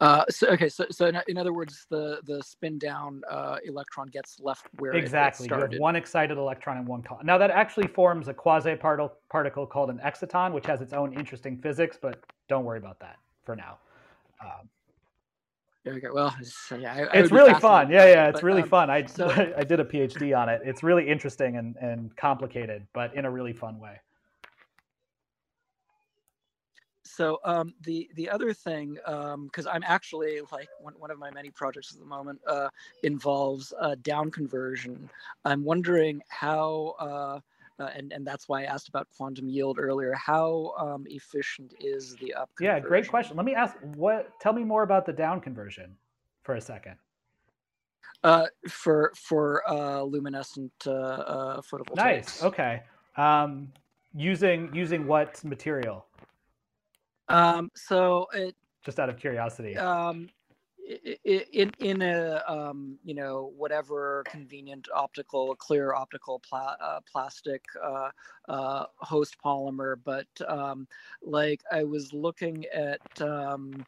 Uh, 0.00 0.24
so 0.28 0.46
okay. 0.48 0.68
So 0.68 0.86
so 0.90 1.10
in, 1.26 1.38
other 1.38 1.54
words, 1.54 1.86
the 1.90 2.20
the 2.26 2.42
spin 2.42 2.78
down 2.78 3.22
uh, 3.28 3.56
electron 3.64 4.08
gets 4.08 4.38
left 4.38 4.68
where 4.78 4.92
exactly. 4.92 5.46
It, 5.46 5.50
you 5.50 5.56
have 5.56 5.74
one 5.78 5.96
excited 5.96 6.36
electron 6.36 6.76
and 6.76 6.86
one. 6.86 7.02
Now 7.24 7.38
that 7.38 7.50
actually 7.50 7.88
forms 7.88 8.28
a 8.28 8.34
quasi 8.34 8.76
particle 8.76 9.66
called 9.66 9.90
an 9.90 9.98
exciton, 10.04 10.52
which 10.52 10.66
has 10.66 10.82
its 10.82 10.92
own 10.92 11.14
interesting 11.14 11.56
physics, 11.56 11.98
but 12.00 12.22
don't 12.46 12.64
worry 12.64 12.78
about 12.78 13.00
that 13.00 13.16
for 13.50 13.56
now. 13.56 13.78
Um, 14.40 14.68
okay. 15.96 16.06
Well, 16.12 16.34
it's, 16.40 16.72
yeah, 16.78 17.08
I, 17.12 17.18
it's 17.18 17.32
really 17.32 17.54
fun. 17.54 17.90
Yeah, 17.90 18.06
yeah, 18.06 18.28
it's 18.28 18.40
but, 18.40 18.42
really 18.44 18.62
um, 18.62 18.68
fun. 18.68 18.90
I 18.90 19.04
so... 19.06 19.28
I 19.56 19.64
did 19.64 19.80
a 19.80 19.84
PhD 19.84 20.38
on 20.38 20.48
it. 20.48 20.60
It's 20.64 20.82
really 20.84 21.08
interesting 21.08 21.56
and 21.56 21.74
and 21.76 22.16
complicated, 22.16 22.86
but 22.92 23.14
in 23.14 23.24
a 23.24 23.30
really 23.30 23.52
fun 23.52 23.80
way. 23.80 24.00
So 27.02 27.40
um, 27.44 27.74
the 27.82 28.08
the 28.14 28.30
other 28.30 28.54
thing, 28.54 28.94
because 28.94 29.66
um, 29.66 29.72
I'm 29.72 29.82
actually 29.84 30.40
like 30.52 30.68
one, 30.80 30.94
one 30.96 31.10
of 31.10 31.18
my 31.18 31.32
many 31.32 31.50
projects 31.50 31.92
at 31.92 31.98
the 31.98 32.06
moment 32.06 32.40
uh, 32.46 32.68
involves 33.02 33.72
uh, 33.80 33.96
down 34.02 34.30
conversion. 34.30 35.10
I'm 35.44 35.64
wondering 35.64 36.22
how 36.28 36.94
uh, 37.00 37.40
uh, 37.80 37.90
and 37.96 38.12
and 38.12 38.26
that's 38.26 38.48
why 38.48 38.62
I 38.62 38.64
asked 38.64 38.88
about 38.88 39.08
quantum 39.16 39.48
yield 39.48 39.78
earlier. 39.78 40.12
How 40.14 40.74
um, 40.78 41.06
efficient 41.08 41.74
is 41.80 42.14
the 42.16 42.34
up? 42.34 42.50
Yeah, 42.60 42.78
great 42.78 43.08
question. 43.08 43.36
Let 43.36 43.46
me 43.46 43.54
ask. 43.54 43.76
What? 43.96 44.38
Tell 44.40 44.52
me 44.52 44.64
more 44.64 44.82
about 44.82 45.06
the 45.06 45.12
down 45.12 45.40
conversion, 45.40 45.96
for 46.42 46.54
a 46.54 46.60
second. 46.60 46.96
Uh, 48.22 48.46
for 48.68 49.12
for 49.16 49.68
uh, 49.68 50.02
luminescent 50.02 50.72
uh, 50.86 50.90
uh, 50.90 51.60
photovoltaics. 51.62 51.96
Nice. 51.96 52.42
Okay. 52.42 52.82
Um, 53.16 53.72
using 54.14 54.70
using 54.74 55.06
what 55.06 55.42
material? 55.42 56.04
Um, 57.28 57.70
so 57.74 58.26
it. 58.34 58.54
Just 58.84 58.98
out 58.98 59.08
of 59.08 59.16
curiosity. 59.16 59.76
Um, 59.76 60.28
in 61.24 61.72
in 61.78 62.02
a 62.02 62.42
um, 62.46 62.98
you 63.04 63.14
know 63.14 63.52
whatever 63.56 64.24
convenient 64.28 64.88
optical 64.94 65.54
clear 65.56 65.94
optical 65.94 66.40
pla- 66.40 66.76
uh, 66.80 67.00
plastic 67.10 67.64
uh, 67.82 68.10
uh, 68.48 68.86
host 68.96 69.36
polymer 69.44 69.96
but 70.04 70.26
um, 70.48 70.86
like 71.22 71.62
i 71.70 71.84
was 71.84 72.12
looking 72.12 72.64
at 72.74 73.00
um, 73.20 73.84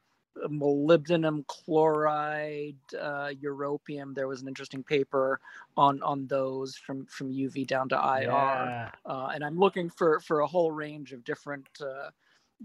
molybdenum 0.49 1.47
chloride 1.47 2.77
uh, 2.99 3.31
europium 3.43 4.15
there 4.15 4.29
was 4.29 4.43
an 4.43 4.49
interesting 4.49 4.83
paper 4.83 5.41
on 5.77 6.03
on 6.03 6.27
those 6.27 6.77
from 6.77 7.05
from 7.07 7.33
uv 7.33 7.67
down 7.67 7.89
to 7.89 7.97
ir 7.97 8.23
yeah. 8.23 8.89
Uh, 9.05 9.31
and 9.35 9.45
i'm 9.45 9.59
looking 9.59 9.91
for 9.91 10.21
for 10.21 10.41
a 10.41 10.47
whole 10.47 10.71
range 10.71 11.13
of 11.13 11.25
different 11.25 11.67
uh, 11.81 12.11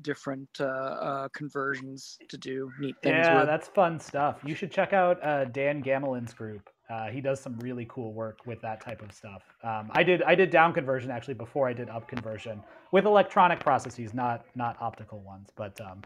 different 0.01 0.49
uh, 0.59 0.63
uh, 0.65 1.27
conversions 1.29 2.17
to 2.29 2.37
do 2.37 2.71
neat 2.79 2.95
things 3.03 3.25
yeah 3.25 3.39
with. 3.39 3.45
that's 3.47 3.67
fun 3.67 3.99
stuff 3.99 4.39
you 4.45 4.55
should 4.55 4.71
check 4.71 4.93
out 4.93 5.23
uh, 5.23 5.45
dan 5.45 5.81
gamelin's 5.81 6.33
group 6.33 6.69
Uh, 6.89 7.07
he 7.07 7.19
does 7.19 7.39
some 7.39 7.57
really 7.59 7.85
cool 7.89 8.13
work 8.13 8.39
with 8.45 8.61
that 8.61 8.79
type 8.79 9.01
of 9.01 9.11
stuff. 9.11 9.43
Um, 9.61 9.91
I 9.91 10.03
did 10.03 10.23
I 10.23 10.35
did 10.35 10.49
down 10.49 10.73
conversion 10.73 11.11
actually 11.11 11.33
before 11.33 11.67
I 11.67 11.73
did 11.73 11.89
up 11.89 12.07
conversion 12.07 12.63
with 12.91 13.05
electronic 13.05 13.59
processes, 13.59 14.13
not 14.13 14.45
not 14.55 14.77
optical 14.79 15.19
ones. 15.19 15.49
But 15.55 15.79
um, 15.81 16.01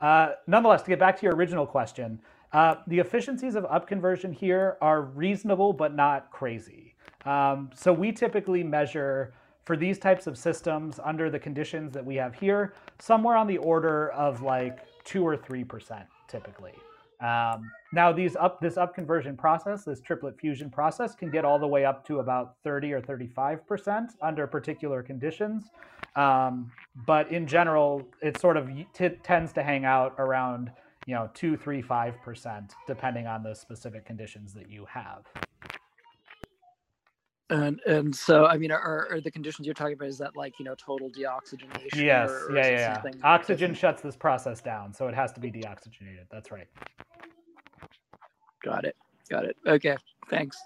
uh, 0.00 0.32
nonetheless, 0.46 0.82
to 0.82 0.90
get 0.90 0.98
back 0.98 1.16
to 1.18 1.22
your 1.22 1.34
original 1.34 1.66
question, 1.66 2.20
uh, 2.52 2.76
the 2.86 2.98
efficiencies 2.98 3.54
of 3.54 3.64
up 3.66 3.86
conversion 3.88 4.30
here 4.30 4.76
are 4.82 5.02
reasonable 5.02 5.72
but 5.72 5.94
not 5.94 6.30
crazy. 6.30 6.94
Um, 7.24 7.70
so 7.74 7.92
we 7.92 8.12
typically 8.12 8.62
measure 8.62 9.32
for 9.66 9.76
these 9.76 9.98
types 9.98 10.26
of 10.26 10.38
systems 10.38 10.98
under 11.04 11.28
the 11.28 11.38
conditions 11.38 11.92
that 11.92 12.04
we 12.04 12.14
have 12.14 12.34
here, 12.34 12.72
somewhere 13.00 13.36
on 13.36 13.46
the 13.46 13.58
order 13.58 14.10
of 14.12 14.40
like 14.40 14.78
two 15.04 15.26
or 15.26 15.36
three 15.36 15.64
percent 15.64 16.06
typically. 16.28 16.72
Um, 17.20 17.70
now 17.92 18.12
these 18.12 18.36
up 18.36 18.60
this 18.60 18.76
up 18.76 18.94
conversion 18.94 19.36
process, 19.36 19.84
this 19.84 20.00
triplet 20.00 20.38
fusion 20.38 20.70
process, 20.70 21.14
can 21.14 21.30
get 21.30 21.44
all 21.44 21.58
the 21.58 21.66
way 21.66 21.84
up 21.84 22.06
to 22.06 22.20
about 22.20 22.56
30 22.62 22.92
or 22.92 23.00
35 23.00 23.66
percent 23.66 24.12
under 24.22 24.46
particular 24.46 25.02
conditions. 25.02 25.64
Um, 26.14 26.70
but 27.06 27.30
in 27.32 27.46
general, 27.46 28.06
it 28.22 28.38
sort 28.40 28.56
of 28.56 28.70
tends 29.22 29.52
to 29.54 29.62
hang 29.62 29.84
out 29.84 30.14
around 30.18 30.70
you 31.06 31.14
know 31.14 31.30
two, 31.34 31.56
three, 31.56 31.82
five 31.82 32.14
percent, 32.22 32.74
depending 32.86 33.26
on 33.26 33.42
the 33.42 33.54
specific 33.54 34.04
conditions 34.04 34.52
that 34.54 34.70
you 34.70 34.86
have. 34.88 35.24
And 37.48 37.80
and 37.86 38.14
so 38.14 38.46
I 38.46 38.56
mean, 38.56 38.72
are, 38.72 39.08
are 39.10 39.20
the 39.20 39.30
conditions 39.30 39.66
you're 39.66 39.74
talking 39.74 39.94
about 39.94 40.08
is 40.08 40.18
that 40.18 40.36
like 40.36 40.58
you 40.58 40.64
know 40.64 40.74
total 40.74 41.08
deoxygenation? 41.10 41.94
Yes, 41.94 42.28
or, 42.28 42.50
or 42.50 42.56
yeah, 42.56 42.68
yeah, 42.68 43.00
yeah. 43.04 43.10
Oxygen 43.22 43.56
different? 43.56 43.78
shuts 43.78 44.02
this 44.02 44.16
process 44.16 44.60
down, 44.60 44.92
so 44.92 45.06
it 45.06 45.14
has 45.14 45.32
to 45.34 45.40
be 45.40 45.52
deoxygenated. 45.52 46.26
That's 46.30 46.50
right. 46.50 46.66
Got 48.64 48.84
it. 48.84 48.96
Got 49.30 49.44
it. 49.44 49.56
Okay. 49.64 49.96
Thanks. 50.28 50.56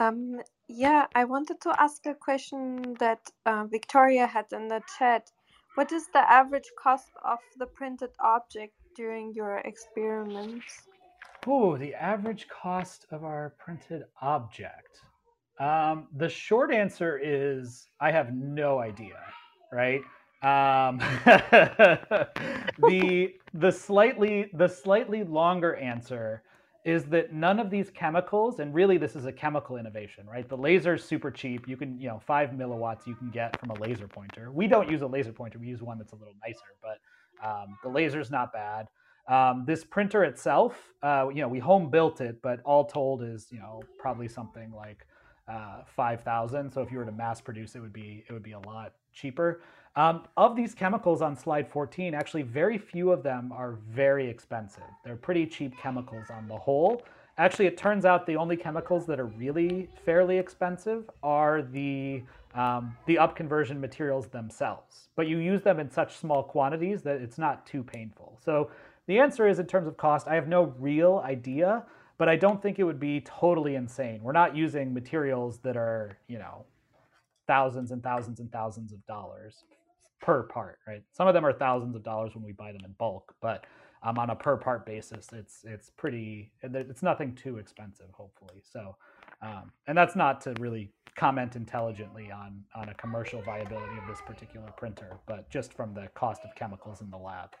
Um, 0.00 0.40
yeah, 0.68 1.06
I 1.14 1.24
wanted 1.24 1.60
to 1.62 1.80
ask 1.80 2.04
a 2.06 2.14
question 2.14 2.94
that 2.98 3.20
uh, 3.46 3.64
Victoria 3.64 4.26
had 4.26 4.46
in 4.52 4.68
the 4.68 4.80
chat. 4.98 5.30
What 5.76 5.92
is 5.92 6.06
the 6.12 6.30
average 6.30 6.70
cost 6.80 7.10
of 7.24 7.38
the 7.58 7.66
printed 7.66 8.10
object 8.20 8.74
during 8.96 9.32
your 9.34 9.58
experiments? 9.58 10.88
Ooh, 11.46 11.78
the 11.78 11.94
average 11.94 12.48
cost 12.48 13.06
of 13.10 13.24
our 13.24 13.54
printed 13.58 14.04
object. 14.20 15.00
Um, 15.60 16.08
the 16.16 16.28
short 16.28 16.72
answer 16.72 17.20
is 17.22 17.88
I 18.00 18.10
have 18.12 18.34
no 18.34 18.78
idea, 18.78 19.18
right? 19.72 20.00
Um, 20.42 20.98
the 22.88 23.34
the 23.54 23.72
slightly 23.72 24.50
the 24.54 24.68
slightly 24.68 25.24
longer 25.24 25.74
answer 25.76 26.42
is 26.84 27.04
that 27.06 27.32
none 27.32 27.58
of 27.58 27.70
these 27.70 27.90
chemicals, 27.90 28.60
and 28.60 28.72
really 28.72 28.98
this 28.98 29.16
is 29.16 29.26
a 29.26 29.32
chemical 29.32 29.76
innovation, 29.76 30.26
right? 30.26 30.48
The 30.48 30.56
laser 30.56 30.94
is 30.94 31.04
super 31.04 31.30
cheap. 31.30 31.68
You 31.68 31.76
can, 31.76 32.00
you 32.00 32.08
know, 32.08 32.20
five 32.24 32.50
milliwatts 32.50 33.06
you 33.06 33.14
can 33.14 33.30
get 33.30 33.58
from 33.58 33.70
a 33.70 33.74
laser 33.74 34.06
pointer. 34.06 34.50
We 34.52 34.68
don't 34.68 34.88
use 34.90 35.02
a 35.02 35.06
laser 35.06 35.32
pointer. 35.32 35.58
We 35.58 35.66
use 35.66 35.82
one 35.82 35.98
that's 35.98 36.12
a 36.12 36.16
little 36.16 36.34
nicer, 36.46 36.76
but 36.80 37.46
um, 37.46 37.76
the 37.82 37.88
laser's 37.88 38.30
not 38.30 38.52
bad. 38.52 38.88
Um, 39.28 39.64
this 39.66 39.84
printer 39.84 40.24
itself, 40.24 40.94
uh, 41.02 41.28
you 41.28 41.42
know, 41.42 41.48
we 41.48 41.58
home 41.58 41.90
built 41.90 42.20
it, 42.20 42.40
but 42.42 42.60
all 42.64 42.84
told 42.84 43.22
is, 43.22 43.48
you 43.50 43.58
know, 43.58 43.82
probably 43.98 44.28
something 44.28 44.72
like 44.72 45.06
uh, 45.46 45.82
five 45.86 46.22
thousand. 46.22 46.70
So 46.72 46.82
if 46.82 46.90
you 46.90 46.98
were 46.98 47.04
to 47.04 47.12
mass 47.12 47.40
produce, 47.40 47.74
it 47.74 47.80
would 47.80 47.92
be 47.92 48.24
it 48.28 48.32
would 48.32 48.42
be 48.42 48.52
a 48.52 48.60
lot 48.60 48.94
cheaper. 49.12 49.60
Um, 49.96 50.22
of 50.36 50.54
these 50.54 50.74
chemicals 50.74 51.22
on 51.22 51.36
slide 51.36 51.68
14, 51.68 52.14
actually 52.14 52.42
very 52.42 52.78
few 52.78 53.10
of 53.10 53.24
them 53.24 53.50
are 53.50 53.78
very 53.90 54.28
expensive. 54.28 54.84
They're 55.04 55.16
pretty 55.16 55.44
cheap 55.46 55.76
chemicals 55.76 56.26
on 56.30 56.46
the 56.46 56.56
whole. 56.56 57.02
Actually, 57.36 57.66
it 57.66 57.76
turns 57.76 58.04
out 58.04 58.26
the 58.26 58.36
only 58.36 58.56
chemicals 58.56 59.06
that 59.06 59.18
are 59.18 59.26
really 59.26 59.88
fairly 60.04 60.38
expensive 60.38 61.08
are 61.22 61.62
the 61.62 62.22
um, 62.54 62.96
the 63.06 63.18
up 63.18 63.36
conversion 63.36 63.80
materials 63.80 64.26
themselves. 64.28 65.08
But 65.16 65.28
you 65.28 65.38
use 65.38 65.62
them 65.62 65.78
in 65.78 65.90
such 65.90 66.16
small 66.16 66.42
quantities 66.42 67.02
that 67.02 67.20
it's 67.20 67.38
not 67.38 67.66
too 67.66 67.82
painful. 67.82 68.38
So 68.44 68.70
the 69.08 69.18
answer 69.18 69.48
is 69.48 69.58
in 69.58 69.66
terms 69.66 69.88
of 69.88 69.96
cost, 69.96 70.28
I 70.28 70.34
have 70.36 70.46
no 70.46 70.74
real 70.78 71.22
idea, 71.24 71.84
but 72.18 72.28
I 72.28 72.36
don't 72.36 72.62
think 72.62 72.78
it 72.78 72.84
would 72.84 73.00
be 73.00 73.22
totally 73.22 73.74
insane. 73.74 74.20
We're 74.22 74.32
not 74.32 74.54
using 74.54 74.94
materials 74.94 75.58
that 75.60 75.76
are, 75.76 76.18
you 76.28 76.38
know, 76.38 76.66
thousands 77.46 77.90
and 77.90 78.02
thousands 78.02 78.38
and 78.38 78.52
thousands 78.52 78.92
of 78.92 79.04
dollars 79.06 79.64
per 80.20 80.42
part, 80.44 80.78
right? 80.86 81.02
Some 81.12 81.26
of 81.26 81.32
them 81.32 81.46
are 81.46 81.54
thousands 81.54 81.96
of 81.96 82.02
dollars 82.02 82.34
when 82.34 82.44
we 82.44 82.52
buy 82.52 82.70
them 82.70 82.82
in 82.84 82.92
bulk, 82.98 83.34
but 83.40 83.64
um, 84.02 84.18
on 84.18 84.30
a 84.30 84.36
per 84.36 84.56
part 84.56 84.86
basis, 84.86 85.28
it's 85.32 85.64
it's 85.64 85.90
pretty. 85.90 86.52
It's 86.62 87.02
nothing 87.02 87.34
too 87.34 87.56
expensive, 87.56 88.06
hopefully. 88.12 88.62
So, 88.62 88.94
um, 89.42 89.72
and 89.86 89.96
that's 89.96 90.14
not 90.14 90.40
to 90.42 90.54
really 90.60 90.92
comment 91.16 91.56
intelligently 91.56 92.30
on 92.30 92.62
on 92.76 92.90
a 92.90 92.94
commercial 92.94 93.42
viability 93.42 93.98
of 94.00 94.06
this 94.06 94.20
particular 94.24 94.68
printer, 94.76 95.18
but 95.26 95.50
just 95.50 95.72
from 95.72 95.94
the 95.94 96.08
cost 96.14 96.42
of 96.44 96.54
chemicals 96.54 97.00
in 97.00 97.10
the 97.10 97.18
lab. 97.18 97.56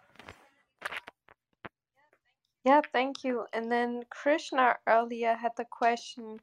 Yeah, 2.64 2.80
thank 2.92 3.24
you. 3.24 3.46
And 3.52 3.70
then 3.70 4.02
Krishna 4.10 4.76
earlier 4.86 5.34
had 5.34 5.52
the 5.56 5.64
question 5.64 6.40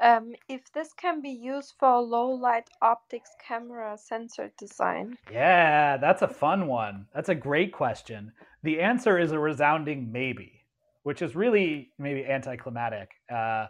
um, 0.00 0.34
if 0.48 0.72
this 0.72 0.92
can 0.92 1.20
be 1.20 1.30
used 1.30 1.74
for 1.78 2.00
low 2.00 2.30
light 2.30 2.68
optics 2.82 3.30
camera 3.46 3.96
sensor 3.98 4.50
design. 4.58 5.16
Yeah, 5.32 5.96
that's 5.96 6.22
a 6.22 6.28
fun 6.28 6.66
one. 6.66 7.06
That's 7.14 7.28
a 7.28 7.34
great 7.34 7.72
question. 7.72 8.32
The 8.62 8.80
answer 8.80 9.18
is 9.18 9.32
a 9.32 9.38
resounding 9.38 10.10
maybe, 10.12 10.64
which 11.02 11.22
is 11.22 11.34
really 11.34 11.90
maybe 11.98 12.24
anticlimactic. 12.24 13.10
Uh, 13.32 13.66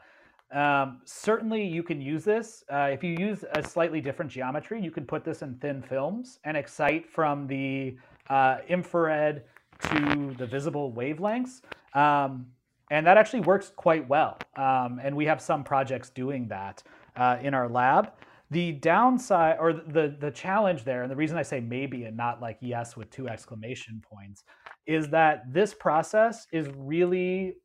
um, 0.52 1.00
certainly, 1.04 1.62
you 1.62 1.82
can 1.82 2.00
use 2.00 2.24
this. 2.24 2.64
Uh, 2.72 2.88
if 2.90 3.04
you 3.04 3.16
use 3.18 3.44
a 3.52 3.62
slightly 3.62 4.00
different 4.00 4.30
geometry, 4.30 4.80
you 4.82 4.90
can 4.90 5.04
put 5.04 5.24
this 5.24 5.42
in 5.42 5.54
thin 5.56 5.82
films 5.82 6.38
and 6.44 6.56
excite 6.56 7.08
from 7.08 7.46
the 7.46 7.96
uh, 8.30 8.58
infrared 8.68 9.44
to 9.80 10.34
the 10.38 10.46
visible 10.46 10.92
wavelengths. 10.92 11.60
Um, 11.94 12.46
and 12.90 13.06
that 13.06 13.18
actually 13.18 13.40
works 13.40 13.70
quite 13.74 14.08
well. 14.08 14.38
Um, 14.56 15.00
and 15.02 15.14
we 15.16 15.26
have 15.26 15.40
some 15.40 15.62
projects 15.62 16.10
doing 16.10 16.48
that 16.48 16.82
uh, 17.16 17.36
in 17.42 17.54
our 17.54 17.68
lab. 17.68 18.12
The 18.50 18.72
downside 18.72 19.58
or 19.60 19.74
the, 19.74 20.16
the 20.18 20.30
challenge 20.30 20.84
there, 20.84 21.02
and 21.02 21.10
the 21.10 21.16
reason 21.16 21.36
I 21.36 21.42
say 21.42 21.60
maybe 21.60 22.04
and 22.04 22.16
not 22.16 22.40
like 22.40 22.56
yes 22.60 22.96
with 22.96 23.10
two 23.10 23.28
exclamation 23.28 24.02
points, 24.10 24.44
is 24.86 25.08
that 25.10 25.52
this 25.52 25.74
process 25.74 26.46
is 26.50 26.66
really 26.74 27.56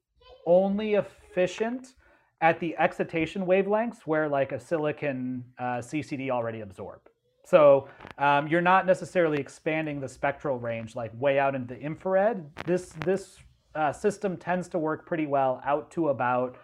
only 0.46 0.96
efficient 0.96 1.96
at 2.42 2.60
the 2.60 2.76
excitation 2.78 3.46
wavelengths 3.46 4.00
where 4.06 4.28
like 4.28 4.52
a 4.52 4.60
silicon 4.60 5.46
uh, 5.58 5.78
CCD 5.78 6.30
already 6.30 6.60
absorbed. 6.60 7.10
So 7.44 7.90
um, 8.18 8.48
you're 8.48 8.62
not 8.62 8.86
necessarily 8.86 9.40
expanding 9.40 10.00
the 10.00 10.08
spectral 10.08 10.58
range 10.58 10.96
like 10.96 11.12
way 11.20 11.40
out 11.40 11.56
into 11.56 11.74
the 11.74 11.80
infrared. 11.80 12.50
This 12.66 12.94
this 13.06 13.38
uh, 13.76 13.92
system 13.92 14.38
tends 14.38 14.68
to 14.70 14.80
work 14.80 15.06
pretty 15.06 15.26
well 15.26 15.62
out 15.66 15.92
to 15.92 16.10
about 16.10 16.58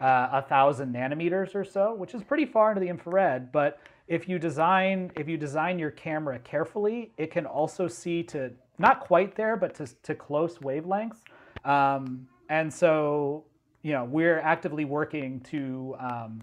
uh, 0.00 0.28
a 0.32 0.42
thousand 0.42 0.94
nanometers 0.94 1.54
or 1.54 1.64
so, 1.64 1.94
which 1.94 2.14
is 2.14 2.22
pretty 2.22 2.46
far 2.46 2.70
into 2.70 2.80
the 2.80 2.88
infrared. 2.88 3.52
But 3.52 3.80
if 4.08 4.28
you 4.28 4.38
design 4.38 5.10
if 5.16 5.28
you 5.28 5.36
design 5.36 5.78
your 5.78 5.90
camera 5.90 6.38
carefully, 6.40 7.12
it 7.16 7.30
can 7.30 7.46
also 7.46 7.86
see 7.86 8.22
to 8.24 8.50
not 8.78 9.00
quite 9.00 9.36
there, 9.36 9.56
but 9.56 9.74
to, 9.76 9.86
to 10.02 10.14
close 10.14 10.58
wavelengths. 10.58 11.18
Um, 11.64 12.26
and 12.48 12.72
so 12.72 13.44
you 13.82 13.92
know 13.92 14.04
we're 14.04 14.40
actively 14.40 14.84
working 14.84 15.40
to 15.40 15.94
um, 16.00 16.42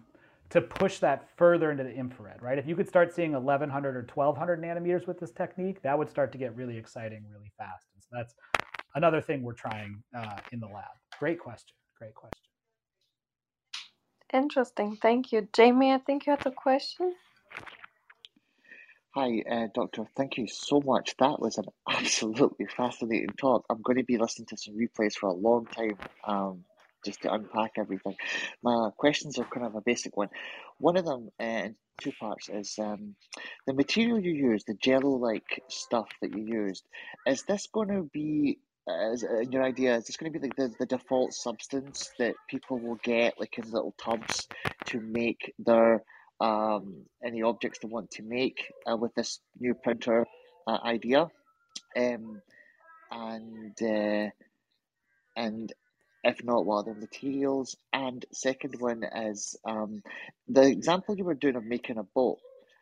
to 0.52 0.62
push 0.62 1.00
that 1.00 1.30
further 1.38 1.72
into 1.72 1.84
the 1.84 1.94
infrared, 1.94 2.42
right? 2.42 2.58
If 2.58 2.68
you 2.68 2.76
could 2.76 2.88
start 2.88 3.14
seeing 3.14 3.32
1100 3.32 3.96
or 3.96 4.08
1200 4.14 4.62
nanometers 4.62 5.08
with 5.08 5.20
this 5.20 5.32
technique, 5.32 5.82
that 5.82 5.98
would 5.98 6.10
start 6.10 6.32
to 6.34 6.38
get 6.38 6.56
really 6.56 6.78
exciting 6.78 7.24
really 7.32 7.52
fast. 7.58 7.88
And 7.94 8.04
so 8.04 8.10
that's 8.14 8.36
another 8.96 9.22
thing 9.22 9.44
we're 9.44 9.54
trying 9.54 10.04
uh, 10.16 10.38
in 10.52 10.60
the 10.60 10.68
lab. 10.68 10.86
Great 11.20 11.40
question. 11.40 11.76
Great 11.98 12.16
question. 12.16 12.38
Interesting. 14.34 14.98
Thank 15.02 15.32
you. 15.32 15.48
Jamie, 15.54 15.92
I 15.92 15.98
think 15.98 16.26
you 16.26 16.32
had 16.32 16.46
a 16.46 16.52
question. 16.52 17.14
Hi, 19.14 19.44
uh, 19.52 19.68
Doctor. 19.74 20.06
Thank 20.16 20.38
you 20.38 20.48
so 20.48 20.82
much. 20.86 21.16
That 21.20 21.40
was 21.40 21.58
an 21.58 21.66
absolutely 21.90 22.66
fascinating 22.78 23.34
talk. 23.38 23.66
I'm 23.70 23.82
going 23.82 23.98
to 23.98 24.06
be 24.06 24.18
listening 24.18 24.46
to 24.48 24.58
some 24.58 24.76
replays 24.76 25.16
for 25.16 25.28
a 25.28 25.34
long 25.34 25.68
time, 25.68 25.98
um, 26.26 26.64
just 27.06 27.22
to 27.22 27.34
unpack 27.34 27.72
everything. 27.78 28.16
My 28.64 28.90
questions 28.98 29.38
are 29.40 29.46
kind 29.46 29.66
of 29.66 29.76
a 29.76 29.82
basic 29.82 30.16
one. 30.18 30.30
One 30.78 30.98
of 30.98 31.06
them, 31.06 31.30
uh, 31.40 31.44
in 31.44 31.76
two 32.00 32.12
parts, 32.20 32.50
is 32.50 32.76
um, 32.80 33.16
the 33.68 33.74
material 33.74 34.20
you 34.20 34.32
use, 34.32 34.64
the 34.66 34.76
jello-like 34.76 35.64
stuff 35.70 36.08
that 36.22 36.36
you 36.36 36.44
used. 36.44 36.84
Is 37.26 37.44
this 37.44 37.68
going 37.72 37.90
to 37.90 38.10
be 38.12 38.60
as 38.90 39.24
uh, 39.24 39.42
your 39.42 39.64
idea, 39.64 39.96
is 39.96 40.06
this 40.06 40.18
going 40.18 40.32
to 40.32 40.40
be 40.40 40.48
like 40.48 40.56
the, 40.56 40.74
the 40.80 40.86
default 40.86 41.34
substance 41.34 42.10
that 42.18 42.34
people 42.50 42.80
will 42.80 42.98
get 43.04 43.40
like 43.40 43.58
in 43.58 43.70
little 43.72 43.94
tubs 44.02 44.48
to 44.86 45.00
make 45.00 45.54
their 45.60 46.02
um, 46.40 47.06
any 47.24 47.44
objects 47.44 47.80
they 47.80 47.88
want 47.88 48.10
to 48.10 48.24
make 48.24 48.66
uh, 48.90 48.98
with 48.98 49.14
this 49.14 49.40
new 49.60 49.76
printer 49.76 50.26
uh, 50.68 50.80
idea? 50.84 51.28
Um, 51.96 52.42
and 53.12 53.76
uh, 53.82 54.30
and 55.36 55.72
If 56.24 56.44
not, 56.44 56.66
what 56.66 56.80
other 56.80 56.94
materials? 56.94 57.76
And 57.92 58.24
second 58.32 58.76
one 58.80 59.04
is 59.04 59.56
um, 59.66 60.04
the 60.48 60.64
example 60.64 61.18
you 61.18 61.24
were 61.24 61.34
doing 61.34 61.56
of 61.56 61.66
making 61.66 61.98
a 61.98 62.04
boat. 62.04 62.40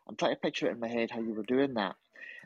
I'm 0.08 0.16
trying 0.16 0.36
to 0.36 0.42
picture 0.42 0.68
it 0.68 0.74
in 0.74 0.80
my 0.80 0.88
head 0.88 1.12
how 1.12 1.22
you 1.22 1.34
were 1.34 1.44
doing 1.44 1.76
that. 1.76 1.96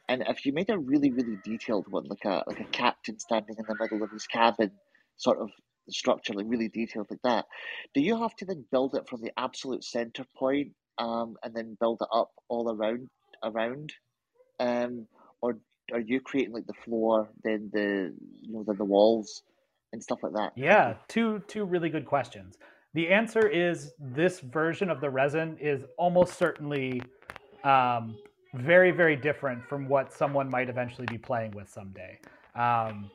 And 0.08 0.24
if 0.28 0.46
you 0.46 0.54
made 0.54 0.70
a 0.70 0.78
really, 0.78 1.12
really 1.12 1.38
detailed 1.44 1.88
one, 1.90 2.06
like 2.06 2.26
a 2.26 2.44
like 2.46 2.60
a 2.60 2.66
captain 2.66 3.20
standing 3.20 3.56
in 3.58 3.66
the 3.68 3.76
middle 3.80 4.04
of 4.04 4.12
his 4.12 4.28
cabin, 4.28 4.72
sort 5.16 5.40
of 5.40 5.50
structure, 5.90 6.34
like 6.34 6.46
really 6.48 6.68
detailed 6.68 7.08
like 7.10 7.22
that, 7.24 7.46
do 7.94 8.02
you 8.02 8.18
have 8.22 8.36
to 8.36 8.46
then 8.46 8.66
build 8.70 8.96
it 8.96 9.08
from 9.08 9.22
the 9.22 9.32
absolute 9.38 9.84
center 9.84 10.26
point, 10.36 10.74
um, 10.98 11.38
and 11.42 11.56
then 11.56 11.78
build 11.80 12.00
it 12.02 12.10
up 12.14 12.32
all 12.50 12.70
around 12.70 13.10
around, 13.42 13.94
um, 14.60 15.08
or 15.42 15.58
are 15.94 16.00
you 16.00 16.20
creating 16.20 16.54
like 16.54 16.68
the 16.68 16.74
floor, 16.86 17.30
then 17.44 17.70
the 17.72 18.14
you 18.42 18.54
know 18.54 18.64
then 18.68 18.78
the 18.78 18.86
walls, 18.86 19.42
and 19.94 20.04
stuff 20.04 20.20
like 20.24 20.34
that? 20.34 20.52
Yeah, 20.56 20.96
two 21.08 21.42
two 21.48 21.64
really 21.64 21.90
good 21.90 22.06
questions. 22.06 22.58
The 22.94 23.08
answer 23.08 23.48
is 23.48 23.94
this 24.00 24.40
version 24.42 24.90
of 24.90 25.00
the 25.00 25.10
resin 25.10 25.58
is 25.60 25.84
almost 25.98 26.38
certainly 26.38 27.02
um, 27.64 28.18
very 28.56 28.92
very 28.92 29.16
different 29.16 29.64
from 29.66 29.88
what 29.88 30.12
someone 30.12 30.50
might 30.50 30.70
eventually 30.70 31.08
be 31.08 31.18
playing 31.18 31.52
with 31.52 31.70
someday. 31.70 32.20
Um, 32.56 33.10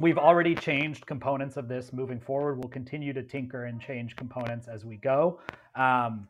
we've 0.00 0.18
already 0.18 0.54
changed 0.54 1.06
components 1.06 1.56
of 1.56 1.68
this 1.68 1.92
moving 1.92 2.20
forward. 2.20 2.58
We'll 2.58 2.70
continue 2.70 3.12
to 3.12 3.22
tinker 3.22 3.66
and 3.66 3.80
change 3.80 4.16
components 4.16 4.66
as 4.66 4.84
we 4.84 4.96
go. 4.96 5.40
Um, 5.76 6.28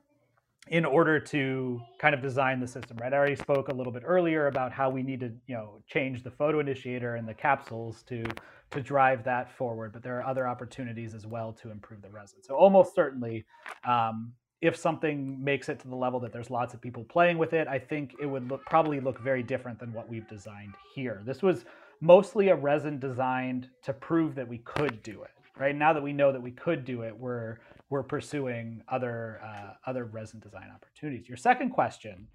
in 0.70 0.84
order 0.84 1.18
to 1.18 1.80
kind 1.98 2.14
of 2.14 2.22
design 2.22 2.60
the 2.60 2.66
system, 2.66 2.96
right? 2.98 3.12
I 3.12 3.16
already 3.16 3.36
spoke 3.36 3.68
a 3.68 3.74
little 3.74 3.92
bit 3.92 4.02
earlier 4.04 4.46
about 4.46 4.72
how 4.72 4.90
we 4.90 5.02
need 5.02 5.20
to, 5.20 5.32
you 5.46 5.54
know, 5.54 5.82
change 5.86 6.22
the 6.22 6.30
photo 6.30 6.60
initiator 6.60 7.16
and 7.16 7.28
the 7.28 7.34
capsules 7.34 8.02
to 8.04 8.24
to 8.70 8.82
drive 8.82 9.24
that 9.24 9.50
forward. 9.56 9.92
But 9.92 10.02
there 10.02 10.18
are 10.18 10.26
other 10.26 10.46
opportunities 10.46 11.14
as 11.14 11.26
well 11.26 11.52
to 11.54 11.70
improve 11.70 12.02
the 12.02 12.10
resin. 12.10 12.42
So 12.42 12.54
almost 12.54 12.94
certainly, 12.94 13.46
um, 13.86 14.32
if 14.60 14.76
something 14.76 15.42
makes 15.42 15.68
it 15.68 15.78
to 15.80 15.88
the 15.88 15.96
level 15.96 16.20
that 16.20 16.32
there's 16.32 16.50
lots 16.50 16.74
of 16.74 16.80
people 16.80 17.04
playing 17.04 17.38
with 17.38 17.52
it, 17.54 17.66
I 17.68 17.78
think 17.78 18.14
it 18.20 18.26
would 18.26 18.48
look, 18.48 18.64
probably 18.66 19.00
look 19.00 19.20
very 19.20 19.42
different 19.42 19.78
than 19.78 19.92
what 19.92 20.08
we've 20.08 20.28
designed 20.28 20.74
here. 20.94 21.22
This 21.24 21.42
was 21.42 21.64
mostly 22.00 22.48
a 22.48 22.56
resin 22.56 22.98
designed 22.98 23.68
to 23.82 23.92
prove 23.92 24.34
that 24.34 24.46
we 24.46 24.58
could 24.58 25.02
do 25.02 25.22
it. 25.22 25.30
Right 25.56 25.74
now 25.74 25.92
that 25.92 26.02
we 26.02 26.12
know 26.12 26.30
that 26.32 26.42
we 26.42 26.50
could 26.50 26.84
do 26.84 27.02
it, 27.02 27.16
we're 27.16 27.58
we're 27.90 28.02
pursuing 28.02 28.82
other 28.88 29.40
uh, 29.44 29.72
other 29.86 30.04
resin 30.04 30.40
design 30.40 30.70
opportunities. 30.74 31.28
Your 31.28 31.36
second 31.36 31.70
question 31.70 32.26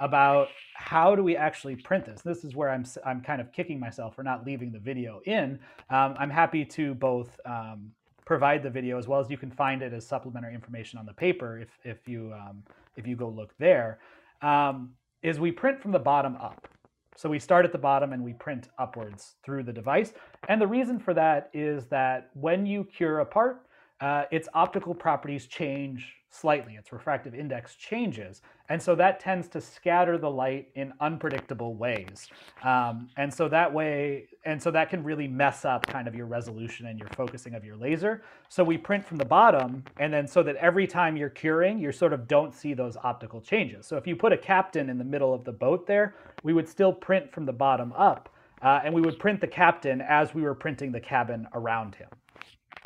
about 0.00 0.48
how 0.74 1.14
do 1.14 1.22
we 1.22 1.36
actually 1.36 1.76
print 1.76 2.06
this? 2.06 2.22
This 2.22 2.44
is 2.44 2.56
where 2.56 2.70
I'm 2.70 2.84
I'm 3.04 3.20
kind 3.20 3.40
of 3.40 3.52
kicking 3.52 3.78
myself 3.78 4.16
for 4.16 4.22
not 4.22 4.44
leaving 4.44 4.72
the 4.72 4.78
video 4.78 5.20
in. 5.26 5.58
Um, 5.90 6.14
I'm 6.18 6.30
happy 6.30 6.64
to 6.64 6.94
both 6.94 7.38
um, 7.44 7.92
provide 8.24 8.62
the 8.62 8.70
video 8.70 8.98
as 8.98 9.06
well 9.06 9.20
as 9.20 9.30
you 9.30 9.36
can 9.36 9.50
find 9.50 9.82
it 9.82 9.92
as 9.92 10.06
supplementary 10.06 10.54
information 10.54 10.98
on 10.98 11.06
the 11.06 11.12
paper 11.12 11.58
if 11.58 11.68
if 11.84 12.08
you 12.08 12.32
um, 12.34 12.62
if 12.96 13.06
you 13.06 13.16
go 13.16 13.28
look 13.28 13.54
there. 13.58 14.00
Um, 14.42 14.92
is 15.22 15.38
we 15.38 15.52
print 15.52 15.80
from 15.82 15.92
the 15.92 15.98
bottom 15.98 16.36
up. 16.36 16.66
So 17.14 17.28
we 17.28 17.38
start 17.38 17.66
at 17.66 17.72
the 17.72 17.78
bottom 17.78 18.14
and 18.14 18.24
we 18.24 18.32
print 18.32 18.68
upwards 18.78 19.34
through 19.44 19.64
the 19.64 19.72
device. 19.72 20.14
And 20.48 20.58
the 20.58 20.66
reason 20.66 20.98
for 20.98 21.12
that 21.12 21.50
is 21.52 21.86
that 21.88 22.30
when 22.32 22.64
you 22.64 22.84
cure 22.84 23.18
a 23.18 23.26
part, 23.26 23.66
uh, 24.00 24.24
its 24.30 24.48
optical 24.54 24.94
properties 24.94 25.46
change 25.46 26.16
slightly. 26.30 26.74
Its 26.74 26.92
refractive 26.92 27.34
index 27.34 27.74
changes. 27.74 28.40
And 28.68 28.80
so 28.80 28.94
that 28.94 29.18
tends 29.18 29.48
to 29.48 29.60
scatter 29.60 30.16
the 30.16 30.30
light 30.30 30.68
in 30.76 30.92
unpredictable 31.00 31.74
ways. 31.74 32.28
Um, 32.62 33.08
and 33.16 33.32
so 33.32 33.48
that 33.48 33.72
way, 33.72 34.28
and 34.44 34.62
so 34.62 34.70
that 34.70 34.90
can 34.90 35.02
really 35.02 35.26
mess 35.26 35.64
up 35.64 35.86
kind 35.86 36.06
of 36.06 36.14
your 36.14 36.26
resolution 36.26 36.86
and 36.86 36.98
your 36.98 37.08
focusing 37.10 37.54
of 37.54 37.64
your 37.64 37.76
laser. 37.76 38.22
So 38.48 38.62
we 38.62 38.78
print 38.78 39.04
from 39.04 39.18
the 39.18 39.24
bottom, 39.24 39.84
and 39.98 40.12
then 40.12 40.26
so 40.28 40.42
that 40.44 40.56
every 40.56 40.86
time 40.86 41.16
you're 41.16 41.28
curing, 41.28 41.78
you 41.78 41.90
sort 41.90 42.12
of 42.12 42.28
don't 42.28 42.54
see 42.54 42.74
those 42.74 42.96
optical 43.02 43.40
changes. 43.40 43.86
So 43.86 43.96
if 43.96 44.06
you 44.06 44.14
put 44.14 44.32
a 44.32 44.38
captain 44.38 44.88
in 44.88 44.98
the 44.98 45.04
middle 45.04 45.34
of 45.34 45.44
the 45.44 45.52
boat 45.52 45.86
there, 45.86 46.14
we 46.44 46.52
would 46.52 46.68
still 46.68 46.92
print 46.92 47.32
from 47.32 47.44
the 47.44 47.52
bottom 47.52 47.92
up. 47.94 48.28
Uh, 48.62 48.80
and 48.84 48.94
we 48.94 49.00
would 49.00 49.18
print 49.18 49.40
the 49.40 49.46
captain 49.46 50.02
as 50.02 50.34
we 50.34 50.42
were 50.42 50.54
printing 50.54 50.92
the 50.92 51.00
cabin 51.00 51.46
around 51.54 51.94
him 51.94 52.08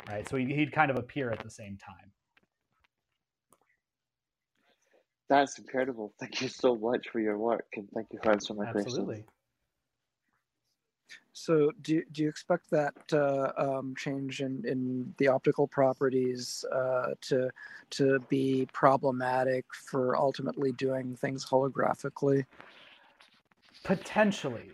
right? 0.09 0.27
So 0.27 0.37
he'd 0.37 0.71
kind 0.71 0.91
of 0.91 0.97
appear 0.97 1.31
at 1.31 1.39
the 1.39 1.49
same 1.49 1.77
time. 1.77 2.11
That's 5.27 5.57
incredible. 5.57 6.13
Thank 6.19 6.41
you 6.41 6.49
so 6.49 6.75
much 6.75 7.09
for 7.09 7.19
your 7.19 7.37
work 7.37 7.65
and 7.75 7.87
thank 7.95 8.07
you 8.11 8.19
for 8.21 8.31
answering 8.31 8.59
my 8.59 8.65
Absolutely. 8.65 9.05
questions. 9.05 9.29
So, 11.37 11.71
do, 11.81 12.01
do 12.13 12.23
you 12.23 12.29
expect 12.29 12.71
that 12.71 12.93
uh, 13.11 13.51
um, 13.57 13.93
change 13.97 14.39
in, 14.39 14.63
in 14.65 15.13
the 15.17 15.27
optical 15.27 15.67
properties 15.67 16.63
uh, 16.71 17.13
to 17.21 17.49
to 17.91 18.19
be 18.29 18.67
problematic 18.71 19.65
for 19.73 20.15
ultimately 20.15 20.71
doing 20.71 21.15
things 21.17 21.45
holographically? 21.45 22.45
Potentially. 23.83 24.71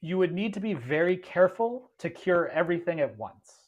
You 0.00 0.16
would 0.16 0.32
need 0.32 0.54
to 0.54 0.60
be 0.60 0.74
very 0.74 1.16
careful 1.16 1.90
to 1.98 2.08
cure 2.08 2.48
everything 2.48 3.00
at 3.00 3.18
once 3.18 3.59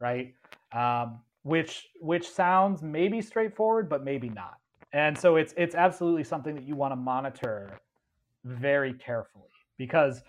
right? 0.00 0.34
Um, 0.72 1.20
which 1.42 1.88
which 2.00 2.28
sounds 2.28 2.82
maybe 2.82 3.20
straightforward, 3.20 3.88
but 3.88 4.04
maybe 4.04 4.28
not. 4.28 4.58
And 4.92 5.16
so 5.16 5.36
it's 5.36 5.54
it's 5.56 5.74
absolutely 5.74 6.24
something 6.24 6.54
that 6.54 6.64
you 6.64 6.74
want 6.74 6.92
to 6.92 6.96
monitor 6.96 7.78
very 8.44 8.92
carefully 8.94 9.44
because 9.78 10.22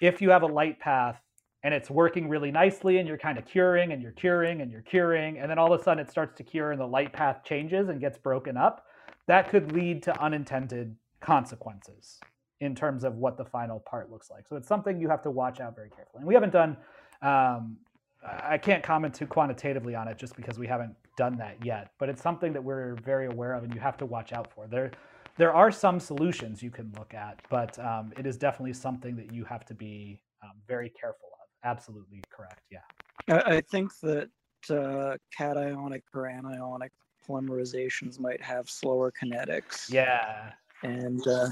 if 0.00 0.20
you 0.20 0.30
have 0.30 0.42
a 0.42 0.46
light 0.46 0.78
path 0.80 1.20
and 1.64 1.74
it's 1.74 1.90
working 1.90 2.28
really 2.28 2.50
nicely 2.50 2.98
and 2.98 3.08
you're 3.08 3.18
kind 3.18 3.38
of 3.38 3.44
curing 3.44 3.92
and 3.92 4.02
you're 4.02 4.12
curing 4.12 4.60
and 4.60 4.70
you're 4.70 4.82
curing 4.82 5.38
and 5.38 5.50
then 5.50 5.58
all 5.58 5.72
of 5.72 5.80
a 5.80 5.82
sudden 5.82 6.04
it 6.04 6.10
starts 6.10 6.34
to 6.36 6.42
cure 6.42 6.72
and 6.72 6.80
the 6.80 6.86
light 6.86 7.12
path 7.12 7.42
changes 7.44 7.88
and 7.88 8.00
gets 8.00 8.16
broken 8.16 8.56
up 8.56 8.86
that 9.26 9.48
could 9.50 9.72
lead 9.72 10.02
to 10.02 10.22
unintended 10.22 10.96
consequences 11.20 12.20
in 12.60 12.74
terms 12.74 13.04
of 13.04 13.16
what 13.16 13.36
the 13.36 13.44
final 13.44 13.80
part 13.80 14.10
looks 14.10 14.30
like 14.30 14.46
so 14.48 14.56
it's 14.56 14.68
something 14.68 15.00
you 15.00 15.08
have 15.08 15.22
to 15.22 15.30
watch 15.30 15.60
out 15.60 15.74
very 15.74 15.90
carefully 15.90 16.20
and 16.20 16.26
we 16.26 16.34
haven't 16.34 16.52
done 16.52 16.76
um, 17.22 17.76
I 18.24 18.58
can't 18.58 18.82
comment 18.82 19.14
too 19.14 19.26
quantitatively 19.26 19.94
on 19.94 20.08
it 20.08 20.18
just 20.18 20.34
because 20.36 20.58
we 20.58 20.66
haven't 20.66 20.94
done 21.16 21.36
that 21.38 21.64
yet, 21.64 21.92
but 21.98 22.08
it's 22.08 22.22
something 22.22 22.52
that 22.52 22.62
we're 22.62 22.94
very 23.04 23.26
aware 23.26 23.54
of 23.54 23.64
and 23.64 23.74
you 23.74 23.80
have 23.80 23.96
to 23.98 24.06
watch 24.06 24.32
out 24.32 24.52
for. 24.52 24.66
There, 24.66 24.90
there 25.36 25.54
are 25.54 25.70
some 25.70 26.00
solutions 26.00 26.62
you 26.62 26.70
can 26.70 26.92
look 26.98 27.14
at, 27.14 27.40
but 27.48 27.78
um, 27.78 28.12
it 28.18 28.26
is 28.26 28.36
definitely 28.36 28.72
something 28.72 29.16
that 29.16 29.32
you 29.32 29.44
have 29.44 29.64
to 29.66 29.74
be 29.74 30.20
um, 30.42 30.50
very 30.66 30.90
careful 30.90 31.28
of. 31.32 31.48
Absolutely 31.68 32.22
correct. 32.30 32.62
Yeah. 32.70 32.80
I, 33.28 33.60
think 33.60 33.92
that 34.00 34.30
uh, 34.70 35.16
cationic 35.38 36.02
or 36.14 36.22
anionic 36.22 36.90
polymerizations 37.28 38.18
might 38.18 38.42
have 38.42 38.68
slower 38.68 39.12
kinetics. 39.12 39.92
Yeah. 39.92 40.52
And 40.82 41.26
uh, 41.26 41.48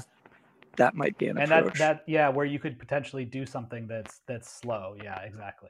that 0.77 0.95
might 0.95 1.17
be 1.17 1.27
an 1.27 1.37
and 1.37 1.51
approach. 1.51 1.77
that 1.77 1.97
that 1.97 2.03
yeah, 2.07 2.29
where 2.29 2.45
you 2.45 2.59
could 2.59 2.79
potentially 2.79 3.25
do 3.25 3.45
something 3.45 3.87
that's 3.87 4.21
that's 4.27 4.49
slow. 4.49 4.95
Yeah, 5.03 5.19
exactly. 5.21 5.69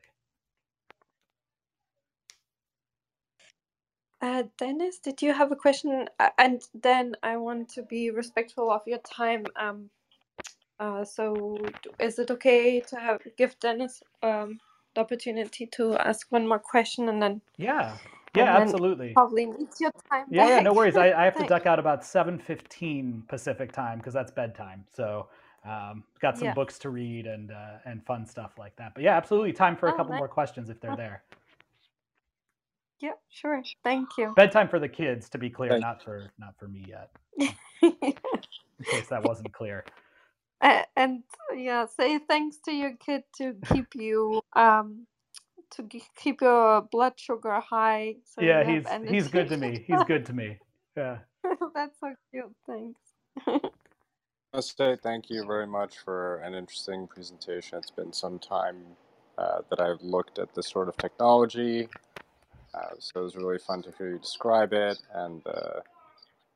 Uh, 4.21 4.43
Dennis, 4.57 4.99
did 4.99 5.21
you 5.21 5.33
have 5.33 5.51
a 5.51 5.55
question? 5.57 6.07
Uh, 6.19 6.29
and 6.39 6.63
then 6.73 7.15
I 7.23 7.37
want 7.37 7.69
to 7.71 7.83
be 7.83 8.11
respectful 8.11 8.71
of 8.71 8.81
your 8.87 8.99
time. 8.99 9.45
Um, 9.55 9.91
uh, 10.79 11.05
so 11.05 11.57
is 11.99 12.19
it 12.19 12.31
okay 12.31 12.81
to 12.81 12.97
have 12.97 13.21
give 13.37 13.59
Dennis 13.59 14.03
um, 14.23 14.59
the 14.95 15.01
opportunity 15.01 15.67
to 15.73 15.95
ask 15.97 16.27
one 16.31 16.47
more 16.47 16.59
question 16.59 17.09
and 17.09 17.21
then 17.21 17.41
Yeah. 17.57 17.97
Yeah, 18.33 18.55
absolutely. 18.57 19.15
probably 19.15 19.45
needs 19.47 19.81
your 19.81 19.91
time 20.11 20.27
Yeah, 20.29 20.45
yeah, 20.45 20.59
no 20.59 20.73
worries. 20.73 20.97
I, 20.97 21.11
I 21.13 21.25
have 21.25 21.35
to 21.37 21.43
duck 21.45 21.67
out 21.67 21.79
about 21.79 22.03
7:15 22.03 23.27
Pacific 23.29 23.71
time 23.71 23.99
because 23.99 24.13
that's 24.13 24.31
bedtime. 24.31 24.85
So, 24.93 25.27
um, 25.65 26.03
got 26.21 26.37
some 26.37 26.49
Yeah. 26.49 26.53
books 26.53 26.79
to 26.79 26.89
read 26.91 27.27
and 27.27 27.51
uh, 27.51 27.77
and 27.85 28.05
fun 28.05 28.25
stuff 28.25 28.57
like 28.59 28.75
that. 28.77 28.93
But 28.95 29.03
yeah, 29.03 29.17
absolutely 29.17 29.53
time 29.53 29.77
for 29.77 29.89
a 29.89 29.93
Oh, 29.93 29.93
couple 29.93 30.13
nice. 30.13 30.15
more 30.15 30.27
questions 30.29 30.69
if 30.69 30.81
they're 30.81 30.95
there. 30.95 31.23
Yeah, 32.99 33.11
sure. 33.29 33.61
Thank 33.83 34.09
you. 34.17 34.33
Bedtime 34.35 34.69
for 34.69 34.79
the 34.79 34.89
kids, 34.89 35.29
to 35.29 35.37
be 35.37 35.49
clear, 35.49 35.71
Thank- 35.71 35.81
not 35.81 36.03
for 36.03 36.31
not 36.39 36.55
for 36.57 36.67
me 36.67 36.85
yet, 36.87 37.11
in 37.81 38.13
case 38.85 39.07
that 39.09 39.23
wasn't 39.23 39.53
clear. 39.53 39.85
A- 40.61 40.85
and 40.95 41.23
yeah, 41.55 41.85
say 41.85 42.17
thanks 42.19 42.57
to 42.65 42.71
your 42.71 42.95
kid 42.97 43.23
to 43.37 43.55
keep 43.71 43.93
you 43.93 44.41
um 44.55 45.05
to 45.71 45.83
keep 46.15 46.41
your 46.41 46.81
blood 46.81 47.13
sugar 47.17 47.59
high 47.59 48.15
so 48.23 48.41
Yeah, 48.41 48.63
have 48.63 49.03
he's 49.03 49.09
he's 49.09 49.27
good 49.27 49.49
to 49.49 49.57
me. 49.57 49.83
He's 49.85 50.03
good 50.05 50.25
to 50.25 50.33
me. 50.33 50.57
Yeah. 50.95 51.19
That's 51.75 51.99
so 51.99 52.15
cute. 52.31 52.55
Thanks. 52.65 52.99
I 53.47 54.57
must 54.57 54.77
say 54.77 54.95
thank 55.03 55.29
you 55.29 55.45
very 55.45 55.67
much 55.67 55.99
for 55.99 56.37
an 56.37 56.55
interesting 56.55 57.05
presentation. 57.05 57.77
It's 57.77 57.91
been 57.91 58.13
some 58.13 58.39
time 58.39 58.77
uh, 59.37 59.59
that 59.69 59.79
I've 59.79 60.01
looked 60.01 60.39
at 60.39 60.55
this 60.55 60.67
sort 60.67 60.87
of 60.87 60.97
technology, 60.97 61.89
uh, 62.73 62.95
so 62.99 63.21
it 63.21 63.23
was 63.23 63.35
really 63.35 63.59
fun 63.59 63.81
to 63.83 63.91
hear 63.97 64.11
you 64.11 64.19
describe 64.19 64.73
it, 64.73 64.97
and 65.13 65.41
uh, 65.47 65.79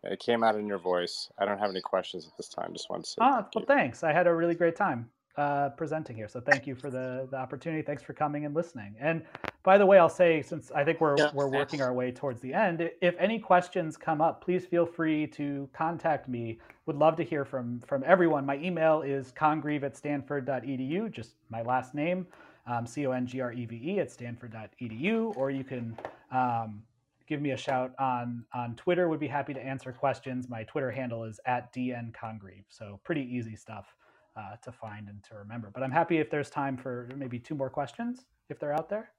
it 0.04 0.20
came 0.20 0.44
out 0.44 0.56
in 0.56 0.68
your 0.68 0.80
voice. 0.80 1.30
I 1.38 1.46
don't 1.46 1.60
have 1.60 1.70
any 1.70 1.82
questions 1.82 2.28
at 2.28 2.36
this 2.38 2.50
time. 2.50 2.74
Just 2.74 2.90
wanted 2.90 3.04
to 3.04 3.10
say 3.10 3.16
Ah, 3.22 3.42
thank 3.42 3.56
well, 3.56 3.62
you. 3.62 3.66
thanks. 3.68 4.04
I 4.04 4.12
had 4.14 4.28
a 4.28 4.34
really 4.34 4.56
great 4.56 4.76
time 4.76 5.10
uh, 5.38 5.70
presenting 5.70 6.16
here. 6.16 6.28
So 6.28 6.42
thank 6.42 6.68
you 6.68 6.76
for 6.76 6.90
the, 6.90 7.28
the 7.32 7.38
opportunity. 7.38 7.82
Thanks 7.82 8.04
for 8.04 8.14
coming 8.14 8.46
and 8.46 8.54
listening. 8.56 8.96
And 9.00 9.24
by 9.64 9.78
the 9.78 9.86
way, 9.86 10.00
I'll 10.00 10.10
say 10.10 10.42
since 10.42 10.72
I 10.72 10.84
think 10.84 11.00
we're 11.02 11.18
Yeah, 11.18 11.32
we're 11.34 11.48
working 11.48 11.82
our 11.82 11.94
way 11.94 12.12
towards 12.12 12.42
the 12.42 12.54
end, 12.54 12.90
if 13.02 13.16
any 13.20 13.40
questions 13.40 13.96
come 13.96 14.22
up, 14.22 14.44
please 14.44 14.66
feel 14.66 14.86
free 14.86 15.28
to 15.28 15.70
contact 15.74 16.28
me. 16.28 16.60
Would 16.88 16.96
love 16.98 17.16
to 17.18 17.24
hear 17.24 17.46
from 17.46 17.80
from 17.82 18.04
everyone. 18.06 18.46
My 18.46 18.58
email 18.58 19.02
is 19.04 19.32
congreve 19.32 19.84
at 19.84 19.96
stanford.edu, 19.96 21.12
just 21.12 21.36
my 21.50 21.62
last 21.62 21.94
name, 21.94 22.26
um, 22.68 22.86
C 22.86 23.06
O 23.08 23.12
N 23.12 23.26
G 23.28 23.42
R 23.42 23.54
E 23.54 23.66
V 23.66 23.82
E 23.84 24.00
at 24.00 24.12
stanford.edu, 24.12 25.36
or 25.36 25.52
you 25.52 25.64
can 25.64 25.98
um, 26.32 26.84
give 27.28 27.42
me 27.42 27.52
a 27.52 27.58
shout 27.58 27.94
on 28.00 28.46
on 28.54 28.76
Twitter. 28.76 29.10
Would 29.10 29.20
be 29.20 29.28
happy 29.28 29.54
to 29.54 29.62
answer 29.62 29.92
questions. 29.92 30.50
My 30.50 30.64
Twitter 30.64 30.92
handle 30.92 31.24
is 31.24 31.40
at 31.46 31.74
dn 31.74 32.14
congreve, 32.14 32.66
so 32.70 33.00
pretty 33.04 33.22
easy 33.22 33.56
stuff 33.56 33.96
uh, 34.36 34.56
to 34.64 34.72
find 34.72 35.08
and 35.08 35.24
to 35.24 35.36
remember. 35.36 35.70
But 35.74 35.84
I'm 35.84 35.92
happy 35.92 36.18
if 36.18 36.30
there's 36.30 36.50
time 36.50 36.78
for 36.78 37.10
maybe 37.16 37.40
two 37.40 37.56
more 37.56 37.70
questions 37.70 38.26
if 38.50 38.60
they're 38.60 38.74
out 38.74 38.90
there. 38.90 39.12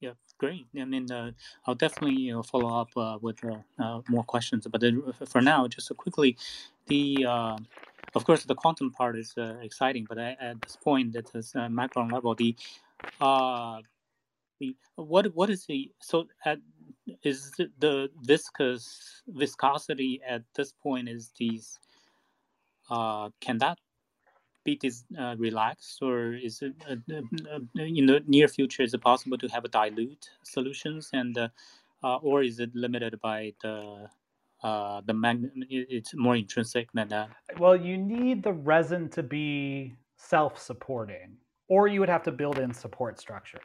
Yeah, 0.00 0.12
great. 0.38 0.66
I 0.78 0.84
mean, 0.84 1.10
uh, 1.10 1.30
I'll 1.66 1.74
definitely 1.74 2.16
you 2.16 2.32
know, 2.32 2.42
follow 2.42 2.78
up 2.78 2.90
uh, 2.96 3.18
with 3.22 3.42
uh, 3.42 3.56
uh, 3.82 4.02
more 4.08 4.24
questions. 4.24 4.66
But 4.70 4.84
uh, 4.84 4.90
for 5.24 5.40
now, 5.40 5.66
just 5.66 5.86
so 5.86 5.94
quickly, 5.94 6.36
the 6.86 7.24
uh, 7.26 7.56
of 8.14 8.24
course 8.24 8.44
the 8.44 8.54
quantum 8.54 8.90
part 8.90 9.16
is 9.16 9.34
uh, 9.36 9.56
exciting, 9.62 10.06
but 10.08 10.18
at, 10.18 10.40
at 10.40 10.62
this 10.62 10.76
point, 10.76 11.16
at 11.16 11.32
this 11.32 11.54
uh, 11.56 11.68
macro 11.68 12.06
level, 12.06 12.34
the 12.34 12.54
uh, 13.20 13.80
what 14.96 15.26
what 15.34 15.50
is 15.50 15.66
the 15.66 15.90
so 16.00 16.26
at 16.44 16.58
is 17.22 17.52
the, 17.78 18.08
viscous 18.22 19.22
viscosity 19.28 20.20
at 20.26 20.42
this 20.54 20.72
point 20.72 21.08
is 21.08 21.32
these 21.38 21.78
uh, 22.90 23.28
can 23.40 23.58
that 23.58 23.78
be 24.64 24.76
dis, 24.76 25.04
uh, 25.18 25.34
relaxed, 25.38 25.98
or 26.02 26.32
is 26.34 26.62
it 26.62 26.72
uh, 26.88 26.96
uh, 27.12 27.20
uh, 27.54 27.82
in 27.82 28.06
the 28.06 28.22
near 28.26 28.48
future? 28.48 28.82
Is 28.82 28.94
it 28.94 29.00
possible 29.02 29.36
to 29.38 29.48
have 29.48 29.64
a 29.64 29.68
dilute 29.68 30.30
solutions, 30.42 31.10
and 31.12 31.36
uh, 31.36 31.48
uh, 32.02 32.16
or 32.16 32.42
is 32.42 32.60
it 32.60 32.74
limited 32.74 33.20
by 33.20 33.52
the 33.62 34.08
uh, 34.64 35.02
the 35.06 35.14
mag? 35.14 35.38
It's 35.68 36.14
more 36.14 36.34
intrinsic 36.36 36.88
than 36.92 37.08
that. 37.08 37.28
Well, 37.58 37.76
you 37.76 37.96
need 37.96 38.42
the 38.42 38.52
resin 38.52 39.08
to 39.10 39.22
be 39.22 39.94
self-supporting, 40.16 41.36
or 41.68 41.86
you 41.86 42.00
would 42.00 42.08
have 42.08 42.22
to 42.24 42.32
build 42.32 42.58
in 42.58 42.72
support 42.72 43.20
structures. 43.20 43.62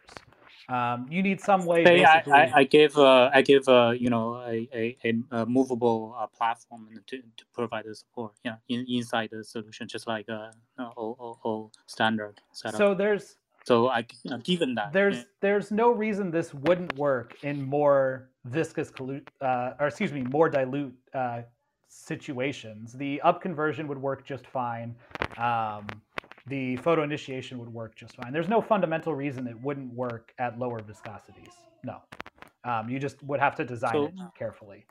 Um, 0.67 1.07
you 1.09 1.23
need 1.23 1.41
some 1.41 1.65
way. 1.65 1.84
Say 1.84 2.03
I, 2.03 2.17
basically, 2.17 2.34
I, 2.34 2.51
I 2.59 2.63
give 2.63 2.95
uh, 2.97 3.30
I 3.34 3.41
give 3.41 3.67
uh, 3.67 3.93
you 3.97 4.09
know 4.11 4.35
a, 4.45 4.69
a, 4.71 4.97
a- 5.03 5.23
a 5.41 5.45
movable 5.47 6.15
uh, 6.19 6.27
platform 6.27 6.89
to, 7.07 7.17
to 7.17 7.45
provide 7.53 7.85
the 7.85 7.95
support. 7.95 8.34
Yeah, 8.43 8.57
in, 8.67 8.85
inside 8.88 9.30
the 9.31 9.43
solution, 9.43 9.88
just 9.88 10.05
like 10.05 10.27
a, 10.30 10.51
a, 10.77 10.84
a, 10.84 11.34
a 11.45 11.67
standard 11.88 12.35
setup. 12.51 12.77
so 12.77 12.93
there's 12.93 13.38
So 13.70 13.88
I 13.88 14.04
uh, 14.32 14.38
given 14.38 14.74
that 14.74 14.94
there's 14.94 15.26
there's 15.41 15.70
no 15.70 15.91
reason 15.91 16.32
this 16.32 16.56
wouldn't 16.56 16.98
work 16.98 17.38
in 17.44 17.62
more 17.62 18.32
viscous 18.46 18.90
collu- 18.90 19.28
uh, 19.41 19.74
or 19.80 19.86
excuse 19.90 20.12
me 20.12 20.24
more 20.24 20.50
dilute 20.50 20.96
uh, 21.14 21.41
situations 21.88 22.94
the 22.94 23.22
up 23.22 23.44
conversion 23.44 23.88
would 23.88 24.02
work 24.02 24.26
just 24.26 24.48
fine 24.48 24.96
um, 25.38 25.86
the 26.48 26.78
photo 26.78 27.04
initiation 27.04 27.60
would 27.60 27.72
work 27.72 27.96
just 27.96 28.16
fine 28.16 28.34
there's 28.34 28.50
no 28.50 28.60
fundamental 28.60 29.14
reason 29.14 29.46
it 29.46 29.62
wouldn't 29.62 29.94
work 29.94 30.34
at 30.40 30.58
lower 30.58 30.80
viscosities 30.80 31.54
no 31.84 31.98
um, 32.64 32.90
you 32.90 32.98
just 32.98 33.22
would 33.22 33.40
have 33.40 33.56
to 33.56 33.64
design 33.64 33.91
So- 33.94 34.06
it 34.06 34.14
carefully 34.36 34.84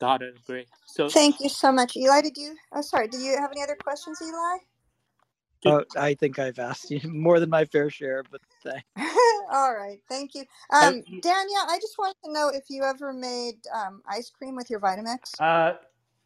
got 0.00 0.20
it. 0.20 0.34
Great. 0.44 0.66
So 0.86 1.08
Thank 1.08 1.38
you 1.38 1.48
so 1.48 1.70
much, 1.70 1.96
Eli. 1.96 2.22
Did 2.22 2.36
you? 2.36 2.56
Oh, 2.72 2.82
sorry. 2.82 3.06
Do 3.06 3.18
you 3.18 3.36
have 3.38 3.52
any 3.52 3.62
other 3.62 3.76
questions, 3.80 4.20
Eli? 4.20 4.58
Uh, 5.64 5.82
I 5.96 6.14
think 6.14 6.38
I've 6.38 6.58
asked 6.58 6.90
you 6.90 7.00
more 7.08 7.40
than 7.40 7.50
my 7.50 7.64
fair 7.64 7.90
share, 7.90 8.22
but 8.30 8.40
thanks. 8.62 8.84
All 9.52 9.74
right, 9.74 10.00
thank 10.08 10.34
you. 10.34 10.44
Um, 10.72 11.02
Danielle, 11.20 11.66
I 11.68 11.78
just 11.80 11.98
wanted 11.98 12.16
to 12.24 12.32
know 12.32 12.48
if 12.48 12.64
you 12.68 12.82
ever 12.82 13.12
made 13.12 13.56
um, 13.74 14.02
ice 14.06 14.30
cream 14.30 14.56
with 14.56 14.70
your 14.70 14.80
Vitamix. 14.80 15.40
uh, 15.40 15.74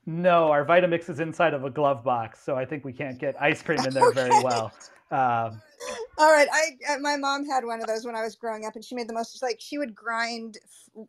no 0.07 0.51
our 0.51 0.65
vitamix 0.65 1.11
is 1.11 1.21
inside 1.21 1.53
of 1.53 1.65
a 1.65 1.71
glove 1.71 2.03
box 2.05 2.43
so 2.43 2.55
i 2.57 2.65
think 2.65 2.85
we 2.85 2.93
can't 2.93 3.19
get 3.19 3.41
ice 3.41 3.63
cream 3.63 3.85
in 3.85 3.93
there 3.93 4.13
very 4.13 4.41
well 4.43 4.73
um, 5.11 5.63
All 6.19 6.33
right, 6.33 6.49
I 6.53 6.95
uh, 6.95 6.99
my 6.99 7.17
mom 7.17 7.45
had 7.47 7.65
one 7.65 7.81
of 7.81 7.87
those 7.87 8.05
when 8.05 8.17
I 8.17 8.23
was 8.23 8.35
growing 8.35 8.65
up, 8.65 8.75
and 8.75 8.85
she 8.85 8.95
made 8.95 9.09
the 9.09 9.13
most. 9.13 9.41
Like 9.43 9.59
she 9.61 9.79
would 9.79 9.95
grind, 9.95 10.59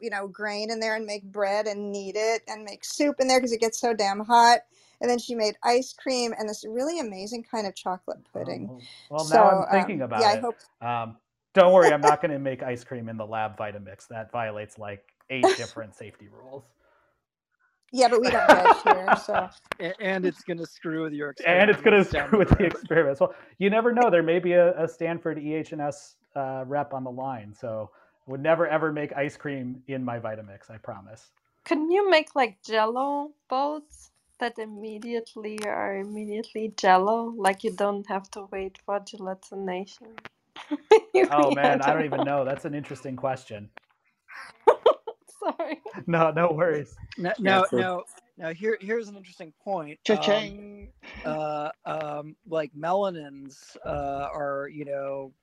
you 0.01 0.09
know, 0.09 0.27
grain 0.27 0.69
in 0.69 0.79
there 0.79 0.95
and 0.95 1.05
make 1.05 1.23
bread 1.23 1.65
and 1.65 1.91
knead 1.91 2.15
it 2.15 2.43
and 2.47 2.63
make 2.63 2.83
soup 2.83 3.15
in 3.19 3.27
there 3.27 3.39
because 3.39 3.53
it 3.53 3.61
gets 3.61 3.79
so 3.79 3.93
damn 3.93 4.19
hot. 4.19 4.59
And 4.99 5.09
then 5.09 5.19
she 5.19 5.35
made 5.35 5.55
ice 5.63 5.93
cream 5.93 6.33
and 6.37 6.49
this 6.49 6.65
really 6.67 6.99
amazing 6.99 7.43
kind 7.49 7.67
of 7.67 7.75
chocolate 7.75 8.19
pudding. 8.33 8.67
oh, 8.71 8.81
well 9.09 9.23
now 9.25 9.35
So, 9.35 9.65
i'm 9.65 9.71
thinking 9.71 10.01
um, 10.01 10.05
about 10.05 10.21
yeah, 10.21 10.27
I 10.27 10.33
it 10.33 10.41
hope 10.41 10.57
Um, 10.81 11.17
don't 11.53 11.73
worry, 11.73 11.91
I'm 11.91 12.01
not 12.01 12.21
going 12.21 12.31
to 12.31 12.39
make 12.39 12.61
ice 12.61 12.83
cream 12.83 13.09
in 13.09 13.17
the 13.17 13.25
lab 13.25 13.57
Vitamix. 13.57 14.07
That 14.09 14.31
violates 14.31 14.77
like 14.77 15.13
eight 15.29 15.43
different 15.55 15.95
safety 15.95 16.27
rules. 16.31 16.63
Yeah, 17.91 18.09
but 18.09 18.21
we 18.21 18.29
don't 18.31 18.51
judge 18.51 18.75
here, 18.83 19.15
so 19.15 19.49
And 19.99 20.25
it's 20.25 20.43
going 20.43 20.59
to 20.59 20.65
screw 20.67 21.03
with 21.03 21.13
your 21.13 21.31
experience. 21.31 21.63
And 21.63 21.69
it's 21.69 21.81
going 21.81 21.97
to 21.97 22.05
experiments 22.05 22.09
screw 22.09 22.39
with 22.39 22.49
the 22.49 22.57
road. 22.59 22.65
experiments. 22.65 23.21
Well, 23.21 23.35
you 23.59 23.69
never 23.69 23.93
know. 23.93 24.09
There 24.09 24.23
may 24.23 24.39
be 24.39 24.53
a, 24.53 24.79
a 24.83 24.87
Stanford 24.87 25.39
EH&S 25.39 26.15
uh, 26.35 26.65
rep 26.67 26.93
on 26.93 27.03
the 27.03 27.11
line. 27.11 27.53
So 27.53 27.91
would 28.27 28.41
never 28.41 28.67
ever 28.67 28.91
make 28.93 29.13
ice 29.13 29.37
cream 29.37 29.83
in 29.87 30.03
my 30.05 30.19
Vitamix, 30.19 30.69
I 30.71 30.77
promise. 30.77 31.31
Can 31.65 31.91
you 31.91 32.09
make 32.09 32.35
like 32.35 32.61
jello 32.63 33.31
balls 33.49 34.11
that 34.39 34.59
immediately 34.59 35.59
are 35.65 35.97
immediately 35.97 36.73
jello? 36.77 37.33
Like 37.37 37.63
you 37.63 37.71
don't 37.71 38.07
have 38.07 38.29
to 38.31 38.47
wait 38.51 38.79
for 38.85 38.99
gelatination? 39.01 40.17
Oh 41.31 41.51
man, 41.51 41.81
I 41.81 41.93
don't 41.93 42.05
know. 42.05 42.05
even 42.05 42.23
know. 42.23 42.45
That's 42.45 42.65
an 42.65 42.75
interesting 42.75 43.15
question. 43.15 43.69
Sorry. 45.57 45.81
No, 46.07 46.31
no 46.31 46.51
worries. 46.51 46.95
No, 47.17 47.29
no, 47.39 47.51
now, 47.51 47.65
so- 47.65 47.77
now, 47.77 48.03
now 48.37 48.53
here, 48.53 48.77
here's 48.79 49.07
an 49.07 49.15
interesting 49.17 49.53
point. 49.63 49.99
Um, 50.09 50.15
Cha-ching! 50.15 50.89
uh, 51.25 51.69
um, 51.85 52.35
like 52.47 52.71
melanins 52.77 53.75
uh, 53.85 54.27
are, 54.33 54.69
you 54.71 54.85
know, 54.85 55.33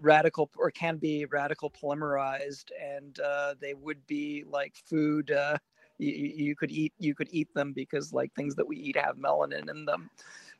radical 0.00 0.50
or 0.56 0.70
can 0.70 0.96
be 0.96 1.24
radical 1.26 1.70
polymerized, 1.70 2.66
and 2.80 3.18
uh, 3.20 3.54
they 3.60 3.74
would 3.74 4.06
be 4.06 4.44
like 4.48 4.74
food. 4.86 5.30
Uh, 5.30 5.58
you, 5.98 6.12
you 6.12 6.56
could 6.56 6.70
eat, 6.70 6.92
you 6.98 7.14
could 7.14 7.28
eat 7.30 7.52
them 7.54 7.72
because 7.72 8.12
like 8.12 8.32
things 8.34 8.54
that 8.56 8.66
we 8.66 8.76
eat 8.76 8.96
have 8.96 9.16
melanin 9.16 9.70
in 9.70 9.84
them. 9.84 10.10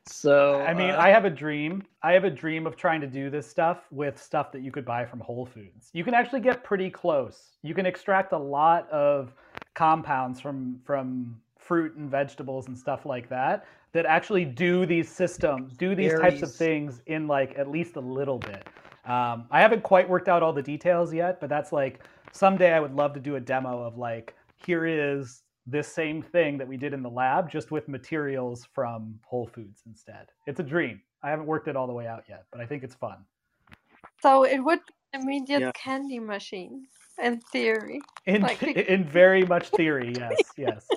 So 0.07 0.61
I 0.61 0.75
mean, 0.75 0.91
uh, 0.91 0.99
I 0.99 1.11
have 1.11 1.25
a 1.25 1.31
dream. 1.31 1.83
I 2.03 2.13
have 2.13 2.25
a 2.25 2.31
dream 2.31 2.67
of 2.67 2.77
trying 2.77 3.01
to 3.03 3.07
do 3.07 3.31
this 3.31 3.49
stuff 3.49 3.87
with 3.91 4.21
stuff 4.21 4.51
that 4.53 4.63
you 4.63 4.73
could 4.73 4.85
buy 4.85 5.05
from 5.05 5.21
Whole 5.21 5.47
Foods. 5.47 5.91
You 5.93 6.03
can 6.03 6.15
actually 6.15 6.41
get 6.41 6.65
pretty 6.65 6.91
close. 6.91 7.57
You 7.63 7.75
can 7.75 7.87
extract 7.87 8.33
a 8.33 8.39
lot 8.39 8.91
of 8.91 9.33
compounds 9.75 10.41
from 10.41 10.81
from 10.85 11.41
fruit 11.57 11.95
and 11.95 12.11
vegetables 12.11 12.67
and 12.67 12.77
stuff 12.77 13.07
like 13.07 13.29
that 13.29 13.65
that 13.93 14.07
actually 14.07 14.45
do 14.45 14.85
these 14.87 15.09
systems, 15.09 15.77
do 15.77 15.95
these 15.95 16.19
types 16.19 16.43
of 16.43 16.53
things 16.53 17.03
in 17.07 17.29
like 17.29 17.57
at 17.57 17.71
least 17.71 17.97
a 17.97 18.01
little 18.01 18.39
bit. 18.39 18.67
Um, 19.05 19.47
I 19.51 19.61
haven't 19.61 19.83
quite 19.83 20.09
worked 20.09 20.29
out 20.29 20.43
all 20.43 20.53
the 20.53 20.63
details 20.63 21.13
yet, 21.13 21.41
but 21.41 21.49
that's 21.49 21.73
like 21.73 22.01
someday 22.33 22.73
I 22.73 22.81
would 22.81 22.95
love 22.95 23.13
to 23.15 23.21
do 23.21 23.37
a 23.37 23.41
demo 23.41 23.83
of 23.83 23.99
like 23.99 24.35
here 24.57 24.87
is 24.87 25.43
this 25.67 25.89
same 25.89 26.23
thing 26.23 26.59
that 26.59 26.67
we 26.67 26.77
did 26.77 26.93
in 26.93 27.03
the 27.03 27.11
lab, 27.11 27.51
just 27.51 27.71
with 27.71 27.89
materials 27.89 28.67
from 28.73 29.19
Whole 29.25 29.47
Foods 29.47 29.83
instead. 29.87 30.27
It's 30.47 30.61
a 30.61 30.65
dream. 30.65 31.01
I 31.23 31.31
haven't 31.31 31.47
worked 31.47 31.69
it 31.69 31.77
all 31.77 31.87
the 31.87 31.93
way 31.93 32.07
out 32.07 32.25
yet, 32.29 32.45
but 32.51 32.61
I 32.61 32.67
think 32.67 32.83
it's 32.83 32.95
fun. 32.97 33.19
So 34.21 34.45
it 34.45 34.59
would 34.59 34.81
be 34.87 34.93
an 35.15 35.23
immediate 35.23 35.61
Yeah. 35.61 35.73
candy 35.73 36.19
machine 36.19 36.87
in 37.23 37.41
theory. 37.53 38.01
In 38.27 38.43
Like- 38.43 38.63
in 38.63 39.05
very 39.05 39.45
much 39.45 39.69
theory, 39.71 40.13
yes, 40.17 40.53
yes. 40.57 40.89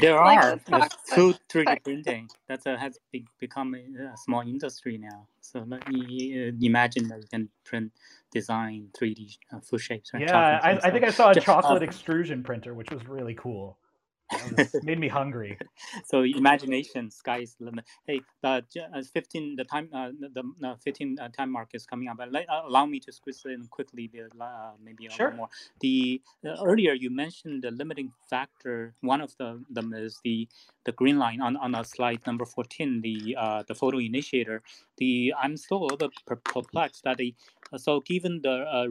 There 0.00 0.16
Like 0.16 0.38
are 0.38 0.60
the 0.66 0.80
the 0.80 0.90
food 1.14 1.38
3D 1.48 1.82
printing 1.84 2.28
that 2.48 2.66
uh, 2.66 2.76
has 2.76 2.98
be, 3.12 3.26
become 3.38 3.74
a, 3.74 4.12
a 4.12 4.16
small 4.16 4.40
industry 4.40 4.98
now. 4.98 5.26
So 5.40 5.64
let 5.66 5.86
me 5.88 6.48
uh, 6.48 6.52
imagine 6.60 7.08
that 7.08 7.18
you 7.20 7.28
can 7.30 7.48
print, 7.64 7.92
design 8.32 8.88
3D 8.98 9.38
uh, 9.52 9.60
food 9.60 9.80
shapes. 9.80 10.12
Right? 10.12 10.22
Yeah, 10.22 10.60
I, 10.62 10.78
I 10.82 10.90
think 10.90 11.04
I 11.04 11.10
saw 11.10 11.30
a 11.30 11.34
Ju- 11.34 11.40
chocolate 11.40 11.82
uh, 11.82 11.84
extrusion 11.84 12.42
printer, 12.42 12.74
which 12.74 12.90
was 12.90 13.06
really 13.06 13.34
cool. 13.34 13.78
Made 14.82 15.00
me 15.00 15.08
hungry. 15.08 15.58
so 16.06 16.22
imagination, 16.22 17.10
sky 17.10 17.38
is 17.40 17.56
limit. 17.60 17.86
Hey, 18.06 18.20
the 18.42 18.64
uh, 18.94 19.02
15, 19.02 19.56
the 19.56 19.64
time, 19.64 19.88
uh, 19.94 20.10
the 20.20 20.44
uh, 20.66 20.76
15 20.84 21.18
uh, 21.20 21.28
time 21.30 21.52
mark 21.52 21.70
is 21.74 21.86
coming 21.86 22.08
up. 22.08 22.18
But 22.18 22.32
let, 22.32 22.48
uh, 22.50 22.62
allow 22.66 22.86
me 22.86 23.00
to 23.00 23.12
squeeze 23.12 23.42
in 23.46 23.66
quickly, 23.68 24.10
the, 24.12 24.28
uh, 24.44 24.72
maybe 24.84 25.06
a 25.06 25.10
Sure. 25.12 25.26
little 25.28 25.36
more. 25.38 25.48
The 25.80 26.22
uh, 26.46 26.56
earlier 26.64 26.94
you 26.94 27.10
mentioned 27.10 27.62
the 27.64 27.70
limiting 27.72 28.12
factor. 28.30 28.94
One 29.02 29.20
of 29.20 29.36
the 29.38 29.64
them 29.70 29.94
is 29.94 30.20
the 30.24 30.48
the 30.84 30.92
green 30.92 31.18
line 31.18 31.42
on, 31.42 31.56
on 31.58 31.74
slide 31.84 32.20
number 32.26 32.46
14, 32.46 33.02
the 33.02 33.36
uh, 33.38 33.64
the 33.68 33.74
photo 33.74 33.98
initiator. 33.98 34.62
The 34.98 35.34
I'm 35.40 35.56
still 35.56 35.78
a 35.84 35.88
little 35.92 36.08
bit 36.10 36.44
perplexed 36.44 37.04
that 37.04 37.18
the 37.18 37.34
so 37.76 38.00
given 38.00 38.40
the 38.42 38.66
uh, 38.72 38.86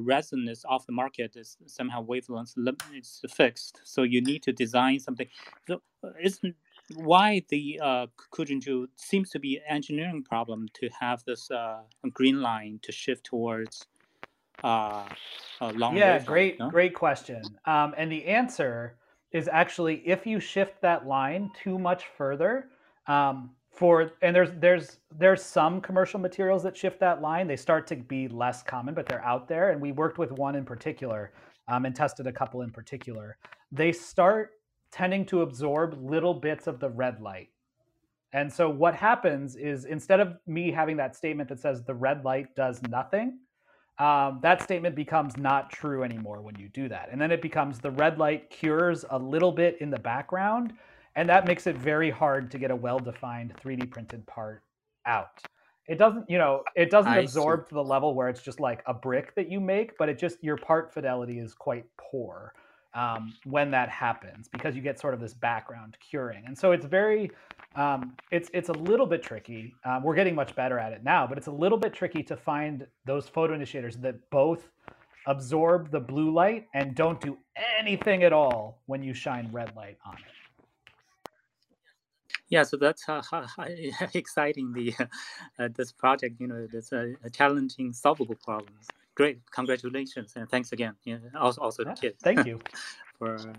is 0.49 0.65
off 0.69 0.85
the 0.85 0.93
market, 0.93 1.35
is 1.35 1.57
somehow 1.68 2.01
wavelength 2.01 2.53
lim- 2.57 2.77
is 2.95 3.23
fixed. 3.30 3.81
So 3.84 4.03
you 4.03 4.22
need 4.22 4.43
to 4.43 4.53
design 4.53 4.99
something. 4.99 5.27
So 5.68 5.82
uh, 6.04 6.10
isn't 6.22 6.56
why 6.95 7.44
the 7.49 7.80
uh, 7.84 8.08
Kujinju 8.34 8.88
seems 8.95 9.30
to 9.32 9.40
be 9.40 9.58
an 9.58 9.64
engineering 9.68 10.24
problem 10.24 10.68
to 10.76 10.90
have 10.99 11.24
this 11.26 11.52
uh, 11.52 11.82
green 12.14 12.41
line 12.41 12.80
to 12.84 12.91
shift 12.91 13.26
towards 13.26 13.86
uh, 14.64 15.06
uh, 15.62 15.72
long 15.76 15.95
Yeah, 15.95 16.20
great, 16.20 16.60
no? 16.60 16.70
great 16.70 16.94
question. 16.94 17.44
Um, 17.66 17.94
and 17.98 18.12
the 18.12 18.26
answer 18.26 18.98
is 19.32 19.49
actually 19.52 19.95
if 20.08 20.26
you 20.26 20.40
shift 20.40 20.82
that 20.82 21.06
line 21.06 21.52
too 21.62 21.78
much 21.78 22.06
further, 22.18 22.70
um, 23.08 23.52
for 23.78 24.12
and 24.24 24.36
there's 24.36 24.49
there's 24.60 24.98
there's 25.20 25.44
some 25.44 25.80
commercial 25.82 26.20
materials 26.20 26.64
that 26.64 26.76
shift 26.76 26.99
that 26.99 27.22
line. 27.22 27.48
They 27.48 27.56
start 27.56 27.86
to 27.88 27.95
be 27.95 28.28
less 28.28 28.64
common, 28.64 28.95
but 28.95 29.06
they're 29.06 29.24
out 29.24 29.48
there. 29.48 29.70
And 29.70 29.80
we 29.80 29.91
worked 29.91 30.18
with 30.18 30.32
one 30.32 30.56
in 30.56 30.66
particular 30.66 31.32
um, 31.68 31.86
and 31.86 31.95
tested 31.95 32.26
a 32.26 32.32
couple 32.32 32.62
in 32.62 32.72
particular. 32.72 33.38
They 33.72 33.91
start 33.91 34.52
tending 34.91 35.26
to 35.27 35.41
absorb 35.41 35.97
little 36.01 36.34
bits 36.34 36.68
of 36.68 36.80
the 36.80 36.89
red 36.89 37.22
light. 37.22 37.49
And 38.34 38.51
so 38.51 38.69
what 38.69 38.93
happens 38.93 39.55
is 39.55 39.85
instead 39.85 40.19
of 40.19 40.38
me 40.45 40.72
having 40.72 40.97
that 40.97 41.15
statement 41.15 41.49
that 41.49 41.59
says 41.59 41.84
the 41.84 41.93
red 41.93 42.26
light 42.26 42.55
does 42.55 42.81
nothing, 42.84 43.39
um, 43.99 44.39
that 44.43 44.61
statement 44.61 44.95
becomes 44.95 45.38
not 45.38 45.72
true 45.72 46.03
anymore 46.03 46.41
when 46.41 46.55
you 46.59 46.69
do 46.69 46.88
that. 46.89 47.09
And 47.11 47.19
then 47.19 47.31
it 47.31 47.41
becomes 47.41 47.80
the 47.80 47.91
red 47.91 48.19
light 48.19 48.49
cures 48.49 49.05
a 49.09 49.18
little 49.18 49.51
bit 49.51 49.77
in 49.81 49.89
the 49.89 49.99
background, 49.99 50.73
and 51.15 51.27
that 51.30 51.47
makes 51.47 51.65
it 51.65 51.76
very 51.76 52.11
hard 52.11 52.51
to 52.51 52.59
get 52.59 52.69
a 52.69 52.76
well-defined 52.76 53.53
3D 53.55 53.89
printed 53.89 54.26
part 54.27 54.61
out. 55.05 55.41
It 55.88 55.97
doesn't, 55.97 56.30
you 56.30 56.38
know, 56.38 56.64
it 56.76 56.91
doesn't 56.91 57.11
I 57.11 57.22
see. 57.22 57.23
absorb 57.23 57.69
to 57.69 57.73
the 57.73 57.84
level 57.84 58.14
where 58.14 58.27
it's 58.27 58.41
just 58.41 58.59
like 58.59 58.84
a 58.85 58.93
brick 58.93 59.34
that 59.35 59.49
you 59.49 59.59
make, 59.59 59.97
but 59.97 60.09
it 60.09 60.19
just 60.19 60.43
your 60.43 60.57
part 60.57 60.93
fidelity 60.93 61.39
is 61.39 61.53
quite 61.53 61.85
poor 61.97 62.53
um, 62.98 63.34
when 63.45 63.69
that 63.72 63.90
happens 63.90 64.48
because 64.48 64.76
you 64.76 64.82
get 64.82 64.99
sort 64.99 65.14
of 65.14 65.19
this 65.19 65.34
background 65.34 65.95
curing. 65.99 66.44
And 66.48 66.57
so 66.57 66.72
it's 66.72 66.86
very, 66.86 67.30
um, 67.76 68.18
it's 68.32 68.49
it's 68.53 68.69
a 68.69 68.74
little 68.74 69.06
bit 69.06 69.22
tricky. 69.22 69.76
Um, 69.86 70.03
we're 70.03 70.15
getting 70.15 70.34
much 70.34 70.56
better 70.56 70.80
at 70.80 70.91
it 70.94 71.03
now, 71.03 71.28
but 71.28 71.38
it's 71.38 71.48
a 71.48 71.52
little 71.52 71.78
bit 71.78 71.94
tricky 71.94 72.24
to 72.24 72.36
find 72.36 72.88
those 73.06 73.30
photo 73.30 73.53
initiators 73.53 73.98
that 73.98 74.15
both 74.32 74.72
absorb 75.28 75.91
the 75.91 75.99
blue 75.99 76.34
light 76.34 76.68
and 76.74 76.95
don't 76.95 77.22
do 77.22 77.38
anything 77.80 78.24
at 78.24 78.34
all 78.34 78.82
when 78.88 79.03
you 79.03 79.14
shine 79.14 79.48
red 79.52 79.76
light 79.76 79.98
on 80.06 80.15
it. 80.15 81.30
Yeah, 82.49 82.64
so 82.64 82.78
that's 82.78 83.06
how, 83.06 83.22
how 83.22 83.45
exciting 84.14 84.74
the 84.74 84.95
uh, 85.60 85.69
this 85.76 85.91
project. 85.91 86.40
You 86.40 86.48
know, 86.48 86.68
it's 86.74 86.94
a, 86.94 87.14
a 87.24 87.30
challenging, 87.30 87.94
solvable 87.94 88.36
problems. 88.44 88.88
Great, 89.18 89.41
congratulations 89.52 90.34
and 90.38 90.49
thanks 90.49 90.73
again. 90.73 90.95
Yeah, 91.06 91.19
also 91.38 91.61
also 91.61 91.84
Yeah, 91.85 91.91
the 91.91 91.95
kids. 92.02 92.23
thank 92.23 92.45
you. 92.45 92.60
for 93.19 93.56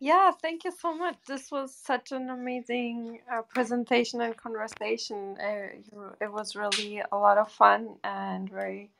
Yeah, 0.00 0.32
thank 0.32 0.64
you 0.64 0.72
so 0.72 0.94
much. 0.94 1.16
This 1.26 1.50
was 1.50 1.74
such 1.74 2.12
an 2.12 2.30
amazing 2.30 3.20
uh, 3.32 3.42
presentation 3.42 4.20
and 4.20 4.36
conversation. 4.36 5.36
Uh, 5.40 5.68
you- 5.92 6.16
it 6.20 6.32
was 6.32 6.56
really 6.56 7.02
a 7.12 7.16
lot 7.16 7.38
of 7.38 7.50
fun 7.52 7.96
and 8.04 8.50
very 8.50 8.92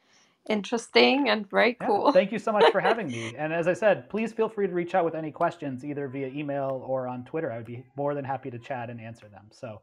interesting 0.48 1.28
and 1.28 1.48
very 1.50 1.74
Yeah, 1.80 1.88
cool. 1.88 2.14
thank 2.14 2.32
you 2.32 2.38
so 2.38 2.52
much 2.52 2.70
for 2.70 2.80
having 2.90 3.10
me. 3.12 3.34
And 3.36 3.52
as 3.52 3.68
I 3.68 3.74
said, 3.74 4.10
please 4.10 4.32
feel 4.32 4.48
free 4.48 4.66
to 4.68 4.74
reach 4.74 4.94
out 4.94 5.04
with 5.04 5.14
any 5.14 5.32
questions 5.32 5.84
either 5.84 6.08
via 6.08 6.28
email 6.28 6.84
or 6.86 7.08
on 7.08 7.24
Twitter. 7.24 7.52
I 7.52 7.58
would 7.58 7.66
be 7.66 7.84
more 7.96 8.14
than 8.14 8.24
happy 8.24 8.50
to 8.50 8.58
chat 8.58 8.90
and 8.90 9.00
answer 9.00 9.28
them. 9.28 9.48
So 9.52 9.82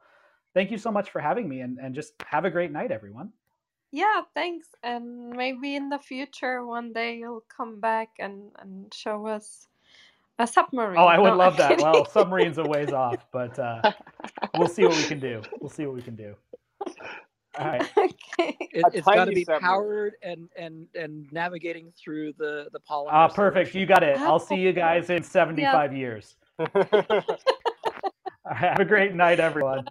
thank 0.54 0.72
you 0.72 0.78
so 0.80 0.92
much 0.92 1.12
for 1.12 1.22
having 1.22 1.50
me 1.50 1.62
and, 1.62 1.80
and 1.80 1.96
just 1.96 2.14
have 2.26 2.46
a 2.46 2.52
great 2.52 2.72
night, 2.72 2.92
everyone. 2.92 3.34
Yeah, 3.92 4.22
thanks. 4.34 4.68
And 4.84 5.30
maybe 5.32 5.76
in 5.76 5.90
the 5.90 6.00
future, 6.00 6.66
one 6.66 6.94
day 6.94 7.18
you'll 7.18 7.44
come 7.56 7.80
back 7.80 8.10
and, 8.20 8.52
and 8.60 8.94
show 8.94 9.26
us 9.28 9.68
a 10.38 10.46
submarine. 10.48 10.98
Oh, 10.98 11.06
I 11.06 11.18
would 11.20 11.30
No, 11.30 11.38
love 11.38 11.54
I'm 11.54 11.58
that. 11.58 11.70
kidding. 11.72 11.84
Well, 11.84 12.06
submarine's 12.06 12.58
a 12.60 12.64
ways 12.64 12.92
off, 12.94 13.26
but 13.32 13.58
uh, 13.58 13.92
we'll 14.56 14.68
see 14.68 14.86
what 14.86 14.96
we 14.98 15.04
can 15.04 15.20
do. 15.20 15.42
We'll 15.60 15.70
see 15.70 15.86
what 15.86 15.96
we 15.96 16.02
can 16.02 16.16
do. 16.16 16.36
All 17.60 17.66
right. 17.68 17.82
okay. 17.98 18.58
It, 18.72 18.86
it's 18.94 19.06
got 19.08 19.26
to 19.26 19.32
be 19.32 19.44
submarine. 19.44 19.62
powered 19.62 20.14
and 20.22 20.50
and 20.56 20.88
and 20.96 21.28
navigating 21.34 21.92
through 22.02 22.34
the 22.38 22.68
the 22.72 22.80
polymer. 22.80 23.10
Ah, 23.12 23.28
perfect. 23.28 23.72
solution. 23.72 23.82
You 23.82 23.86
got 23.88 24.04
it. 24.04 24.18
I'll 24.20 24.40
see 24.40 24.56
you 24.56 24.72
guys 24.72 25.10
in 25.10 25.24
75 25.24 25.94
years. 25.96 26.36
All 26.60 26.70
right, 28.46 28.60
have 28.60 28.80
a 28.80 28.86
great 28.86 29.14
night, 29.14 29.40
everyone. 29.40 29.86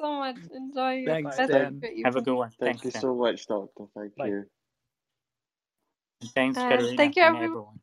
Thank 0.00 0.06
you 0.06 0.06
so 0.06 0.12
much. 0.18 0.36
Enjoy 0.54 0.92
your 0.94 1.14
Thanks, 1.14 1.38
rest 1.38 1.48
Dan. 1.48 1.82
your 1.82 1.92
have 2.04 2.16
a 2.16 2.22
good 2.22 2.36
one. 2.36 2.52
Thank 2.60 2.78
Thanks, 2.78 2.84
you 2.84 2.92
Dan. 2.92 3.02
so 3.02 3.14
much, 3.14 3.46
Doctor. 3.46 3.84
Thank 3.96 4.14
Bye. 4.18 4.24
you. 4.24 4.44
Thanks, 6.34 6.62
And 6.62 6.64
Katerina, 6.64 6.96
thank 6.96 7.16
you, 7.16 7.24
and 7.24 7.36
every- 7.36 7.50
everyone. 7.50 7.80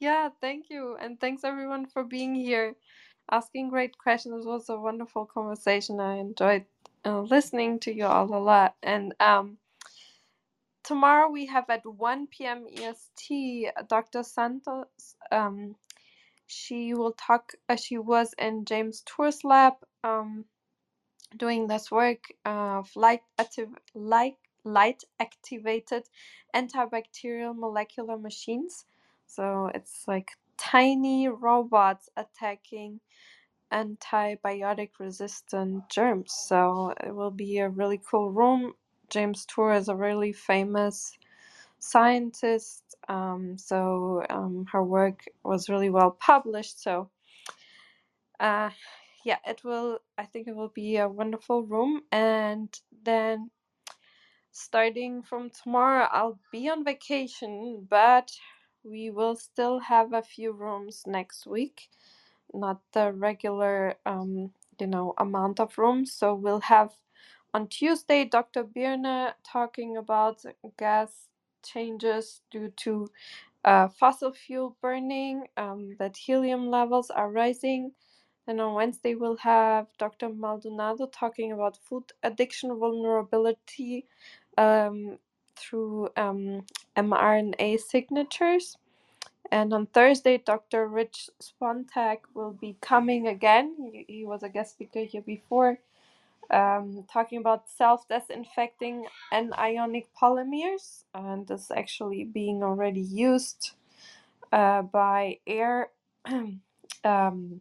Yeah, 0.00 0.30
thank 0.42 0.70
you. 0.70 0.96
And 1.00 1.20
thanks 1.20 1.44
everyone 1.44 1.86
for 1.86 2.04
being 2.04 2.36
here, 2.36 2.76
asking 3.32 3.70
great 3.70 3.98
questions. 3.98 4.46
It 4.46 4.48
was 4.48 4.68
a 4.70 4.78
wonderful 4.78 5.26
conversation. 5.26 6.00
I 6.00 6.16
enjoyed 6.18 6.66
uh, 7.06 7.22
listening 7.22 7.80
to 7.80 7.94
you 7.94 8.06
all 8.06 8.34
a 8.34 8.38
lot. 8.42 8.76
And 8.84 9.14
um, 9.20 9.58
tomorrow 10.84 11.30
we 11.30 11.46
have 11.46 11.70
at 11.70 11.86
1 11.86 12.28
p.m. 12.28 12.66
EST 12.74 13.68
uh, 13.76 13.82
Dr. 13.88 14.22
Santos. 14.24 14.88
Um, 15.32 15.76
she 16.48 16.94
will 16.94 17.12
talk, 17.12 17.52
uh, 17.68 17.76
she 17.76 17.98
was 17.98 18.34
in 18.38 18.64
James 18.66 19.02
Tour's 19.06 19.44
lab 19.44 19.74
um, 20.04 20.46
doing 21.36 21.66
this 21.68 21.90
work 21.90 22.24
of 22.44 22.90
light, 22.96 23.22
active, 23.38 23.68
light, 23.94 24.36
light 24.64 25.04
activated 25.20 26.04
antibacterial 26.54 27.56
molecular 27.56 28.18
machines. 28.18 28.84
So 29.26 29.70
it's 29.74 30.04
like 30.08 30.32
tiny 30.58 31.28
robots 31.28 32.08
attacking 32.16 33.00
antibiotic 33.72 34.90
resistant 34.98 35.88
germs. 35.88 36.32
So 36.32 36.94
it 37.04 37.14
will 37.14 37.30
be 37.30 37.58
a 37.58 37.68
really 37.68 38.00
cool 38.10 38.30
room. 38.30 38.74
James 39.10 39.46
Tour 39.46 39.74
is 39.74 39.88
a 39.88 39.94
really 39.94 40.32
famous 40.32 41.12
scientist. 41.78 42.82
Um, 43.08 43.56
so 43.58 44.24
um, 44.30 44.66
her 44.72 44.84
work 44.84 45.24
was 45.44 45.68
really 45.68 45.90
well 45.90 46.12
published. 46.12 46.82
So 46.82 47.10
uh, 48.40 48.70
yeah, 49.24 49.38
it 49.46 49.64
will, 49.64 50.00
I 50.18 50.24
think 50.26 50.48
it 50.48 50.56
will 50.56 50.70
be 50.74 50.96
a 50.98 51.08
wonderful 51.08 51.62
room. 51.64 52.02
And 52.12 52.68
then 53.04 53.50
starting 54.52 55.22
from 55.22 55.50
tomorrow, 55.50 56.08
I'll 56.12 56.40
be 56.52 56.68
on 56.70 56.84
vacation, 56.84 57.86
but 57.90 58.32
we 58.84 59.10
will 59.10 59.36
still 59.36 59.80
have 59.80 60.12
a 60.14 60.22
few 60.22 60.52
rooms 60.52 61.04
next 61.06 61.46
week, 61.46 61.90
not 62.54 62.80
the 62.92 63.12
regular, 63.12 63.96
um, 64.06 64.52
you 64.80 64.88
know, 64.88 65.14
amount 65.18 65.60
of 65.60 65.78
rooms. 65.78 66.12
So 66.12 66.34
we'll 66.34 66.60
have 66.62 66.92
on 67.54 67.68
Tuesday 67.68 68.24
Dr. 68.26 68.64
Birne 68.64 69.32
talking 69.44 69.96
about 69.96 70.42
gas 70.78 71.28
changes 71.64 72.42
due 72.50 72.72
to 72.78 73.08
uh, 73.64 73.88
fossil 73.88 74.32
fuel 74.32 74.76
burning, 74.82 75.46
um, 75.58 75.96
that 76.00 76.16
helium 76.18 76.70
levels 76.70 77.10
are 77.10 77.30
rising. 77.30 77.92
Then 78.46 78.60
on 78.60 78.74
Wednesday, 78.74 79.14
we'll 79.16 79.38
have 79.38 79.88
Dr. 79.98 80.30
Maldonado 80.30 81.06
talking 81.06 81.52
about 81.52 81.78
food 81.78 82.04
addiction 82.24 82.76
vulnerability 82.78 84.06
um, 84.58 85.18
through 85.56 86.10
um, 86.16 86.66
mRNA 86.96 87.80
signatures. 87.80 88.76
And 89.52 89.74
on 89.74 89.86
Thursday, 89.86 90.38
Dr. 90.38 90.88
Rich 90.88 91.30
Spontak 91.42 92.18
will 92.34 92.52
be 92.52 92.76
coming 92.82 93.28
again. 93.28 93.76
He, 93.92 94.06
he 94.08 94.26
was 94.26 94.42
a 94.44 94.50
guest 94.50 94.72
speaker 94.74 95.04
here 95.04 95.22
before, 95.22 95.78
um, 96.50 97.06
talking 97.12 97.38
about 97.38 97.68
self 97.70 98.08
disinfecting 98.08 99.06
and 99.32 99.54
ionic 99.54 100.08
polymers. 100.20 101.04
And 101.14 101.46
this 101.48 101.62
is 101.66 101.72
actually 101.72 102.24
being 102.24 102.62
already 102.62 103.02
used 103.02 103.72
uh, 104.52 104.82
by 104.82 105.38
air. 105.46 105.90
um, 107.04 107.60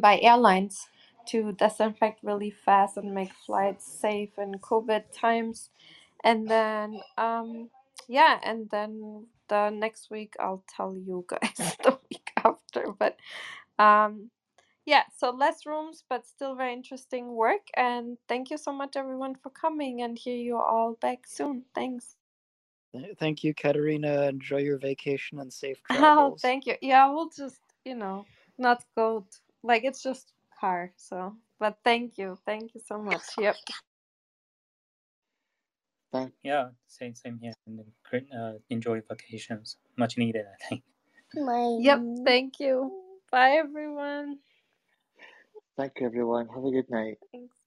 by 0.00 0.18
airlines 0.20 0.88
to 1.28 1.52
disinfect 1.52 2.20
really 2.22 2.50
fast 2.50 2.96
and 2.96 3.14
make 3.14 3.32
flights 3.46 3.86
safe 4.00 4.38
in 4.38 4.54
COVID 4.54 5.04
times. 5.14 5.70
And 6.24 6.48
then, 6.48 7.00
um, 7.18 7.70
yeah, 8.08 8.40
and 8.42 8.68
then 8.70 9.26
the 9.48 9.70
next 9.70 10.10
week 10.10 10.34
I'll 10.40 10.64
tell 10.76 10.94
you 10.96 11.24
guys 11.30 11.76
the 11.84 11.98
week 12.10 12.32
after. 12.44 12.92
But 12.98 13.16
um, 13.78 14.30
yeah, 14.86 15.04
so 15.16 15.30
less 15.30 15.66
rooms, 15.66 16.04
but 16.08 16.26
still 16.26 16.56
very 16.56 16.72
interesting 16.72 17.34
work. 17.34 17.68
And 17.76 18.18
thank 18.28 18.50
you 18.50 18.58
so 18.58 18.72
much, 18.72 18.96
everyone, 18.96 19.36
for 19.36 19.50
coming. 19.50 20.02
And 20.02 20.18
hear 20.18 20.36
you 20.36 20.58
all 20.58 20.98
back 21.00 21.26
soon. 21.26 21.64
Thanks. 21.74 22.16
Thank 23.18 23.44
you, 23.44 23.54
Katerina. 23.54 24.24
Enjoy 24.24 24.58
your 24.58 24.78
vacation 24.78 25.40
and 25.40 25.52
safe 25.52 25.82
travels. 25.84 26.00
Oh, 26.00 26.38
thank 26.42 26.66
you. 26.66 26.76
Yeah, 26.82 27.10
we'll 27.10 27.30
just, 27.30 27.60
you 27.84 27.94
know, 27.94 28.26
not 28.58 28.84
go 28.96 29.26
t- 29.30 29.38
like 29.62 29.84
it's 29.84 30.02
just 30.02 30.32
car. 30.60 30.92
So, 30.96 31.36
but 31.58 31.78
thank 31.84 32.18
you. 32.18 32.38
Thank 32.46 32.74
you 32.74 32.80
so 32.86 32.98
much. 32.98 33.22
Yep. 33.38 33.56
Thank, 36.12 36.32
Yeah, 36.42 36.70
same 36.86 37.14
same 37.14 37.38
here. 37.40 37.52
And 37.66 37.78
then 37.78 37.86
great, 38.08 38.26
uh, 38.32 38.54
enjoy 38.70 39.02
vacations. 39.08 39.76
Much 39.96 40.16
needed, 40.16 40.46
I 40.46 40.56
think. 40.68 40.82
Yep. 41.34 42.00
Thank 42.24 42.60
you. 42.60 43.02
Bye, 43.30 43.60
everyone. 43.60 44.38
thank 45.76 46.00
you, 46.00 46.06
everyone. 46.06 46.48
Have 46.48 46.64
a 46.64 46.70
good 46.70 46.90
night. 46.90 47.18
Thanks. 47.32 47.57